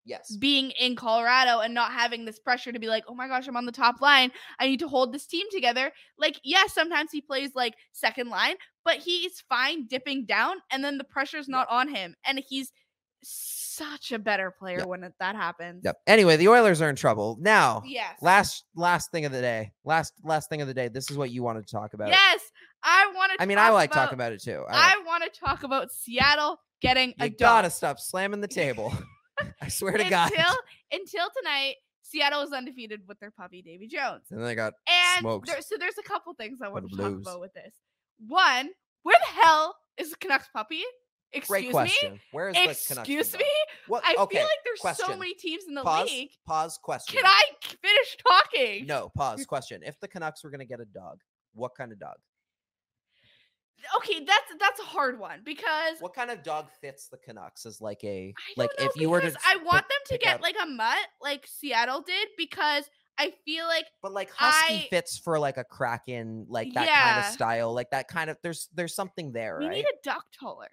yes, 0.04 0.36
being 0.36 0.70
in 0.72 0.96
colorado 0.96 1.60
and 1.60 1.72
not 1.74 1.92
having 1.92 2.24
this 2.24 2.38
pressure 2.38 2.72
to 2.72 2.78
be 2.78 2.88
like 2.88 3.04
oh 3.08 3.14
my 3.14 3.28
gosh 3.28 3.46
i'm 3.48 3.56
on 3.56 3.66
the 3.66 3.72
top 3.72 4.00
line 4.00 4.30
i 4.58 4.66
need 4.66 4.80
to 4.80 4.88
hold 4.88 5.12
this 5.12 5.26
team 5.26 5.46
together 5.50 5.90
like 6.18 6.40
yeah 6.44 6.64
sometimes 6.66 7.10
he 7.10 7.20
plays 7.20 7.50
like 7.54 7.74
second 7.92 8.28
line 8.28 8.56
but 8.84 8.96
he's 8.96 9.42
fine 9.48 9.86
dipping 9.86 10.24
down 10.24 10.56
and 10.70 10.82
then 10.84 10.98
the 10.98 11.04
pressure's 11.04 11.48
not 11.48 11.66
on 11.70 11.88
him 11.88 12.14
and 12.26 12.42
he's 12.48 12.72
such 13.74 14.12
a 14.12 14.18
better 14.18 14.50
player 14.50 14.78
Yep. 14.78 14.86
when 14.86 15.12
that 15.20 15.36
happens 15.36 15.82
Yep. 15.84 15.96
Anyway, 16.06 16.36
the 16.36 16.48
Oilers 16.48 16.80
are 16.82 16.88
in 16.90 16.96
trouble 16.96 17.36
now. 17.40 17.82
yes 17.86 18.16
Last 18.20 18.64
last 18.74 19.10
thing 19.10 19.24
of 19.24 19.32
the 19.32 19.40
day. 19.40 19.72
Last 19.84 20.12
last 20.24 20.48
thing 20.48 20.60
of 20.60 20.68
the 20.68 20.74
day. 20.74 20.88
This 20.88 21.10
is 21.10 21.16
what 21.16 21.30
you 21.30 21.42
wanted 21.42 21.66
to 21.66 21.72
talk 21.72 21.94
about. 21.94 22.08
yes 22.08 22.40
i 22.82 23.10
want 23.14 23.32
to 23.32 23.42
I 23.42 23.46
mean, 23.46 23.58
I 23.58 23.70
like 23.70 23.90
talking 23.92 24.14
about 24.14 24.32
it 24.32 24.42
too. 24.42 24.64
I, 24.68 24.94
I 24.96 25.02
want 25.06 25.22
to 25.24 25.30
talk 25.40 25.62
about 25.62 25.92
Seattle 25.92 26.58
getting 26.80 27.14
a 27.20 27.24
you 27.26 27.30
dog. 27.30 27.38
gotta 27.38 27.70
stop 27.70 27.98
slamming 28.00 28.40
the 28.40 28.48
table. 28.48 28.92
I 29.62 29.68
swear 29.68 29.96
to 29.96 30.04
God. 30.10 30.30
until 30.32 30.54
until 30.92 31.28
tonight, 31.40 31.76
Seattle 32.02 32.42
is 32.42 32.52
undefeated 32.52 33.00
with 33.08 33.18
their 33.20 33.30
puppy 33.30 33.62
Davy 33.62 33.86
Jones. 33.88 34.24
And 34.30 34.40
then 34.40 34.46
I 34.48 34.54
got 34.54 34.74
And 34.86 35.20
Smoked. 35.20 35.46
there, 35.46 35.62
so 35.62 35.76
there's 35.78 35.96
a 35.98 36.02
couple 36.02 36.34
things 36.34 36.58
I 36.62 36.68
want 36.68 36.90
to 36.90 36.96
talk 36.96 37.12
about 37.12 37.40
with 37.40 37.54
this. 37.54 37.72
One, 38.28 38.70
where 39.04 39.16
the 39.18 39.40
hell 39.42 39.74
is 39.96 40.10
the 40.10 40.16
Canucks 40.16 40.48
puppy? 40.52 40.82
Excuse 41.34 41.48
great 41.48 41.66
me. 41.66 41.72
question. 41.72 42.20
Where 42.32 42.48
is 42.50 42.54
the 42.56 42.60
Canucks? 42.62 42.88
Excuse 43.08 43.38
me. 43.38 43.44
What? 43.88 44.02
I 44.06 44.14
okay. 44.18 44.36
feel 44.38 44.44
like 44.44 44.58
there's 44.64 44.80
so 44.80 45.04
question. 45.04 45.18
many 45.18 45.34
teams 45.34 45.64
in 45.66 45.74
the 45.74 45.82
pause. 45.82 46.08
league. 46.08 46.30
Pause. 46.46 46.78
Question. 46.82 47.16
Can 47.16 47.26
I 47.26 47.42
finish 47.80 48.16
talking? 48.26 48.86
No. 48.86 49.10
Pause. 49.16 49.46
Question. 49.52 49.82
If 49.84 49.98
the 50.00 50.08
Canucks 50.08 50.44
were 50.44 50.50
gonna 50.50 50.64
get 50.66 50.80
a 50.80 50.84
dog, 50.84 51.20
what 51.54 51.72
kind 51.76 51.90
of 51.92 51.98
dog? 51.98 52.16
Okay, 53.96 54.20
that's 54.24 54.44
that's 54.60 54.80
a 54.80 54.84
hard 54.84 55.18
one 55.18 55.40
because 55.44 55.96
What 56.00 56.14
kind 56.14 56.30
of 56.30 56.44
dog 56.44 56.68
fits 56.80 57.08
the 57.08 57.16
Canucks 57.16 57.66
as 57.66 57.80
like 57.80 58.04
a 58.04 58.32
I 58.38 58.60
like 58.60 58.70
know 58.78 58.86
if 58.86 58.92
you 58.94 59.10
were 59.10 59.20
to 59.20 59.26
I 59.44 59.54
pick- 59.54 59.64
want 59.64 59.82
them 59.88 59.98
to 60.06 60.18
get 60.18 60.34
out- 60.36 60.40
like 60.42 60.54
a 60.62 60.66
mutt 60.66 60.98
like 61.20 61.48
Seattle 61.48 62.00
did 62.00 62.28
because 62.38 62.84
I 63.18 63.32
feel 63.44 63.66
like 63.66 63.86
But 64.00 64.12
like 64.12 64.30
husky 64.30 64.84
I- 64.84 64.86
fits 64.88 65.18
for 65.18 65.36
like 65.38 65.56
a 65.56 65.64
kraken, 65.64 66.46
like 66.48 66.72
that 66.74 66.88
kind 66.88 67.26
of 67.26 67.32
style, 67.32 67.74
like 67.74 67.90
that 67.90 68.06
kind 68.06 68.30
of. 68.30 68.36
There's 68.42 68.68
there's 68.72 68.94
something 68.94 69.32
there, 69.32 69.58
we 69.58 69.66
right? 69.66 69.74
need 69.74 69.84
a 69.84 69.96
duck 70.04 70.24
toller. 70.38 70.68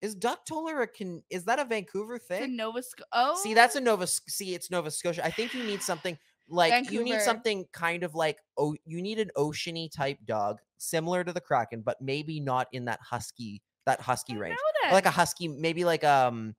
Is 0.00 0.14
duck 0.14 0.46
toller 0.46 0.82
a 0.82 0.86
can? 0.86 1.22
Is 1.30 1.44
that 1.44 1.58
a 1.58 1.64
Vancouver 1.64 2.16
It's 2.16 2.26
thing? 2.26 2.56
Nova 2.56 2.82
Sc- 2.82 3.00
Oh, 3.12 3.38
See, 3.42 3.54
that's 3.54 3.74
a 3.76 3.80
Nova. 3.80 4.06
Sc- 4.06 4.28
See, 4.28 4.54
it's 4.54 4.70
Nova 4.70 4.90
Scotia. 4.90 5.24
I 5.24 5.30
think 5.30 5.54
you 5.54 5.64
need 5.64 5.82
something 5.82 6.16
like 6.48 6.90
you 6.90 7.02
need 7.02 7.20
something 7.20 7.66
kind 7.72 8.04
of 8.04 8.14
like 8.14 8.38
oh, 8.56 8.74
you 8.84 9.02
need 9.02 9.18
an 9.18 9.30
oceany 9.36 9.90
type 9.90 10.18
dog, 10.24 10.58
similar 10.78 11.24
to 11.24 11.32
the 11.32 11.40
kraken, 11.40 11.82
but 11.82 12.00
maybe 12.00 12.40
not 12.40 12.68
in 12.72 12.84
that 12.86 13.00
husky 13.02 13.62
that 13.86 14.00
husky 14.00 14.36
range. 14.36 14.56
like 14.92 15.06
a 15.06 15.10
husky, 15.10 15.48
maybe 15.48 15.84
like 15.84 16.04
um 16.04 16.54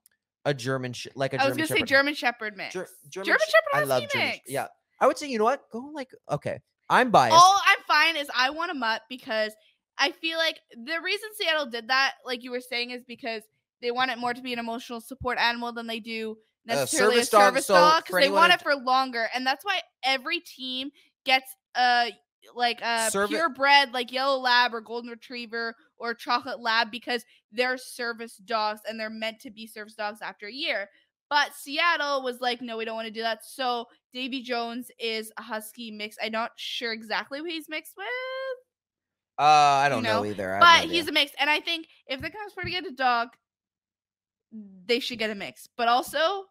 a 0.45 0.53
German, 0.53 0.93
sh- 0.93 1.07
like 1.15 1.33
a 1.33 1.41
I 1.41 1.45
was 1.45 1.55
German 1.55 1.67
gonna 1.67 1.79
say 1.79 1.85
German 1.85 2.13
Shepherd 2.15 2.57
mix. 2.57 2.73
Ger- 2.73 2.87
German, 3.09 3.25
German 3.25 3.39
Sh- 3.47 3.51
Shepherd 3.51 3.81
I 3.81 3.83
love 3.85 4.03
husky 4.03 4.19
German. 4.19 4.35
Yeah, 4.47 4.67
I 4.99 5.07
would 5.07 5.17
say 5.17 5.27
you 5.29 5.37
know 5.37 5.45
what? 5.45 5.61
Go 5.71 5.91
like 5.93 6.09
okay. 6.29 6.59
I'm 6.91 7.11
biased. 7.11 7.35
All 7.35 7.61
I'm 7.67 7.77
fine 7.87 8.15
is 8.17 8.29
I 8.35 8.49
want 8.49 8.71
a 8.71 8.73
mutt 8.73 9.03
because 9.09 9.53
I 9.99 10.11
feel 10.11 10.37
like 10.37 10.59
the 10.71 10.99
reason 11.03 11.29
Seattle 11.35 11.65
did 11.65 11.89
that, 11.89 12.13
like 12.25 12.43
you 12.43 12.51
were 12.51 12.61
saying, 12.61 12.91
is 12.91 13.03
because 13.03 13.43
they 13.81 13.91
want 13.91 14.11
it 14.11 14.17
more 14.17 14.33
to 14.33 14.41
be 14.41 14.53
an 14.53 14.59
emotional 14.59 15.01
support 15.01 15.37
animal 15.37 15.71
than 15.71 15.87
they 15.87 15.99
do 15.99 16.37
Uh, 16.67 16.73
necessarily 16.75 17.15
service 17.23 17.27
a 17.27 17.31
service 17.31 17.67
dog 17.67 18.03
because 18.05 18.21
they 18.21 18.29
want 18.31 18.53
it 18.53 18.61
for 18.61 18.75
longer, 18.75 19.29
and 19.33 19.45
that's 19.45 19.65
why 19.65 19.81
every 20.03 20.39
team 20.39 20.91
gets 21.25 21.53
a 21.75 22.11
like 22.55 22.81
a 22.81 23.09
purebred 23.29 23.93
like 23.93 24.11
yellow 24.11 24.39
lab 24.39 24.73
or 24.73 24.81
golden 24.81 25.09
retriever 25.11 25.75
or 25.97 26.13
chocolate 26.13 26.59
lab 26.61 26.89
because 26.89 27.23
they're 27.51 27.77
service 27.77 28.37
dogs 28.37 28.81
and 28.87 28.99
they're 28.99 29.09
meant 29.09 29.39
to 29.41 29.51
be 29.51 29.67
service 29.67 29.93
dogs 29.95 30.21
after 30.21 30.47
a 30.47 30.51
year. 30.51 30.89
But 31.29 31.53
Seattle 31.53 32.23
was 32.23 32.41
like, 32.41 32.59
no, 32.61 32.77
we 32.77 32.85
don't 32.85 32.95
want 32.95 33.07
to 33.07 33.13
do 33.13 33.21
that. 33.21 33.45
So 33.45 33.85
Davy 34.13 34.41
Jones 34.41 34.89
is 34.97 35.31
a 35.37 35.43
husky 35.43 35.91
mix. 35.91 36.15
I'm 36.23 36.31
not 36.31 36.51
sure 36.55 36.91
exactly 36.91 37.39
what 37.41 37.51
he's 37.51 37.69
mixed 37.69 37.95
with, 37.97 38.07
uh, 39.39 39.43
I 39.43 39.89
don't 39.89 40.03
know, 40.03 40.21
know, 40.21 40.25
either. 40.25 40.57
But 40.59 40.85
no 40.85 40.89
he's 40.89 41.07
a 41.07 41.11
mix. 41.11 41.31
And 41.39 41.49
I 41.49 41.59
think 41.61 41.87
if 42.07 42.21
the 42.21 42.29
Canucks 42.29 42.55
were 42.55 42.63
to 42.63 42.69
get 42.69 42.85
a 42.85 42.91
dog, 42.91 43.29
they 44.85 44.99
should 44.99 45.17
get 45.17 45.29
a 45.29 45.35
mix. 45.35 45.67
But 45.77 45.87
also, 45.87 46.45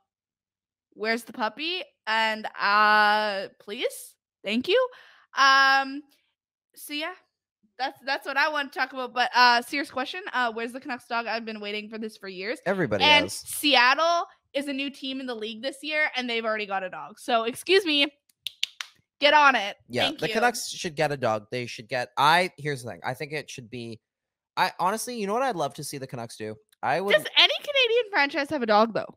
where's 0.95 1.25
the 1.25 1.33
puppy? 1.33 1.83
And 2.07 2.47
uh 2.59 3.49
please, 3.61 4.15
thank 4.43 4.69
you. 4.69 4.89
Um, 5.37 6.03
so 6.75 6.95
yeah. 6.95 7.13
That's 7.79 8.01
that's 8.05 8.27
what 8.27 8.37
I 8.37 8.49
want 8.49 8.73
to 8.73 8.79
talk 8.79 8.93
about. 8.93 9.15
But 9.15 9.31
uh 9.35 9.63
serious 9.63 9.91
question. 9.91 10.23
Uh 10.33 10.51
where's 10.53 10.73
the 10.73 10.81
Canucks 10.81 11.07
dog? 11.07 11.27
I've 11.27 11.45
been 11.45 11.61
waiting 11.61 11.89
for 11.89 11.97
this 11.97 12.17
for 12.17 12.27
years. 12.27 12.59
everybody 12.67 13.05
and 13.05 13.27
has. 13.27 13.35
Seattle 13.35 14.27
is 14.53 14.67
a 14.67 14.73
new 14.73 14.91
team 14.91 15.21
in 15.21 15.27
the 15.27 15.35
league 15.35 15.63
this 15.63 15.77
year, 15.83 16.11
and 16.17 16.29
they've 16.29 16.45
already 16.45 16.67
got 16.67 16.83
a 16.83 16.91
dog. 16.91 17.21
So 17.21 17.45
excuse 17.45 17.85
me, 17.85 18.13
get 19.21 19.35
on 19.35 19.55
it. 19.55 19.77
Yeah, 19.89 20.05
Thank 20.05 20.21
the 20.21 20.29
you. 20.29 20.35
Canucks 20.35 20.69
should 20.69 20.95
get 20.95 21.13
a 21.13 21.17
dog. 21.17 21.47
They 21.51 21.67
should 21.67 21.89
get. 21.89 22.11
I 22.17 22.51
here's 22.59 22.83
the 22.83 22.91
thing. 22.91 23.01
I 23.05 23.15
think 23.15 23.33
it 23.33 23.51
should 23.51 23.71
be. 23.71 24.01
I 24.57 24.73
honestly, 24.79 25.19
you 25.19 25.27
know 25.27 25.35
what 25.35 25.43
I'd 25.43 25.57
love 25.57 25.75
to 25.75 25.85
see 25.85 25.99
the 25.99 26.07
Canucks 26.07 26.37
do. 26.37 26.57
I 26.83 27.01
would. 27.01 27.13
Does 27.13 27.27
any 27.37 27.55
Canadian 27.59 28.11
franchise 28.11 28.51
have 28.51 28.63
a 28.63 28.67
dog 28.67 28.95
though? 28.95 29.15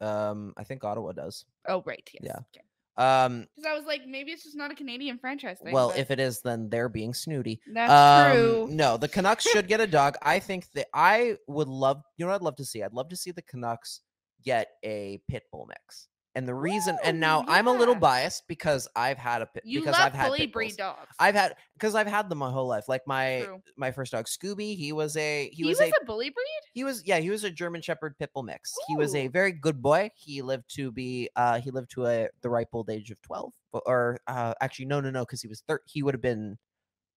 Um, 0.00 0.52
I 0.56 0.64
think 0.64 0.84
Ottawa 0.84 1.12
does. 1.12 1.44
Oh 1.68 1.82
right, 1.86 2.08
yes. 2.12 2.22
Yeah. 2.24 2.38
Okay. 2.54 2.64
Um, 2.98 3.46
Because 3.54 3.70
I 3.70 3.76
was 3.76 3.84
like, 3.84 4.06
maybe 4.06 4.32
it's 4.32 4.44
just 4.44 4.56
not 4.56 4.70
a 4.70 4.74
Canadian 4.74 5.18
franchise 5.18 5.58
thing. 5.62 5.72
well, 5.72 5.90
but 5.90 5.98
if 5.98 6.10
it 6.10 6.18
is, 6.18 6.40
then 6.40 6.70
they're 6.70 6.88
being 6.88 7.12
snooty. 7.12 7.60
that's 7.72 7.92
um, 7.92 8.32
true. 8.32 8.68
No, 8.70 8.96
the 8.96 9.08
Canucks 9.08 9.44
should 9.46 9.68
get 9.68 9.80
a 9.80 9.86
dog. 9.86 10.16
I 10.22 10.38
think 10.38 10.70
that 10.74 10.86
I 10.94 11.36
would 11.46 11.68
love. 11.68 12.02
You 12.16 12.24
know 12.24 12.30
what 12.30 12.36
I'd 12.36 12.44
love 12.44 12.56
to 12.56 12.64
see? 12.64 12.82
I'd 12.82 12.94
love 12.94 13.10
to 13.10 13.16
see 13.16 13.32
the 13.32 13.42
Canucks 13.42 14.00
get 14.42 14.68
a 14.84 15.20
pit 15.28 15.42
bull 15.52 15.66
mix. 15.68 16.08
And 16.36 16.46
the 16.46 16.54
reason, 16.54 16.98
and 17.02 17.16
Ooh, 17.16 17.20
now 17.20 17.44
I'm 17.48 17.66
a 17.66 17.72
little 17.72 17.94
biased 17.94 18.46
because 18.46 18.86
I've 18.94 19.18
had 19.18 19.42
a. 19.42 19.48
You 19.64 19.80
because 19.80 19.94
love 19.94 20.06
I've 20.06 20.14
had 20.14 20.26
fully 20.26 20.46
breed 20.46 20.76
dogs. 20.76 21.08
I've 21.18 21.34
had 21.34 21.56
because 21.74 21.94
I've 21.94 22.06
had 22.06 22.28
them 22.28 22.38
my 22.38 22.50
whole 22.50 22.68
life. 22.68 22.84
Like 22.88 23.02
my 23.06 23.42
True. 23.44 23.62
my 23.76 23.90
first 23.90 24.12
dog, 24.12 24.26
Scooby. 24.26 24.76
He 24.76 24.92
was 24.92 25.16
a 25.16 25.48
he, 25.48 25.62
he, 25.62 25.64
was, 25.64 25.80
was, 25.80 25.88
a 25.88 26.02
a 26.02 26.04
bully 26.04 26.30
breed. 26.30 26.60
he 26.72 26.84
was 26.84 27.02
yeah 27.06 27.18
he 27.18 27.30
was 27.30 27.44
a 27.44 27.50
german 27.50 27.80
shepherd 27.80 28.16
pit 28.18 28.30
bull 28.32 28.42
mix 28.42 28.74
he 28.88 28.96
was 28.96 29.14
a 29.14 29.28
very 29.28 29.52
good 29.52 29.82
boy 29.82 30.10
he 30.14 30.42
lived 30.42 30.64
to 30.74 30.92
be 30.92 31.28
uh 31.36 31.60
he 31.60 31.70
lived 31.70 31.90
to 31.90 32.06
a 32.06 32.28
the 32.42 32.50
ripe 32.50 32.68
old 32.72 32.90
age 32.90 33.10
of 33.10 33.20
12 33.22 33.52
or 33.72 34.18
uh 34.26 34.54
actually 34.60 34.84
no 34.84 35.00
no 35.00 35.10
no 35.10 35.24
because 35.24 35.42
he 35.42 35.48
was 35.48 35.62
thir- 35.66 35.82
he 35.86 36.02
would 36.02 36.14
have 36.14 36.22
been 36.22 36.56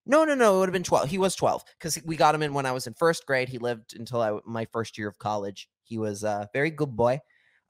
no 0.06 0.26
no 0.26 0.36
no 0.36 0.56
it 0.56 0.60
would 0.60 0.70
have 0.70 0.74
been 0.74 0.84
12 0.84 1.10
he 1.10 1.18
was 1.18 1.36
12 1.36 1.64
because 1.78 2.00
we 2.06 2.16
got 2.16 2.36
him 2.36 2.42
in 2.42 2.54
when 2.54 2.66
i 2.66 2.72
was 2.72 2.88
in 2.88 2.94
first 2.94 3.26
grade 3.26 3.50
he 3.50 3.58
lived 3.58 3.96
until 3.98 4.22
i 4.22 4.38
my 4.46 4.66
first 4.72 4.98
year 4.98 5.08
of 5.08 5.18
college 5.20 5.70
he 5.84 5.98
was 5.98 6.24
a 6.24 6.50
very 6.54 6.72
good 6.72 6.96
boy 6.96 7.20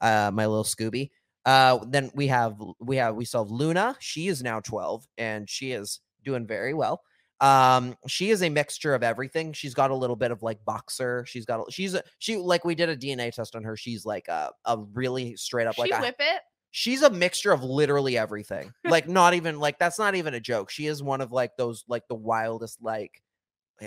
uh 0.00 0.30
my 0.32 0.46
little 0.46 0.64
scooby 0.64 1.10
uh 1.46 1.78
then 1.88 2.10
we 2.14 2.26
have 2.26 2.56
we 2.80 2.96
have 2.96 3.14
we 3.14 3.24
still 3.24 3.44
have 3.44 3.50
luna 3.50 3.96
she 3.98 4.28
is 4.28 4.42
now 4.42 4.60
12 4.60 5.06
and 5.18 5.48
she 5.48 5.72
is 5.72 6.00
doing 6.24 6.46
very 6.46 6.74
well 6.74 7.02
um 7.40 7.96
she 8.06 8.30
is 8.30 8.42
a 8.42 8.50
mixture 8.50 8.94
of 8.94 9.02
everything 9.02 9.52
she's 9.54 9.72
got 9.72 9.90
a 9.90 9.94
little 9.94 10.16
bit 10.16 10.30
of 10.30 10.42
like 10.42 10.62
boxer 10.66 11.24
she's 11.26 11.46
got 11.46 11.60
a, 11.60 11.70
she's 11.72 11.94
a 11.94 12.02
she 12.18 12.36
like 12.36 12.64
we 12.64 12.74
did 12.74 12.90
a 12.90 12.96
dna 12.96 13.32
test 13.32 13.56
on 13.56 13.64
her 13.64 13.76
she's 13.76 14.04
like 14.04 14.28
a, 14.28 14.50
a 14.66 14.76
really 14.92 15.34
straight 15.36 15.66
up 15.66 15.74
She 15.76 15.80
like 15.82 15.92
a, 15.92 16.00
whip 16.00 16.16
it. 16.18 16.42
she's 16.70 17.00
a 17.00 17.08
mixture 17.08 17.52
of 17.52 17.64
literally 17.64 18.18
everything 18.18 18.70
like 18.84 19.08
not 19.08 19.32
even 19.32 19.58
like 19.58 19.78
that's 19.78 19.98
not 19.98 20.14
even 20.14 20.34
a 20.34 20.40
joke 20.40 20.68
she 20.68 20.86
is 20.86 21.02
one 21.02 21.22
of 21.22 21.32
like 21.32 21.56
those 21.56 21.84
like 21.88 22.06
the 22.08 22.14
wildest 22.14 22.82
like 22.82 23.22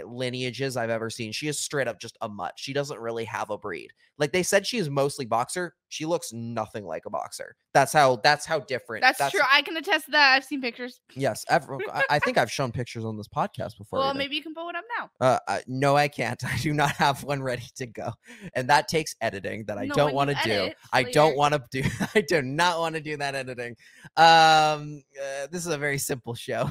lineages 0.05 0.77
i've 0.77 0.89
ever 0.89 1.09
seen 1.09 1.31
she 1.31 1.47
is 1.47 1.59
straight 1.59 1.87
up 1.87 1.99
just 1.99 2.17
a 2.21 2.29
mutt 2.29 2.53
she 2.57 2.73
doesn't 2.73 2.99
really 2.99 3.25
have 3.25 3.49
a 3.49 3.57
breed 3.57 3.91
like 4.17 4.31
they 4.31 4.43
said 4.43 4.65
she 4.65 4.77
is 4.77 4.89
mostly 4.89 5.25
boxer 5.25 5.75
she 5.89 6.05
looks 6.05 6.33
nothing 6.33 6.85
like 6.85 7.05
a 7.05 7.09
boxer 7.09 7.55
that's 7.73 7.93
how 7.93 8.17
that's 8.17 8.45
how 8.45 8.59
different 8.59 9.03
That's, 9.03 9.31
true. 9.31 9.41
I 9.51 9.63
can 9.63 9.75
attest 9.77 10.05
to 10.05 10.11
that. 10.11 10.35
I've 10.35 10.43
seen 10.43 10.61
pictures. 10.61 11.01
yes 11.15 11.43
ever, 11.49 11.77
I, 12.09 12.19
think 12.19 12.37
i've 12.39 12.51
shown 12.51 12.71
pictures 12.71 13.03
on 13.03 13.17
this 13.17 13.27
podcast 13.27 13.77
before 13.77 13.99
well, 13.99 14.09
even. 14.09 14.17
maybe 14.19 14.35
you 14.35 14.43
can 14.43 14.53
pull 14.53 14.69
it 14.69 14.75
up 14.75 14.83
now. 14.99 15.09
Uh, 15.19 15.39
uh, 15.47 15.59
no, 15.67 15.95
I 15.95 16.07
can't. 16.07 16.41
I 16.45 16.57
do 16.57 16.73
not 16.73 16.91
have 16.91 17.23
one 17.23 17.41
ready 17.41 17.65
to 17.75 17.87
go, 17.87 18.11
and 18.53 18.69
that 18.69 18.87
takes 18.87 19.15
editing 19.21 19.65
that 19.65 19.77
I 19.77 19.85
No, 19.85 19.95
don't 19.95 20.13
want 20.13 20.29
to 20.29 20.35
do. 20.43 20.51
edit 20.51 20.77
I 20.91 21.03
don't 21.03 21.35
want 21.35 21.53
to 21.55 21.63
do. 21.71 21.87
I 22.15 22.21
do 22.21 22.41
not 22.41 22.79
want 22.79 22.95
to 22.95 23.01
do 23.01 23.17
that 23.17 23.33
editing. 23.35 23.75
Um, 24.17 25.03
uh, 25.19 25.47
this 25.51 25.65
is 25.65 25.67
a 25.67 25.77
very 25.77 25.97
simple 25.97 26.35
show. 26.35 26.69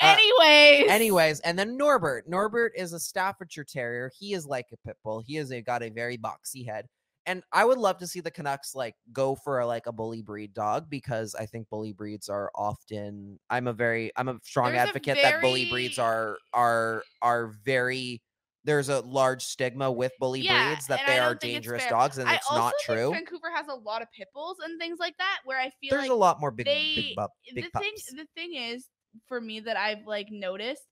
Uh, 0.00 0.16
Anyways. 0.18 0.90
Anyways, 0.90 1.40
and 1.40 1.58
then 1.58 1.76
Norbert. 1.76 2.28
Norbert 2.28 2.72
is 2.76 2.92
a 2.92 3.00
Staffordshire 3.00 3.64
Terrier. 3.64 4.10
He 4.18 4.32
is 4.32 4.46
like 4.46 4.66
a 4.72 4.76
pit 4.86 4.96
bull. 5.04 5.22
He 5.26 5.36
is 5.36 5.50
a 5.52 5.60
got 5.60 5.82
a 5.82 5.90
very 5.90 6.16
boxy 6.16 6.66
head. 6.66 6.86
And 7.26 7.42
I 7.52 7.64
would 7.66 7.78
love 7.78 7.98
to 7.98 8.06
see 8.06 8.20
the 8.20 8.30
Canucks 8.30 8.74
like 8.74 8.94
go 9.12 9.36
for 9.36 9.60
a, 9.60 9.66
like 9.66 9.86
a 9.86 9.92
bully 9.92 10.22
breed 10.22 10.54
dog 10.54 10.88
because 10.88 11.34
I 11.34 11.44
think 11.46 11.68
bully 11.68 11.92
breeds 11.92 12.28
are 12.30 12.50
often. 12.54 13.38
I'm 13.50 13.66
a 13.66 13.72
very 13.74 14.10
I'm 14.16 14.28
a 14.28 14.38
strong 14.42 14.72
There's 14.72 14.78
a 14.78 14.88
advocate 14.88 15.18
that 15.22 15.42
bully 15.42 15.68
breeds 15.70 15.98
are 15.98 16.38
are 16.54 17.04
are 17.20 17.52
very. 17.64 18.22
There's 18.64 18.88
a 18.88 19.00
large 19.00 19.42
stigma 19.42 19.90
with 19.92 20.12
bully 20.18 20.40
Yeah, 20.40 20.68
breeds 20.68 20.86
that 20.88 21.00
they 21.06 21.18
are 21.18 21.30
don't 21.30 21.40
think 21.40 21.56
it's 21.56 21.66
dangerous 21.66 21.86
dogs, 21.86 22.18
and 22.18 22.28
I 22.28 22.34
it's 22.36 22.50
not 22.50 22.72
think 22.86 22.98
true. 22.98 23.12
Vancouver 23.12 23.50
has 23.54 23.68
a 23.68 23.74
lot 23.74 24.02
of 24.02 24.08
pit 24.12 24.28
bulls 24.34 24.56
and 24.62 24.78
things 24.80 24.98
like 24.98 25.16
that, 25.18 25.38
where 25.44 25.58
I 25.58 25.70
feel 25.80 25.90
There's 25.90 26.02
like 26.02 26.10
a 26.10 26.14
lot 26.14 26.40
more 26.40 26.50
big 26.50 26.66
they 26.66 26.92
big, 26.94 27.16
bup, 27.16 27.30
big 27.54 27.64
the 27.64 27.70
pups. 27.70 27.86
thing 27.86 28.16
the 28.16 28.26
thing 28.34 28.54
is 28.54 28.86
for 29.26 29.40
me 29.40 29.60
that 29.60 29.76
I've 29.76 30.06
like 30.06 30.28
noticed 30.30 30.82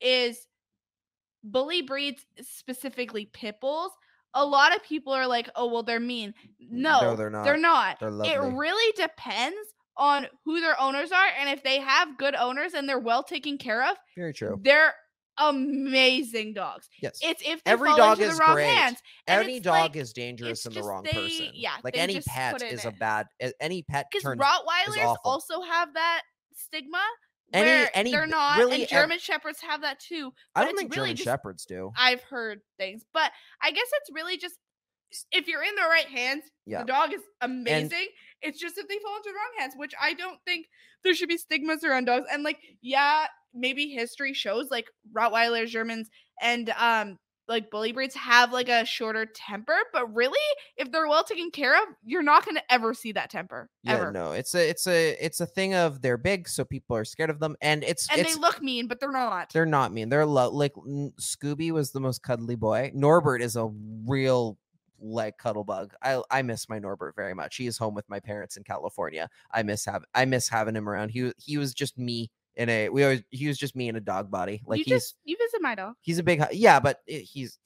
is 0.00 0.46
bully 1.42 1.82
breeds 1.82 2.24
specifically 2.40 3.26
pit 3.32 3.56
bulls. 3.60 3.92
A 4.34 4.44
lot 4.44 4.74
of 4.74 4.82
people 4.82 5.12
are 5.12 5.26
like, 5.26 5.48
"Oh, 5.54 5.66
well, 5.68 5.82
they're 5.84 6.00
mean." 6.00 6.34
No, 6.58 7.14
they're 7.14 7.30
not. 7.30 7.44
They're 7.44 7.56
not. 7.56 8.00
They're 8.00 8.44
It 8.44 8.54
really 8.56 8.92
depends 8.96 9.56
on 9.96 10.26
who 10.44 10.60
their 10.60 10.78
owners 10.80 11.12
are, 11.12 11.26
and 11.38 11.48
if 11.48 11.62
they 11.62 11.78
have 11.78 12.18
good 12.18 12.34
owners 12.34 12.74
and 12.74 12.88
they're 12.88 12.98
well 12.98 13.22
taken 13.22 13.58
care 13.58 13.88
of, 13.88 13.96
Very 14.16 14.32
true. 14.32 14.58
they're 14.60 14.92
amazing 15.38 16.52
dogs. 16.54 16.88
Yes. 17.00 17.18
It's 17.22 17.42
if 17.46 17.60
Every 17.66 17.90
dog 17.94 18.20
is 18.20 18.36
the 18.38 18.42
wrong 18.44 18.54
great. 18.54 18.66
hands. 18.66 18.98
and 19.26 19.42
any 19.44 19.60
dog 19.60 19.74
like- 19.74 19.96
is 19.96 20.12
dangerous 20.12 20.66
in 20.66 20.72
the 20.72 20.82
wrong 20.82 21.02
they- 21.04 21.10
person. 21.12 21.50
yeah, 21.54 21.76
like 21.84 21.96
any 21.96 22.20
pet 22.20 22.62
is 22.62 22.84
a 22.84 22.90
bad. 22.90 23.26
Any 23.60 23.82
pet 23.82 24.06
because. 24.12 24.36
Rottweilers 24.36 25.16
also 25.24 25.62
have 25.62 25.94
that 25.94 26.22
stigma. 26.54 27.02
Any- 27.54 27.66
where 27.70 27.90
any 27.94 28.10
they're 28.10 28.26
not, 28.26 28.58
really 28.58 28.74
and 28.74 28.82
ev- 28.84 28.88
German 28.88 29.18
shepherds 29.18 29.60
have 29.62 29.80
that 29.82 30.00
too. 30.00 30.32
I 30.54 30.64
don't 30.64 30.76
think 30.76 30.94
really 30.94 31.08
German 31.08 31.16
just- 31.16 31.24
shepherds 31.24 31.64
do. 31.64 31.92
I've 31.96 32.22
heard 32.24 32.60
things, 32.78 33.04
but 33.12 33.32
I 33.62 33.70
guess 33.70 33.86
it's 34.00 34.10
really 34.12 34.36
just 34.36 34.56
if 35.30 35.46
you're 35.46 35.62
in 35.62 35.74
the 35.76 35.82
right 35.82 36.08
hands, 36.08 36.42
Yeah. 36.66 36.80
the 36.80 36.86
dog 36.86 37.12
is 37.14 37.20
amazing. 37.40 38.08
it's 38.42 38.58
just 38.60 38.76
if 38.76 38.86
they 38.88 38.98
fall 38.98 39.16
into 39.16 39.28
the 39.30 39.34
wrong 39.34 39.52
hands, 39.60 39.74
which 39.76 39.94
I 40.00 40.12
don't 40.14 40.38
think 40.44 40.66
there 41.04 41.14
should 41.14 41.28
be 41.28 41.38
stigmas 41.38 41.82
around 41.84 42.04
dogs. 42.06 42.26
And 42.30 42.42
like, 42.42 42.58
yeah, 42.82 43.26
maybe 43.54 43.88
history 43.88 44.34
shows 44.34 44.70
like 44.70 44.86
Rottweilers, 45.16 45.68
Germans, 45.68 46.10
and 46.42 46.68
um 46.76 47.18
like 47.48 47.70
bully 47.70 47.92
breeds 47.92 48.14
have 48.14 48.52
like 48.52 48.68
a 48.68 48.84
shorter 48.84 49.26
temper, 49.26 49.76
but 49.92 50.14
really, 50.14 50.38
if 50.76 50.90
they're 50.90 51.08
well 51.08 51.24
taken 51.24 51.50
care 51.50 51.76
of, 51.76 51.88
you're 52.04 52.22
not 52.22 52.44
gonna 52.44 52.62
ever 52.70 52.94
see 52.94 53.12
that 53.12 53.30
temper. 53.30 53.68
Yeah, 53.82 53.94
ever. 53.94 54.12
no, 54.12 54.32
it's 54.32 54.54
a 54.54 54.68
it's 54.68 54.86
a 54.86 55.10
it's 55.24 55.40
a 55.40 55.46
thing 55.46 55.74
of 55.74 56.00
they're 56.02 56.16
big, 56.16 56.48
so 56.48 56.64
people 56.64 56.96
are 56.96 57.04
scared 57.04 57.30
of 57.30 57.40
them, 57.40 57.56
and 57.60 57.84
it's 57.84 58.08
And 58.10 58.20
it's 58.20 58.34
they 58.34 58.40
look 58.40 58.62
mean, 58.62 58.86
but 58.86 59.00
they're 59.00 59.12
not. 59.12 59.52
they're 59.52 59.66
not 59.66 59.92
mean. 59.92 60.08
They're 60.08 60.26
lo- 60.26 60.50
like 60.50 60.72
n- 60.86 61.12
Scooby 61.20 61.70
was 61.70 61.92
the 61.92 62.00
most 62.00 62.22
cuddly 62.22 62.56
boy. 62.56 62.90
Norbert 62.94 63.42
is 63.42 63.56
a 63.56 63.68
real 64.06 64.58
like 65.00 65.36
cuddlebug. 65.38 65.90
I 66.02 66.22
I 66.30 66.42
miss 66.42 66.68
my 66.68 66.78
Norbert 66.78 67.14
very 67.14 67.34
much. 67.34 67.56
He 67.56 67.66
is 67.66 67.76
home 67.76 67.94
with 67.94 68.08
my 68.08 68.20
parents 68.20 68.56
in 68.56 68.64
California. 68.64 69.28
I 69.52 69.62
miss 69.62 69.84
have 69.84 70.04
I 70.14 70.24
miss 70.24 70.48
having 70.48 70.76
him 70.76 70.88
around. 70.88 71.10
He 71.10 71.32
he 71.36 71.58
was 71.58 71.74
just 71.74 71.98
me 71.98 72.30
in 72.56 72.68
a 72.68 72.88
we 72.88 73.02
always 73.02 73.22
he 73.30 73.48
was 73.48 73.58
just 73.58 73.74
me 73.76 73.88
in 73.88 73.96
a 73.96 74.00
dog 74.00 74.30
body. 74.30 74.62
Like 74.66 74.78
you 74.78 74.84
he's 74.84 75.02
just 75.02 75.16
you 75.24 75.36
visit 75.36 75.60
my 75.60 75.74
dog. 75.74 75.94
he's 76.00 76.18
a 76.18 76.22
big 76.22 76.42
yeah, 76.52 76.80
but 76.80 77.00
he's 77.06 77.58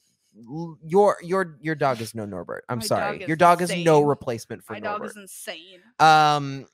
your 0.85 1.19
your 1.23 1.59
your 1.61 1.75
dog 1.75 2.01
is 2.01 2.15
no 2.15 2.25
Norbert. 2.25 2.65
I'm 2.69 2.79
My 2.79 2.85
sorry. 2.85 3.19
dog 3.19 3.29
your 3.29 3.37
dog 3.37 3.63
is 3.63 3.75
no 3.75 4.03
replacement 4.03 4.65
for 4.65 4.75
My 4.75 4.81
dog 4.81 5.05
is 5.05 5.17
insane. 5.17 5.81
Um, 5.99 6.67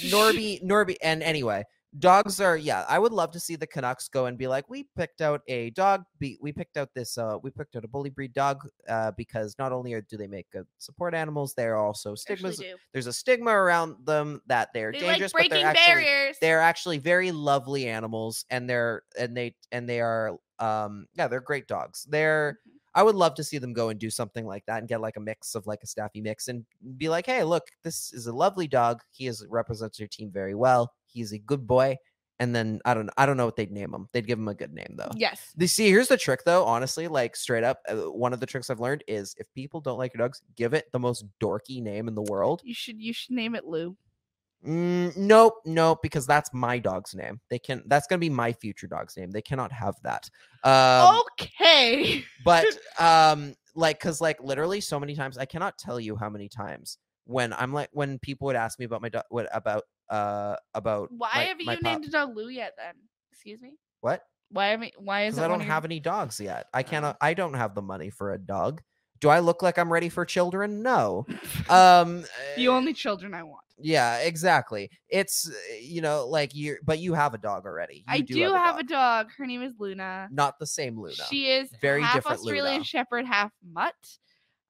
Norby, 0.00 0.62
Norby, 0.62 0.96
and 1.02 1.22
anyway, 1.22 1.64
dogs 1.98 2.40
are 2.40 2.56
yeah. 2.56 2.84
I 2.88 2.98
would 2.98 3.12
love 3.12 3.30
to 3.32 3.40
see 3.40 3.56
the 3.56 3.66
Canucks 3.66 4.08
go 4.08 4.26
and 4.26 4.36
be 4.38 4.46
like, 4.46 4.68
we 4.68 4.84
picked 4.96 5.20
out 5.20 5.42
a 5.48 5.70
dog. 5.70 6.04
Be, 6.18 6.38
we 6.40 6.52
picked 6.52 6.76
out 6.76 6.90
this. 6.94 7.16
Uh, 7.18 7.38
we 7.42 7.50
picked 7.50 7.76
out 7.76 7.84
a 7.84 7.88
bully 7.88 8.10
breed 8.10 8.32
dog. 8.32 8.66
Uh, 8.88 9.10
because 9.16 9.56
not 9.58 9.72
only 9.72 9.92
are, 9.94 10.00
do 10.02 10.16
they 10.16 10.26
make 10.26 10.50
good 10.50 10.66
support 10.78 11.14
animals, 11.14 11.54
they're 11.54 11.76
also 11.76 12.14
stigmas. 12.14 12.62
There's 12.92 13.06
a 13.06 13.12
stigma 13.12 13.50
around 13.50 14.06
them 14.06 14.42
that 14.46 14.70
they're 14.74 14.92
They 14.92 15.00
dangerous, 15.00 15.34
like 15.34 15.50
but 15.50 15.56
they're 15.56 15.66
actually 15.66 15.94
barriers. 16.04 16.36
they're 16.40 16.60
actually 16.60 16.98
very 16.98 17.32
lovely 17.32 17.86
animals, 17.88 18.44
and 18.50 18.68
they're 18.68 19.02
and 19.18 19.36
they 19.36 19.56
and 19.72 19.88
they 19.88 20.00
are 20.00 20.38
um 20.58 21.06
yeah 21.14 21.28
they're 21.28 21.40
great 21.40 21.66
dogs. 21.68 22.06
They're 22.08 22.58
Mhm. 22.66 22.72
I 22.94 23.02
would 23.02 23.14
love 23.14 23.34
to 23.34 23.44
see 23.44 23.58
them 23.58 23.74
go 23.74 23.90
and 23.90 24.00
do 24.00 24.08
something 24.08 24.46
like 24.46 24.64
that 24.66 24.78
and 24.78 24.88
get 24.88 25.02
like 25.02 25.16
a 25.18 25.20
mix 25.20 25.54
of 25.54 25.66
like 25.66 25.80
a 25.82 25.86
staffy 25.86 26.22
mix 26.22 26.48
and 26.48 26.64
be 26.96 27.10
like, 27.10 27.26
hey, 27.26 27.44
look, 27.44 27.64
this 27.82 28.10
is 28.14 28.26
a 28.26 28.32
lovely 28.32 28.66
dog. 28.66 29.02
He 29.10 29.26
is 29.26 29.44
represents 29.50 29.98
your 29.98 30.08
team 30.08 30.30
very 30.32 30.54
well. 30.54 30.94
He's 31.16 31.32
a 31.32 31.38
good 31.38 31.66
boy. 31.66 31.96
And 32.38 32.54
then 32.54 32.80
I 32.84 32.92
don't 32.92 33.08
I 33.16 33.24
don't 33.24 33.38
know 33.38 33.46
what 33.46 33.56
they'd 33.56 33.72
name 33.72 33.94
him. 33.94 34.08
They'd 34.12 34.26
give 34.26 34.38
him 34.38 34.48
a 34.48 34.54
good 34.54 34.72
name 34.72 34.94
though. 34.96 35.10
Yes. 35.16 35.52
They 35.56 35.66
see 35.66 35.88
here's 35.88 36.08
the 36.08 36.18
trick 36.18 36.40
though, 36.44 36.64
honestly, 36.64 37.08
like 37.08 37.34
straight 37.34 37.64
up, 37.64 37.80
uh, 37.88 38.10
one 38.10 38.34
of 38.34 38.40
the 38.40 38.46
tricks 38.46 38.68
I've 38.68 38.80
learned 38.80 39.04
is 39.08 39.34
if 39.38 39.46
people 39.54 39.80
don't 39.80 39.96
like 39.96 40.12
your 40.12 40.26
dogs, 40.26 40.42
give 40.54 40.74
it 40.74 40.86
the 40.92 40.98
most 40.98 41.24
dorky 41.40 41.82
name 41.82 42.08
in 42.08 42.14
the 42.14 42.22
world. 42.22 42.60
You 42.62 42.74
should 42.74 43.00
you 43.00 43.14
should 43.14 43.34
name 43.34 43.54
it 43.54 43.64
Lou. 43.64 43.96
Mm, 44.66 45.16
nope, 45.16 45.54
nope, 45.64 46.00
because 46.02 46.26
that's 46.26 46.52
my 46.52 46.78
dog's 46.78 47.14
name. 47.14 47.40
They 47.48 47.58
can 47.58 47.82
that's 47.86 48.06
gonna 48.06 48.18
be 48.18 48.28
my 48.28 48.52
future 48.52 48.86
dog's 48.86 49.16
name. 49.16 49.30
They 49.30 49.42
cannot 49.42 49.72
have 49.72 49.94
that. 50.02 50.28
Um, 50.62 51.22
okay. 51.32 52.22
but 52.44 52.66
um 52.98 53.54
like 53.76 53.98
because 54.00 54.20
like 54.20 54.42
literally 54.42 54.80
so 54.80 54.98
many 54.98 55.14
times 55.14 55.38
i 55.38 55.44
cannot 55.44 55.78
tell 55.78 56.00
you 56.00 56.16
how 56.16 56.28
many 56.28 56.48
times 56.48 56.98
when 57.24 57.52
i'm 57.54 57.72
like 57.72 57.88
when 57.92 58.18
people 58.18 58.46
would 58.46 58.56
ask 58.56 58.78
me 58.78 58.84
about 58.84 59.02
my 59.02 59.08
dog 59.08 59.24
what 59.28 59.48
about 59.52 59.84
uh 60.10 60.56
about 60.74 61.08
Why 61.10 61.30
my- 61.34 61.42
haven't 61.44 61.66
my 61.66 61.74
you 61.74 61.80
named 61.82 62.04
a 62.04 62.10
dog 62.10 62.36
Lou 62.36 62.48
yet 62.48 62.72
then? 62.76 62.94
Excuse 63.32 63.60
me? 63.60 63.74
what 64.00 64.22
Why 64.50 64.66
haven't 64.68 64.92
why 64.98 65.24
is 65.26 65.38
it 65.38 65.42
i 65.42 65.48
don't 65.48 65.60
your- 65.60 65.66
have 65.68 65.84
any 65.84 65.98
dogs 66.00 66.38
yet 66.38 66.66
i 66.74 66.80
Oh. 66.80 66.82
cannot 66.84 67.16
i 67.20 67.34
don't 67.34 67.54
have 67.54 67.74
the 67.74 67.82
money 67.82 68.10
for 68.10 68.32
a 68.34 68.38
dog 68.38 68.82
do 69.20 69.28
i 69.30 69.38
look 69.40 69.62
like 69.62 69.78
i'm 69.78 69.90
ready 69.92 70.08
for 70.08 70.24
children 70.24 70.82
no 70.82 71.26
um 71.70 72.24
the 72.56 72.68
uh, 72.68 72.72
only 72.72 72.92
children 72.92 73.32
I 73.34 73.42
want. 73.42 73.64
yeah 73.78 74.18
exactly 74.18 74.90
it's 75.08 75.48
uh, 75.48 75.52
you 75.80 76.02
know 76.02 76.26
like 76.28 76.54
you 76.54 76.76
but 76.84 76.98
you 76.98 77.14
have 77.14 77.34
a 77.34 77.38
dog 77.38 77.64
already 77.66 78.04
I 78.06 78.16
You 78.16 78.22
do, 78.24 78.54
have, 78.54 78.76
a, 78.78 78.82
dog. 78.82 78.88
dog. 79.26 79.26
Her 79.36 79.46
name 79.46 79.62
is 79.62 79.72
Luna. 79.78 80.28
not 80.30 80.58
the 80.60 80.66
same 80.66 81.00
luna 81.00 81.14
She 81.30 81.50
is 81.50 81.70
Very 81.80 82.02
half 82.02 82.14
different 82.16 82.38
Australian 82.40 82.72
Luna. 82.74 82.84
Shepherd, 82.84 83.24
half 83.26 83.50
mutt. 83.64 83.94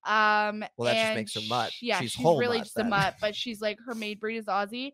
Um, 0.04 0.64
Well, 0.76 0.86
that 0.92 1.02
just 1.02 1.14
makes 1.16 1.34
her 1.34 1.40
mutt. 1.48 1.72
Yeah, 1.82 2.00
She's 2.00 2.12
she's, 2.12 2.22
whole 2.22 2.38
really 2.38 2.58
mutt 2.58 2.66
just 2.66 2.78
a 2.78 2.84
mutt, 2.84 3.16
but 3.20 3.34
she's 3.34 3.60
like 3.60 3.76
her 3.86 3.94
maid 3.94 4.20
breed 4.20 4.36
is 4.38 4.46
Aussie, 4.46 4.92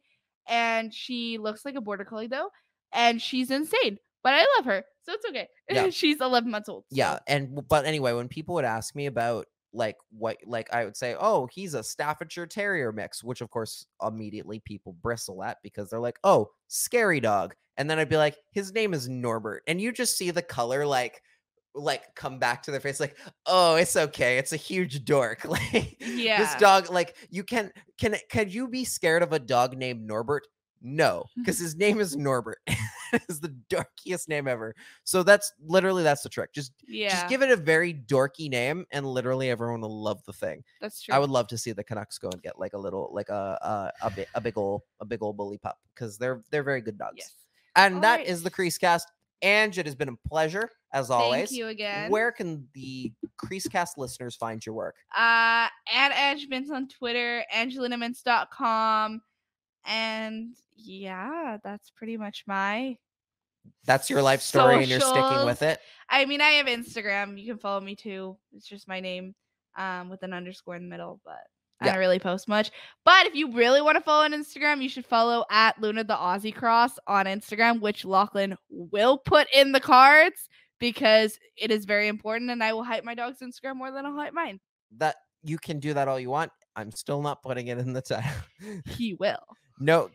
and 0.48 0.92
she 0.92 1.38
looks 1.38 1.64
like 1.64 1.74
a 1.74 1.80
border 1.80 2.04
collie 2.04 2.26
though, 2.28 2.48
and 2.92 3.20
she's 3.20 3.50
insane. 3.50 3.98
But 4.22 4.34
I 4.34 4.46
love 4.56 4.66
her, 4.66 4.84
so 5.02 5.12
it's 5.12 5.24
okay. 5.28 5.48
Yeah. 5.68 5.90
she's 5.90 6.20
11 6.20 6.50
months 6.50 6.68
old. 6.68 6.84
yeah 6.90 7.18
and 7.26 7.66
but 7.68 7.84
anyway 7.86 8.12
when 8.12 8.28
people 8.28 8.54
would 8.54 8.64
ask 8.64 8.94
me 8.94 9.06
about 9.06 9.46
like 9.72 9.96
what 10.10 10.36
like 10.46 10.72
i 10.72 10.84
would 10.84 10.96
say 10.96 11.16
oh 11.18 11.48
he's 11.50 11.72
a 11.74 11.82
staffordshire 11.82 12.46
terrier 12.46 12.92
mix 12.92 13.24
which 13.24 13.40
of 13.40 13.48
course 13.50 13.86
immediately 14.06 14.60
people 14.60 14.92
bristle 15.02 15.42
at 15.42 15.56
because 15.62 15.88
they're 15.88 15.98
like 15.98 16.18
oh 16.24 16.46
scary 16.68 17.20
dog 17.20 17.54
and 17.78 17.88
then 17.88 17.98
i'd 17.98 18.08
be 18.10 18.18
like 18.18 18.36
his 18.52 18.72
name 18.74 18.92
is 18.92 19.08
norbert 19.08 19.62
and 19.66 19.80
you 19.80 19.90
just 19.90 20.16
see 20.18 20.30
the 20.30 20.42
color 20.42 20.84
like 20.86 21.22
like 21.74 22.14
come 22.14 22.38
back 22.38 22.62
to 22.62 22.70
their 22.70 22.80
face 22.80 23.00
like 23.00 23.16
oh 23.46 23.76
it's 23.76 23.96
okay 23.96 24.38
it's 24.38 24.52
a 24.52 24.56
huge 24.56 25.04
dork 25.04 25.44
like 25.46 25.96
yeah 26.00 26.38
this 26.38 26.54
dog 26.56 26.90
like 26.90 27.16
you 27.30 27.42
can 27.42 27.72
can 27.98 28.16
can 28.28 28.48
you 28.48 28.68
be 28.68 28.84
scared 28.84 29.22
of 29.22 29.32
a 29.32 29.38
dog 29.38 29.76
named 29.76 30.06
norbert 30.06 30.46
no 30.82 31.24
because 31.36 31.58
his 31.58 31.76
name 31.76 31.98
is 31.98 32.16
norbert 32.16 32.58
it's 33.12 33.38
the 33.38 33.54
dorkiest 33.70 34.28
name 34.28 34.46
ever 34.48 34.74
so 35.04 35.22
that's 35.22 35.52
literally 35.64 36.02
that's 36.02 36.22
the 36.22 36.28
trick 36.28 36.52
just 36.52 36.72
yeah, 36.92 37.10
just 37.10 37.28
give 37.28 37.42
it 37.42 37.50
a 37.50 37.56
very 37.56 37.94
dorky 37.94 38.50
name, 38.50 38.84
and 38.90 39.06
literally 39.06 39.50
everyone 39.50 39.80
will 39.80 40.02
love 40.02 40.22
the 40.26 40.32
thing. 40.32 40.62
that's 40.80 41.00
true. 41.00 41.14
I 41.14 41.18
would 41.18 41.30
love 41.30 41.46
to 41.48 41.58
see 41.58 41.72
the 41.72 41.82
Canucks 41.82 42.18
go 42.18 42.28
and 42.30 42.42
get 42.42 42.58
like 42.58 42.74
a 42.74 42.78
little, 42.78 43.10
like 43.12 43.28
a 43.30 43.92
a 44.02 44.06
a, 44.06 44.10
bi- 44.10 44.26
a 44.34 44.40
big 44.40 44.58
old 44.58 44.82
a 45.00 45.04
big 45.04 45.22
old 45.22 45.36
bully 45.36 45.58
pup 45.58 45.78
because 45.94 46.18
they're 46.18 46.42
they're 46.50 46.62
very 46.62 46.80
good 46.80 46.98
dogs. 46.98 47.14
Yes. 47.16 47.32
And 47.76 48.02
that 48.04 48.20
is 48.20 48.28
Alright. 48.28 48.44
the 48.44 48.50
Crease 48.50 48.78
Cast. 48.78 49.10
Ange, 49.42 49.78
it 49.78 49.86
has 49.86 49.94
been 49.94 50.08
a 50.08 50.28
pleasure 50.28 50.70
as 50.92 51.10
always. 51.10 51.48
Thank 51.48 51.58
you 51.58 51.68
again. 51.68 52.10
Where 52.10 52.30
can 52.30 52.68
the 52.74 53.12
Creasecast 53.42 53.96
listeners 53.96 54.36
find 54.36 54.64
your 54.64 54.74
work? 54.74 54.96
Uh, 55.16 55.68
at 55.92 56.12
Ange 56.16 56.48
Mints 56.48 56.70
on 56.70 56.88
Twitter, 56.88 57.44
angelinamints.com. 57.54 59.20
And 59.84 60.54
yeah, 60.76 61.58
that's 61.64 61.90
pretty 61.90 62.16
much 62.16 62.44
my. 62.46 62.96
That's 63.84 64.10
your 64.10 64.22
life 64.22 64.42
story, 64.42 64.76
and 64.76 64.88
you're 64.88 65.00
sticking 65.00 65.44
with 65.44 65.62
it. 65.62 65.80
I 66.08 66.24
mean, 66.24 66.40
I 66.40 66.50
have 66.50 66.66
Instagram. 66.66 67.40
You 67.40 67.46
can 67.46 67.58
follow 67.58 67.80
me 67.80 67.94
too. 67.94 68.36
It's 68.52 68.66
just 68.66 68.88
my 68.88 69.00
name 69.00 69.34
um, 69.76 70.08
with 70.08 70.22
an 70.22 70.32
underscore 70.32 70.76
in 70.76 70.82
the 70.82 70.88
middle, 70.88 71.20
but 71.24 71.46
I 71.82 71.86
Yeah. 71.86 71.92
don't 71.92 72.00
really 72.00 72.18
post 72.18 72.48
much. 72.48 72.70
But 73.04 73.26
if 73.26 73.34
you 73.34 73.52
really 73.52 73.82
want 73.82 73.96
to 73.96 74.02
follow 74.02 74.24
on 74.24 74.32
Instagram, 74.32 74.82
you 74.82 74.88
should 74.88 75.04
follow 75.06 75.44
at 75.50 75.80
Luna 75.80 76.04
the 76.04 76.14
Aussie 76.14 76.54
Cross 76.54 76.98
on 77.06 77.26
Instagram, 77.26 77.80
which 77.80 78.04
Lachlan 78.04 78.56
will 78.70 79.18
put 79.18 79.48
in 79.54 79.72
the 79.72 79.80
cards 79.80 80.48
because 80.78 81.38
it 81.56 81.70
is 81.70 81.84
very 81.84 82.08
important. 82.08 82.50
And 82.50 82.62
I 82.62 82.72
will 82.72 82.84
hype 82.84 83.04
my 83.04 83.14
dog's 83.14 83.40
Instagram 83.40 83.76
more 83.76 83.90
than 83.90 84.06
I'll 84.06 84.14
hype 84.16 84.32
mine. 84.32 84.60
That 84.98 85.16
you 85.42 85.58
can 85.58 85.80
do 85.80 85.94
that 85.94 86.08
all 86.08 86.20
you 86.20 86.30
want. 86.30 86.52
I'm 86.76 86.92
still 86.92 87.20
not 87.22 87.42
putting 87.42 87.66
it 87.66 87.78
in 87.78 87.92
the 87.92 88.02
title. 88.02 88.30
He 88.86 89.14
will. 89.14 89.42
no. 89.80 90.10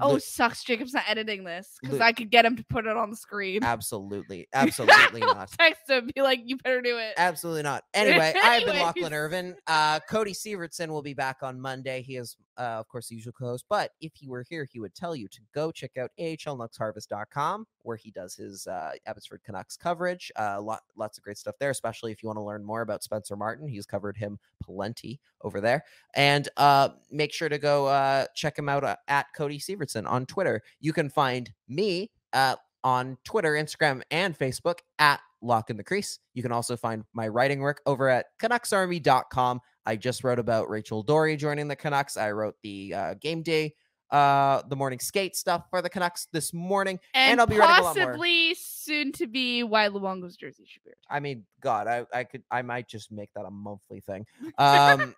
Oh, 0.00 0.18
sucks. 0.18 0.64
Jacob's 0.64 0.94
not 0.94 1.04
editing 1.06 1.44
this 1.44 1.78
because 1.82 2.00
I 2.00 2.12
could 2.12 2.30
get 2.30 2.44
him 2.44 2.56
to 2.56 2.64
put 2.64 2.86
it 2.86 2.96
on 2.96 3.10
the 3.10 3.16
screen. 3.16 3.62
absolutely, 3.62 4.48
absolutely 4.54 5.20
not. 5.20 5.50
Text 5.52 5.88
him, 5.88 6.10
be 6.14 6.22
like, 6.22 6.40
you 6.44 6.56
better 6.56 6.80
do 6.80 6.98
it. 6.98 7.14
Absolutely 7.16 7.62
not. 7.62 7.84
Anyway, 7.94 8.34
I've 8.42 8.64
been 8.64 8.78
Lachlan. 8.78 9.12
Irvin. 9.12 9.54
Uh, 9.66 10.00
Cody 10.08 10.32
Sievertson 10.32 10.88
will 10.88 11.02
be 11.02 11.14
back 11.14 11.38
on 11.42 11.60
Monday. 11.60 12.02
He 12.02 12.16
is, 12.16 12.36
uh, 12.58 12.62
of 12.80 12.88
course, 12.88 13.08
the 13.08 13.14
usual 13.14 13.32
co-host. 13.32 13.64
But 13.68 13.92
if 14.00 14.12
he 14.14 14.28
were 14.28 14.44
here, 14.48 14.66
he 14.70 14.80
would 14.80 14.94
tell 14.94 15.14
you 15.14 15.28
to 15.28 15.40
go 15.54 15.70
check 15.70 15.96
out 15.98 16.10
ahlnucksharvest.com, 16.18 17.66
where 17.82 17.96
he 17.96 18.10
does 18.10 18.34
his 18.34 18.66
uh, 18.66 18.92
Abbotsford 19.06 19.42
Canucks 19.44 19.76
coverage. 19.76 20.32
Uh, 20.38 20.60
lot, 20.60 20.80
lots 20.96 21.16
of 21.16 21.22
great 21.22 21.38
stuff 21.38 21.54
there, 21.60 21.70
especially 21.70 22.10
if 22.12 22.22
you 22.22 22.28
want 22.28 22.38
to 22.38 22.42
learn 22.42 22.64
more 22.64 22.80
about 22.80 23.04
Spencer 23.04 23.36
Martin. 23.36 23.68
He's 23.68 23.86
covered 23.86 24.16
him 24.16 24.38
plenty 24.60 25.20
over 25.42 25.60
there. 25.60 25.84
And 26.14 26.48
uh, 26.56 26.90
make 27.10 27.32
sure 27.32 27.48
to 27.48 27.58
go 27.58 27.86
uh, 27.86 28.26
check 28.34 28.58
him 28.58 28.68
out 28.68 28.84
uh, 28.84 28.96
at 29.06 29.26
Cody 29.36 29.58
Sievertson 29.58 29.81
on 29.96 30.26
Twitter. 30.26 30.62
You 30.80 30.92
can 30.92 31.08
find 31.08 31.50
me 31.68 32.10
uh, 32.32 32.56
on 32.84 33.16
Twitter, 33.24 33.52
Instagram, 33.52 34.02
and 34.10 34.38
Facebook 34.38 34.78
at 34.98 35.20
Lach 35.42 35.70
in 35.70 35.76
the 35.76 35.84
Crease. 35.84 36.18
You 36.34 36.42
can 36.42 36.52
also 36.52 36.76
find 36.76 37.04
my 37.12 37.28
writing 37.28 37.60
work 37.60 37.80
over 37.86 38.08
at 38.08 38.26
CanucksArmy.com. 38.40 39.60
I 39.84 39.96
just 39.96 40.22
wrote 40.24 40.38
about 40.38 40.70
Rachel 40.70 41.02
Doerrie 41.02 41.36
joining 41.36 41.68
the 41.68 41.76
Canucks. 41.76 42.16
I 42.16 42.30
wrote 42.30 42.54
the 42.62 42.94
uh, 42.94 43.14
game 43.14 43.42
day, 43.42 43.74
uh, 44.12 44.62
the 44.68 44.76
morning 44.76 45.00
skate 45.00 45.34
stuff 45.34 45.64
for 45.70 45.80
the 45.80 45.88
Canucks 45.88 46.28
this 46.32 46.52
morning. 46.52 47.00
And, 47.14 47.40
I'll 47.40 47.46
be 47.46 47.56
writing 47.56 47.82
a 47.82 47.82
lot 47.82 47.96
more. 47.96 48.06
possibly 48.06 48.54
soon 48.54 49.10
to 49.12 49.26
be 49.26 49.62
why 49.62 49.88
Luongo's 49.88 50.36
jersey 50.36 50.64
should 50.66 50.84
be 50.84 50.90
retired. 50.90 51.16
I 51.16 51.20
mean, 51.20 51.44
God, 51.60 51.86
I, 51.86 52.04
I 52.12 52.24
could, 52.24 52.42
I 52.50 52.60
might 52.60 52.88
just 52.88 53.10
make 53.10 53.30
that 53.34 53.46
a 53.46 53.50
monthly 53.50 54.00
thing. 54.00 54.26
Um, 54.58 55.14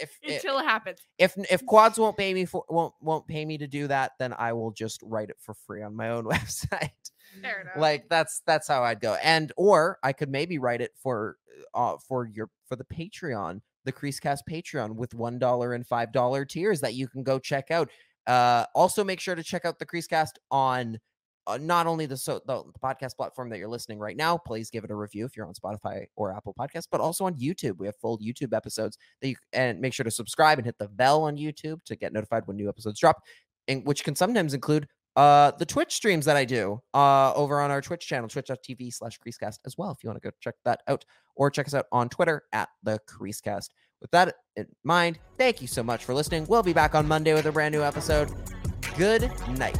if, 0.00 0.16
until 0.22 0.58
it 0.58 0.64
happens. 0.64 0.98
if 1.18 1.34
if 1.50 1.64
quads 1.64 1.98
won't 1.98 2.16
pay 2.16 2.34
me 2.34 2.44
for 2.44 2.64
won't 2.68 2.92
won't 3.00 3.26
pay 3.26 3.44
me 3.44 3.58
to 3.58 3.66
do 3.66 3.88
that, 3.88 4.12
then 4.18 4.34
I 4.38 4.52
will 4.52 4.70
just 4.70 5.00
write 5.02 5.30
it 5.30 5.36
for 5.40 5.54
free 5.54 5.82
on 5.82 5.96
my 5.96 6.10
own 6.10 6.24
website. 6.26 6.90
Fair 7.42 7.62
enough. 7.62 7.76
like 7.76 8.08
that's 8.08 8.42
that's 8.46 8.68
how 8.68 8.82
I'd 8.82 9.00
go. 9.00 9.16
And 9.22 9.50
or 9.56 9.98
I 10.02 10.12
could 10.12 10.28
maybe 10.28 10.58
write 10.58 10.82
it 10.82 10.92
for 11.02 11.36
uh 11.74 11.96
for 12.06 12.26
your 12.26 12.50
for 12.66 12.76
the 12.76 12.84
Patreon, 12.84 13.60
the 13.84 13.92
Creasecast 13.92 14.40
Patreon 14.48 14.94
with 14.94 15.14
one 15.14 15.38
dollar 15.38 15.72
and 15.72 15.86
five 15.86 16.12
dollar 16.12 16.44
tiers 16.44 16.80
that 16.80 16.94
you 16.94 17.08
can 17.08 17.22
go 17.22 17.38
check 17.38 17.70
out. 17.70 17.88
Uh 18.30 18.64
also 18.74 19.02
make 19.02 19.20
sure 19.20 19.34
to 19.34 19.42
check 19.42 19.64
out 19.64 19.78
the 19.78 19.86
Creasecast 19.86 20.34
on 20.50 20.98
uh, 21.46 21.58
not 21.60 21.86
only 21.86 22.06
the 22.06 22.16
so 22.16 22.40
the, 22.46 22.62
podcast 22.82 23.16
platform 23.16 23.48
that 23.50 23.58
you're 23.58 23.68
listening 23.68 23.98
right 23.98 24.16
now, 24.16 24.38
please 24.38 24.70
give 24.70 24.84
it 24.84 24.90
a 24.90 24.94
review 24.94 25.24
if 25.24 25.36
you're 25.36 25.46
on 25.46 25.54
Spotify 25.54 26.04
or 26.16 26.34
Apple 26.36 26.54
Podcasts, 26.58 26.86
but 26.90 27.00
also 27.00 27.24
on 27.24 27.34
YouTube. 27.34 27.78
We 27.78 27.86
have 27.86 27.96
full 27.96 28.18
YouTube 28.18 28.54
episodes 28.54 28.98
that 29.20 29.28
you 29.28 29.36
and 29.52 29.80
make 29.80 29.92
sure 29.92 30.04
to 30.04 30.10
subscribe 30.10 30.58
and 30.58 30.66
hit 30.66 30.78
the 30.78 30.88
bell 30.88 31.24
on 31.24 31.36
YouTube 31.36 31.82
to 31.84 31.96
get 31.96 32.12
notified 32.12 32.46
when 32.46 32.56
new 32.56 32.68
episodes 32.68 33.00
drop, 33.00 33.22
and 33.68 33.84
which 33.86 34.04
can 34.04 34.14
sometimes 34.14 34.54
include 34.54 34.86
uh, 35.16 35.50
the 35.58 35.66
Twitch 35.66 35.92
streams 35.92 36.24
that 36.24 36.36
I 36.36 36.44
do 36.44 36.80
uh, 36.94 37.32
over 37.34 37.60
on 37.60 37.70
our 37.70 37.80
Twitch 37.80 38.06
channel, 38.06 38.28
twitch.tv 38.28 38.94
slash 38.94 39.18
creasecast 39.18 39.58
as 39.66 39.76
well, 39.76 39.90
if 39.90 39.98
you 40.04 40.08
want 40.08 40.22
to 40.22 40.28
go 40.28 40.34
check 40.40 40.54
that 40.64 40.82
out, 40.86 41.04
or 41.34 41.50
check 41.50 41.66
us 41.66 41.74
out 41.74 41.86
on 41.90 42.08
Twitter 42.08 42.42
at 42.52 42.68
the 42.82 42.98
creasecast. 43.08 43.70
With 44.00 44.10
that 44.12 44.36
in 44.56 44.66
mind, 44.84 45.18
thank 45.38 45.60
you 45.60 45.66
so 45.66 45.82
much 45.82 46.04
for 46.04 46.14
listening. 46.14 46.46
We'll 46.48 46.62
be 46.62 46.72
back 46.72 46.94
on 46.94 47.06
Monday 47.06 47.34
with 47.34 47.46
a 47.46 47.52
brand 47.52 47.74
new 47.74 47.82
episode. 47.82 48.30
Good 48.96 49.30
night. 49.58 49.78